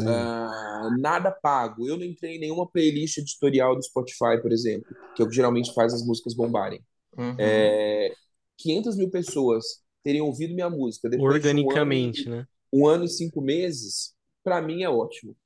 uh, 0.00 0.98
nada 0.98 1.30
pago, 1.30 1.88
eu 1.88 1.96
não 1.96 2.04
entrei 2.04 2.36
em 2.36 2.40
nenhuma 2.40 2.68
playlist 2.70 3.18
editorial 3.18 3.74
do 3.74 3.82
Spotify, 3.82 4.40
por 4.40 4.52
exemplo, 4.52 4.94
que 5.14 5.22
é 5.22 5.24
o 5.24 5.28
que 5.28 5.34
geralmente 5.34 5.72
faz 5.74 5.92
as 5.92 6.04
músicas 6.04 6.34
bombarem. 6.34 6.82
Uhum. 7.16 7.36
É, 7.38 8.12
500 8.58 8.96
mil 8.96 9.10
pessoas 9.10 9.64
terem 10.02 10.20
ouvido 10.20 10.54
minha 10.54 10.70
música 10.70 11.08
depois 11.08 11.40
de 11.40 11.48
um 11.48 11.50
ano, 11.50 11.60
Organicamente, 11.60 12.28
né? 12.28 12.46
um 12.72 12.86
ano 12.86 13.04
e 13.04 13.08
cinco 13.08 13.40
meses, 13.40 14.14
para 14.42 14.60
mim 14.60 14.82
é 14.82 14.88
ótimo. 14.88 15.36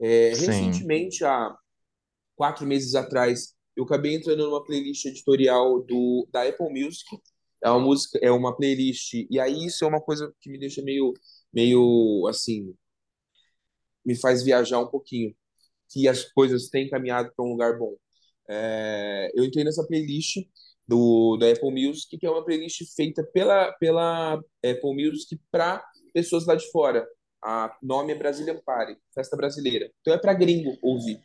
É, 0.00 0.30
recentemente, 0.30 1.24
há 1.24 1.56
quatro 2.36 2.66
meses 2.66 2.94
atrás, 2.94 3.54
eu 3.76 3.84
acabei 3.84 4.14
entrando 4.14 4.44
numa 4.44 4.64
playlist 4.64 5.04
editorial 5.06 5.82
do, 5.82 6.28
da 6.30 6.42
Apple 6.42 6.68
Music. 6.70 7.04
É 7.64 7.70
uma 7.70 7.80
música, 7.80 8.18
é 8.22 8.30
uma 8.30 8.56
playlist, 8.56 9.14
e 9.30 9.40
aí 9.40 9.66
isso 9.66 9.84
é 9.84 9.88
uma 9.88 10.00
coisa 10.02 10.34
que 10.40 10.50
me 10.50 10.58
deixa 10.58 10.82
meio, 10.82 11.14
meio 11.52 12.26
assim, 12.28 12.74
me 14.04 14.14
faz 14.16 14.42
viajar 14.42 14.80
um 14.80 14.86
pouquinho, 14.88 15.34
que 15.90 16.08
as 16.08 16.24
coisas 16.24 16.68
têm 16.68 16.88
caminhado 16.88 17.32
para 17.36 17.44
um 17.44 17.50
lugar 17.50 17.78
bom. 17.78 17.96
É, 18.48 19.30
eu 19.34 19.44
entrei 19.44 19.64
nessa 19.64 19.86
playlist 19.86 20.38
do 20.86 21.36
da 21.38 21.50
Apple 21.52 21.70
Music, 21.72 22.18
que 22.18 22.26
é 22.26 22.30
uma 22.30 22.44
playlist 22.44 22.82
feita 22.96 23.24
pela, 23.24 23.72
pela 23.74 24.34
Apple 24.36 24.94
Music 24.94 25.40
para 25.50 25.84
pessoas 26.14 26.46
lá 26.46 26.54
de 26.54 26.70
fora. 26.70 27.06
A 27.44 27.76
nome 27.82 28.12
é 28.12 28.16
Brazilian 28.16 28.60
Party, 28.64 28.98
festa 29.14 29.36
brasileira. 29.36 29.90
Então 30.00 30.14
é 30.14 30.18
para 30.18 30.34
gringo 30.34 30.78
ouvir. 30.82 31.20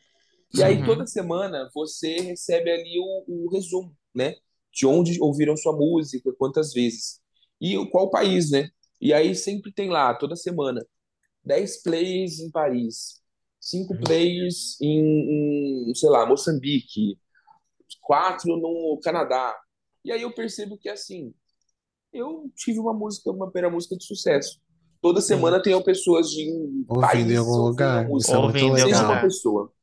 E 0.54 0.64
aí 0.64 0.78
Uhum. 0.78 0.86
toda 0.86 1.08
semana 1.08 1.70
você 1.74 2.16
recebe 2.22 2.72
ali 2.72 3.00
o, 3.00 3.26
o 3.48 3.50
resumo, 3.52 3.96
né? 4.16 4.36
De 4.72 4.86
onde 4.86 5.20
ouviram 5.22 5.58
sua 5.58 5.76
música, 5.76 6.32
quantas 6.38 6.74
vezes. 6.74 7.20
E 7.60 7.78
o- 7.78 7.90
qual 7.90 8.10
país, 8.10 8.52
né? 8.52 8.70
E 9.02 9.14
aí 9.14 9.34
sempre 9.36 9.72
tem 9.72 9.90
lá, 9.90 10.14
toda 10.14 10.36
semana, 10.36 10.86
10 11.44 11.82
plays 11.82 12.40
em 12.40 12.52
Paris, 12.52 13.22
5 13.60 13.98
plays 13.98 14.78
em, 14.82 15.90
em, 15.90 15.96
sei 15.96 16.10
lá, 16.10 16.26
Moçambique, 16.26 17.18
4 18.02 18.56
no 18.58 19.00
Canadá. 19.04 19.56
E 20.04 20.12
aí 20.12 20.22
eu 20.22 20.34
percebo 20.34 20.78
que, 20.78 20.90
assim, 20.90 21.34
eu 22.14 22.52
tive 22.56 22.80
uma 22.80 22.94
música, 22.94 23.32
uma 23.32 23.50
primeira 23.52 23.74
música 23.74 23.96
de 23.98 24.04
sucesso. 24.06 24.60
Toda 25.02 25.22
semana 25.22 25.62
tem 25.62 25.82
pessoas 25.84 26.30
de 26.30 26.52
um 26.52 26.84
Ouvindo 26.88 27.02
país 27.02 27.32
em 27.32 27.36
algum 27.38 27.58
lugar. 27.58 28.08
música. 28.08 28.32
Isso 28.32 28.38
é 28.38 28.42
muito 28.44 28.56
Ouvindo 28.56 28.66
em 28.66 28.70
algum 28.70 28.76
Seja 28.78 28.86
legal. 28.88 29.02
uma 29.04 29.08
lugar. 29.10 29.24
pessoa. 29.24 29.74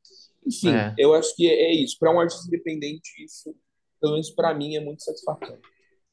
Enfim, 0.45 0.69
É. 0.69 0.95
eu 0.97 1.13
acho 1.15 1.35
que 1.35 1.47
é, 1.47 1.53
é 1.71 1.75
isso. 1.75 1.97
Para 1.99 2.13
um 2.15 2.19
artista 2.19 2.47
independente, 2.47 3.09
isso, 3.23 3.53
pelo 3.99 4.13
menos 4.13 4.29
para 4.29 4.53
mim, 4.53 4.75
é 4.75 4.79
muito 4.79 5.03
satisfatório. 5.03 5.59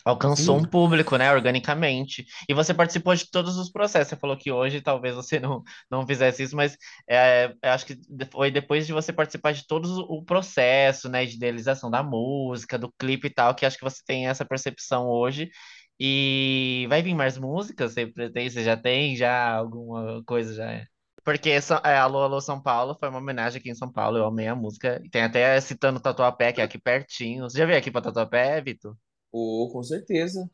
Alcançou 0.04 0.58
Sim. 0.58 0.66
um 0.66 0.68
público, 0.68 1.16
né, 1.16 1.32
organicamente. 1.32 2.26
E 2.46 2.52
você 2.52 2.74
participou 2.74 3.14
de 3.14 3.30
todos 3.30 3.56
os 3.56 3.70
processos. 3.70 4.08
Você 4.08 4.16
falou 4.16 4.36
que 4.36 4.52
hoje 4.52 4.82
talvez 4.82 5.14
você 5.14 5.40
não, 5.40 5.62
não 5.90 6.06
fizesse 6.06 6.42
isso, 6.42 6.54
mas 6.54 6.76
é, 7.08 7.54
eu 7.62 7.70
acho 7.70 7.86
que 7.86 7.98
foi 8.30 8.50
depois 8.50 8.86
de 8.86 8.92
você 8.92 9.14
participar 9.14 9.52
de 9.52 9.66
todo 9.66 10.00
o 10.10 10.22
processo, 10.22 11.08
né, 11.08 11.24
de 11.24 11.36
idealização 11.36 11.90
da 11.90 12.02
música, 12.02 12.78
do 12.78 12.92
clipe 12.98 13.28
e 13.28 13.30
tal, 13.30 13.54
que 13.54 13.64
acho 13.64 13.78
que 13.78 13.84
você 13.84 14.02
tem 14.06 14.26
essa 14.28 14.44
percepção 14.44 15.08
hoje. 15.08 15.50
E 15.98 16.86
vai 16.90 17.00
vir 17.02 17.14
mais 17.14 17.38
músicas? 17.38 17.94
Você 17.94 18.06
pretende, 18.06 18.50
você 18.50 18.64
já 18.64 18.76
tem 18.76 19.16
já 19.16 19.54
alguma 19.54 20.22
coisa 20.26 20.54
já? 20.54 20.86
É? 21.24 21.32
Porque 21.32 21.50
é, 21.50 21.96
Alô, 21.98 22.22
Alô 22.22 22.40
São 22.40 22.60
Paulo 22.60 22.96
foi 22.98 23.08
uma 23.08 23.18
homenagem 23.18 23.58
aqui 23.60 23.70
em 23.70 23.74
São 23.74 23.90
Paulo. 23.90 24.18
Eu 24.18 24.26
amei 24.26 24.46
a 24.46 24.54
música. 24.54 25.00
E 25.04 25.08
Tem 25.08 25.22
até 25.22 25.58
citando 25.60 25.98
Tatuapé, 26.00 26.52
que 26.52 26.60
é 26.60 26.64
aqui 26.64 26.78
pertinho. 26.78 27.44
Você 27.44 27.58
já 27.58 27.66
veio 27.66 27.78
aqui 27.78 27.90
pra 27.90 28.00
Tatuapé, 28.02 28.60
Vitor? 28.60 28.94
Ou, 29.32 29.70
com 29.72 29.82
certeza. 29.82 30.40
Já 30.40 30.46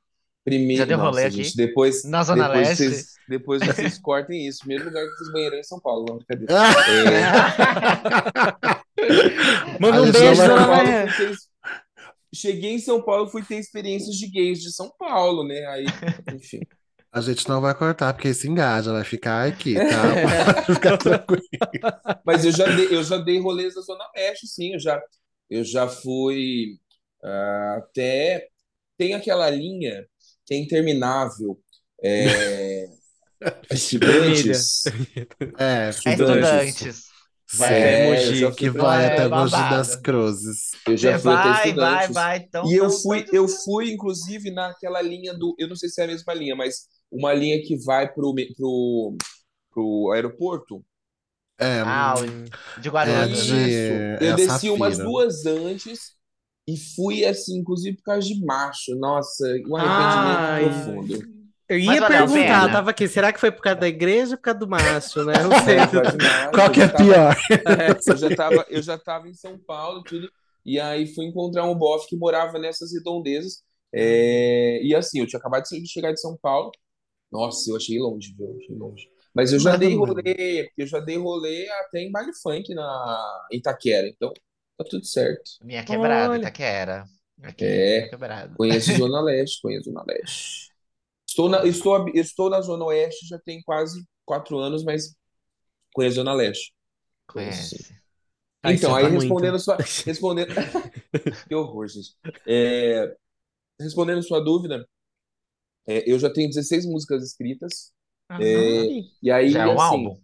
Primeiro, 0.45 0.87
deu 0.87 0.97
rolê 0.99 1.25
nossa, 1.25 1.27
aqui? 1.27 1.45
gente, 1.45 1.57
depois, 1.57 2.03
Na 2.05 2.23
Zona 2.23 2.49
depois 2.49 2.69
Leste? 2.69 2.85
vocês, 2.89 3.07
depois 3.29 3.61
vocês 3.63 3.99
cortem 4.01 4.47
isso. 4.47 4.61
Primeiro 4.61 4.87
lugar 4.87 5.05
que 5.05 5.19
fiz 5.19 5.33
banheirão 5.33 5.59
em 5.59 5.63
São 5.63 5.79
Paulo, 5.79 6.07
não, 6.09 6.17
brincadeira. 6.17 6.55
Manda 9.79 9.99
A 9.99 10.03
um 10.03 10.11
beijo, 10.13 10.43
Léa. 10.43 11.09
fui 11.13 11.27
ter- 11.27 11.37
Cheguei 12.33 12.75
em 12.75 12.79
São 12.79 13.03
Paulo, 13.03 13.29
fui 13.29 13.43
ter 13.43 13.57
experiências 13.59 14.15
de 14.17 14.27
gays 14.29 14.63
de 14.63 14.73
São 14.73 14.91
Paulo, 14.99 15.47
né? 15.47 15.67
Aí, 15.67 15.85
enfim. 16.35 16.61
A 17.13 17.21
gente 17.21 17.49
não 17.49 17.61
vai 17.61 17.75
cortar, 17.75 18.15
porque 18.15 18.29
isso 18.29 18.47
engaja, 18.47 18.93
vai 18.93 19.03
ficar 19.03 19.49
aqui, 19.49 19.75
tá? 19.75 20.55
Pode 20.55 20.75
ficar 20.75 20.97
tranquilo. 20.97 21.43
Mas 22.25 22.45
eu 22.45 22.53
já 22.53 22.67
dei, 22.67 22.87
eu 22.95 23.03
já 23.03 23.17
dei 23.17 23.41
rolês 23.41 23.75
da 23.75 23.81
Zona 23.81 24.05
Leste, 24.15 24.47
sim. 24.47 24.75
Eu 24.75 24.79
já, 24.79 25.03
eu 25.49 25.65
já 25.65 25.89
fui 25.89 26.79
ah, 27.23 27.77
até. 27.79 28.49
Tem 28.97 29.15
aquela 29.15 29.51
linha 29.51 30.07
que 30.47 30.55
é 30.55 30.59
interminável. 30.59 31.59
É, 32.03 32.89
estudantes. 33.73 34.85
É, 35.59 35.89
É 35.89 35.91
Estudantes. 35.91 37.10
Vai 37.53 37.73
É, 37.73 37.75
até 37.75 37.97
eu 38.27 38.33
Mogi. 38.33 38.35
já 38.35 38.53
que 38.53 38.71
fui, 38.71 38.71
vai 38.71 39.07
É 39.07 39.07
até 39.07 39.29
Mogi 39.29 39.65
das 39.65 39.97
Cruzes. 39.97 40.71
eu 40.87 40.97
já 40.97 41.15
fui 41.15 41.35
até 41.35 41.53
vai, 41.53 41.75
vai, 41.77 42.09
vai. 42.09 42.39
Então, 42.39 42.65
E 42.65 42.75
eu 42.75 42.91
fui, 42.91 43.27
eu 43.33 43.49
fui, 43.49 43.91
inclusive, 43.93 44.51
naquela 44.51 45.01
linha 45.03 45.35
do. 45.35 45.55
Eu 45.59 45.69
não 45.69 45.77
sei 45.77 45.89
se 45.89 46.01
é 46.01 46.05
a 46.05 46.09
mesma 46.09 46.35
linha, 46.35 46.57
mas 46.57 46.87
uma 47.11 47.33
linha 47.35 47.63
que 47.63 47.77
vai 47.85 48.13
pro, 48.13 48.35
pro, 48.57 49.17
pro 49.73 50.13
aeroporto. 50.15 50.85
É, 51.59 51.83
Ah, 51.83 52.15
Hum, 52.25 52.47
o 52.77 52.81
de 52.81 52.89
é 53.03 53.27
Guarulhos, 53.29 53.29
de. 53.29 53.49
né? 53.49 53.71
é 54.21 54.31
Eu 54.31 54.33
a 54.33 54.37
desci 54.37 54.71
umas 54.71 54.99
Safira. 54.99 55.01
duas 55.01 55.47
antes 55.47 56.15
e 56.67 56.77
fui, 56.97 57.25
assim, 57.25 57.59
inclusive 57.59 57.97
por 57.99 58.05
causa 58.05 58.27
de 58.29 58.45
macho. 58.45 58.95
Nossa, 58.97 59.45
um 59.69 59.77
Ai. 59.77 59.77
arrependimento 59.77 60.51
profundo. 60.57 61.27
Eu 61.71 61.79
ia 61.79 62.07
perguntar, 62.07 62.65
eu 62.67 62.73
tava 62.73 62.91
aqui, 62.91 63.07
será 63.09 63.33
que 63.33 63.41
foi 63.41 63.51
por 63.53 63.63
causa 63.63 63.81
da 63.81 63.89
igreja 63.89 64.33
ou 64.33 64.37
por 64.37 64.43
causa 64.43 64.59
do 64.61 64.69
macho, 64.69 65.25
né? 65.25 65.35
Não 65.43 65.51
sei. 65.65 65.77
Não. 65.77 66.51
Qual 66.53 66.71
que 66.71 66.81
Eu 66.81 66.85
é 66.85 66.89
tava- 66.89 67.05
pior? 67.05 67.37
Eu 68.07 68.17
já 68.17 68.37
tava, 68.37 68.67
eu 68.69 68.83
já 68.83 68.99
tava 68.99 69.29
em 69.29 69.35
São 69.35 69.57
Paulo 69.59 70.01
e 70.01 70.05
tudo, 70.05 70.31
e 70.67 70.79
aí 70.81 71.07
fui 71.15 71.27
encontrar 71.27 71.65
um 71.65 71.75
bofe 71.75 72.09
que 72.09 72.17
morava 72.17 72.59
nessas 72.59 72.93
redondezas. 72.93 73.63
é, 73.95 74.81
e 74.83 74.95
assim, 74.95 75.21
eu 75.21 75.27
tinha 75.27 75.39
acabado 75.39 75.63
de 75.65 75.87
chegar 75.89 76.13
de 76.13 76.21
São 76.21 76.37
Paulo. 76.37 76.71
Nossa, 77.31 77.71
eu 77.71 77.77
achei 77.77 77.99
longe, 77.99 78.35
viu? 78.37 78.49
Eu 78.49 78.57
achei 78.59 78.75
longe. 78.77 79.09
Mas 79.35 79.53
eu 79.53 79.61
já 79.61 79.77
dei 79.77 79.95
rolê, 79.97 80.71
eu 80.77 80.87
já 80.87 80.99
dei 80.99 81.17
rolê 81.17 81.69
até 81.69 82.01
em 82.01 82.11
baile 82.11 82.33
funk 82.43 82.75
na 82.75 83.47
em 83.53 83.59
Itaquera, 83.59 84.09
então 84.09 84.33
tá 84.77 84.85
tudo 84.91 85.05
certo. 85.07 85.53
Minha 85.63 85.85
quebrada, 85.85 86.33
Olha. 86.33 86.41
Itaquera. 86.41 87.05
Aqui, 87.43 87.65
É. 87.65 88.09
quebrada. 88.09 88.53
Conheço 88.57 88.93
Zona 88.97 89.21
Leste, 89.23 89.63
conheço 89.63 89.85
Zona 89.91 90.05
Leste. 90.07 90.70
Estou 91.31 91.49
na, 91.49 91.65
estou, 91.65 92.09
estou 92.13 92.51
na 92.51 92.61
Zona 92.61 92.85
Oeste 92.87 93.25
já 93.29 93.39
tem 93.39 93.63
quase 93.63 94.05
quatro 94.25 94.59
anos, 94.59 94.83
mas 94.83 95.15
conheço 95.95 96.17
Zona 96.17 96.35
Leste. 96.35 96.75
Conheço. 97.29 97.77
Conhece. 97.77 97.95
Ai, 98.65 98.75
Então, 98.75 98.91
isso 98.91 98.97
aí 98.97 99.03
tá 99.05 99.09
muito. 99.11 99.21
respondendo 99.21 99.59
sua. 99.61 99.77
Respondendo... 100.05 100.49
que 101.49 101.55
horror, 101.55 101.87
gente. 101.89 102.17
É, 102.47 103.15
Respondendo 103.81 104.23
sua 104.23 104.41
dúvida, 104.41 104.87
é, 105.87 106.11
eu 106.11 106.19
já 106.19 106.31
tenho 106.33 106.49
16 106.49 106.85
músicas 106.87 107.23
escritas. 107.25 107.93
É, 108.39 108.81
Ai, 108.81 109.03
E 109.23 109.31
aí, 109.31 109.51
Já 109.51 109.63
é 109.63 109.67
um 109.69 109.81
assim, 109.81 109.81
álbum. 109.81 110.21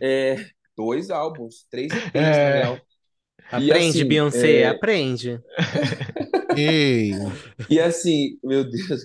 é, 0.00 0.36
dois 0.76 1.10
álbuns, 1.10 1.66
três 1.70 1.90
EPs, 1.94 2.14
É. 2.14 2.40
na 2.40 2.50
real. 2.50 2.80
E 3.56 3.72
aprende, 3.72 3.98
assim, 3.98 4.04
Beyoncé, 4.04 4.56
é, 4.62 4.68
aprende. 4.68 5.40
Ei, 6.56 7.12
E 7.70 7.80
assim, 7.80 8.38
meu 8.42 8.64
Deus. 8.68 9.04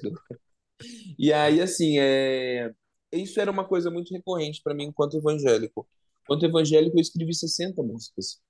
E 1.17 1.31
aí, 1.33 1.61
assim, 1.61 1.97
é... 1.99 2.73
isso 3.11 3.39
era 3.39 3.51
uma 3.51 3.65
coisa 3.67 3.89
muito 3.91 4.13
recorrente 4.13 4.61
para 4.63 4.73
mim 4.73 4.85
enquanto 4.85 5.17
evangélico. 5.17 5.87
Enquanto 6.23 6.45
evangélico, 6.45 6.97
eu 6.97 7.01
escrevi 7.01 7.33
60 7.33 7.83
músicas. 7.83 8.41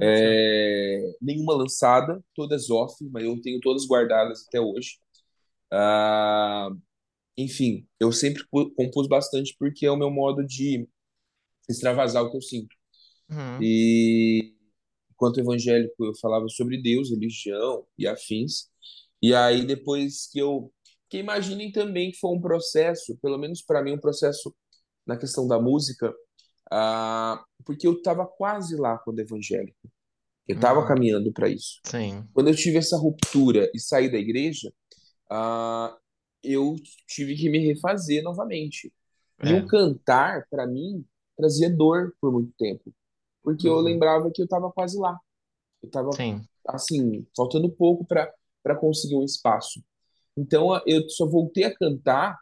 É, 0.00 1.12
Nenhuma 1.22 1.54
lançada, 1.54 2.22
todas 2.34 2.70
off, 2.70 2.94
mas 3.10 3.24
eu 3.24 3.40
tenho 3.42 3.60
todas 3.60 3.86
guardadas 3.86 4.44
até 4.48 4.60
hoje. 4.60 4.98
Ah, 5.72 6.70
Enfim, 7.36 7.86
eu 8.00 8.12
sempre 8.12 8.44
pu- 8.50 8.70
compus 8.74 9.08
bastante 9.08 9.56
porque 9.58 9.86
é 9.86 9.90
o 9.90 9.96
meu 9.96 10.10
modo 10.10 10.44
de 10.46 10.88
extravasar 11.68 12.24
o 12.24 12.30
que 12.30 12.36
eu 12.36 12.42
sinto. 12.42 12.76
Uhum. 13.30 13.60
E 13.60 14.54
enquanto 15.12 15.40
evangélico, 15.40 16.04
eu 16.04 16.14
falava 16.20 16.48
sobre 16.48 16.80
Deus, 16.82 17.10
religião 17.10 17.86
e 17.98 18.06
afins. 18.06 18.70
E 19.22 19.34
aí, 19.34 19.66
depois 19.66 20.28
que 20.32 20.38
eu. 20.40 20.72
Que 21.10 21.18
imaginem 21.18 21.72
também 21.72 22.10
que 22.12 22.18
foi 22.18 22.30
um 22.30 22.40
processo, 22.40 23.16
pelo 23.20 23.36
menos 23.36 23.62
para 23.62 23.82
mim, 23.82 23.92
um 23.92 24.00
processo 24.00 24.54
na 25.06 25.16
questão 25.16 25.46
da 25.48 25.60
música, 25.60 26.14
ah, 26.70 27.42
porque 27.64 27.86
eu 27.86 27.94
estava 27.94 28.26
quase 28.26 28.76
lá 28.76 28.96
quando 28.98 29.18
evangélico. 29.18 29.90
Eu 30.46 30.56
estava 30.56 30.80
Uhum. 30.80 30.86
caminhando 30.86 31.32
para 31.32 31.48
isso. 31.48 31.80
Sim. 31.84 32.24
Quando 32.32 32.48
eu 32.48 32.54
tive 32.56 32.78
essa 32.78 32.96
ruptura 32.96 33.70
e 33.74 33.78
saí 33.80 34.10
da 34.10 34.18
igreja, 34.18 34.72
ah, 35.30 35.96
eu 36.42 36.76
tive 37.06 37.34
que 37.36 37.50
me 37.50 37.58
refazer 37.58 38.22
novamente. 38.22 38.92
E 39.44 39.48
É. 39.52 39.54
o 39.54 39.66
cantar, 39.66 40.46
para 40.50 40.66
mim, 40.66 41.04
trazia 41.36 41.68
dor 41.70 42.14
por 42.20 42.32
muito 42.32 42.52
tempo. 42.58 42.92
Porque 43.42 43.66
eu 43.68 43.74
Uhum. 43.76 43.80
lembrava 43.80 44.30
que 44.32 44.40
eu 44.42 44.44
estava 44.44 44.70
quase 44.70 44.98
lá. 44.98 45.18
Eu 45.82 45.86
estava, 45.88 46.12
Sim. 46.12 46.40
assim, 46.68 47.26
faltando 47.36 47.70
pouco 47.70 48.04
para 48.06 48.76
conseguir 48.78 49.16
um 49.16 49.24
espaço. 49.24 49.82
Então, 50.36 50.80
eu 50.86 51.08
só 51.10 51.26
voltei 51.26 51.64
a 51.64 51.74
cantar 51.76 52.36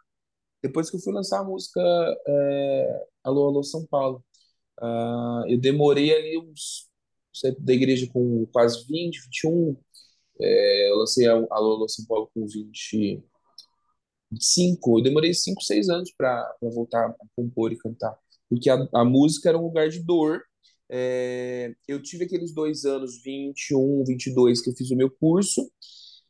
depois 0.63 0.89
que 0.89 0.97
eu 0.97 1.01
fui 1.01 1.13
lançar 1.13 1.41
a 1.41 1.43
música 1.43 1.81
é, 2.27 3.05
Alô, 3.23 3.47
Alô, 3.47 3.63
São 3.63 3.85
Paulo. 3.87 4.23
Ah, 4.81 5.43
eu 5.47 5.59
demorei 5.59 6.13
ali 6.15 6.37
uns... 6.39 6.89
saí 7.33 7.55
da 7.59 7.73
igreja 7.73 8.07
com 8.13 8.45
quase 8.53 8.85
20, 8.87 9.21
21. 9.25 9.77
É, 10.41 10.91
eu 10.91 10.97
lancei 10.97 11.27
a 11.27 11.33
Alô, 11.33 11.47
Alô, 11.51 11.89
São 11.89 12.05
Paulo 12.05 12.29
com 12.33 12.47
20... 12.47 13.23
cinco, 14.39 14.99
eu 14.99 15.03
demorei 15.03 15.33
cinco, 15.33 15.61
seis 15.63 15.89
anos 15.89 16.11
para 16.17 16.55
voltar 16.61 17.07
a 17.07 17.15
compor 17.35 17.71
e 17.71 17.77
cantar, 17.77 18.15
porque 18.49 18.69
a, 18.69 18.87
a 18.93 19.05
música 19.05 19.49
era 19.49 19.57
um 19.57 19.63
lugar 19.63 19.89
de 19.89 19.99
dor. 20.03 20.41
É, 20.91 21.73
eu 21.87 22.01
tive 22.01 22.25
aqueles 22.25 22.53
dois 22.53 22.83
anos, 22.85 23.21
21, 23.23 24.03
22, 24.05 24.61
que 24.61 24.69
eu 24.71 24.75
fiz 24.75 24.89
o 24.91 24.95
meu 24.95 25.09
curso. 25.09 25.69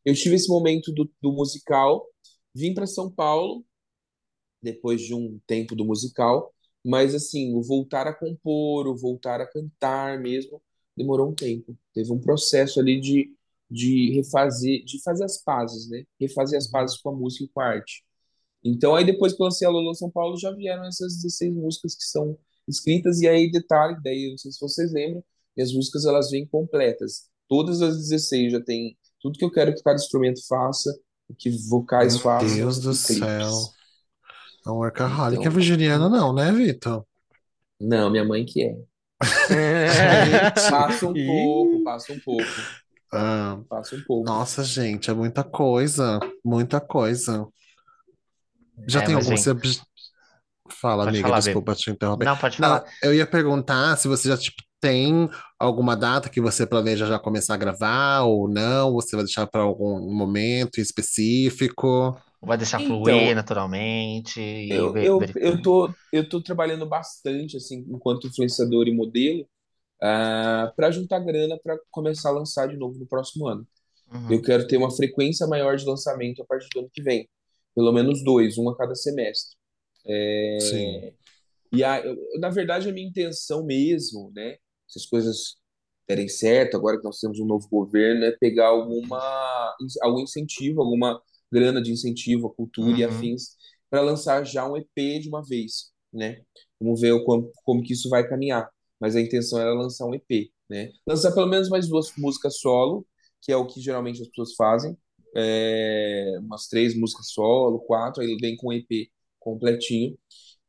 Eu 0.05 0.13
tive 0.15 0.35
esse 0.35 0.49
momento 0.49 0.91
do, 0.93 1.09
do 1.21 1.31
musical, 1.31 2.05
vim 2.53 2.73
para 2.73 2.87
São 2.87 3.11
Paulo, 3.11 3.65
depois 4.61 5.01
de 5.01 5.13
um 5.13 5.39
tempo 5.47 5.75
do 5.75 5.85
musical, 5.85 6.53
mas 6.85 7.13
assim, 7.15 7.55
o 7.55 7.61
voltar 7.61 8.07
a 8.07 8.13
compor, 8.13 8.87
o 8.87 8.95
voltar 8.97 9.41
a 9.41 9.47
cantar 9.47 10.19
mesmo, 10.19 10.61
demorou 10.95 11.29
um 11.29 11.35
tempo. 11.35 11.77
Teve 11.93 12.11
um 12.11 12.19
processo 12.19 12.79
ali 12.79 12.99
de, 12.99 13.33
de 13.69 14.11
refazer, 14.15 14.83
de 14.85 15.01
fazer 15.01 15.25
as 15.25 15.41
pazes, 15.43 15.89
né? 15.89 16.03
Refazer 16.19 16.57
as 16.57 16.67
pazes 16.67 16.97
com 16.97 17.09
a 17.09 17.15
música 17.15 17.45
e 17.45 17.49
com 17.49 17.61
a 17.61 17.65
arte. 17.65 18.03
Então, 18.63 18.95
aí 18.95 19.05
depois 19.05 19.33
que 19.33 19.41
eu 19.41 19.45
lancei 19.45 19.67
a 19.67 19.71
Lolo 19.71 19.93
São 19.95 20.11
Paulo, 20.11 20.37
já 20.37 20.51
vieram 20.51 20.85
essas 20.85 21.15
16 21.15 21.53
músicas 21.55 21.95
que 21.95 22.03
são 22.03 22.37
escritas, 22.67 23.21
e 23.21 23.27
aí, 23.27 23.51
detalhe, 23.51 23.97
daí, 24.03 24.29
não 24.29 24.37
sei 24.37 24.51
se 24.51 24.59
vocês 24.59 24.91
lembram, 24.93 25.23
minhas 25.55 25.73
músicas, 25.73 26.05
elas 26.05 26.29
vêm 26.31 26.45
completas. 26.47 27.29
Todas 27.47 27.81
as 27.81 27.97
16 27.97 28.51
já 28.53 28.61
tem 28.61 28.97
tudo 29.21 29.37
que 29.37 29.45
eu 29.45 29.51
quero 29.51 29.73
que 29.73 29.83
cada 29.83 29.95
instrumento 29.97 30.41
faça, 30.47 30.91
o 31.29 31.35
que 31.35 31.49
vocais 31.69 32.15
Meu 32.15 32.23
façam, 32.23 32.55
Deus 32.55 32.79
do 32.79 32.93
céu. 32.93 33.51
É 34.65 34.69
um 34.69 34.75
workaholic. 34.75 35.39
Então, 35.39 35.43
É 35.45 35.49
virginiano, 35.49 36.09
não, 36.09 36.33
né, 36.33 36.51
Vitor? 36.51 37.05
não, 37.79 38.09
minha 38.09 38.23
mãe 38.25 38.45
que 38.45 38.63
é. 38.63 38.75
Passa 40.69 41.07
um 41.07 41.17
pouco, 41.25 41.83
passa 41.83 42.13
um 42.13 42.19
pouco, 42.19 42.69
Ah, 43.11 43.59
passa 43.69 43.95
um 43.95 44.03
pouco. 44.03 44.25
nossa, 44.25 44.63
gente, 44.63 45.09
é 45.09 45.13
muita 45.13 45.43
coisa. 45.43 46.19
Muita 46.43 46.79
coisa. 46.81 47.47
Já 48.87 49.01
É, 49.01 49.05
tem 49.05 49.15
algum. 49.15 49.35
gente. 49.35 49.49
Fala, 50.71 51.03
pode 51.03 51.09
amiga, 51.09 51.23
falar, 51.23 51.39
desculpa 51.39 51.75
te 51.75 51.89
interromper. 51.91 52.25
Não, 52.25 52.37
pode 52.37 52.57
Não, 52.57 52.67
falar. 52.79 52.85
eu 53.03 53.13
ia 53.13 53.25
perguntar 53.25 53.97
se 53.97 54.07
você 54.07 54.27
já 54.29 54.37
tipo, 54.37 54.61
tem 54.79 55.29
alguma 55.59 55.95
data 55.95 56.29
que 56.29 56.41
você 56.41 56.65
planeja 56.65 57.05
já 57.07 57.19
começar 57.19 57.55
a 57.55 57.57
gravar 57.57 58.21
ou 58.23 58.47
não, 58.49 58.89
ou 58.93 59.01
você 59.01 59.15
vai 59.15 59.25
deixar 59.25 59.47
para 59.47 59.61
algum 59.61 59.99
momento 60.13 60.79
específico. 60.79 62.17
Vai 62.41 62.57
deixar 62.57 62.79
fluir 62.81 63.33
Então, 63.33 63.35
naturalmente 63.35 64.39
e 64.41 64.73
eu, 64.75 64.95
eu, 64.99 65.25
eu 65.35 65.61
tô, 65.61 65.95
eu 66.11 66.27
tô 66.27 66.41
trabalhando 66.41 66.85
bastante, 66.87 67.57
assim, 67.57 67.85
enquanto 67.89 68.27
influenciador 68.27 68.87
e 68.87 68.91
modelo, 68.95 69.47
para 70.75 70.91
juntar 70.91 71.19
grana 71.19 71.57
para 71.61 71.77
começar 71.91 72.29
a 72.29 72.33
lançar 72.33 72.67
de 72.67 72.77
novo 72.77 72.97
no 72.99 73.07
próximo 73.07 73.47
ano. 73.47 73.67
Eu 74.29 74.41
Uhum. 74.41 74.43
quero 74.43 74.67
ter 74.67 74.77
uma 74.77 74.91
frequência 74.95 75.47
maior 75.47 75.77
de 75.77 75.85
lançamento 75.85 76.41
a 76.41 76.45
partir 76.45 76.69
do 76.73 76.81
ano 76.81 76.91
que 76.93 77.01
vem. 77.03 77.29
Pelo 77.75 77.91
menos 77.93 78.23
dois, 78.23 78.57
um 78.57 78.69
a 78.69 78.77
cada 78.77 78.95
semestre. 78.95 79.57
Sim. 80.57 81.05
É, 81.05 81.13
E 81.71 81.83
a, 81.83 82.01
eu- 82.05 82.17
na 82.39 82.49
verdade, 82.49 82.89
a 82.89 82.93
minha 82.93 83.07
intenção 83.07 83.65
mesmo, 83.65 84.31
né? 84.35 84.57
Se 84.89 84.99
as 84.99 85.05
coisas 85.07 85.57
derem 86.07 86.27
certo, 86.27 86.75
agora 86.77 86.97
que 86.97 87.03
nós 87.05 87.19
temos 87.19 87.39
um 87.39 87.45
novo 87.45 87.67
governo, 87.69 88.25
é 88.25 88.31
pegar 88.31 88.67
alguma, 88.69 89.75
algum 90.01 90.21
incentivo, 90.21 90.81
alguma 90.81 91.21
grana 91.51 91.81
de 91.81 91.91
incentivo 91.91 92.47
à 92.47 92.53
cultura 92.55 92.97
e 92.97 93.03
Uhum. 93.03 93.09
afins, 93.09 93.55
para 93.89 94.01
lançar 94.01 94.43
já 94.45 94.67
um 94.69 94.77
EP 94.77 95.19
de 95.19 95.29
uma 95.29 95.43
vez, 95.43 95.91
né? 96.13 96.41
Vamos 96.79 97.01
ver 97.01 97.23
como, 97.25 97.51
como 97.63 97.83
que 97.83 97.93
isso 97.93 98.09
vai 98.09 98.27
caminhar. 98.27 98.69
Mas 98.99 99.15
a 99.15 99.21
intenção 99.21 99.59
era 99.59 99.73
lançar 99.73 100.05
um 100.07 100.13
EP, 100.15 100.51
né? 100.69 100.91
Lançar 101.07 101.31
pelo 101.33 101.47
menos 101.47 101.69
mais 101.69 101.87
duas 101.87 102.11
músicas 102.17 102.59
solo, 102.59 103.05
que 103.41 103.51
é 103.51 103.55
o 103.57 103.65
que 103.67 103.79
geralmente 103.81 104.21
as 104.21 104.27
pessoas 104.29 104.55
fazem. 104.55 104.97
É, 105.35 106.37
umas 106.41 106.67
três 106.67 106.95
músicas 106.97 107.31
solo, 107.31 107.79
quatro, 107.81 108.21
aí 108.23 108.35
vem 108.41 108.57
com 108.57 108.69
um 108.69 108.73
EP 108.73 109.09
completinho. 109.39 110.17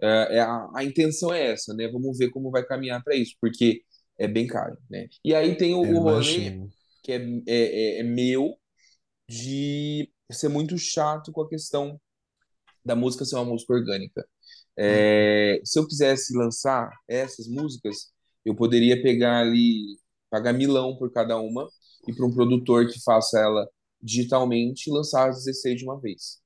É, 0.01 0.37
é 0.37 0.41
a, 0.41 0.69
a 0.75 0.85
intenção 0.85 1.33
é 1.33 1.53
essa, 1.53 1.75
né? 1.75 1.89
Vamos 1.89 2.17
ver 2.19 2.31
como 2.31 2.51
vai 2.51 2.65
caminhar 2.65 3.03
para 3.03 3.15
isso, 3.17 3.35
porque 3.41 3.83
é 4.21 4.29
bem 4.29 4.47
caro, 4.49 4.79
né? 4.91 5.09
E 5.25 5.35
aí 5.35 5.57
tem 5.57 5.75
o, 5.75 5.81
o 5.81 6.01
rolê 6.03 6.59
que 7.03 7.13
é, 7.13 7.17
é, 7.49 7.99
é- 7.99 8.01
é 8.01 8.05
meu 8.05 8.57
de 9.29 10.11
ser 10.33 10.49
muito 10.49 10.79
chato 10.79 11.33
com 11.33 11.43
a 11.43 11.49
questão 11.49 12.01
da 12.85 12.97
música 12.97 13.25
ser 13.25 13.37
uma 13.37 13.45
música 13.45 13.73
orgânica. 13.75 14.27
É, 14.77 15.61
se 15.65 15.79
eu 15.79 15.87
quisesse 15.87 16.37
lançar 16.37 16.91
essas 17.09 17.47
músicas, 17.49 18.13
eu 18.45 18.55
poderia 18.55 19.03
pegar 19.03 19.41
ali, 19.41 19.99
pagar 20.31 20.53
milão 20.53 20.97
por 20.97 21.13
cada 21.13 21.39
uma 21.39 21.69
e 22.09 22.15
para 22.15 22.27
um 22.27 22.35
produtor 22.35 22.89
que 22.89 23.03
faça 23.03 23.39
ela 23.41 23.69
digitalmente 24.03 24.89
e 24.91 24.93
lançar 24.93 25.29
as 25.31 25.39
16 25.45 25.79
de 25.79 25.85
uma 25.85 26.01
vez. 26.01 26.41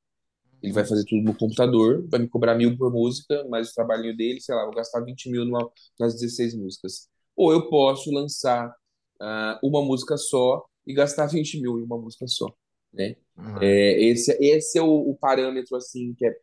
Ele 0.63 0.73
vai 0.73 0.85
fazer 0.85 1.05
tudo 1.07 1.23
no 1.25 1.37
computador, 1.37 2.07
vai 2.09 2.21
me 2.21 2.29
cobrar 2.29 2.55
mil 2.57 2.77
por 2.77 2.91
música, 2.93 3.45
mas 3.51 3.71
o 3.71 3.75
trabalhinho 3.75 4.17
dele, 4.17 4.41
sei 4.41 4.55
lá, 4.55 4.65
vou 4.65 4.75
gastar 4.75 5.03
20 5.05 5.31
mil 5.31 5.45
numa, 5.45 5.71
nas 6.01 6.15
16 6.15 6.55
músicas. 6.57 7.09
Ou 7.36 7.52
eu 7.52 7.69
posso 7.69 8.11
lançar 8.12 8.74
ah, 9.20 9.59
uma 9.62 9.82
música 9.82 10.16
só 10.16 10.65
e 10.86 10.94
gastar 10.94 11.27
20 11.27 11.61
mil 11.61 11.78
em 11.78 11.82
uma 11.82 11.98
música 11.98 12.27
só, 12.27 12.55
né? 12.93 13.16
Uhum. 13.36 13.62
É, 13.62 14.02
esse, 14.05 14.36
esse 14.40 14.78
é 14.78 14.82
o, 14.82 15.11
o 15.11 15.16
parâmetro, 15.16 15.77
assim, 15.77 16.15
que 16.15 16.27
é 16.27 16.36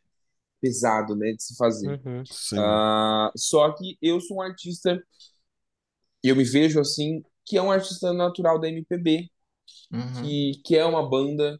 pesado, 0.59 1.15
né, 1.15 1.31
de 1.33 1.43
se 1.43 1.55
fazer. 1.55 1.99
Uhum. 2.05 2.23
Ah, 2.57 3.31
só 3.35 3.71
que 3.73 3.97
eu 4.01 4.19
sou 4.21 4.37
um 4.37 4.41
artista, 4.41 5.01
eu 6.23 6.35
me 6.35 6.43
vejo 6.43 6.79
assim, 6.79 7.23
que 7.45 7.57
é 7.57 7.61
um 7.61 7.71
artista 7.71 8.13
natural 8.13 8.59
da 8.59 8.69
MPB, 8.69 9.29
Uhum. 9.91 10.23
que, 10.23 10.61
que 10.65 10.77
é 10.77 10.85
uma 10.85 11.07
banda 11.09 11.59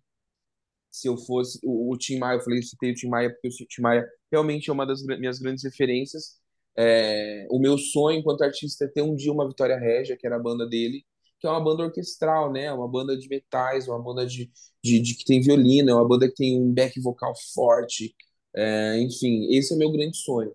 se 0.91 1.07
eu 1.07 1.17
fosse 1.17 1.59
o, 1.63 1.93
o 1.93 1.97
Tim 1.97 2.19
Maia, 2.19 2.37
eu 2.37 2.41
falei, 2.41 2.61
citei 2.61 2.91
o 2.91 2.95
Tim 2.95 3.07
Maia 3.07 3.31
porque 3.31 3.47
o 3.47 3.67
Tim 3.67 3.81
Maia 3.81 4.07
realmente 4.31 4.69
é 4.69 4.73
uma 4.73 4.85
das 4.85 5.01
minhas 5.03 5.39
grandes 5.39 5.63
referências. 5.63 6.40
É, 6.77 7.47
o 7.49 7.59
meu 7.59 7.77
sonho 7.77 8.19
enquanto 8.19 8.43
artista 8.43 8.85
é 8.85 8.87
ter 8.87 9.01
um 9.01 9.15
dia 9.15 9.31
uma 9.31 9.47
Vitória 9.47 9.77
Régia, 9.77 10.17
que 10.17 10.25
era 10.25 10.37
a 10.37 10.39
banda 10.39 10.67
dele, 10.67 11.05
que 11.39 11.47
é 11.47 11.49
uma 11.49 11.63
banda 11.63 11.83
orquestral, 11.83 12.51
né? 12.51 12.71
Uma 12.71 12.87
banda 12.87 13.17
de 13.17 13.27
metais, 13.27 13.87
uma 13.87 14.01
banda 14.01 14.25
de, 14.25 14.51
de, 14.83 14.99
de 14.99 15.15
que 15.15 15.25
tem 15.25 15.41
violino, 15.41 15.89
é 15.89 15.95
uma 15.95 16.07
banda 16.07 16.27
que 16.29 16.35
tem 16.35 16.61
um 16.61 16.73
back 16.73 16.99
vocal 17.01 17.33
forte. 17.53 18.15
É, 18.55 18.99
enfim, 19.01 19.47
esse 19.55 19.73
é 19.73 19.75
o 19.75 19.79
meu 19.79 19.91
grande 19.91 20.17
sonho. 20.17 20.53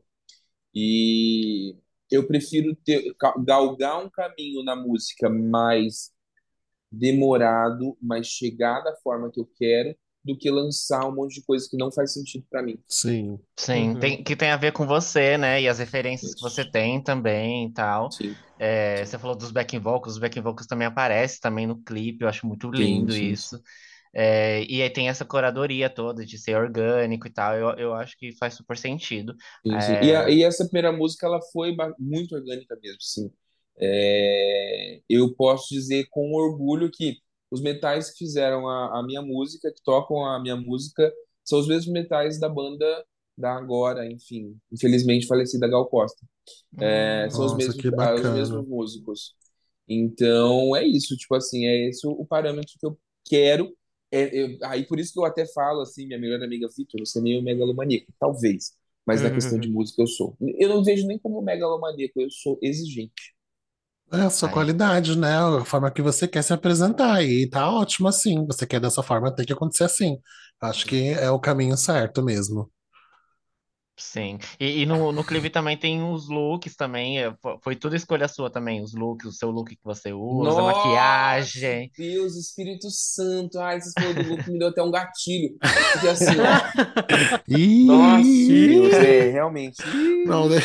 E 0.75 1.77
eu 2.11 2.27
prefiro 2.27 2.77
ter, 2.85 3.15
galgar 3.45 4.05
um 4.05 4.11
caminho 4.11 4.63
na 4.65 4.77
música 4.77 5.29
mais 5.31 6.13
demorado, 6.91 7.97
mas 8.01 8.27
chegar 8.29 8.83
da 8.83 8.97
forma 8.97 9.31
que 9.31 9.41
eu 9.41 9.47
quero, 9.57 9.97
do 10.27 10.37
que 10.39 10.51
lançar 10.51 11.09
um 11.09 11.15
monte 11.15 11.37
de 11.37 11.45
coisa 11.45 11.69
que 11.71 11.77
não 11.79 11.93
faz 11.93 12.13
sentido 12.15 12.47
para 12.51 12.63
mim. 12.63 12.79
Sim. 12.89 13.39
Sim, 13.59 13.97
Uhum. 13.97 13.97
tem, 13.97 14.23
que 14.23 14.37
tem 14.37 14.51
a 14.51 14.57
ver 14.57 14.73
com 14.73 14.87
você, 14.87 15.37
né? 15.39 15.61
E 15.63 15.69
as 15.69 15.79
referências 15.79 16.35
que 16.35 16.41
você 16.41 16.65
tem 16.65 17.03
também 17.03 17.67
e 17.69 17.73
tal. 17.73 18.15
Sim, 18.17 18.37
É, 18.59 19.05
você 19.05 19.19
falou 19.19 19.37
dos 19.37 19.51
backing 19.51 19.81
vocals, 19.81 20.15
os 20.15 20.19
backing 20.21 20.41
vocals 20.43 20.67
também 20.67 20.87
aparecem 20.87 21.41
também 21.41 21.67
no 21.67 21.83
clipe, 21.83 22.23
eu 22.25 22.29
acho 22.29 22.47
muito 22.47 22.71
sim, 22.75 23.09
lindo 23.11 23.17
sim. 23.17 23.17
isso. 23.17 23.61
É, 24.15 24.65
e 24.65 24.83
aí 24.83 24.91
tem 24.91 25.09
essa 25.09 25.25
curadoria 25.25 25.91
toda 25.91 26.27
de 26.27 26.39
ser 26.39 26.57
orgânico 26.57 27.27
e 27.29 27.31
tal, 27.33 27.55
eu, 27.57 27.71
eu 27.79 27.95
acho 27.95 28.17
que 28.19 28.33
faz 28.39 28.55
super 28.55 28.77
sentido. 28.79 29.35
Sim, 29.67 29.81
sim. 29.81 29.99
E, 30.01 30.15
a- 30.15 30.29
É, 30.29 30.31
e 30.31 30.43
essa 30.43 30.65
primeira 30.65 30.93
música, 30.93 31.27
ela 31.27 31.41
foi 31.53 31.77
muito 31.99 32.35
orgânica 32.35 32.77
mesmo, 32.83 33.01
sim. 33.01 33.31
É, 33.79 35.01
eu 35.09 35.35
posso 35.35 35.69
dizer 35.75 36.07
com 36.11 36.33
orgulho 36.35 36.91
que 36.91 37.19
os 37.51 37.61
metais 37.63 38.11
que 38.11 38.19
fizeram 38.19 38.69
a, 38.69 39.01
a 39.01 39.03
minha 39.05 39.23
música, 39.23 39.73
que 39.73 39.83
tocam 39.85 40.25
a 40.27 40.41
minha 40.41 40.57
música, 40.57 41.13
são 41.45 41.59
os 41.61 41.69
mesmos 41.69 41.93
metais 41.93 42.39
da 42.41 42.49
banda 42.49 43.05
da 43.39 43.55
agora, 43.57 44.07
enfim, 44.11 44.59
infelizmente 44.73 45.27
falecida 45.27 45.69
Gal 45.69 45.87
Costa. 45.89 46.27
É, 46.81 47.29
hum, 47.29 47.31
são 47.31 47.45
os 47.45 47.55
Nossa, 47.55 47.57
mesmos, 47.57 47.85
que 47.85 47.89
ah, 47.99 48.15
os 48.17 48.31
mesmos 48.31 48.67
músicos. 48.67 49.35
Então, 49.89 50.75
é 50.77 50.85
isso, 50.87 51.17
tipo 51.17 51.35
assim, 51.35 51.67
é 51.67 51.89
esse 51.91 52.07
o, 52.07 52.27
parâmetro 52.27 52.75
que 52.79 52.87
eu 52.87 52.99
quero. 53.27 53.77
É, 54.11 54.31
eu- 54.43 54.59
aí 54.65 54.87
por 54.87 54.99
isso 55.01 55.13
que 55.13 55.19
eu 55.21 55.25
até 55.25 55.47
falo 55.47 55.83
assim, 55.83 56.07
minha 56.07 56.19
melhor 56.19 56.43
amiga 56.43 56.69
Vitor, 56.77 57.01
você 57.01 57.19
é 57.19 57.23
meio 57.23 57.43
megalomaníaco, 57.43 58.13
talvez, 58.21 58.73
mas 59.07 59.23
na 59.23 59.31
questão 59.33 59.59
de 59.59 59.69
Uhum. 59.69 59.73
música 59.73 60.03
eu 60.03 60.07
sou. 60.09 60.37
Eu 60.59 60.69
não 60.71 60.85
vejo 60.85 61.07
nem 61.07 61.19
como 61.19 61.43
megalomaníaco, 61.43 62.21
eu 62.21 62.31
sou 62.31 62.59
exigente. 62.63 63.36
É 64.13 64.21
a 64.23 64.31
sua 64.31 64.49
aí. 64.49 64.55
qualidade, 64.55 65.19
né? 65.19 65.37
A 65.37 65.65
forma 65.65 65.91
que 65.91 66.01
você 66.03 66.29
quer 66.29 66.43
se 66.43 66.53
apresentar. 66.53 67.23
E 67.23 67.49
tá 67.49 67.71
ótimo 67.71 68.09
assim. 68.09 68.47
Você 68.47 68.67
quer 68.67 68.81
dessa 68.81 69.03
forma, 69.03 69.35
tem 69.35 69.45
que 69.45 69.53
acontecer 69.53 69.85
assim. 69.85 70.19
Acho 70.61 70.87
que 70.87 71.09
é 71.11 71.31
o 71.31 71.41
caminho 71.41 71.77
certo 71.77 72.23
mesmo. 72.23 72.71
Sim. 73.99 74.39
E, 74.61 74.83
e 74.83 74.87
no, 74.87 75.11
no 75.11 75.25
clipe 75.25 75.49
também 75.49 75.77
tem 75.77 76.03
os 76.03 76.29
looks 76.29 76.77
também. 76.77 77.19
é, 77.19 77.35
fo- 77.41 77.59
Foi 77.63 77.75
tudo 77.75 77.97
escolha 77.97 78.29
sua 78.29 78.51
também, 78.51 78.83
os 78.83 78.95
looks, 78.95 79.27
o 79.27 79.33
seu 79.33 79.51
look 79.51 79.71
que 79.75 79.85
você 79.85 80.13
usa, 80.13 80.51
Nossa, 80.51 80.63
maquiagem. 80.63 81.91
Deus, 81.97 82.37
Espírito 82.37 82.89
Santo. 82.91 83.59
Ai, 83.59 83.79
falou 83.99 84.15
do 84.15 84.29
look, 84.31 84.51
me 84.51 84.59
deu 84.59 84.69
até 84.69 84.83
um 84.83 84.91
gatilho. 84.91 85.57
Porque 85.93 86.09
assim, 86.09 86.37
ó. 86.39 87.47
Nossa, 87.87 88.23
Deus, 88.23 88.93
é, 88.95 89.31
realmente. 89.31 89.79
Não, 90.27 90.49
né? 90.49 90.57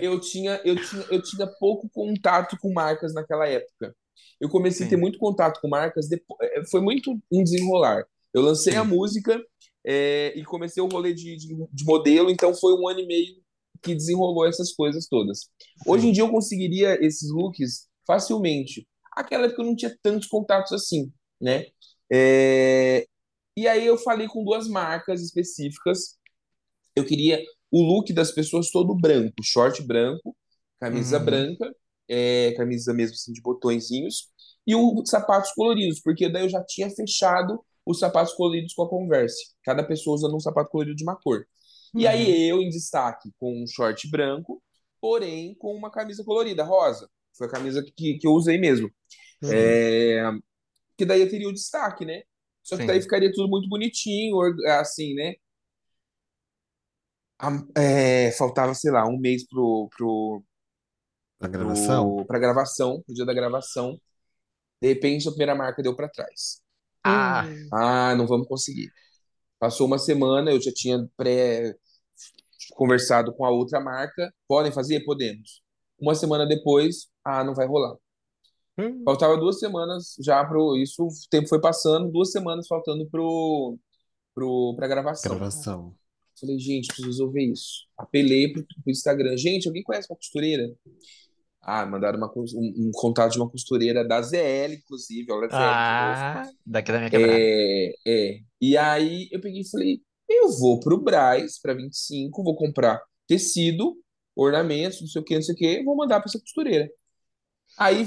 eu 0.00 0.18
tinha, 0.20 0.60
eu 0.64 0.76
tinha, 0.76 1.04
eu 1.10 1.22
tinha 1.22 1.46
pouco 1.58 1.88
contato 1.90 2.56
com 2.58 2.72
marcas 2.72 3.12
naquela 3.12 3.46
época. 3.46 3.94
Eu 4.40 4.48
comecei 4.48 4.86
a 4.86 4.88
ter 4.88 4.96
muito 4.96 5.18
contato 5.18 5.60
com 5.60 5.68
marcas 5.68 6.08
depois, 6.08 6.48
foi 6.70 6.80
muito 6.80 7.18
um 7.30 7.44
desenrolar. 7.44 8.04
Eu 8.32 8.42
lancei 8.42 8.76
a 8.76 8.84
música 8.84 9.38
é, 9.84 10.32
e 10.38 10.44
comecei 10.44 10.82
o 10.82 10.88
rolê 10.88 11.12
de, 11.14 11.36
de, 11.36 11.48
de 11.72 11.84
modelo, 11.84 12.30
então 12.30 12.54
foi 12.54 12.74
um 12.74 12.88
ano 12.88 13.00
e 13.00 13.06
meio 13.06 13.36
que 13.82 13.94
desenrolou 13.94 14.46
essas 14.46 14.72
coisas 14.72 15.06
todas. 15.08 15.40
Hoje 15.86 16.08
em 16.08 16.12
dia 16.12 16.22
eu 16.22 16.30
conseguiria 16.30 16.98
esses 17.04 17.30
looks 17.30 17.88
facilmente. 18.06 18.86
Aquela 19.16 19.46
época 19.46 19.62
eu 19.62 19.66
não 19.66 19.76
tinha 19.76 19.96
tantos 20.02 20.28
contatos 20.28 20.72
assim, 20.72 21.10
né? 21.40 21.66
É, 22.12 23.06
e 23.56 23.66
aí 23.68 23.86
eu 23.86 23.96
falei 23.98 24.28
com 24.28 24.44
duas 24.44 24.68
marcas 24.68 25.22
específicas. 25.22 26.18
Eu 26.94 27.04
queria 27.04 27.42
o 27.70 27.82
look 27.82 28.12
das 28.12 28.32
pessoas 28.32 28.70
todo 28.70 28.94
branco, 28.94 29.34
short 29.42 29.82
branco, 29.82 30.36
camisa 30.80 31.18
Uhum. 31.18 31.24
branca, 31.24 31.74
é, 32.08 32.52
camisa 32.56 32.92
mesmo 32.92 33.14
assim 33.14 33.32
de 33.32 33.40
botõezinhos, 33.40 34.28
e 34.66 34.74
os 34.74 35.08
sapatos 35.08 35.52
coloridos, 35.52 36.00
porque 36.00 36.28
daí 36.28 36.44
eu 36.44 36.48
já 36.48 36.62
tinha 36.64 36.90
fechado 36.90 37.64
os 37.90 37.98
sapatos 37.98 38.34
coloridos 38.34 38.74
com 38.74 38.82
a 38.84 38.88
Converse. 38.88 39.54
Cada 39.64 39.84
pessoa 39.84 40.14
usando 40.16 40.36
um 40.36 40.40
sapato 40.40 40.70
colorido 40.70 40.96
de 40.96 41.04
uma 41.04 41.16
cor. 41.16 41.46
E 41.96 42.06
Uhum. 42.06 42.06
aí 42.06 42.48
eu 42.48 42.60
em 42.62 42.68
destaque 42.70 43.30
com 43.38 43.62
um 43.62 43.66
short 43.66 44.08
branco, 44.10 44.62
porém 45.00 45.54
com 45.56 45.74
uma 45.74 45.90
camisa 45.90 46.24
colorida, 46.24 46.64
rosa. 46.64 47.08
Foi 47.36 47.46
a 47.46 47.50
camisa 47.50 47.82
que, 47.96 48.18
que 48.18 48.26
eu 48.26 48.32
usei 48.32 48.58
mesmo. 48.58 48.90
Uhum. 49.42 49.80
É, 49.80 50.22
que 50.96 51.04
daí 51.06 51.20
eu 51.22 51.30
teria 51.30 51.48
o 51.48 51.52
destaque, 51.54 52.04
né? 52.06 52.22
Só 52.62 52.78
que 52.78 52.84
Sim. 52.84 52.86
daí 52.86 53.02
ficaria 53.02 53.32
tudo 53.32 53.48
muito 53.48 53.68
bonitinho, 53.68 54.36
org- 54.36 54.64
assim, 54.68 55.14
né? 55.14 55.34
É, 57.76 58.30
faltava, 58.32 58.74
sei 58.74 58.90
lá, 58.90 59.06
um 59.06 59.18
mês 59.18 59.46
pro, 59.46 59.88
pro, 59.96 60.44
A 61.38 61.48
gravação? 61.48 62.16
pro, 62.16 62.24
pra 62.26 62.38
gravação, 62.38 63.02
pro 63.02 63.14
dia 63.14 63.24
da 63.26 63.34
gravação. 63.34 64.00
De 64.82 64.88
repente, 64.88 65.28
a 65.28 65.32
primeira 65.32 65.54
marca 65.56 65.82
deu 65.82 65.96
pra 65.96 66.08
trás. 66.08 66.62
Ah, 67.04 67.44
Ah, 67.72 68.14
não 68.16 68.26
vamos 68.26 68.46
conseguir. 68.46 68.90
Passou 69.58 69.86
uma 69.86 69.98
semana, 69.98 70.50
eu 70.52 70.60
já 70.60 70.72
tinha 70.72 71.08
pré 71.16 71.74
conversado 72.74 73.32
com 73.34 73.44
a 73.44 73.50
outra 73.50 73.80
marca. 73.80 74.32
Podem 74.48 74.72
fazer? 74.72 75.00
Podemos. 75.04 75.62
Uma 75.98 76.14
semana 76.14 76.46
depois, 76.46 77.08
ah, 77.24 77.44
não 77.44 77.54
vai 77.54 77.66
rolar. 77.66 77.96
Hum. 78.78 79.02
Faltava 79.04 79.36
duas 79.36 79.58
semanas 79.58 80.14
já 80.20 80.44
pro. 80.44 80.76
Isso, 80.76 81.04
o 81.04 81.10
tempo 81.30 81.48
foi 81.48 81.60
passando, 81.60 82.10
duas 82.10 82.30
semanas 82.32 82.66
faltando 82.66 83.06
pro, 83.10 83.78
pro, 84.34 84.74
pra 84.76 84.88
gravação. 84.88 85.32
Gravação. 85.32 85.94
Falei, 86.40 86.58
gente, 86.58 86.86
preciso 86.86 87.08
resolver 87.08 87.44
isso. 87.44 87.86
Apelei 87.98 88.50
pro, 88.50 88.64
pro 88.64 88.90
Instagram. 88.90 89.36
Gente, 89.36 89.68
alguém 89.68 89.82
conhece 89.82 90.08
uma 90.10 90.16
costureira? 90.16 90.74
Ah, 91.62 91.84
mandaram 91.84 92.16
uma 92.16 92.32
um, 92.34 92.88
um 92.88 92.90
contato 92.92 93.32
de 93.32 93.38
uma 93.38 93.50
costureira 93.50 94.06
da 94.06 94.22
ZL, 94.22 94.74
inclusive. 94.74 95.30
Olha, 95.30 95.48
ZL 95.48 95.56
ah, 95.56 96.50
daqui 96.64 96.90
da 96.90 96.98
minha 96.98 97.10
quebrada. 97.10 97.38
É, 97.38 97.92
é. 98.06 98.40
E 98.60 98.76
aí 98.76 99.28
eu 99.30 99.40
peguei 99.40 99.60
e 99.60 99.70
falei, 99.70 100.00
eu 100.28 100.50
vou 100.58 100.80
pro 100.80 101.00
Brás 101.00 101.60
para 101.60 101.74
25, 101.74 102.42
vou 102.42 102.56
comprar 102.56 103.00
tecido, 103.26 103.96
ornamentos, 104.34 105.00
não 105.00 105.08
sei 105.08 105.20
o 105.20 105.24
que, 105.24 105.34
não 105.34 105.42
sei 105.42 105.54
o 105.54 105.58
que, 105.58 105.84
vou 105.84 105.96
mandar 105.96 106.20
para 106.20 106.28
essa 106.28 106.40
costureira. 106.40 106.88
Aí, 107.78 108.06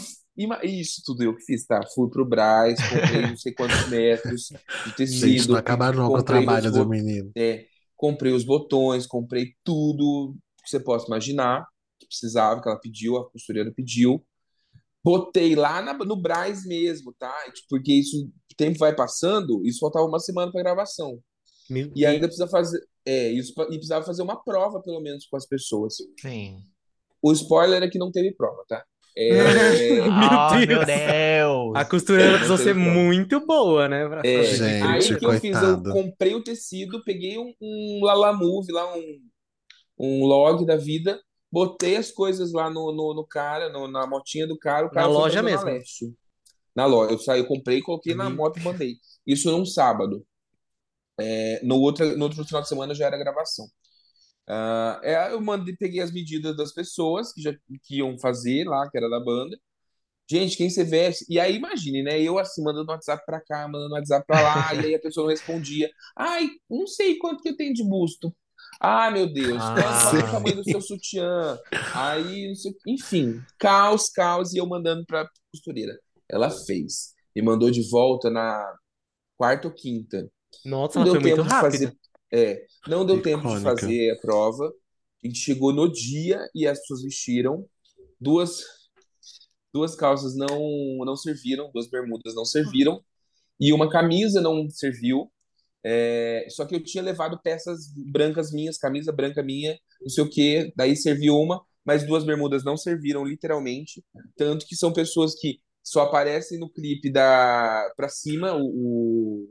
isso 0.64 1.02
tudo 1.06 1.24
eu 1.24 1.36
que 1.36 1.44
fiz, 1.44 1.66
tá? 1.66 1.82
Fui 1.94 2.10
pro 2.10 2.26
Brás, 2.26 2.80
comprei 2.90 3.22
não 3.22 3.38
sei 3.38 3.54
quantos 3.54 3.88
metros 3.90 4.48
de 4.48 4.56
Gente, 4.90 4.96
tecido, 4.96 5.54
não 5.54 5.60
acabaram 5.60 6.00
não 6.00 6.08
com 6.10 6.18
o 6.18 6.24
trabalho 6.24 6.72
do 6.72 6.88
menino. 6.88 7.32
é, 7.38 7.66
comprei 7.96 8.34
os 8.34 8.44
botões, 8.44 9.06
comprei 9.06 9.54
tudo 9.64 10.36
que 10.64 10.70
você 10.70 10.80
possa 10.80 11.08
imaginar 11.08 11.66
precisava, 12.20 12.62
que 12.62 12.68
ela 12.70 12.80
pediu, 12.80 13.18
a 13.18 13.30
costureira 13.30 13.72
pediu. 13.72 14.26
Botei 15.04 15.56
lá 15.56 15.82
na- 15.82 15.94
no 15.94 16.16
Brás 16.16 16.66
mesmo, 16.66 17.14
tá? 17.20 17.34
Porque 17.70 17.92
isso, 17.94 18.26
o 18.26 18.56
tempo 18.56 18.80
vai 18.80 18.96
passando, 18.96 19.62
isso 19.66 19.80
faltava 19.80 20.06
uma 20.06 20.20
semana 20.20 20.52
para 20.52 20.62
gravação. 20.64 21.20
Meu 21.70 21.92
E 21.96 22.06
ainda 22.06 22.28
precisa 22.28 22.48
fazer, 22.48 22.82
é, 23.06 23.30
isso, 23.30 23.52
e 23.64 23.76
precisava 23.76 24.06
fazer 24.06 24.22
uma 24.22 24.42
prova, 24.42 24.82
pelo 24.82 25.02
menos, 25.02 25.26
com 25.26 25.36
as 25.36 25.46
pessoas. 25.46 25.96
Sim. 26.22 26.62
O 27.22 27.32
spoiler 27.34 27.82
é 27.84 27.90
que 27.90 27.98
não 27.98 28.12
teve 28.12 28.34
prova, 28.34 28.64
tá? 28.68 28.84
É, 29.16 29.30
Deus. 30.68 30.68
meu 30.68 30.86
Deus. 30.86 31.76
A 31.76 31.86
costureira 31.86 32.32
É, 32.32 32.34
precisou 32.34 32.58
ser 32.58 32.74
problema. 32.74 32.94
muito 32.94 33.46
boa, 33.46 33.88
né? 33.88 34.08
pra 34.08 34.22
É, 34.26 34.44
fazer. 34.44 34.58
Gente, 34.58 34.84
aí 34.84 35.20
que 35.20 35.26
eu 35.26 35.40
fiz, 35.40 35.62
eu 35.62 35.84
comprei 35.84 36.34
o 36.36 36.44
tecido, 36.44 37.04
peguei 37.04 37.38
um, 37.38 37.54
um 37.62 38.00
Lalamove, 38.04 38.72
lá 38.72 38.96
um, 38.96 39.20
um 40.00 40.26
log 40.26 40.66
da 40.66 40.76
vida, 40.76 41.22
botei 41.54 41.96
as 41.98 42.12
coisas 42.12 42.52
lá 42.54 42.70
no, 42.70 42.92
no, 42.94 43.14
no 43.16 43.26
cara, 43.28 43.70
no- 43.70 43.88
na 43.88 44.08
motinha 44.08 44.48
do 44.48 44.58
cara, 44.58 44.86
o 44.88 44.92
cara 44.92 45.08
Na 45.08 45.08
loja 45.08 45.42
mesmo. 45.44 45.66
Leste. 45.66 46.16
Na 46.76 46.86
loja, 46.86 47.14
eu 47.14 47.20
saí, 47.20 47.40
eu 47.42 47.48
comprei, 47.48 47.82
coloquei 47.82 48.16
na 48.16 48.30
Meu 48.30 48.32
moto 48.32 48.60
e 48.60 48.64
mandei. 48.64 48.98
Isso 49.28 49.52
num 49.52 49.66
sábado. 49.66 50.26
É, 51.20 51.62
no 51.66 51.78
outro, 51.80 52.18
no 52.18 52.26
outro 52.26 52.44
final 52.46 52.62
de 52.62 52.68
semana 52.70 52.94
já 52.96 53.06
era 53.08 53.18
gravação. 53.18 53.68
Ah, 54.48 55.00
é, 55.04 55.32
eu 55.34 55.42
mandei, 55.42 55.76
peguei 55.78 56.02
as 56.02 56.12
medidas 56.12 56.56
das 56.58 56.74
pessoas 56.74 57.34
que 57.34 57.42
já 57.42 57.54
que 57.84 57.98
iam 57.98 58.18
fazer 58.20 58.66
lá, 58.68 58.90
que 58.90 58.98
era 58.98 59.10
da 59.10 59.20
banda. 59.20 59.58
Gente, 60.30 60.58
quem 60.58 60.70
você 60.70 60.84
veste? 60.86 61.26
E 61.30 61.40
aí, 61.40 61.56
imagine, 61.58 62.04
né? 62.04 62.22
Eu 62.22 62.40
assim, 62.40 62.64
mandando 62.64 62.92
WhatsApp 62.92 63.26
pra 63.26 63.42
cá, 63.42 63.68
mandando 63.68 63.94
WhatsApp 63.96 64.26
pra 64.28 64.42
lá, 64.42 64.76
e 64.76 64.86
aí 64.88 64.96
a 64.96 65.00
pessoa 65.02 65.26
não 65.26 65.32
respondia. 65.32 65.90
Ai, 66.18 66.48
não 66.70 66.88
sei 66.88 67.18
quanto 67.18 67.44
que 67.44 67.50
eu 67.50 67.58
tenho 67.58 67.74
de 67.74 67.84
busto. 67.84 68.34
Ah, 68.86 69.10
meu 69.10 69.32
Deus, 69.32 69.58
qual, 69.58 69.76
qual 69.76 70.16
é 70.16 70.18
o 70.18 70.26
Ah. 70.28 70.32
tamanho 70.32 70.56
do 70.58 70.64
seu 70.66 70.82
sutiã? 70.82 71.58
Aí, 71.96 72.50
não 72.50 72.56
sei, 72.56 72.74
enfim, 72.86 73.42
caos, 73.58 74.10
caos, 74.10 74.54
e 74.54 74.58
eu 74.58 74.66
mandando 74.68 75.06
pra 75.06 75.26
costureira. 75.54 75.98
Ela 76.30 76.50
fez. 76.50 77.14
Me 77.36 77.42
mandou 77.42 77.72
de 77.72 77.82
volta 77.90 78.30
na 78.30 78.76
quarta 79.38 79.68
ou 79.70 79.74
quinta. 79.74 80.30
Nossa, 80.66 81.00
Não 81.00 81.06
deu 81.06 81.14
foi 81.14 81.22
muito 81.22 81.36
tempo 81.38 81.48
de 81.48 81.54
rápida. 81.54 81.72
fazer. 81.72 81.98
É, 82.32 82.66
não 82.88 83.06
deu 83.06 83.22
tempo 83.22 83.48
de 83.48 83.54
Icônica. 83.60 83.70
fazer 83.82 84.12
a 84.12 84.20
prova. 84.20 84.74
A 85.24 85.28
gente 85.28 85.40
chegou 85.40 85.72
no 85.72 85.90
dia 85.92 86.46
e 86.54 86.68
as 86.68 86.80
pessoas 86.80 87.04
vestiram. 87.04 87.66
Duas, 88.20 88.64
duas 89.74 89.96
calças 89.96 90.36
não, 90.36 90.60
não 91.06 91.16
serviram, 91.16 91.72
duas 91.74 91.90
bermudas 91.90 92.36
não 92.36 92.44
serviram. 92.46 93.02
E 93.60 93.72
uma 93.72 93.90
camisa 93.90 94.42
não 94.42 94.70
serviu. 94.70 95.32
É, 95.86 96.46
só 96.50 96.66
que 96.66 96.76
eu 96.76 96.84
tinha 96.84 97.04
levado 97.04 97.40
peças 97.44 97.88
brancas 97.96 98.52
minhas, 98.52 98.78
camisa 98.78 99.12
branca 99.12 99.44
minha, 99.44 99.78
não 100.02 100.10
sei 100.10 100.24
o 100.24 100.30
quê. 100.30 100.72
Daí 100.76 100.96
serviu 100.96 101.36
uma, 101.36 101.62
mas 101.86 102.06
duas 102.06 102.24
bermudas 102.24 102.64
não 102.64 102.78
serviram, 102.78 103.26
literalmente. 103.26 104.04
Tanto 104.38 104.66
que 104.66 104.76
são 104.76 104.94
pessoas 104.94 105.36
que 105.36 105.60
só 105.84 106.04
aparecem 106.04 106.58
no 106.60 106.70
clipe 106.70 107.12
da 107.12 107.92
pra 107.98 108.08
cima, 108.08 108.54
o, 108.56 108.64
o- 108.66 109.50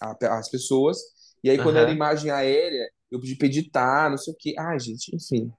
a- 0.00 0.38
as 0.38 0.48
pessoas. 0.50 0.98
E 1.42 1.50
aí, 1.50 1.56
quando 1.58 1.76
Aham. 1.76 1.82
era 1.86 1.90
imagem 1.92 2.30
aérea, 2.30 2.88
eu 3.10 3.18
pedi 3.20 3.36
pra 3.36 3.46
editar, 3.48 4.08
não 4.10 4.16
sei 4.16 4.32
o 4.32 4.36
quê. 4.38 4.54
Ai, 4.58 4.78
gente, 4.78 5.14
enfim. 5.14 5.50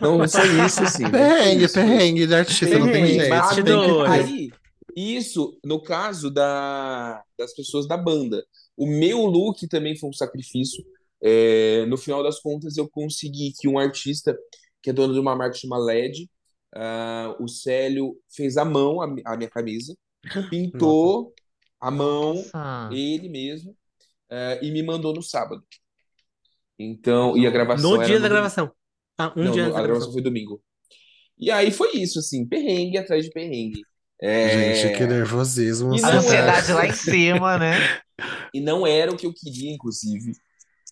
Não, 0.00 0.18
não 0.18 0.28
foi 0.28 0.64
isso, 0.64 0.82
assim. 0.82 1.02
né? 1.02 1.10
Perrengue, 1.10 1.64
Isso. 1.64 1.74
perrengue 1.74 2.26
de 2.26 2.34
artista, 2.34 2.78
não 2.78 2.86
tem 2.86 2.92
Perrengue, 2.92 3.14
jeito. 3.18 3.28
bastidores. 3.30 4.26
Tem 4.26 4.26
ter. 4.26 4.32
Aí, 4.34 4.50
isso 4.96 5.58
no 5.64 5.82
caso 5.82 6.30
da, 6.30 7.22
das 7.38 7.52
pessoas 7.54 7.86
da 7.88 7.96
banda. 7.96 8.44
O 8.76 8.86
meu 8.86 9.20
look 9.26 9.66
também 9.68 9.96
foi 9.96 10.10
um 10.10 10.12
sacrifício. 10.12 10.84
É, 11.22 11.86
no 11.86 11.96
final 11.96 12.22
das 12.22 12.40
contas, 12.40 12.76
eu 12.76 12.88
consegui 12.88 13.52
que 13.58 13.68
um 13.68 13.78
artista, 13.78 14.36
que 14.82 14.90
é 14.90 14.92
dono 14.92 15.14
de 15.14 15.20
uma 15.20 15.34
marca 15.36 15.56
chamada 15.56 15.84
LED, 15.84 16.28
ah, 16.74 17.36
o 17.40 17.48
Célio, 17.48 18.18
fez 18.34 18.56
à 18.56 18.64
mão 18.64 19.00
a, 19.00 19.06
a 19.26 19.36
minha 19.36 19.48
camisa, 19.50 19.96
pintou 20.50 21.32
à 21.80 21.90
mão, 21.90 22.34
Nossa. 22.34 22.90
ele 22.92 23.28
mesmo, 23.28 23.76
eh, 24.30 24.60
e 24.62 24.70
me 24.70 24.82
mandou 24.82 25.14
no 25.14 25.22
sábado. 25.22 25.62
Então, 26.78 27.36
e 27.36 27.46
a 27.46 27.50
gravação 27.50 27.92
No 27.92 27.98
dia 27.98 28.14
no 28.16 28.22
da 28.22 28.28
domingo. 28.28 28.32
gravação. 28.34 28.72
Ah, 29.18 29.32
um 29.36 29.42
Não, 29.44 29.52
dia 29.52 29.62
no- 29.68 29.68
a 29.70 29.80
da 29.80 29.82
gravação 29.82 29.82
gravação. 29.82 30.12
foi 30.12 30.22
domingo. 30.22 30.62
E 31.38 31.50
aí 31.50 31.70
foi 31.70 31.92
isso, 31.96 32.18
assim, 32.18 32.46
perrengue 32.46 32.98
atrás 32.98 33.24
de 33.24 33.30
perrengue. 33.30 33.82
É, 34.20 34.74
Gente, 34.74 34.96
que 34.96 35.06
nervosismo. 35.06 35.94
E 35.94 35.98
você 35.98 36.06
A 36.06 36.10
não 36.12 36.18
ansiedade 36.18 36.72
lá 36.72 36.86
em 36.86 36.92
cima, 36.92 37.58
né? 37.58 37.74
E 38.54 38.60
não 38.60 38.86
era 38.86 39.12
o 39.12 39.16
que 39.16 39.26
eu 39.26 39.34
queria, 39.34 39.72
inclusive. 39.72 40.32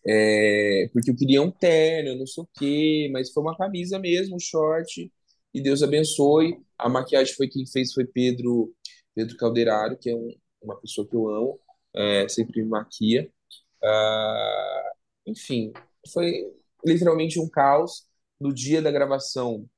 É, 0.07 0.89
porque 0.93 1.11
eu 1.11 1.17
queria 1.17 1.41
um 1.43 1.51
terno, 1.51 2.19
não 2.19 2.27
sei 2.27 2.43
o 2.43 2.49
quê, 2.59 3.09
mas 3.13 3.31
foi 3.33 3.43
uma 3.43 3.57
camisa 3.57 3.99
mesmo, 3.99 4.37
um 4.37 4.41
short. 4.41 5.11
E 5.55 5.63
Deus 5.63 5.83
abençoe. 5.83 6.59
A 6.79 6.89
maquiagem 6.89 7.35
foi 7.35 7.49
quem 7.49 7.65
fez 7.67 7.93
foi 7.93 8.05
Pedro, 8.05 8.75
Pedro 9.15 9.37
Calderaro, 9.37 9.97
que 9.97 10.11
é 10.11 10.17
um- 10.17 10.35
uma 10.61 10.77
pessoa 10.81 11.07
que 11.07 11.15
eu 11.15 11.29
amo, 11.29 11.61
é, 11.95 12.29
sempre 12.29 12.63
me 12.63 12.69
maquia. 12.69 13.31
Ah, 13.85 14.93
enfim, 15.27 15.73
foi 16.13 16.45
literalmente 16.85 17.39
um 17.41 17.49
caos. 17.49 18.07
No 18.41 18.53
dia 18.53 18.83
da 18.83 18.91
gravação 18.91 19.69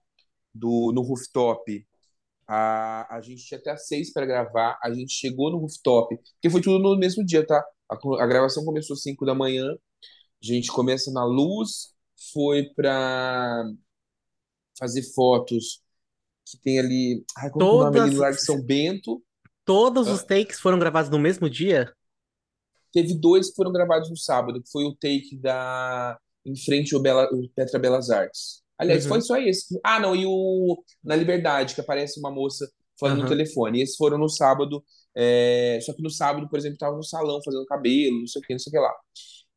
do, 0.54 0.92
no 0.92 1.02
rooftop, 1.02 1.86
a, 2.46 3.16
a 3.16 3.20
gente 3.20 3.44
tinha 3.44 3.58
até 3.58 3.70
às 3.70 3.86
seis 3.86 4.12
para 4.12 4.26
gravar. 4.26 4.78
A 4.82 4.92
gente 4.92 5.12
chegou 5.12 5.50
no 5.50 5.58
rooftop, 5.58 6.16
porque 6.16 6.50
foi 6.50 6.60
tudo 6.60 6.78
no 6.82 6.98
mesmo 6.98 7.24
dia, 7.24 7.46
tá? 7.46 7.64
A, 7.90 7.96
a 8.22 8.26
gravação 8.26 8.64
começou 8.64 8.94
às 8.94 9.02
5 9.02 9.24
da 9.26 9.34
manhã. 9.34 9.66
A 9.72 10.46
gente 10.46 10.70
começa 10.72 11.10
na 11.12 11.24
luz, 11.24 11.94
foi 12.32 12.64
para 12.74 13.64
fazer 14.78 15.02
fotos 15.14 15.82
que 16.46 16.58
tem 16.60 16.78
ali. 16.78 17.24
Ai, 17.38 17.50
como 17.50 17.64
que 17.64 17.70
é 17.70 17.74
o 17.74 17.84
nome 17.84 18.00
ali 18.00 18.16
Todas- 18.16 18.44
São 18.44 18.62
Bento? 18.62 19.22
Todos 19.64 20.08
Ah. 20.08 20.12
os 20.12 20.22
takes 20.22 20.60
foram 20.60 20.78
gravados 20.78 21.10
no 21.10 21.18
mesmo 21.18 21.48
dia? 21.48 21.92
teve 22.92 23.12
dois 23.12 23.50
que 23.50 23.56
foram 23.56 23.72
gravados 23.72 24.08
no 24.08 24.16
sábado, 24.16 24.62
que 24.62 24.70
foi 24.70 24.84
o 24.84 24.94
take 24.94 25.36
da 25.36 26.16
em 26.46 26.56
frente 26.56 26.94
ao 26.94 27.02
Bela, 27.02 27.28
o 27.32 27.48
Petra 27.48 27.76
Belas 27.76 28.08
Artes. 28.08 28.62
Aliás, 28.78 29.06
Uhum. 29.06 29.08
foi 29.08 29.20
só 29.20 29.36
esse. 29.38 29.78
Ah, 29.84 30.00
não, 30.00 30.14
e 30.16 30.26
o 30.26 30.82
Na 31.02 31.16
Liberdade, 31.16 31.74
que 31.74 31.80
aparece 31.80 32.18
uma 32.20 32.30
moça 32.30 32.68
falando 32.98 33.18
no 33.18 33.24
Aham. 33.24 33.26
telefone. 33.26 33.78
E 33.80 33.82
esses 33.82 33.96
foram 33.96 34.18
no 34.18 34.28
sábado, 34.28 34.84
é, 35.16 35.78
só 35.82 35.92
que 35.94 36.02
no 36.02 36.10
sábado, 36.10 36.48
por 36.48 36.58
exemplo, 36.58 36.78
tava 36.78 36.96
no 36.96 37.02
salão 37.04 37.40
fazendo 37.44 37.66
cabelo, 37.66 38.20
não 38.20 38.26
sei 38.26 38.40
o 38.42 38.44
que, 38.44 38.52
não 38.54 38.58
sei 38.58 38.70
o 38.70 38.72
que 38.74 38.78
lá. 38.80 38.92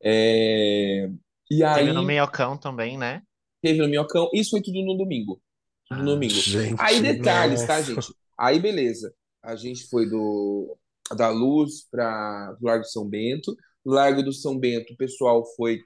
É, 0.04 1.08
E 1.50 1.62
aí 1.64 1.86
Teve 1.86 1.92
no 1.92 2.02
Minhocão 2.02 2.58
também, 2.58 2.98
né? 2.98 3.22
teve 3.62 3.78
no 3.80 3.88
Minhocão, 3.88 4.28
isso 4.32 4.50
foi 4.50 4.62
tudo 4.62 4.82
no 4.84 4.96
domingo. 4.96 5.40
Tudo 5.86 6.02
no 6.02 6.12
domingo. 6.14 6.44
Gente, 6.44 6.78
Aí 6.78 7.00
detalhes, 7.00 7.64
tá, 7.64 7.80
nossa. 7.80 7.82
gente? 7.82 8.14
Aí 8.38 8.58
beleza. 8.60 9.12
A 9.42 9.56
gente 9.56 9.88
foi 9.88 10.08
do 10.08 10.76
da 11.16 11.30
Luz 11.30 11.86
para 11.90 12.56
o 12.60 12.66
Largo 12.66 12.84
do 12.84 12.90
São 12.90 13.08
Bento. 13.08 13.56
No 13.84 13.94
Largo 13.94 14.22
do 14.22 14.32
São 14.32 14.58
Bento, 14.58 14.92
o 14.92 14.96
pessoal 14.96 15.44
foi 15.56 15.80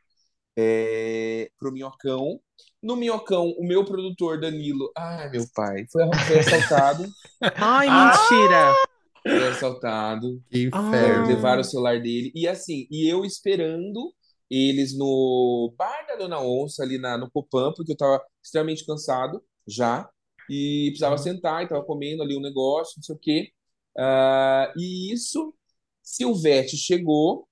é, 0.57 1.51
pro 1.59 1.73
Minhocão. 1.73 2.41
No 2.83 2.97
Minhocão, 2.97 3.49
o 3.59 3.65
meu 3.67 3.85
produtor 3.85 4.41
Danilo, 4.41 4.91
ai 4.97 5.31
meu 5.31 5.47
pai, 5.55 5.87
foi, 5.91 6.03
foi 6.27 6.39
assaltado. 6.41 7.05
Ai, 7.41 7.87
Ah! 7.89 8.13
mentira! 8.31 8.75
foi 9.23 9.49
assaltado. 9.49 10.43
Que 10.51 10.65
inferno. 10.65 11.27
levaram 11.29 11.61
o 11.61 11.65
celular 11.65 12.01
dele. 12.01 12.33
E 12.35 12.49
assim, 12.49 12.87
e 12.91 13.09
eu 13.09 13.25
esperando 13.25 14.13
eles 14.51 14.97
no 14.97 15.73
bar 15.79 16.07
da 16.07 16.17
Dona 16.17 16.41
Onça, 16.41 16.83
ali 16.83 16.99
na, 16.99 17.17
no 17.17 17.31
Copan, 17.31 17.73
porque 17.75 17.93
eu 17.93 17.97
tava 17.97 18.23
extremamente 18.43 18.85
cansado 18.85 19.43
já. 19.67 20.09
E 20.51 20.87
precisava 20.89 21.17
sentar, 21.19 21.63
e 21.65 21.69
tava 21.69 21.85
comendo 21.85 22.23
ali 22.23 22.37
um 22.37 22.41
negócio, 22.41 22.95
não 22.99 23.03
sei 23.05 23.15
o 23.15 23.19
quê. 23.19 23.49
Ah, 23.97 24.73
e 24.77 25.13
isso, 25.13 25.55
Silvete 26.03 26.77
chegou, 26.77 27.49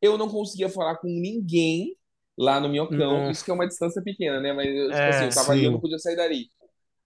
eu 0.00 0.18
não 0.18 0.28
conseguia 0.28 0.68
falar 0.68 0.96
com 0.98 1.08
ninguém 1.08 1.96
lá 2.38 2.60
no 2.60 2.68
Minhocão. 2.68 3.24
Nossa. 3.24 3.30
Isso 3.30 3.44
que 3.44 3.50
é 3.50 3.54
uma 3.54 3.66
distância 3.68 4.02
pequena, 4.02 4.40
né? 4.40 4.52
Mas 4.52 4.66
tipo 4.96 4.98
É, 4.98 5.10
assim, 5.10 5.26
eu 5.26 5.32
tava 5.34 5.52
ali, 5.52 5.64
eu 5.64 5.72
não 5.72 5.80
podia 5.80 5.98
sair 5.98 6.16
dali. 6.16 6.48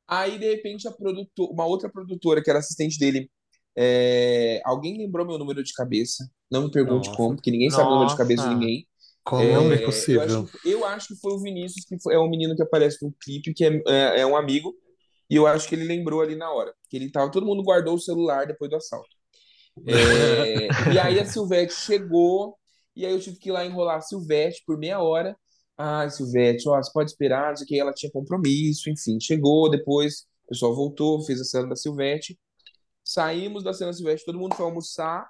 Aí, 0.06 0.38
de 0.38 0.46
repente, 0.50 0.88
a 0.88 0.92
produtor, 0.92 1.50
uma 1.52 1.66
outra 1.66 1.90
produtora, 1.90 2.42
que 2.42 2.50
era 2.50 2.58
assistente 2.60 2.98
dele, 2.98 3.30
é, 3.76 4.60
alguém 4.64 4.96
lembrou 4.98 5.26
meu 5.26 5.38
número 5.38 5.62
de 5.62 5.72
cabeça. 5.74 6.30
Não 6.50 6.64
me 6.64 6.70
pergunte 6.70 7.10
Nossa. 7.10 7.12
como, 7.12 7.36
porque 7.36 7.50
ninguém 7.50 7.70
sabe 7.70 7.90
o 7.90 7.92
número 7.92 8.08
de 8.08 8.16
cabeça 8.16 8.44
de 8.44 8.48
Nossa. 8.48 8.54
ninguém. 8.54 8.86
Como 9.24 9.72
É, 9.72 9.74
é 9.74 9.78
eu, 10.10 10.20
acho, 10.22 10.38
possível? 10.38 10.48
eu 10.64 10.84
acho 10.86 11.08
que 11.08 11.16
foi 11.20 11.32
o 11.32 11.40
Vinícius, 11.42 11.84
que 11.86 12.00
foi- 12.02 12.14
é 12.14 12.18
um 12.18 12.28
menino 12.30 12.56
que 12.56 12.62
aparece 12.62 13.04
no 13.04 13.12
clipe, 13.22 13.54
que 13.54 13.64
é, 13.64 13.82
é, 13.88 14.20
é 14.22 14.26
um 14.26 14.36
amigo, 14.36 14.74
e 15.30 15.36
eu 15.36 15.46
acho 15.46 15.68
que 15.68 15.74
ele 15.74 15.84
lembrou 15.84 16.20
ali 16.22 16.36
na 16.36 16.50
hora. 16.52 16.74
Que 16.90 16.96
ele 16.96 17.10
tava, 17.10 17.30
todo 17.30 17.46
mundo 17.46 17.62
guardou 17.62 17.94
o 17.94 18.00
celular 18.00 18.46
depois 18.46 18.70
do 18.70 18.76
assalto. 18.76 19.08
É, 19.86 20.76
e 20.86 20.98
aí 20.98 21.18
a 21.20 21.24
Silvete 21.26 21.74
chegou, 21.74 22.58
e 22.98 23.06
aí 23.06 23.12
eu 23.12 23.20
tive 23.20 23.38
que 23.38 23.48
ir 23.48 23.52
lá 23.52 23.64
enrolar 23.64 23.98
a 23.98 24.00
Silvete 24.00 24.64
por 24.66 24.76
meia 24.76 25.00
hora. 25.00 25.38
Ah, 25.76 26.10
Silvete, 26.10 26.68
ó, 26.68 26.76
você 26.76 26.90
pode 26.92 27.10
esperar, 27.12 27.54
o 27.54 27.64
que 27.64 27.78
ela 27.78 27.92
tinha 27.92 28.10
compromisso, 28.10 28.90
enfim, 28.90 29.20
chegou 29.20 29.70
depois, 29.70 30.26
o 30.44 30.48
pessoal 30.48 30.74
voltou, 30.74 31.22
fez 31.24 31.40
a 31.40 31.44
cena 31.44 31.68
da 31.68 31.76
Silvete. 31.76 32.36
Saímos 33.04 33.62
da 33.62 33.72
cena 33.72 33.92
da 33.92 33.96
Silvete, 33.96 34.24
todo 34.24 34.38
mundo 34.38 34.56
foi 34.56 34.64
almoçar. 34.64 35.28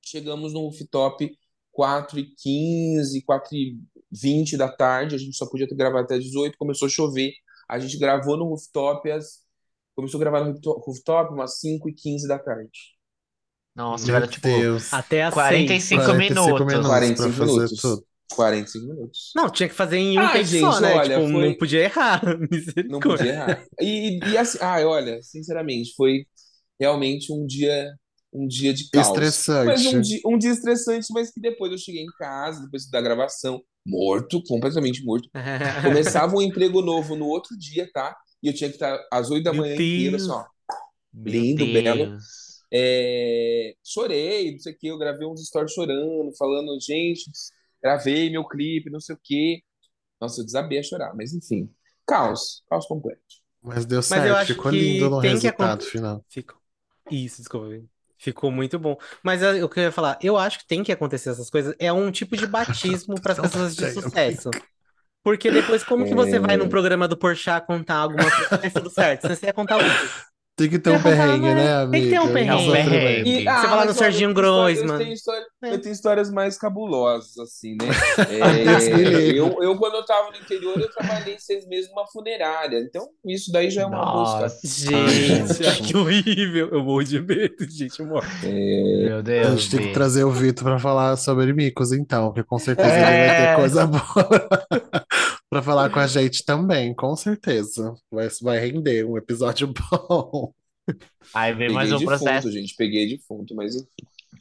Chegamos 0.00 0.52
no 0.52 0.60
rooftop 0.60 1.28
4h15, 1.72 3.24
4h20 3.24 4.56
da 4.56 4.70
tarde. 4.70 5.16
A 5.16 5.18
gente 5.18 5.36
só 5.36 5.46
podia 5.48 5.66
ter 5.66 5.74
gravado 5.74 6.04
até 6.04 6.18
18 6.18 6.56
começou 6.56 6.86
a 6.86 6.88
chover. 6.88 7.32
A 7.68 7.80
gente 7.80 7.98
gravou 7.98 8.36
no 8.36 8.44
rooftop, 8.44 9.08
começou 9.96 10.18
a 10.18 10.20
gravar 10.20 10.44
no 10.44 10.58
rooftop 10.78 11.34
umas 11.34 11.58
5h15 11.60 12.28
da 12.28 12.38
tarde. 12.38 12.95
Nossa, 13.76 14.04
Meu 14.06 14.14
tiveram 14.14 14.26
tipo 14.26 14.48
Deus. 14.48 14.92
Até 14.92 15.24
às 15.24 15.34
45 15.34 16.04
seis. 16.04 16.18
minutos. 16.18 16.66
45 16.86 17.16
pra 17.16 17.32
fazer 17.32 17.52
minutos. 17.52 17.80
tudo. 17.80 18.06
45 18.34 18.86
minutos. 18.86 19.32
Não, 19.36 19.50
tinha 19.50 19.68
que 19.68 19.74
fazer 19.74 19.98
em 19.98 20.18
um 20.18 20.22
Ah, 20.22 20.28
take 20.32 20.44
gente, 20.44 20.60
só, 20.60 20.80
né? 20.80 20.94
olha, 20.94 21.16
tipo, 21.16 21.32
foi- 21.32 21.48
não 21.48 21.54
podia 21.58 21.80
errar. 21.84 22.22
Não 22.26 22.48
Misericórdia. 22.50 23.16
podia 23.16 23.32
errar. 23.32 23.64
E, 23.80 24.20
e 24.32 24.38
assim, 24.38 24.58
ah, 24.60 24.80
olha, 24.86 25.22
sinceramente, 25.22 25.94
foi 25.96 26.26
realmente 26.80 27.32
um 27.32 27.46
dia, 27.46 27.92
um 28.32 28.46
dia 28.48 28.72
de 28.74 28.88
caos. 28.90 29.08
Estressante. 29.08 29.66
Mas 29.66 29.86
um 29.86 30.00
dia, 30.00 30.20
um 30.26 30.38
dia 30.38 30.50
estressante, 30.52 31.06
mas 31.12 31.30
que 31.30 31.40
depois 31.40 31.70
eu 31.72 31.78
cheguei 31.78 32.02
em 32.02 32.12
casa, 32.18 32.62
depois 32.62 32.88
da 32.90 33.00
gravação, 33.00 33.62
morto, 33.86 34.42
completamente 34.48 35.04
morto. 35.04 35.28
Começava 35.84 36.34
um 36.36 36.42
emprego 36.42 36.80
novo 36.82 37.14
no 37.14 37.26
outro 37.26 37.56
dia, 37.58 37.88
tá? 37.92 38.16
E 38.42 38.48
eu 38.48 38.54
tinha 38.54 38.68
que 38.70 38.76
estar 38.76 38.98
às 39.12 39.30
8 39.30 39.44
da 39.44 39.52
Meu 39.52 39.62
manhã 39.62 39.74
inteira, 39.74 40.16
Deus. 40.16 40.22
assim, 40.22 40.32
ó. 40.32 40.44
Meu 41.14 41.32
Lindo, 41.32 41.66
belo. 41.66 42.16
É, 42.72 43.74
chorei, 43.84 44.52
não 44.52 44.58
sei 44.58 44.72
o 44.72 44.78
que, 44.78 44.86
eu 44.88 44.98
gravei 44.98 45.26
uns 45.26 45.46
stories 45.46 45.72
chorando, 45.72 46.32
falando, 46.36 46.78
gente, 46.80 47.30
gravei 47.82 48.30
meu 48.30 48.46
clipe, 48.46 48.90
não 48.90 49.00
sei 49.00 49.14
o 49.14 49.20
que. 49.22 49.62
Nossa, 50.20 50.40
eu 50.40 50.44
desabei 50.44 50.78
a 50.78 50.82
chorar, 50.82 51.14
mas 51.14 51.32
enfim. 51.34 51.70
Caos, 52.06 52.62
caos 52.68 52.86
completo. 52.86 53.20
Mas 53.62 53.84
deu 53.84 53.98
eu 53.98 54.02
certo, 54.02 54.36
acho 54.36 54.54
ficou 54.54 54.70
que 54.70 54.78
lindo 54.78 55.10
no 55.10 55.20
tem 55.20 55.30
que 55.32 55.46
resultado 55.46 55.82
acon- 55.82 55.90
final. 55.90 56.24
Ficou. 56.28 56.58
Isso, 57.10 57.38
desculpa. 57.38 57.84
Ficou 58.18 58.50
muito 58.50 58.78
bom. 58.78 58.96
Mas 59.22 59.42
é, 59.42 59.62
o 59.62 59.68
que 59.68 59.78
eu 59.80 59.84
ia 59.84 59.92
falar, 59.92 60.18
eu 60.22 60.36
acho 60.36 60.58
que 60.60 60.66
tem 60.66 60.82
que 60.82 60.90
acontecer 60.92 61.30
essas 61.30 61.50
coisas. 61.50 61.74
É 61.78 61.92
um 61.92 62.10
tipo 62.10 62.36
de 62.36 62.46
batismo 62.46 63.14
para 63.20 63.32
as 63.32 63.38
pessoas 63.40 63.76
de 63.76 63.86
sucesso. 63.92 64.50
Porque 65.22 65.50
depois, 65.50 65.82
como 65.84 66.04
que 66.04 66.14
você 66.14 66.38
vai 66.38 66.56
num 66.56 66.68
programa 66.68 67.08
do 67.08 67.16
Porchat 67.16 67.66
contar 67.66 67.96
alguma 67.96 68.30
coisa? 68.30 68.58
Vai 68.58 68.70
tudo 68.70 68.90
certo. 68.90 69.28
Você 69.28 69.46
ia 69.46 69.52
contar 69.52 69.76
o 69.76 69.80
quê? 69.80 70.26
Tem 70.56 70.70
que 70.70 70.78
ter 70.78 70.88
um 70.88 70.92
Tem 70.94 71.02
que 71.02 71.10
contar, 71.10 71.16
perrengue, 71.26 71.54
né? 71.54 71.72
amiga? 71.74 71.90
Tem 71.92 72.02
que 72.02 72.08
ter 72.08 72.18
um 72.20 72.32
perrengue. 72.32 72.50
É 72.64 72.68
um 72.68 72.72
perrengue. 72.72 73.30
E, 73.30 73.38
Você 73.40 73.44
fala 73.44 73.80
olha, 73.82 73.92
Serginho 73.92 74.30
eu 74.30 74.34
tenho 74.98 75.12
história-. 75.12 75.46
Eu 75.62 75.68
É. 75.68 75.74
eu 75.74 75.80
tenho 75.82 75.92
histórias 75.92 76.30
mais 76.30 76.56
cabulosas, 76.56 77.38
assim, 77.38 77.76
né? 77.78 77.86
É, 78.26 79.38
eu, 79.38 79.62
eu, 79.62 79.76
quando 79.76 79.96
eu 79.96 80.04
tava 80.06 80.30
no 80.30 80.36
interior, 80.38 80.80
eu 80.80 80.90
trabalhei 80.90 81.36
seis 81.38 81.66
meses 81.68 81.90
numa 81.90 82.06
funerária. 82.06 82.78
Então, 82.78 83.06
isso 83.26 83.52
daí 83.52 83.68
já 83.68 83.82
é 83.82 83.86
uma. 83.86 83.98
Nossa, 83.98 84.48
Gente, 84.66 85.66
ai, 85.66 85.76
que 85.84 85.94
horrível. 85.94 86.70
Eu 86.72 86.82
morro 86.82 87.04
de 87.04 87.20
medo, 87.20 87.54
gente. 87.68 88.00
Eu 88.00 88.06
morro. 88.06 88.26
meu 88.42 89.18
A 89.18 89.20
Deus. 89.20 89.60
gente 89.62 89.76
tem 89.76 89.86
que 89.88 89.92
trazer 89.92 90.24
o 90.24 90.30
Vitor 90.30 90.64
pra 90.64 90.78
falar 90.78 91.16
sobre 91.18 91.52
micos, 91.52 91.92
então, 91.92 92.28
porque 92.32 92.42
com 92.48 92.58
certeza 92.58 92.88
ele 92.94 93.04
vai 93.04 93.14
É. 93.14 93.50
ter 93.50 93.56
coisa 93.56 93.86
boa 93.86 94.02
pra 95.50 95.62
falar 95.62 95.90
com 95.90 95.98
a 96.00 96.06
gente 96.06 96.44
também, 96.44 96.94
com 96.94 97.14
certeza. 97.16 97.94
Vai, 98.10 98.28
vai 98.42 98.58
render 98.58 99.04
um 99.04 99.16
episódio 99.16 99.72
bom. 99.72 100.52
Aí 101.32 101.52
vem 101.54 101.68
Peguei 101.68 101.74
mais 101.74 101.92
um 101.92 101.98
defunto, 101.98 102.06
processo. 102.06 102.50
gente. 102.50 102.74
Peguei 102.76 103.08
defunto, 103.08 103.54
mas 103.54 103.74
enfim. 103.76 103.86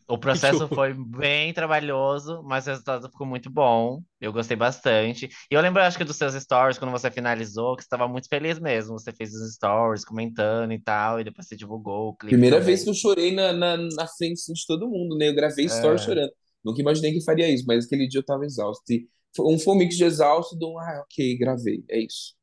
O 0.07 0.17
processo 0.19 0.67
foi 0.67 0.93
bem 0.93 1.51
trabalhoso, 1.53 2.43
mas 2.43 2.67
o 2.67 2.69
resultado 2.69 3.09
ficou 3.09 3.25
muito 3.25 3.49
bom. 3.49 4.03
Eu 4.21 4.31
gostei 4.31 4.55
bastante. 4.55 5.27
E 5.49 5.55
eu 5.55 5.61
lembro, 5.61 5.81
acho 5.81 5.97
que 5.97 6.03
dos 6.03 6.15
seus 6.15 6.33
stories, 6.35 6.77
quando 6.77 6.91
você 6.91 7.09
finalizou, 7.09 7.75
que 7.75 7.81
você 7.83 7.87
estava 7.87 8.07
muito 8.07 8.27
feliz 8.29 8.59
mesmo. 8.59 8.99
Você 8.99 9.11
fez 9.11 9.33
os 9.33 9.55
stories 9.55 10.05
comentando 10.05 10.73
e 10.73 10.79
tal, 10.81 11.19
e 11.19 11.23
depois 11.23 11.47
você 11.47 11.55
divulgou 11.55 12.09
o 12.09 12.15
clipe 12.15 12.35
Primeira 12.35 12.57
também. 12.57 12.65
vez 12.67 12.83
que 12.83 12.89
eu 12.89 12.93
chorei 12.93 13.33
na, 13.33 13.51
na, 13.53 13.77
na 13.77 14.07
frente 14.07 14.41
de 14.53 14.65
todo 14.67 14.87
mundo, 14.89 15.17
né? 15.17 15.29
Eu 15.29 15.35
gravei 15.35 15.67
stories 15.69 16.01
É. 16.01 16.05
chorando. 16.05 16.31
Nunca 16.63 16.81
imaginei 16.81 17.13
que 17.13 17.23
faria 17.23 17.49
isso, 17.51 17.65
mas 17.67 17.85
aquele 17.85 18.07
dia 18.07 18.19
eu 18.19 18.25
tava 18.25 18.45
exausto. 18.45 18.83
E 18.91 19.07
um, 19.39 19.59
foi 19.59 19.73
um 19.73 19.77
mix 19.77 19.95
de 19.97 20.03
exausto 20.03 20.57
de 20.57 20.65
um, 20.65 20.77
ah, 20.79 21.01
ok, 21.03 21.37
gravei. 21.37 21.83
É 21.89 21.99
isso. 21.99 22.33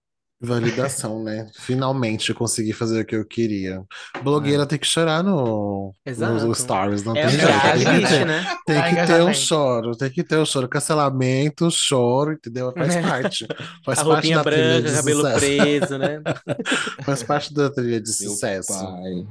Validação, 0.44 1.22
né? 1.22 1.48
Finalmente 1.54 2.30
eu 2.30 2.34
consegui 2.34 2.72
fazer 2.72 3.02
o 3.02 3.06
que 3.06 3.14
eu 3.14 3.24
queria. 3.24 3.80
Blogueira 4.24 4.66
tem 4.66 4.76
que 4.76 4.86
chorar 4.86 5.22
no, 5.22 5.94
Exato. 6.04 6.44
nos 6.44 6.58
stories, 6.58 7.04
não 7.04 7.14
É, 7.16 7.26
tem 7.28 7.36
é 7.36 7.38
jeito. 7.38 7.84
Tem 7.84 8.00
que 8.00 8.08
ter, 8.08 8.26
né? 8.26 8.44
tem 8.66 8.82
que 8.82 9.06
ter 9.06 9.22
um 9.22 9.32
choro, 9.32 9.96
tem 9.96 10.10
que 10.10 10.24
ter 10.24 10.38
um 10.38 10.44
choro. 10.44 10.68
Cancelamento, 10.68 11.70
choro, 11.70 12.32
entendeu? 12.32 12.72
Faz 12.76 12.96
parte. 12.96 13.46
Faz 13.84 13.98
A 14.00 14.04
parte 14.04 14.32
da 14.34 14.42
trilha 14.42 14.42
branca, 14.42 14.82
de 14.82 14.92
cabelo 14.92 15.20
sucesso. 15.20 15.38
preso, 15.38 15.98
né? 15.98 16.20
Faz 17.04 17.22
parte 17.22 17.54
da 17.54 17.70
trilha 17.70 18.00
de 18.00 18.10
Meu 18.20 18.30
sucesso. 18.30 18.72
pai. 18.72 19.26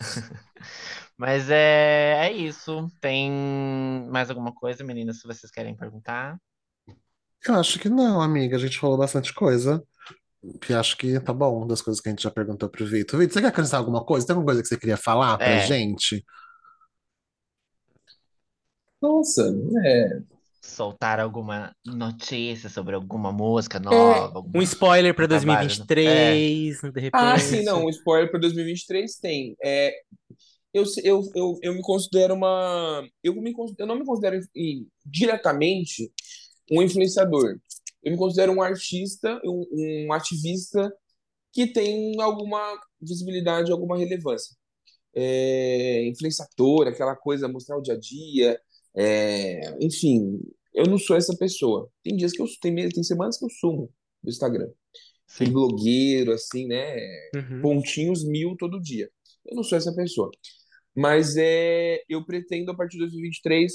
Mas 1.16 1.50
é, 1.50 2.28
é 2.28 2.32
isso. 2.32 2.88
Tem 3.00 3.30
mais 4.10 4.30
alguma 4.30 4.52
coisa, 4.54 4.84
meninas, 4.84 5.20
se 5.20 5.26
vocês 5.26 5.50
querem 5.50 5.76
perguntar? 5.76 6.38
Eu 7.46 7.54
acho 7.54 7.78
que 7.78 7.88
não, 7.88 8.20
amiga. 8.20 8.56
A 8.56 8.58
gente 8.60 8.78
falou 8.78 8.96
bastante 8.98 9.32
coisa. 9.32 9.82
Que 10.60 10.72
acho 10.72 10.96
que 10.96 11.18
tá 11.20 11.32
bom 11.32 11.66
das 11.66 11.82
coisas 11.82 12.00
que 12.00 12.08
a 12.08 12.12
gente 12.12 12.22
já 12.22 12.30
perguntou 12.30 12.68
pro 12.68 12.86
Vitor. 12.86 13.18
Vitor, 13.18 13.34
você 13.34 13.40
quer 13.40 13.48
acrescentar 13.48 13.80
alguma 13.80 14.04
coisa? 14.04 14.26
Tem 14.26 14.34
alguma 14.34 14.46
coisa 14.46 14.62
que 14.62 14.68
você 14.68 14.78
queria 14.78 14.96
falar 14.96 15.36
pra 15.36 15.46
É. 15.48 15.66
gente? 15.66 16.24
Nossa, 19.00 19.54
é. 19.84 20.20
Soltar 20.62 21.18
alguma 21.20 21.74
notícia 21.86 22.68
sobre 22.68 22.94
alguma 22.94 23.32
música 23.32 23.78
nova? 23.78 24.36
alguma- 24.36 24.58
Um 24.58 24.62
spoiler 24.62 25.14
pra 25.14 25.26
Trabalho, 25.26 25.46
né? 25.48 25.56
2023, 25.66 26.80
de. 26.92 27.10
Ah, 27.12 27.38
sim, 27.38 27.64
não. 27.64 27.84
O 27.86 27.90
spoiler 27.90 28.30
para 28.30 28.40
2023 28.40 29.16
tem. 29.16 29.56
É, 29.62 29.92
eu, 30.74 30.84
eu, 31.02 31.22
eu, 31.34 31.58
eu 31.62 31.74
me 31.74 31.80
considero 31.82 32.34
uma. 32.34 33.02
Eu, 33.22 33.34
me, 33.34 33.52
cons- 33.52 33.74
eu 33.78 33.86
não 33.86 33.96
me 33.98 34.04
considero 34.04 34.38
em- 34.54 34.86
diretamente 35.06 36.12
um 36.70 36.82
influenciador. 36.82 37.58
Eu 38.02 38.12
me 38.12 38.18
considero 38.18 38.52
um 38.52 38.62
artista, 38.62 39.40
um, 39.44 40.06
um 40.06 40.12
ativista 40.12 40.92
que 41.52 41.66
tem 41.66 42.20
alguma 42.20 42.78
visibilidade, 43.00 43.72
alguma 43.72 43.96
relevância. 43.98 44.56
É, 45.14 46.06
influenciador, 46.06 46.86
aquela 46.86 47.16
coisa, 47.16 47.48
mostrar 47.48 47.76
o 47.76 47.82
dia 47.82 47.94
a 47.94 47.98
dia, 47.98 48.60
É, 48.96 49.76
enfim, 49.80 50.40
eu 50.74 50.86
não 50.86 50.98
sou 50.98 51.16
essa 51.16 51.36
pessoa. 51.36 51.90
Tem 52.02 52.16
dias 52.16 52.32
que 52.32 52.42
eu 52.42 52.46
tem, 52.60 52.74
tem 52.88 53.02
semanas 53.02 53.38
que 53.38 53.44
eu 53.44 53.50
sumo 53.50 53.90
do 54.22 54.30
Instagram. 54.30 54.68
Sim. 55.26 55.52
blogueiro, 55.52 56.32
assim, 56.32 56.66
né? 56.66 56.96
Uhum. 57.36 57.60
Pontinhos 57.62 58.24
mil 58.24 58.56
todo 58.56 58.80
dia. 58.80 59.10
Eu 59.46 59.56
não 59.56 59.62
sou 59.62 59.76
essa 59.76 59.94
pessoa. 59.94 60.30
Mas 60.96 61.36
é, 61.36 62.02
eu 62.08 62.24
pretendo, 62.24 62.70
a 62.72 62.76
partir 62.76 62.96
de 62.96 63.04
2023, 63.04 63.72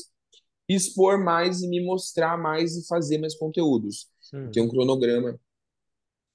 expor 0.67 1.23
mais 1.23 1.61
e 1.61 1.67
me 1.67 1.83
mostrar 1.83 2.37
mais 2.37 2.75
e 2.77 2.87
fazer 2.87 3.17
mais 3.17 3.35
conteúdos. 3.35 4.07
Hum. 4.33 4.51
Tem 4.51 4.63
um 4.63 4.69
cronograma 4.69 5.39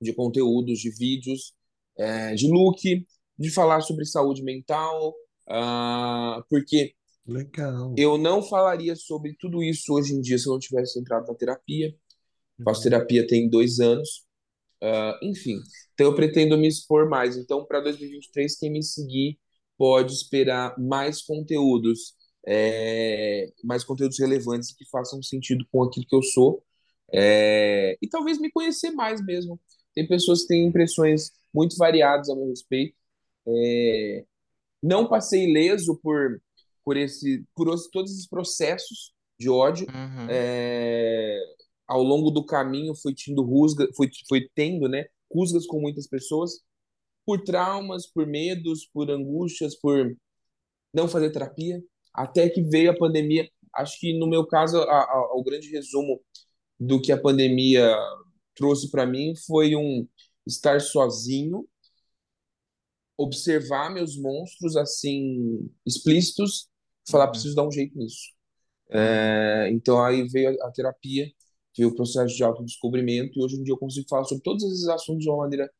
de 0.01 0.13
conteúdos, 0.13 0.79
de 0.79 0.91
vídeos, 0.91 1.55
é, 1.97 2.35
de 2.35 2.49
look, 2.49 3.07
de 3.39 3.51
falar 3.51 3.81
sobre 3.81 4.05
saúde 4.05 4.43
mental, 4.43 5.15
ah, 5.49 6.45
porque 6.49 6.95
Legal. 7.27 7.95
eu 7.97 8.19
não 8.19 8.43
falaria 8.43 8.95
sobre 8.95 9.35
tudo 9.39 9.63
isso 9.63 9.93
hoje 9.95 10.15
em 10.15 10.21
dia 10.21 10.39
se 10.39 10.47
eu 10.47 10.53
não 10.53 10.59
tivesse 10.59 10.99
entrado 10.99 11.27
na 11.27 11.35
terapia. 11.35 11.95
Faço 12.65 12.83
terapia 12.83 13.27
tem 13.27 13.49
dois 13.49 13.81
anos. 13.81 14.27
Ah, 14.83 15.19
enfim, 15.23 15.59
então 15.95 16.07
eu 16.07 16.15
pretendo 16.15 16.57
me 16.57 16.69
expor 16.69 17.09
mais. 17.09 17.37
Então, 17.37 17.65
para 17.65 17.81
2023, 17.81 18.59
quem 18.59 18.71
me 18.71 18.83
seguir 18.83 19.39
pode 19.77 20.13
esperar 20.13 20.79
mais 20.79 21.23
conteúdos, 21.23 22.15
é, 22.51 23.53
mais 23.63 23.85
conteúdos 23.85 24.19
relevantes 24.19 24.73
que 24.75 24.89
façam 24.89 25.23
sentido 25.23 25.67
com 25.71 25.83
aquilo 25.83 26.07
que 26.07 26.17
eu 26.17 26.23
sou. 26.23 26.65
É, 27.13 27.99
e 28.01 28.09
talvez 28.09 28.39
me 28.41 28.51
conhecer 28.51 28.91
mais 28.93 29.25
mesmo. 29.25 29.61
Tem 29.95 30.07
pessoas 30.09 30.43
que 30.43 30.49
têm 30.49 30.67
impressões 30.67 31.31
muito 31.53 31.77
variadas 31.77 32.31
a 32.31 32.35
meu 32.35 32.49
respeito. 32.49 32.97
É, 33.47 34.25
não 34.83 35.09
passei 35.09 35.45
ileso 35.51 35.99
por, 36.03 36.41
por, 36.85 36.97
esse, 36.97 37.45
por 37.55 37.69
os- 37.69 37.89
todos 37.91 38.13
esses 38.13 38.27
processos 38.29 39.13
de 39.39 39.51
ódio. 39.51 39.87
Uhum. 39.89 40.27
É, 40.31 41.39
ao 41.87 42.03
longo 42.03 42.31
do 42.31 42.45
caminho 42.45 42.95
fui 42.95 43.15
tendo 43.15 43.43
rusga, 43.43 43.89
fui, 43.97 44.11
fui 44.29 44.49
tendo, 44.55 44.89
né, 44.89 45.07
rusgas 45.33 45.67
com 45.67 45.81
muitas 45.81 46.07
pessoas 46.07 46.63
por 47.27 47.43
traumas, 47.45 48.07
por 48.07 48.27
medos, 48.27 48.87
por 48.93 49.11
angústias, 49.11 49.75
por 49.75 50.17
não 50.95 51.09
fazer 51.09 51.31
terapia, 51.31 51.83
até 52.23 52.49
que 52.49 52.63
veio 52.63 52.91
a 52.91 52.99
pandemia. 52.99 53.49
Acho 53.75 53.99
que 54.01 54.19
no 54.19 54.27
meu 54.29 54.47
caso, 54.47 54.79
a, 54.79 55.03
a, 55.03 55.33
o 55.35 55.43
grande 55.45 55.71
resumo 55.71 56.21
do 56.81 57.01
que 57.01 57.13
a 57.13 57.21
pandemia 57.21 57.97
trouxe 58.55 58.91
para 58.91 59.07
mim 59.07 59.35
foi 59.47 59.77
um 59.77 60.07
estar 60.47 60.81
sozinho, 60.81 61.69
observar 63.17 63.91
meus 63.93 64.17
monstros 64.17 64.77
assim 64.77 65.69
explícitos, 65.87 66.69
falar 67.11 67.27
Uhum. 67.27 67.31
preciso 67.33 67.55
dar 67.55 67.67
um 67.67 67.73
jeito 67.73 67.97
nisso. 67.99 68.33
É, 68.91 69.71
então 69.73 70.03
aí 70.05 70.27
veio 70.29 70.51
a, 70.63 70.69
a 70.69 70.73
terapia, 70.73 71.31
veio 71.77 71.91
o 71.91 71.95
processo 71.97 72.37
de 72.37 72.45
autodescobrimento 72.45 73.39
e 73.39 73.45
hoje 73.45 73.57
em 73.57 73.63
dia 73.65 73.75
eu 73.75 73.79
consigo 73.79 74.09
falar 74.09 74.25
sobre 74.25 74.43
todos 74.45 74.65
esses 74.65 74.89
assuntos 74.89 75.25
de 75.25 75.31
uma 75.31 75.39
maneira 75.39 75.71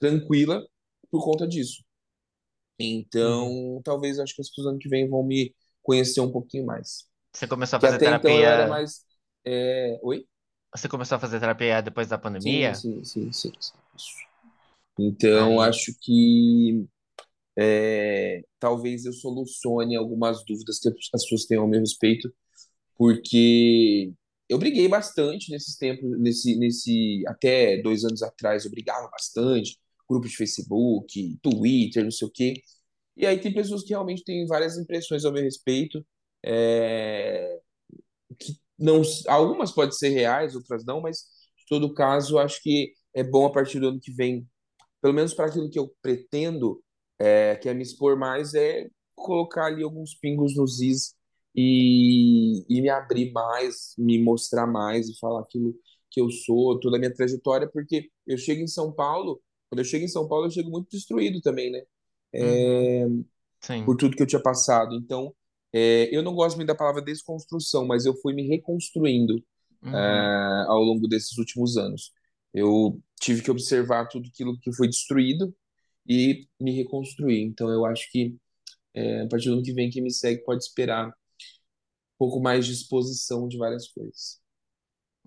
tranquila 0.00 0.66
por 1.10 1.24
conta 1.24 1.46
disso. 1.48 1.82
Então, 2.82 3.80
talvez 3.84 4.18
acho 4.18 4.34
que 4.34 4.40
as 4.42 4.48
pessoas 4.48 4.68
ano 4.68 4.78
que 4.78 4.88
vem 4.88 5.08
vão 5.08 5.22
me 5.24 5.54
conhecer 5.82 6.20
um 6.20 6.32
pouquinho 6.32 6.66
mais. 6.66 7.06
Você 7.32 7.46
começou 7.48 7.76
a 7.78 7.80
fazer 7.80 7.98
até 7.98 8.10
então 8.10 8.40
eu 8.40 8.50
era 8.50 8.66
terapia. 8.66 8.66
mais. 8.66 9.04
é, 9.44 9.98
Oi? 10.02 10.26
Você 10.74 10.88
começou 10.88 11.14
a 11.16 11.20
fazer 11.20 11.38
terapia 11.40 11.80
depois 11.82 12.08
da 12.08 12.18
Sim, 12.38 12.72
pandemia? 12.74 12.74
sim, 12.74 13.04
sim, 13.04 13.30
sim, 13.32 13.52
sim. 13.60 13.78
Isso. 13.94 14.26
Então, 14.98 15.60
Aí. 15.60 15.60
acho 15.60 15.94
que 16.00 16.86
é, 17.58 18.42
talvez 18.60 19.04
eu 19.06 19.12
solucione 19.12 19.96
algumas 19.96 20.44
dúvidas 20.46 20.78
que 20.80 20.88
as 20.88 20.94
pessoas 21.24 21.46
têm 21.46 21.58
ao 21.58 21.68
meu 21.68 21.80
respeito, 21.80 22.32
porque 22.96 24.12
eu 24.48 24.58
briguei 24.58 24.88
bastante 24.88 25.50
nesses 25.52 25.76
tempos, 25.76 26.18
nesse, 26.20 26.56
nesse 26.58 27.24
até 27.28 27.82
dois 27.82 28.04
anos 28.04 28.22
atrás, 28.22 28.64
eu 28.64 28.70
brigava 28.72 29.08
bastante, 29.10 29.78
grupo 30.10 30.28
de 30.28 30.36
Facebook, 30.36 31.38
Twitter, 31.40 32.02
não 32.04 32.10
sei 32.10 32.26
o 32.26 32.30
quê. 32.30 32.54
E 33.16 33.26
aí 33.26 33.38
tem 33.40 33.52
pessoas 33.52 33.82
que 33.84 33.90
realmente 33.90 34.24
têm 34.24 34.46
várias 34.46 34.76
impressões 34.76 35.24
ao 35.24 35.32
meu 35.32 35.42
respeito, 35.42 36.04
é, 36.44 37.60
que 38.38 38.56
não, 38.78 39.02
algumas 39.28 39.72
podem 39.72 39.92
ser 39.92 40.08
reais, 40.10 40.56
outras 40.56 40.84
não, 40.84 41.00
mas 41.00 41.18
em 41.62 41.66
todo 41.68 41.94
caso, 41.94 42.38
acho 42.38 42.62
que 42.62 42.92
é 43.14 43.22
bom 43.22 43.46
a 43.46 43.52
partir 43.52 43.78
do 43.80 43.88
ano 43.88 44.00
que 44.00 44.12
vem, 44.12 44.46
pelo 45.02 45.14
menos 45.14 45.34
para 45.34 45.46
aquilo 45.46 45.70
que 45.70 45.78
eu 45.78 45.94
pretendo, 46.02 46.82
é, 47.18 47.56
que 47.56 47.68
é 47.68 47.74
me 47.74 47.82
expor 47.82 48.16
mais, 48.18 48.54
é 48.54 48.88
colocar 49.14 49.66
ali 49.66 49.82
alguns 49.82 50.14
pingos 50.14 50.56
nos 50.56 50.80
is 50.80 51.14
e, 51.54 52.64
e 52.68 52.80
me 52.80 52.88
abrir 52.88 53.32
mais, 53.32 53.94
me 53.98 54.22
mostrar 54.22 54.66
mais 54.66 55.08
e 55.08 55.18
falar 55.18 55.40
aquilo 55.42 55.74
que 56.10 56.20
eu 56.20 56.30
sou, 56.30 56.78
toda 56.80 56.96
a 56.96 56.98
minha 57.00 57.14
trajetória, 57.14 57.68
porque 57.70 58.10
eu 58.26 58.38
chego 58.38 58.62
em 58.62 58.66
São 58.66 58.92
Paulo, 58.92 59.40
quando 59.70 59.80
eu 59.80 59.86
chego 59.86 60.04
em 60.06 60.08
São 60.08 60.28
Paulo, 60.28 60.46
eu 60.48 60.52
chego 60.52 60.70
muito 60.70 60.90
destruído 60.90 61.42
também, 61.42 61.72
né? 61.72 61.82
É, 62.34 63.06
Uhum. 63.06 63.24
Sim. 63.60 63.84
por 63.84 63.96
tudo 63.96 64.16
que 64.16 64.22
eu 64.22 64.26
tinha 64.26 64.42
passado. 64.42 64.94
Então, 64.94 65.34
é, 65.72 66.14
eu 66.14 66.22
não 66.22 66.34
gosto 66.34 66.56
muito 66.56 66.68
da 66.68 66.74
palavra 66.74 67.02
desconstrução, 67.02 67.86
mas 67.86 68.06
eu 68.06 68.14
fui 68.16 68.34
me 68.34 68.46
reconstruindo 68.48 69.42
Uhum. 69.82 69.92
é, 69.92 70.64
ao 70.68 70.82
longo 70.82 71.08
desses 71.08 71.36
últimos 71.38 71.76
anos. 71.76 72.12
Eu 72.52 73.00
tive 73.20 73.42
que 73.42 73.50
observar 73.50 74.08
tudo 74.08 74.28
aquilo 74.28 74.58
que 74.60 74.72
foi 74.72 74.88
destruído 74.88 75.54
e 76.08 76.46
me 76.60 76.72
reconstruir. 76.76 77.42
Então, 77.44 77.70
eu 77.70 77.84
acho 77.86 78.10
que 78.10 78.36
é, 78.94 79.22
a 79.22 79.28
partir 79.28 79.48
do 79.48 79.54
ano 79.54 79.62
que 79.62 79.72
vem, 79.74 79.90
quem 79.90 80.02
me 80.02 80.12
segue 80.12 80.44
pode 80.44 80.64
esperar 80.64 81.08
um 81.08 81.12
pouco 82.18 82.40
mais 82.40 82.66
de 82.66 82.72
exposição 82.72 83.48
de 83.48 83.58
várias 83.58 83.88
coisas. 83.88 84.39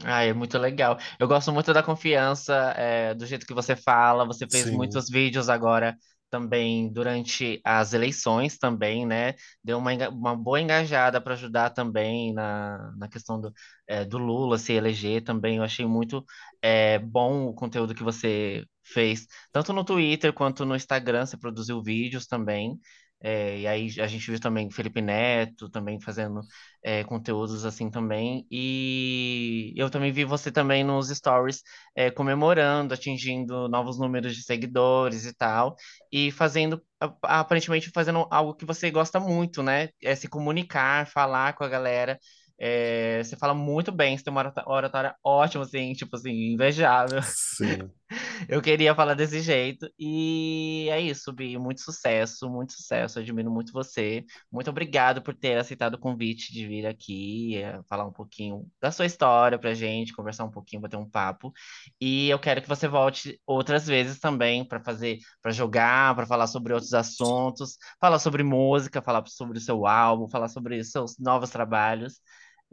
Ah, 0.02 0.24
é 0.24 0.34
muito 0.34 0.58
legal. 0.58 0.98
Eu 1.20 1.28
gosto 1.28 1.52
muito 1.52 1.72
da 1.74 1.84
confiança, 1.84 2.54
é, 2.76 3.14
do 3.14 3.26
jeito 3.26 3.46
que 3.46 3.54
você 3.54 3.76
fala. 3.76 4.26
Você 4.26 4.48
fez 4.48 4.66
Sim. 4.66 4.76
muitos 4.76 5.08
vídeos 5.10 5.50
agora 5.50 5.96
também 6.30 6.92
durante 6.92 7.62
as 7.64 7.94
eleições 7.94 8.58
também, 8.58 9.06
né? 9.06 9.36
Deu 9.64 9.78
uma, 9.78 9.92
uma 10.10 10.36
boa 10.36 10.60
engajada 10.60 11.22
para 11.22 11.36
ajudar 11.36 11.70
também 11.70 12.34
na, 12.34 12.92
na 12.98 13.08
questão 13.08 13.40
do, 13.40 13.54
é, 13.88 14.04
do 14.04 14.18
Lula 14.18 14.58
se 14.58 14.74
eleger 14.74 15.24
também. 15.24 15.58
Eu 15.58 15.64
achei 15.64 15.86
muito 15.86 16.26
é, 16.62 16.98
bom 16.98 17.46
o 17.48 17.54
conteúdo 17.54 17.94
que 17.94 18.04
você 18.04 18.66
fez, 18.84 19.28
tanto 19.52 19.72
no 19.72 19.84
Twitter 19.86 20.34
quanto 20.34 20.66
no 20.66 20.76
Instagram. 20.76 21.26
Você 21.28 21.38
produziu 21.38 21.82
vídeos 21.84 22.26
também. 22.26 22.80
É, 23.26 23.60
e 23.60 23.68
aí 23.68 23.90
a 24.02 24.08
gente 24.08 24.30
viu 24.30 24.40
também 24.40 24.70
Felipe 24.70 25.02
Neto 25.02 25.70
também 25.70 26.00
fazendo 26.00 26.42
é, 26.84 27.04
conteúdos 27.06 27.64
assim 27.66 27.90
também. 27.90 28.46
E 28.52 29.74
eu 29.78 29.90
também 29.90 30.12
vi 30.12 30.26
você 30.26 30.52
também 30.52 30.84
nos 30.84 31.08
stories 31.10 31.62
é, 31.96 32.12
comemorando, 32.12 32.94
atingindo 32.94 33.70
novos 33.70 33.98
números 33.98 34.36
de 34.36 34.44
seguidores 34.44 35.26
e 35.26 35.34
tal, 35.34 35.76
e 36.12 36.32
fazendo 36.32 36.84
aparentemente 37.22 37.90
fazendo 37.92 38.28
algo 38.32 38.56
que 38.56 38.66
você 38.66 38.90
gosta 38.92 39.20
muito, 39.20 39.62
né? 39.64 39.90
É 40.02 40.16
se 40.16 40.28
comunicar, 40.28 41.08
falar 41.08 41.54
com 41.54 41.64
a 41.64 41.70
galera. 41.70 42.20
É, 42.60 43.24
você 43.24 43.36
fala 43.36 43.54
muito 43.54 43.92
bem, 43.92 44.18
você 44.18 44.24
tem 44.24 44.32
uma 44.32 44.54
oratória 44.68 45.16
ótima, 45.24 45.64
assim, 45.64 45.94
tipo 45.94 46.16
assim, 46.16 46.54
invejável. 46.54 47.22
Sim. 47.24 47.90
Eu 48.48 48.62
queria 48.62 48.94
falar 48.96 49.14
desse 49.16 49.42
jeito. 49.42 49.90
E 49.98 50.88
é 50.92 51.00
isso, 51.02 51.32
Bi. 51.34 51.58
Muito 51.58 51.82
sucesso, 51.82 52.50
muito 52.50 52.74
sucesso. 52.74 53.20
Admiro 53.20 53.50
muito 53.52 53.72
você. 53.74 54.24
Muito 54.52 54.70
obrigado 54.70 55.22
por 55.22 55.34
ter 55.36 55.58
aceitado 55.58 55.96
o 55.96 56.00
convite 56.00 56.54
de 56.54 56.68
vir 56.68 56.86
aqui, 56.86 57.58
eh, 57.58 57.82
falar 57.90 58.06
um 58.06 58.12
pouquinho 58.12 58.70
da 58.82 58.92
sua 58.92 59.06
história 59.06 59.58
pra 59.58 59.74
gente, 59.74 60.14
conversar 60.14 60.46
um 60.46 60.52
pouquinho, 60.52 60.82
bater 60.82 60.98
um 60.98 61.10
papo. 61.10 61.52
E 62.00 62.30
eu 62.30 62.40
quero 62.40 62.62
que 62.62 62.68
você 62.70 62.88
volte 62.88 63.40
outras 63.46 63.88
vezes 63.88 64.20
também 64.20 64.64
para 64.66 64.80
fazer, 64.84 65.18
para 65.42 65.52
jogar, 65.52 66.16
para 66.16 66.26
falar 66.28 66.48
sobre 66.48 66.74
outros 66.74 66.94
assuntos, 66.94 67.78
falar 68.00 68.20
sobre 68.20 68.44
música, 68.44 69.02
falar 69.02 69.26
sobre 69.28 69.58
o 69.58 69.62
seu 69.62 69.86
álbum, 69.88 70.28
falar 70.28 70.50
sobre 70.50 70.80
os 70.80 70.92
seus 70.92 71.18
novos 71.20 71.50
trabalhos. 71.50 72.20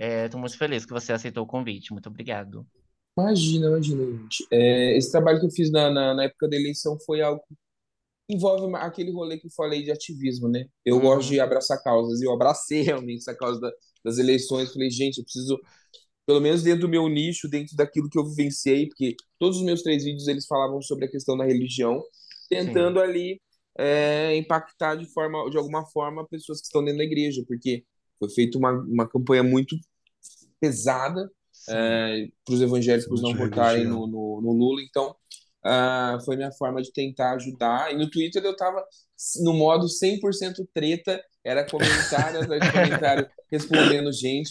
Estou 0.07 0.41
muito 0.41 0.57
feliz 0.59 0.85
que 0.85 0.93
você 0.93 1.13
aceitou 1.13 1.45
o 1.45 1.47
convite. 1.47 1.93
Muito 1.93 2.09
obrigado. 2.09 2.67
Imagina, 3.19 3.67
imagina, 3.69 4.05
gente. 4.07 4.47
É, 4.51 4.97
esse 4.97 5.11
trabalho 5.11 5.41
que 5.41 5.47
eu 5.47 5.51
fiz 5.51 5.71
na, 5.71 5.91
na, 5.91 6.15
na 6.15 6.25
época 6.25 6.49
da 6.49 6.57
eleição 6.57 6.99
foi 7.05 7.21
algo 7.21 7.43
que 7.49 8.35
envolve 8.37 8.75
aquele 8.77 9.13
rolê 9.13 9.39
que 9.39 9.47
eu 9.47 9.53
falei 9.53 9.83
de 9.85 9.91
ativismo, 9.93 10.49
né? 10.49 10.67
Eu 10.85 11.01
gosto 11.01 11.29
Uhum. 11.29 11.35
de 11.35 11.41
abraçar 11.41 11.83
causas, 11.83 12.21
e 12.21 12.27
eu 12.27 12.33
abracei 12.33 12.83
realmente 12.85 13.19
essa 13.21 13.37
causa 13.37 13.61
da- 13.61 13.73
das 14.05 14.19
eleições. 14.19 14.73
Falei, 14.73 14.91
gente, 14.91 15.19
eu 15.19 15.25
preciso, 15.25 15.59
pelo 16.27 16.41
menos 16.41 16.63
dentro 16.63 16.83
do 16.83 16.89
meu 16.89 17.09
nicho, 17.09 17.49
dentro 17.49 17.77
daquilo 17.77 18.09
que 18.11 18.19
eu 18.19 18.27
vivenciei, 18.27 18.89
porque 18.89 19.17
todos 19.39 19.59
os 19.59 19.65
meus 19.65 19.83
três 19.83 20.05
vídeos 20.05 20.29
eles 20.29 20.47
falavam 20.47 20.83
sobre 20.83 21.07
a 21.07 21.11
questão 21.11 21.37
da 21.37 21.45
religião, 21.45 22.03
tentando 22.49 23.01
ali 23.01 23.41
é, 23.79 24.37
impactar 24.37 24.97
de 24.97 25.07
forma, 25.13 25.51
de 25.51 25.59
alguma 25.59 25.87
forma, 25.87 26.27
pessoas 26.29 26.61
que 26.61 26.67
estão 26.67 26.85
dentro 26.85 26.99
da 26.99 27.05
igreja, 27.05 27.43
porque 27.49 27.85
foi 28.19 28.31
feita 28.31 28.59
uma, 28.59 28.73
uma 28.73 29.09
campanha 29.09 29.43
muito 29.43 29.77
pesada 30.61 31.31
Sim. 31.53 31.73
para 32.45 32.55
os 32.55 32.61
evangélicos 32.61 33.23
não 33.23 33.35
votarem 33.35 33.85
no, 33.85 34.07
no, 34.07 34.41
no 34.43 34.53
Lula. 34.53 34.81
Então, 34.83 35.15
ah, 35.65 36.19
foi 36.25 36.37
minha 36.37 36.53
forma 36.53 36.81
de 36.83 36.93
tentar 36.93 37.33
ajudar. 37.35 37.93
E 37.93 37.97
no 37.97 38.11
Twitter 38.11 38.43
eu 38.45 38.57
tava 38.57 38.85
no 39.43 39.53
modo 39.53 39.87
100% 39.87 40.67
treta, 40.73 41.23
era 41.45 41.65
comentário 41.69 42.41
atrás 42.43 42.63
de 42.63 42.73
comentário, 42.73 43.29
respondendo 43.51 44.13
gente. 44.13 44.51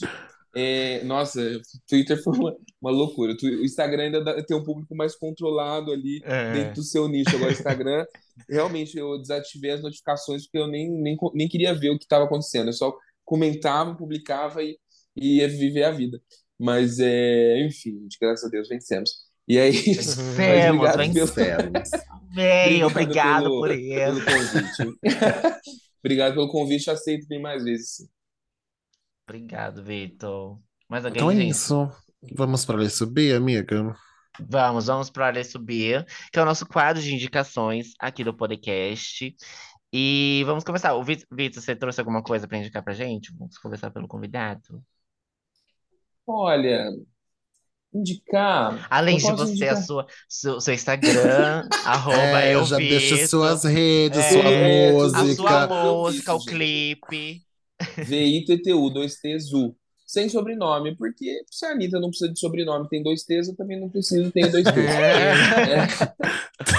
É, 0.56 1.04
nossa, 1.04 1.40
o 1.42 1.62
Twitter 1.88 2.22
foi 2.24 2.36
uma, 2.38 2.56
uma 2.82 2.92
loucura. 2.92 3.34
O 3.44 3.64
Instagram 3.64 4.04
ainda 4.06 4.24
dá- 4.24 4.44
tem 4.44 4.58
um 4.58 4.64
público 4.64 4.96
mais 4.96 5.16
controlado 5.16 5.92
ali 5.92 6.22
É. 6.24 6.54
dentro 6.54 6.74
do 6.76 6.84
seu 6.84 7.08
nicho. 7.08 7.36
Agora, 7.36 7.50
o 7.52 7.54
Instagram, 7.54 8.06
realmente 8.50 8.98
eu 8.98 9.20
desativei 9.20 9.72
as 9.72 9.82
notificações 9.84 10.44
porque 10.46 10.58
eu 10.58 10.68
nem, 10.68 10.90
nem, 10.90 11.16
nem 11.36 11.48
queria 11.48 11.74
ver 11.76 11.92
o 11.92 11.98
que 12.00 12.06
estava 12.06 12.26
acontecendo. 12.26 12.70
Eu 12.70 12.74
só 12.74 12.96
comentava, 13.24 13.96
publicava 13.96 14.64
e, 14.64 14.76
e 15.22 15.38
ia 15.40 15.48
viver 15.48 15.84
a 15.84 15.92
vida. 15.92 16.22
Mas, 16.58 17.00
é, 17.00 17.66
enfim, 17.66 18.08
de 18.08 18.18
graças 18.20 18.46
a 18.46 18.50
Deus, 18.50 18.68
vencemos. 18.68 19.12
E 19.48 19.58
é 19.58 19.70
isso. 19.70 20.20
Mas 20.38 20.38
Vencemos, 20.38 20.90
obrigado 20.90 21.14
pelo- 21.14 21.28
Vencemos. 21.28 21.90
Bem, 22.36 22.84
Obrigado 22.84 22.86
obrigado 22.86 23.44
pelo- 23.44 23.60
por 23.60 23.70
pelo 23.70 24.18
isso. 24.20 24.86
convite. 24.86 25.00
obrigado 26.04 26.34
pelo 26.36 26.52
convite, 26.52 26.92
aceito 26.92 27.28
bem 27.28 27.42
mais 27.42 27.64
vezes. 27.64 28.08
Obrigado, 29.28 29.84
Vitor. 29.84 30.60
Mais 30.88 31.04
alguém, 31.06 31.18
Então 31.20 31.32
é 31.32 31.36
gente? 31.36 31.50
isso. 31.52 31.92
Vamos 32.36 32.66
para 32.66 32.78
ler 32.78 32.90
subir, 32.90 33.34
amiga? 33.36 33.96
Vamos, 34.40 34.86
vamos 34.86 35.10
para 35.10 35.40
a 35.40 35.44
Subir, 35.44 36.06
que 36.32 36.40
é 36.40 36.42
o 36.42 36.46
nosso 36.46 36.66
quadro 36.66 37.02
de 37.02 37.14
indicações 37.14 37.94
aqui 38.00 38.24
do 38.24 38.34
podcast. 38.34 39.36
E 39.92 40.44
vamos 40.46 40.64
começar. 40.64 40.94
O 40.96 41.04
Vitor, 41.04 41.28
você 41.62 41.76
trouxe 41.76 42.00
alguma 42.00 42.22
coisa 42.22 42.48
para 42.48 42.58
indicar 42.58 42.84
pra 42.84 42.94
gente? 42.94 43.34
Vamos 43.38 43.58
começar 43.58 43.90
pelo 43.92 44.08
convidado. 44.08 44.84
Olha, 46.30 46.92
indicar. 47.94 48.90
Além 48.90 49.20
de 49.22 49.32
você, 49.34 49.68
indicar. 49.68 49.70
a 49.70 49.76
sua, 49.76 50.08
seu, 50.28 50.60
seu 50.60 50.74
Instagram, 50.74 51.68
arroba 51.84 52.44
É, 52.44 52.56
eu 52.56 52.64
já 52.64 52.80
deixa 52.80 53.18
Vitor, 53.18 53.28
suas 53.28 53.64
redes, 53.64 54.26
É, 54.26 54.32
sua 54.32 54.52
é, 54.92 54.94
tudo 54.96 55.16
a 55.16 55.26
música. 55.26 55.28
sua 55.28 55.62
música, 55.62 56.34
o 56.34 56.44
clipe. 56.44 57.46
V-I-T-T-U, 58.02 58.90
dois 58.90 59.20
T's, 59.20 59.54
U. 59.54 59.76
Sem 60.06 60.28
sobrenome, 60.30 60.96
porque 60.98 61.44
se 61.52 61.66
a 61.66 61.72
Anitta 61.72 62.00
não 62.00 62.10
precisa 62.10 62.32
de 62.34 62.40
sobrenome, 62.40 62.88
tem 62.90 63.04
dois 63.04 63.24
T's, 63.24 63.48
eu 63.50 63.56
também 63.56 63.80
não 63.80 63.90
preciso, 63.90 64.32
tenho 64.32 64.52
dois 64.52 64.70
T's. 64.72 65.00
É, 65.60 65.88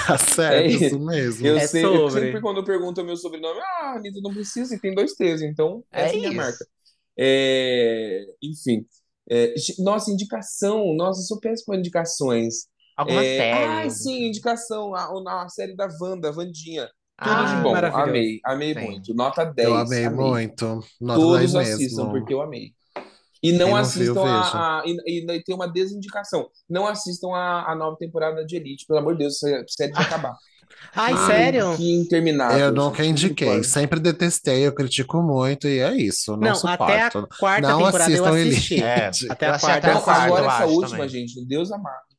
Tá 0.07 0.17
certo, 0.17 0.53
É 0.53 0.65
isso 0.67 0.97
isso. 0.97 0.99
mesmo. 0.99 1.47
eu, 1.47 1.57
É 1.57 1.67
sei, 1.67 1.95
eu 1.95 2.01
sobre. 2.01 2.09
sempre 2.09 2.41
quando 2.41 2.57
eu 2.57 2.63
pergunto 2.65 3.01
o 3.01 3.05
meu 3.05 3.17
sobrenome, 3.17 3.59
ah, 3.61 3.93
a 3.93 3.97
Anitta 3.97 4.19
não 4.21 4.33
precisa 4.33 4.75
e 4.75 4.79
tem 4.79 4.93
dois 4.93 5.13
T's, 5.15 5.41
então 5.41 5.83
É 5.91 6.05
essa 6.05 6.15
é 6.15 6.17
a 6.17 6.19
minha 6.19 6.31
marca. 6.31 6.65
É, 7.17 8.25
enfim, 8.41 8.85
É, 9.31 9.53
nossa, 9.79 10.11
indicação, 10.11 10.93
nossa, 10.95 11.21
eu 11.21 11.25
sou 11.25 11.39
péssimo 11.39 11.67
com 11.67 11.75
indicações. 11.75 12.67
Alguma 12.95 13.23
É, 13.23 13.25
série. 13.25 13.87
ah, 13.87 13.89
sim, 13.89 14.25
indicação, 14.27 14.93
a, 14.95 15.43
a 15.43 15.49
série 15.49 15.75
da 15.75 15.87
Wanda, 16.01 16.29
a 16.29 16.31
Vandinha. 16.31 16.89
Tudo 17.21 17.45
Ah, 17.45 17.45
de 17.45 17.55
bom, 17.55 17.73
amei, 17.93 18.39
amei 18.45 18.73
Sim. 18.73 18.79
muito. 18.79 19.13
Nota 19.13 19.45
10, 19.45 19.67
Eu 19.67 19.75
amei 19.75 20.07
amei. 20.07 20.43
muito. 20.45 20.81
Nota 20.99 21.19
Todos 21.19 21.55
10 21.55 21.55
assistam, 21.55 22.07
mesmo. 22.07 22.09
porque 22.09 22.33
eu 22.33 22.41
amei. 22.41 22.73
E 23.43 23.51
não 23.53 23.75
não 23.75 23.89
viu, 23.89 24.15
assistam 24.15 24.21
veja. 24.21 24.57
a, 24.57 24.81
a- 24.81 24.83
e, 24.85 25.25
e 25.37 25.43
tem 25.43 25.55
uma 25.55 25.67
desindicação. 25.67 26.49
Não 26.69 26.87
assistam 26.87 27.33
a, 27.35 27.71
a 27.71 27.75
nova 27.75 27.97
temporada 27.97 28.45
de 28.45 28.55
Elite, 28.55 28.85
pelo 28.87 28.99
amor 28.99 29.13
de 29.13 29.19
Deus, 29.19 29.41
essa 29.43 29.65
série 29.69 29.93
vai 29.93 30.05
acabar. 30.05 30.35
Ai, 30.95 31.13
Que- 31.13 31.25
sério? 31.25 31.77
Que 31.77 31.91
interminável. 32.01 32.57
Eu 32.59 32.71
nunca 32.71 33.03
indiquei, 33.05 33.63
sempre 33.63 33.99
detestei, 33.99 34.65
eu 34.67 34.73
critico 34.73 35.21
muito 35.21 35.67
e 35.67 35.79
é 35.79 35.93
isso, 35.95 36.31
não, 36.37 36.39
Não, 36.53 36.67
até 36.69 37.01
a 37.01 37.11
suporto. 37.11 37.37
quarta 37.39 37.67
Não 37.67 37.77
temporada 37.85 38.11
eu 38.11 38.25
assistam 38.25 38.49
assisti. 38.49 38.83
É. 38.83 39.11
Até 39.31 39.47
a 39.47 39.59
quarta 39.59 39.77
até 39.77 39.91
eu 39.93 39.97
o 39.97 40.01
quarto, 40.01 40.21
Agora 40.25 40.45
essa 40.47 40.65
última, 40.65 40.89
também. 40.97 41.09
gente, 41.09 41.45
Deus 41.45 41.71
amado. 41.71 42.11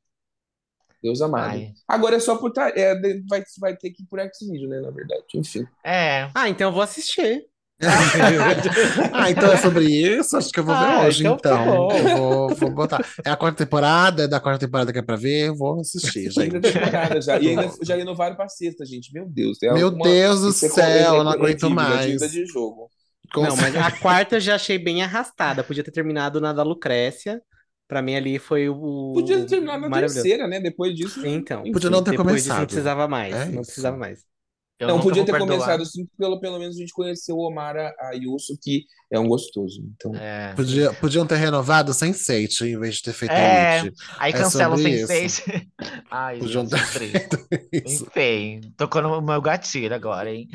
Deus 1.02 1.20
amado. 1.20 1.50
Ai. 1.50 1.72
Agora 1.88 2.16
é 2.16 2.20
só 2.20 2.36
por. 2.36 2.52
tá- 2.52 2.72
É, 2.74 2.94
vai, 3.28 3.42
vai 3.58 3.76
ter 3.76 3.90
que 3.90 4.04
ir 4.04 4.06
por 4.06 4.20
X-Video, 4.20 4.68
né? 4.68 4.80
Na 4.80 4.90
verdade. 4.90 5.24
Enfim. 5.34 5.66
É. 5.84 6.28
Ah, 6.32 6.48
então 6.48 6.68
eu 6.68 6.72
vou 6.72 6.80
assistir. 6.82 7.44
Ah, 9.12 9.30
então 9.30 9.52
é 9.52 9.56
sobre 9.56 9.84
isso? 9.86 10.36
Acho 10.36 10.50
que 10.50 10.60
eu 10.60 10.64
vou 10.64 10.74
ver 10.74 10.84
Ah, 10.84 11.06
hoje, 11.06 11.20
então 11.20 11.36
tá 11.36 11.62
então. 11.62 11.88
vou, 12.16 12.54
vou 12.54 12.70
botar. 12.70 13.04
É 13.24 13.30
a 13.30 13.36
quarta 13.36 13.64
temporada, 13.64 14.24
é 14.24 14.28
da 14.28 14.40
quarta 14.40 14.64
temporada 14.66 14.92
que 14.92 14.98
é 14.98 15.02
pra 15.02 15.16
ver, 15.16 15.48
eu 15.48 15.56
vou 15.56 15.80
assistir, 15.80 16.30
gente. 16.30 16.60
já. 17.20 17.38
E 17.38 17.48
ainda 17.48 17.70
já 17.82 17.96
renovaram 17.96 18.36
pra 18.36 18.48
sexta, 18.48 18.84
gente. 18.86 19.12
Meu 19.12 19.26
Deus. 19.28 19.58
É 19.62 19.72
Meu 19.72 19.90
Deus 19.90 20.40
do 20.40 20.48
é 20.48 20.52
céu, 20.52 21.14
eu 21.16 21.24
não 21.24 21.32
é 21.32 21.34
aguento 21.34 21.68
mais. 21.70 22.18
de 22.30 22.46
jogo. 22.46 22.88
Com 23.34 23.42
Não, 23.42 23.56
mas 23.56 23.74
a 23.76 23.90
quarta 23.90 24.36
eu 24.36 24.40
já 24.40 24.54
achei 24.56 24.78
bem 24.78 25.02
arrastada. 25.02 25.64
Podia 25.64 25.82
ter 25.82 25.90
terminado 25.90 26.40
na 26.40 26.52
da 26.52 26.62
Lucrécia. 26.62 27.40
Pra 27.88 28.00
mim 28.00 28.14
ali 28.14 28.38
foi 28.38 28.68
o 28.70 29.12
Podia 29.14 29.44
terminar 29.44 29.78
na 29.78 29.88
maravilhoso. 29.88 30.14
terceira, 30.14 30.46
né? 30.48 30.60
Depois 30.60 30.94
disso. 30.94 31.26
Então, 31.26 31.60
enfim. 31.60 31.72
Podia 31.72 31.90
não 31.90 32.02
ter 32.02 32.12
disso 32.12 32.22
começado. 32.22 32.58
não 32.60 32.66
precisava 32.66 33.08
mais. 33.08 33.34
É 33.34 33.44
não 33.46 33.52
isso. 33.60 33.62
precisava 33.66 33.96
mais. 33.96 34.20
Eu 34.88 35.00
podia 35.00 35.24
ter 35.24 35.32
perdoar. 35.32 35.50
começado 35.50 35.82
assim, 35.82 36.06
pelo, 36.18 36.40
pelo 36.40 36.58
menos 36.58 36.76
a 36.76 36.78
gente 36.78 36.92
conheceu 36.92 37.36
o 37.36 37.46
Omar 37.48 37.76
Ayuso, 38.10 38.58
que 38.60 38.84
é 39.10 39.18
um 39.18 39.28
gostoso. 39.28 39.82
Então, 39.94 40.14
É. 40.16 40.54
Podia, 40.54 40.92
podiam 40.94 41.26
ter 41.26 41.36
renovado 41.36 41.92
Sense8 41.92 42.62
em 42.66 42.78
vez 42.78 42.96
de 42.96 43.02
ter 43.02 43.12
feito 43.12 43.32
É, 43.32 43.80
Elite. 43.80 43.96
aí 44.18 44.32
É 44.32 44.36
cancela 44.36 44.74
o 44.74 44.78
sobre 44.78 45.02
Sense8. 45.04 45.66
Ai, 46.10 46.38
Podiam 46.38 46.66
ter 46.66 46.92
triste. 46.92 47.28
Isso. 47.84 48.06
Enfim, 48.06 48.60
tocou 48.76 49.02
no 49.02 49.20
meu 49.20 49.40
gatilho 49.42 49.94
agora, 49.94 50.30
hein? 50.32 50.48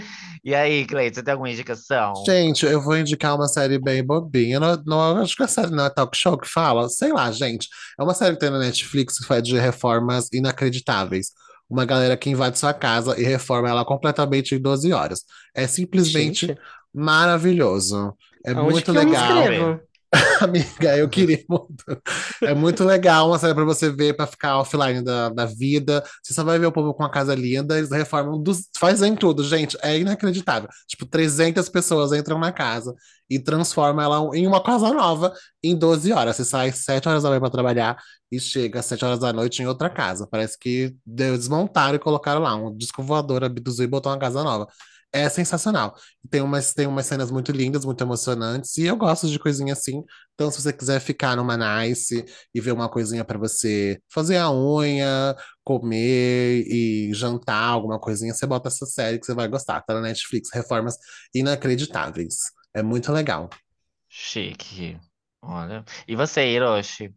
E 0.43 0.55
aí, 0.55 0.85
Cleiton, 0.85 1.15
você 1.15 1.23
tem 1.23 1.31
alguma 1.33 1.51
indicação? 1.51 2.13
Gente, 2.25 2.65
eu 2.65 2.81
vou 2.81 2.97
indicar 2.97 3.35
uma 3.35 3.47
série 3.47 3.77
bem 3.79 4.03
bobinha. 4.03 4.59
Não, 4.59 4.81
não, 4.85 5.17
acho 5.21 5.35
que 5.35 5.43
a 5.43 5.47
série 5.47 5.71
não 5.71 5.85
é 5.85 5.89
talk 5.89 6.17
show 6.17 6.37
que 6.37 6.47
fala. 6.47 6.89
Sei 6.89 7.11
lá, 7.11 7.31
gente. 7.31 7.67
É 7.99 8.03
uma 8.03 8.13
série 8.13 8.33
que 8.33 8.39
tem 8.39 8.49
na 8.49 8.59
Netflix 8.59 9.19
que 9.19 9.25
faz 9.25 9.43
de 9.43 9.57
reformas 9.57 10.29
inacreditáveis. 10.33 11.27
Uma 11.69 11.85
galera 11.85 12.15
que 12.15 12.29
invade 12.29 12.57
sua 12.57 12.73
casa 12.73 13.19
e 13.19 13.23
reforma 13.23 13.69
ela 13.69 13.85
completamente 13.85 14.55
em 14.55 14.59
12 14.59 14.93
horas. 14.93 15.23
É 15.53 15.67
simplesmente 15.67 16.47
Gente, 16.47 16.59
maravilhoso. 16.93 18.13
É 18.45 18.51
aonde 18.51 18.71
muito 18.71 18.91
legal. 18.91 19.79
Amiga, 20.41 20.97
eu 20.97 21.09
queria 21.09 21.43
muito. 21.49 21.83
É 22.41 22.53
muito 22.53 22.83
legal 22.83 23.27
uma 23.27 23.37
série 23.37 23.53
pra 23.53 23.65
você 23.65 23.91
ver, 23.91 24.15
pra 24.15 24.25
ficar 24.25 24.59
offline 24.59 25.01
da, 25.03 25.29
da 25.29 25.45
vida. 25.45 26.03
Você 26.23 26.33
só 26.33 26.43
vai 26.43 26.57
ver 26.57 26.67
o 26.67 26.71
povo 26.71 26.93
com 26.93 27.03
uma 27.03 27.11
casa 27.11 27.35
linda, 27.35 27.77
eles 27.77 27.91
reformam, 27.91 28.41
dos, 28.41 28.69
fazem 28.77 29.15
tudo, 29.15 29.43
gente. 29.43 29.77
É 29.81 29.97
inacreditável. 29.97 30.69
Tipo, 30.87 31.05
300 31.05 31.67
pessoas 31.69 32.13
entram 32.13 32.39
na 32.39 32.51
casa 32.51 32.95
e 33.29 33.37
transformam 33.39 34.03
ela 34.03 34.37
em 34.37 34.47
uma 34.47 34.63
casa 34.63 34.93
nova 34.93 35.33
em 35.61 35.75
12 35.75 36.13
horas. 36.13 36.37
Você 36.37 36.45
sai 36.45 36.71
7 36.71 37.07
horas 37.09 37.23
da 37.23 37.29
manhã 37.29 37.41
pra 37.41 37.49
trabalhar 37.49 37.97
e 38.31 38.39
chega 38.39 38.79
às 38.79 38.85
7 38.85 39.03
horas 39.03 39.19
da 39.19 39.33
noite 39.33 39.61
em 39.61 39.67
outra 39.67 39.89
casa. 39.89 40.25
Parece 40.29 40.57
que 40.57 40.95
desmontaram 41.05 41.95
e 41.95 41.99
colocaram 41.99 42.41
lá 42.41 42.55
um 42.55 42.75
disco 42.75 43.03
voador, 43.03 43.43
abduziu 43.43 43.83
e 43.83 43.87
botou 43.87 44.11
uma 44.11 44.17
casa 44.19 44.41
nova. 44.43 44.67
É 45.13 45.29
sensacional. 45.29 45.95
Tem 46.29 46.41
umas, 46.41 46.73
tem 46.73 46.85
umas 46.85 47.05
cenas 47.05 47.31
muito 47.31 47.51
lindas, 47.51 47.85
muito 47.85 48.03
emocionantes, 48.03 48.77
e 48.77 48.85
eu 48.85 48.95
gosto 48.97 49.27
de 49.27 49.39
coisinha 49.39 49.73
assim. 49.73 50.03
Então, 50.33 50.51
se 50.51 50.61
você 50.61 50.73
quiser 50.73 50.99
ficar 50.99 51.35
numa 51.35 51.57
nice 51.57 52.25
e 52.53 52.61
ver 52.61 52.71
uma 52.73 52.89
coisinha 52.89 53.23
pra 53.23 53.37
você 53.37 53.99
fazer 54.09 54.37
a 54.37 54.51
unha, 54.51 55.35
comer 55.63 56.63
e 56.67 57.11
jantar, 57.13 57.69
alguma 57.69 57.99
coisinha, 57.99 58.33
você 58.33 58.45
bota 58.45 58.67
essa 58.67 58.85
série 58.85 59.17
que 59.17 59.25
você 59.25 59.33
vai 59.33 59.47
gostar. 59.47 59.81
Tá 59.81 59.93
na 59.93 60.01
Netflix, 60.01 60.49
Reformas 60.53 60.97
Inacreditáveis. 61.33 62.35
É 62.73 62.83
muito 62.83 63.11
legal. 63.11 63.49
Chique. 64.09 64.99
Olha. 65.41 65.83
E 66.07 66.15
você, 66.15 66.45
Hiroshi? 66.47 67.13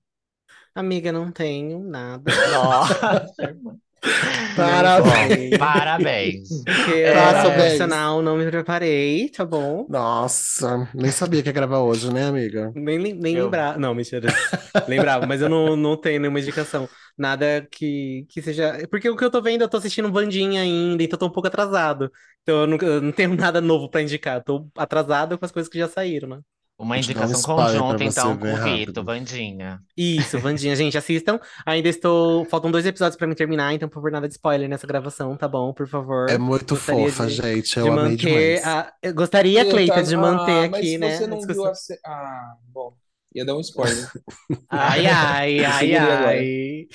Amiga, 0.75 1.11
não 1.11 1.33
tenho 1.33 1.81
nada. 1.81 2.31
Nossa, 2.53 3.57
Parabéns. 4.55 5.57
Parabéns. 5.57 6.49
Porque 6.65 6.91
eu 6.91 7.35
sou 7.37 7.53
Parabéns. 7.53 7.53
profissional, 7.53 8.23
não 8.23 8.37
me 8.37 8.47
preparei, 8.51 9.29
tá 9.31 9.45
bom? 9.45 9.87
Nossa, 9.89 10.89
nem 10.95 11.11
sabia 11.11 11.43
que 11.43 11.49
ia 11.49 11.53
gravar 11.53 11.81
hoje, 11.81 12.13
né, 12.13 12.27
amiga? 12.27 12.71
Nem, 12.75 12.99
nem 13.15 13.35
Eu- 13.35 13.45
lembrava. 13.45 13.79
Não, 13.79 13.95
mentira. 13.95 14.29
Lembrava, 14.87 15.27
mas 15.27 15.41
eu 15.43 15.49
não, 15.49 15.77
não 15.77 15.97
tenho 15.97 16.21
nenhuma 16.21 16.39
indicação. 16.41 16.89
Nada 17.19 17.67
que, 17.71 18.25
que 18.29 18.41
seja. 18.41 18.87
Porque 18.91 19.09
o 19.11 19.17
que 19.17 19.25
eu 19.25 19.31
tô 19.31 19.43
vendo, 19.43 19.63
eu 19.63 19.69
tô 19.69 19.77
assistindo 19.79 20.13
Vandinha 20.13 20.63
ainda, 20.63 21.03
então 21.03 21.17
eu 21.17 21.21
tô 21.21 21.27
um 21.27 21.33
pouco 21.33 21.49
atrasado. 21.49 22.11
Então 22.43 22.61
eu 22.63 22.67
não, 22.69 22.77
eu 22.79 23.01
não 23.03 23.13
tenho 23.13 23.35
nada 23.37 23.61
novo 23.61 23.91
pra 23.91 24.03
indicar. 24.03 24.37
Eu 24.39 24.45
tô 24.45 24.69
atrasado 24.77 25.39
com 25.39 25.45
as 25.45 25.51
coisas 25.53 25.69
que 25.71 25.79
já 25.79 25.89
saíram, 25.89 26.29
né? 26.29 26.41
Uma 26.81 26.95
um 26.95 26.99
indicação 26.99 27.57
conjunta, 27.57 28.03
então, 28.03 28.37
com 28.39 28.53
o. 28.53 28.57
Vitor, 28.57 29.05
Vandinha. 29.05 29.83
Isso, 29.97 30.39
Vandinha, 30.39 30.75
gente, 30.75 30.97
assistam. 30.97 31.39
Ainda 31.67 31.89
estou. 31.91 32.47
Faltam 32.47 32.71
dois 32.71 32.87
episódios 32.87 33.17
pra 33.17 33.27
me 33.27 33.35
terminar, 33.35 33.75
então, 33.75 33.87
por 33.89 33.97
favor, 33.97 34.11
nada 34.11 34.27
de 34.27 34.33
spoiler 34.33 34.67
nessa 34.69 34.87
gravação, 34.87 35.37
tá 35.37 35.47
bom? 35.47 35.75
Por 35.75 35.87
favor. 35.87 36.31
É 36.31 36.39
muito 36.39 36.75
Gostaria 36.75 37.07
fofa, 37.11 37.27
de- 37.27 37.35
gente. 37.35 37.75
de 37.75 37.81
Eu 37.81 37.93
amei 37.93 38.05
manter 38.13 38.17
demais. 38.17 38.67
a. 38.67 38.93
Eu 39.03 39.15
gostaria, 39.15 39.65
tava- 39.89 40.03
de 40.03 40.17
manter 40.17 40.53
Ah, 40.53 40.65
aqui, 40.79 40.97
mas 40.97 41.11
né? 41.11 41.17
você 41.19 41.25
a 41.25 41.27
não 41.27 41.37
discussão. 41.37 41.63
viu 41.65 41.71
a. 41.73 41.75
se- 41.75 42.01
Ah, 42.05 42.55
bom. 42.73 42.95
Ia 43.35 43.45
dar 43.45 43.55
um 43.55 43.61
spoiler. 43.61 44.11
Ai, 44.71 45.07
ai, 45.07 45.65
ai, 45.65 45.95
ai. 45.97 46.87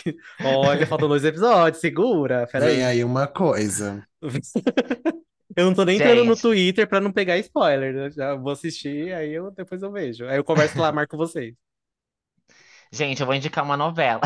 Olha, 0.43 0.85
faltam 0.87 1.07
dois 1.07 1.23
episódios, 1.23 1.79
segura. 1.79 2.45
Peraí. 2.51 2.75
Vem 2.77 2.85
aí 2.85 3.03
uma 3.05 3.25
coisa. 3.27 4.03
Eu 5.55 5.65
não 5.65 5.73
tô 5.73 5.83
nem 5.85 5.97
entrando 5.97 6.23
no. 6.25 6.35
Twitter 6.35 6.87
pra 6.87 7.01
não 7.01 7.11
pegar 7.11 7.37
spoiler. 7.39 7.93
né? 7.93 8.09
Já 8.11 8.35
vou 8.35 8.51
assistir, 8.53 9.13
aí 9.13 9.31
eu, 9.33 9.51
depois 9.51 9.81
eu 9.83 9.91
vejo. 9.91 10.25
Aí 10.27 10.37
eu 10.37 10.43
converso 10.43 10.79
lá, 10.79 10.91
marco 10.91 11.17
vocês. 11.17 11.53
Gente, 12.91 13.19
eu 13.19 13.25
vou 13.25 13.35
indicar 13.35 13.63
uma 13.63 13.75
novela. 13.75 14.21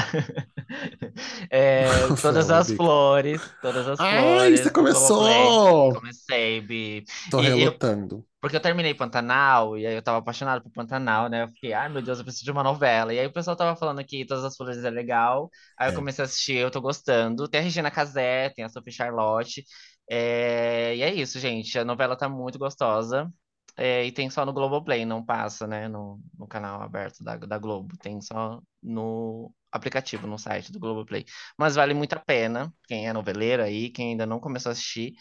É, 1.50 1.86
todas 2.22 2.50
as 2.52 2.72
flores, 2.72 3.42
todas 3.62 3.88
as 3.88 4.00
Ai, 4.00 4.20
flores. 4.22 4.60
você 4.60 4.70
começou! 4.70 5.94
Comecei, 5.96 6.62
Bi. 6.62 7.04
Tô 7.32 7.42
E 7.42 7.48
eu- 7.48 7.58
relutando. 7.58 8.26
Porque 8.42 8.56
eu 8.56 8.60
terminei 8.62 8.94
Pantanal, 8.94 9.78
e 9.78 9.86
aí 9.86 9.96
eu 9.96 10.02
tava 10.02 10.20
apaixonado 10.20 10.62
por 10.64 10.72
Pantanal, 10.72 11.28
né? 11.28 11.44
Eu 11.44 11.48
fiquei, 11.50 11.74
ai 11.74 11.90
meu 11.90 12.02
Deus, 12.02 12.20
eu 12.20 12.24
preciso 12.24 12.46
de 12.46 12.52
uma 12.52 12.64
novela. 12.64 13.14
E 13.14 13.20
aí 13.20 13.26
o 13.28 13.34
pessoal 13.34 13.56
tava 13.58 13.76
falando 13.76 14.04
que 14.06 14.26
Todas 14.26 14.46
as 14.46 14.56
Flores 14.56 14.82
é 14.84 14.90
legal. 14.90 15.50
Aí 15.78 15.90
eu 15.90 15.92
É. 15.94 15.96
comecei 15.96 16.24
a 16.24 16.26
assistir, 16.26 16.56
eu 16.56 16.72
tô 16.72 16.80
gostando. 16.80 17.48
Tem 17.50 17.60
a 17.60 17.64
Regina 17.64 17.92
Casé, 17.92 18.50
tem 18.56 18.64
a 18.64 18.70
Sophie 18.70 18.94
Charlotte. 18.94 19.64
É, 20.10 20.96
E 20.96 21.02
é 21.04 21.14
isso, 21.14 21.40
gente. 21.40 21.78
A 21.78 21.86
novela 21.86 22.16
tá 22.18 22.28
muito 22.30 22.58
gostosa. 22.60 23.32
É, 23.78 24.06
E 24.06 24.12
tem 24.12 24.30
só 24.30 24.46
no 24.46 24.54
Globoplay, 24.54 25.06
não 25.06 25.24
passa, 25.26 25.68
né? 25.68 25.88
No, 25.88 26.20
no 26.38 26.48
canal 26.48 26.82
aberto 26.82 27.24
da, 27.24 27.38
da 27.38 27.58
Globo. 27.58 27.96
Tem 28.00 28.20
só 28.22 28.62
no 28.82 29.54
aplicativo, 29.72 30.28
no 30.28 30.38
site 30.38 30.72
do 30.72 30.80
Globoplay. 30.80 31.26
Mas 31.58 31.76
vale 31.76 31.94
muito 31.94 32.14
a 32.14 32.20
pena. 32.20 32.74
Quem 32.88 33.08
é 33.08 33.14
noveleiro 33.14 33.64
aí, 33.64 33.90
quem 33.90 34.12
ainda 34.12 34.26
não 34.26 34.40
começou 34.40 34.70
a 34.72 34.74
assistir, 34.74 35.14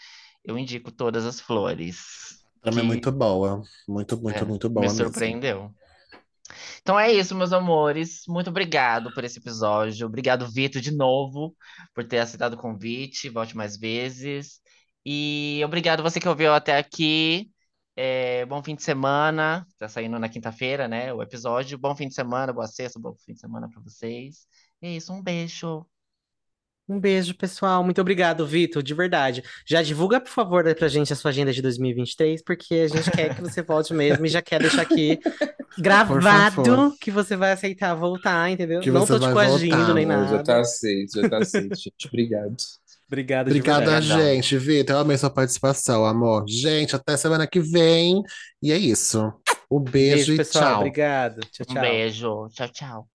eu 0.45 0.59
indico 0.59 0.91
Todas 0.91 1.25
as 1.27 1.41
Flores. 1.41 1.99
Trama 2.63 2.81
é 2.81 2.83
que- 2.83 2.87
muito 2.89 3.13
boa. 3.13 3.63
Muito, 3.87 4.17
muito, 4.21 4.39
é, 4.39 4.45
muito 4.45 4.69
boa 4.71 4.85
me 4.87 4.89
mesmo. 4.89 5.05
surpreendeu. 5.05 5.71
Então 6.81 6.99
é 6.99 7.13
isso, 7.13 7.35
meus 7.35 7.53
amores. 7.53 8.23
Muito 8.27 8.51
obrigado 8.51 9.13
por 9.15 9.25
esse 9.25 9.39
episódio. 9.39 10.07
Obrigado, 10.07 10.47
Vitor, 10.51 10.81
de 10.81 10.91
novo, 10.91 11.55
por 11.95 12.05
ter 12.07 12.19
aceitado 12.19 12.55
o 12.55 12.57
convite. 12.57 13.29
Volte 13.29 13.57
mais 13.57 13.77
vezes. 13.79 14.61
E 15.05 15.63
obrigado 15.65 16.03
você 16.03 16.21
que 16.21 16.29
ouviu 16.29 16.53
até 16.53 16.77
aqui. 16.79 17.51
É, 17.97 18.47
bom 18.47 18.63
fim 18.63 18.75
de 18.77 18.83
semana. 18.83 19.67
Tá 19.79 19.89
saindo 19.89 20.19
na 20.19 20.29
quinta-feira, 20.29 20.87
né? 20.87 21.13
O 21.13 21.23
episódio. 21.23 21.79
Bom 21.79 21.97
fim 21.97 22.09
de 22.09 22.15
semana, 22.15 22.53
boa 22.53 22.67
sexta, 22.67 22.99
bom 22.99 23.15
fim 23.15 23.33
de 23.35 23.41
semana 23.41 23.69
para 23.69 23.81
vocês. 23.81 24.47
É 24.81 24.91
isso, 24.91 25.13
um 25.13 25.23
beijo. 25.23 25.87
Um 26.89 26.99
beijo, 26.99 27.35
pessoal. 27.35 27.85
Muito 27.85 28.01
obrigado, 28.01 28.47
Vitor, 28.47 28.83
de 28.83 28.95
verdade. 28.95 29.43
Já 29.67 29.83
divulga, 29.83 30.19
por 30.21 30.31
favor, 30.31 30.75
pra 30.75 30.89
gente 30.89 31.13
a 31.13 31.17
sua 31.17 31.31
agenda 31.31 31.53
de 31.53 31.61
2023, 31.61 32.43
porque 32.43 32.75
a 32.77 32.89
gente 32.89 33.11
quer 33.11 33.35
que 33.35 33.43
você 33.43 33.63
volte 33.63 33.93
mesmo 33.93 34.25
e 34.25 34.29
já 34.29 34.41
quer 34.41 34.59
deixar 34.61 34.83
aqui 34.83 35.19
gravado 35.77 36.97
que 36.99 37.11
você 37.11 37.37
vai 37.37 37.53
aceitar 37.53 37.95
voltar, 37.95 38.51
entendeu? 38.51 38.81
Que 38.81 38.91
Não 38.91 39.05
tô 39.07 39.19
te 39.19 39.27
vai 39.27 39.33
coagindo 39.35 39.77
voltar, 39.77 39.95
nem 39.95 40.07
já 40.07 40.07
nada. 40.07 40.43
tá 40.43 40.61
aceito, 40.61 41.21
já 41.21 41.29
tá 41.29 41.39
aceito, 41.39 41.77
gente. 41.77 42.07
Obrigado. 42.09 42.57
Obrigado 43.09 43.51
verdade. 43.51 44.13
Obrigadão. 44.13 44.33
gente. 44.35 44.57
Vitor, 44.59 44.97
eu 44.97 45.01
amei 45.01 45.17
sua 45.17 45.31
participação, 45.31 46.05
amor. 46.05 46.45
Gente, 46.49 46.95
até 46.95 47.17
semana 47.17 47.47
que 47.47 47.61
vem. 47.61 48.23
E 48.63 48.71
é 48.71 48.77
isso. 48.77 49.33
Um 49.71 49.81
beijo, 49.81 50.27
Beijo, 50.27 50.33
e 50.35 50.37
pessoal. 50.37 50.65
tchau. 50.65 50.77
Obrigado. 50.81 51.41
Tchau, 51.51 51.67
Um 51.69 51.73
tchau. 51.75 51.83
beijo. 51.83 52.49
Tchau, 52.55 52.69
tchau. 52.69 53.09